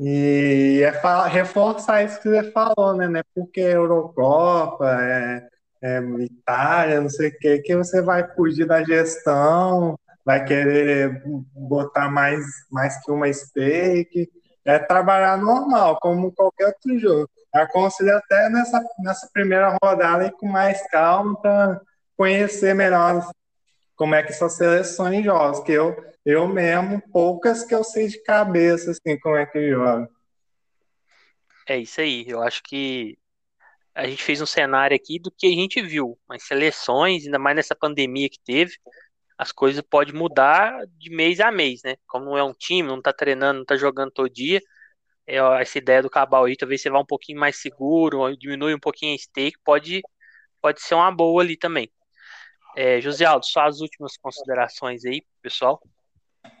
E 0.00 0.82
é 0.84 1.28
reforçar 1.28 2.04
isso 2.04 2.20
que 2.22 2.28
você 2.28 2.52
falou, 2.52 2.94
né? 2.94 3.08
Não 3.08 3.18
é 3.18 3.22
porque 3.34 3.60
é 3.60 3.74
Eurocopa, 3.74 4.86
é, 5.02 5.48
é 5.82 6.00
Itália, 6.20 7.00
não 7.00 7.08
sei 7.10 7.30
o 7.30 7.38
que, 7.38 7.58
que 7.58 7.76
você 7.76 8.00
vai 8.00 8.24
fugir 8.34 8.66
da 8.66 8.84
gestão, 8.84 9.98
vai 10.24 10.44
querer 10.44 11.22
botar 11.52 12.08
mais, 12.08 12.44
mais 12.70 13.02
que 13.04 13.10
uma 13.10 13.32
stake. 13.32 14.30
É 14.64 14.78
trabalhar 14.78 15.38
normal, 15.38 15.98
como 16.00 16.32
qualquer 16.32 16.66
outro 16.66 16.98
jogo 16.98 17.30
aconselho 17.52 18.16
até 18.16 18.48
nessa, 18.48 18.82
nessa 18.98 19.28
primeira 19.32 19.76
rodada 19.82 20.26
e 20.26 20.32
com 20.32 20.46
mais 20.46 20.86
calma 20.90 21.40
para 21.40 21.80
conhecer 22.16 22.74
melhor 22.74 23.30
como 23.96 24.14
é 24.14 24.22
que 24.22 24.30
essas 24.30 24.56
seleções 24.56 25.24
jogam, 25.24 25.64
que 25.64 25.72
eu, 25.72 25.96
eu 26.24 26.46
mesmo, 26.46 27.02
poucas 27.12 27.64
que 27.64 27.74
eu 27.74 27.82
sei 27.82 28.08
de 28.08 28.22
cabeça, 28.22 28.92
assim, 28.92 29.18
como 29.18 29.36
é 29.36 29.44
que 29.44 29.70
joga. 29.70 30.08
É 31.66 31.76
isso 31.78 32.00
aí, 32.00 32.24
eu 32.28 32.42
acho 32.42 32.62
que 32.62 33.18
a 33.94 34.06
gente 34.06 34.22
fez 34.22 34.40
um 34.40 34.46
cenário 34.46 34.94
aqui 34.94 35.18
do 35.18 35.30
que 35.30 35.46
a 35.48 35.50
gente 35.50 35.82
viu, 35.82 36.16
mas 36.28 36.44
seleções, 36.44 37.24
ainda 37.24 37.38
mais 37.38 37.56
nessa 37.56 37.74
pandemia 37.74 38.28
que 38.30 38.38
teve, 38.38 38.76
as 39.36 39.50
coisas 39.50 39.82
podem 39.82 40.14
mudar 40.14 40.86
de 40.96 41.10
mês 41.10 41.40
a 41.40 41.50
mês, 41.50 41.82
né? 41.84 41.96
Como 42.06 42.26
não 42.26 42.38
é 42.38 42.42
um 42.42 42.52
time, 42.52 42.88
não 42.88 43.02
tá 43.02 43.12
treinando, 43.12 43.58
não 43.58 43.64
tá 43.64 43.76
jogando 43.76 44.12
todo 44.12 44.30
dia, 44.30 44.60
essa 45.36 45.78
ideia 45.78 46.02
do 46.02 46.10
cabal 46.10 46.44
aí, 46.44 46.56
talvez 46.56 46.80
você 46.80 46.90
vá 46.90 46.98
um 46.98 47.06
pouquinho 47.06 47.38
mais 47.38 47.60
seguro, 47.60 48.36
diminui 48.36 48.74
um 48.74 48.80
pouquinho 48.80 49.14
a 49.14 49.18
stake, 49.18 49.58
pode, 49.64 50.02
pode 50.60 50.80
ser 50.80 50.94
uma 50.94 51.10
boa 51.10 51.42
ali 51.42 51.56
também. 51.56 51.90
É, 52.74 53.00
José 53.00 53.24
Aldo, 53.24 53.44
só 53.44 53.66
as 53.66 53.80
últimas 53.80 54.16
considerações 54.16 55.04
aí, 55.04 55.22
pessoal. 55.42 55.80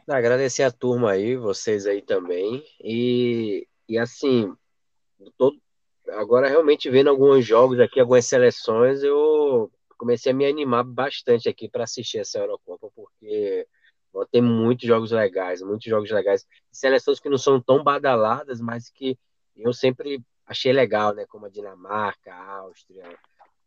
Agradecer 0.06 0.62
a 0.62 0.70
turma 0.70 1.12
aí, 1.12 1.36
vocês 1.36 1.86
aí 1.86 2.02
também. 2.02 2.64
E, 2.82 3.66
e 3.88 3.98
assim, 3.98 4.52
todo, 5.36 5.58
agora 6.10 6.48
realmente 6.48 6.90
vendo 6.90 7.08
alguns 7.08 7.44
jogos 7.44 7.78
aqui, 7.80 8.00
algumas 8.00 8.26
seleções, 8.26 9.02
eu 9.02 9.70
comecei 9.96 10.32
a 10.32 10.34
me 10.34 10.46
animar 10.46 10.84
bastante 10.84 11.48
aqui 11.48 11.68
para 11.68 11.84
assistir 11.84 12.18
essa 12.18 12.38
Eurocopa, 12.38 12.88
porque 12.94 13.66
tem 14.30 14.42
muitos 14.42 14.86
jogos 14.86 15.10
legais, 15.12 15.62
muitos 15.62 15.86
jogos 15.86 16.10
legais. 16.10 16.46
Seleções 16.70 17.20
que 17.20 17.28
não 17.28 17.38
são 17.38 17.60
tão 17.60 17.82
badaladas, 17.82 18.60
mas 18.60 18.90
que 18.90 19.18
eu 19.56 19.72
sempre 19.72 20.22
achei 20.46 20.72
legal, 20.72 21.14
né? 21.14 21.26
Como 21.26 21.46
a 21.46 21.50
Dinamarca, 21.50 22.32
a 22.32 22.56
Áustria. 22.58 23.04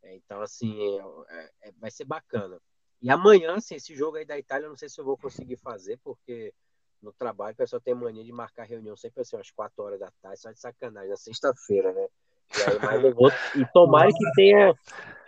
É, 0.03 0.15
então, 0.15 0.41
assim, 0.41 0.99
é, 1.30 1.49
é, 1.63 1.72
vai 1.80 1.91
ser 1.91 2.05
bacana. 2.05 2.59
E 3.01 3.09
amanhã, 3.09 3.55
assim, 3.55 3.76
esse 3.76 3.95
jogo 3.95 4.18
aí 4.18 4.26
da 4.26 4.38
Itália, 4.38 4.65
eu 4.65 4.69
não 4.69 4.77
sei 4.77 4.89
se 4.89 4.99
eu 4.99 5.05
vou 5.05 5.18
conseguir 5.18 5.57
fazer, 5.57 5.99
porque 6.03 6.53
no 7.01 7.11
trabalho 7.11 7.53
o 7.53 7.57
pessoal 7.57 7.81
tem 7.81 7.95
mania 7.95 8.23
de 8.23 8.31
marcar 8.31 8.65
reunião 8.65 8.95
sempre 8.95 9.22
assim, 9.22 9.35
umas 9.35 9.49
4 9.49 9.84
horas 9.84 9.99
da 9.99 10.11
tarde, 10.22 10.39
só 10.39 10.51
de 10.51 10.59
sacanagem, 10.59 11.09
na 11.09 11.18
sexta-feira, 11.18 11.91
né? 11.93 12.07
E, 12.57 12.69
aí, 12.69 12.80
mas 12.80 13.03
eu 13.03 13.13
vou, 13.13 13.31
e 13.55 13.65
tomara 13.73 14.09
que 14.09 14.31
tenha. 14.35 14.76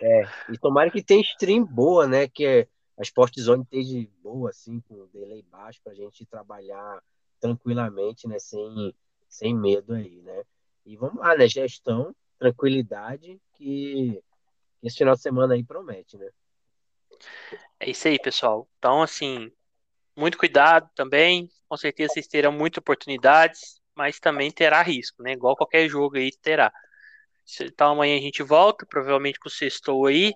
É, 0.00 0.22
e 0.50 0.58
tomara 0.58 0.90
que 0.90 1.02
tenha 1.02 1.22
stream 1.22 1.64
boa, 1.64 2.06
né? 2.06 2.28
Que 2.28 2.46
é, 2.46 2.68
a 2.96 3.02
Sport 3.02 3.38
Zone 3.38 3.62
esteja 3.62 4.08
boa, 4.22 4.50
assim, 4.50 4.80
com 4.80 5.06
delay 5.06 5.42
baixo, 5.42 5.80
para 5.82 5.92
a 5.92 5.96
gente 5.96 6.24
trabalhar 6.26 7.02
tranquilamente, 7.40 8.28
né, 8.28 8.38
sem, 8.38 8.94
sem 9.28 9.54
medo 9.54 9.94
aí, 9.94 10.22
né? 10.22 10.44
E 10.86 10.96
vamos 10.96 11.16
lá, 11.16 11.36
né? 11.36 11.48
Gestão, 11.48 12.14
tranquilidade, 12.38 13.40
que 13.54 14.22
esse 14.82 14.98
final 14.98 15.14
de 15.14 15.22
semana 15.22 15.54
aí 15.54 15.64
promete, 15.64 16.16
né? 16.16 16.30
É 17.80 17.90
isso 17.90 18.06
aí, 18.06 18.18
pessoal. 18.18 18.68
Então, 18.78 19.02
assim, 19.02 19.50
muito 20.16 20.38
cuidado 20.38 20.88
também. 20.94 21.50
Com 21.68 21.76
certeza 21.76 22.14
vocês 22.14 22.26
terão 22.26 22.52
muitas 22.52 22.78
oportunidades, 22.78 23.80
mas 23.94 24.20
também 24.20 24.50
terá 24.50 24.82
risco, 24.82 25.22
né? 25.22 25.32
Igual 25.32 25.56
qualquer 25.56 25.88
jogo 25.88 26.16
aí 26.16 26.30
terá. 26.30 26.72
Então 27.60 27.92
amanhã 27.92 28.16
a 28.16 28.20
gente 28.20 28.42
volta, 28.42 28.86
provavelmente 28.86 29.38
com 29.38 29.48
o 29.48 29.52
sextou 29.52 30.06
aí 30.06 30.34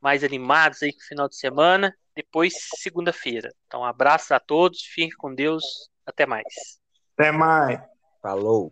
mais 0.00 0.22
animados 0.24 0.82
aí 0.82 0.92
com 0.92 1.00
o 1.00 1.06
final 1.06 1.28
de 1.28 1.36
semana. 1.36 1.94
depois 2.14 2.54
segunda-feira. 2.76 3.50
Então, 3.66 3.84
abraço 3.84 4.32
a 4.32 4.40
todos, 4.40 4.80
fiquem 4.82 5.16
com 5.18 5.34
Deus, 5.34 5.62
até 6.06 6.24
mais. 6.24 6.44
Até 7.14 7.30
mais. 7.30 7.78
Falou. 8.22 8.70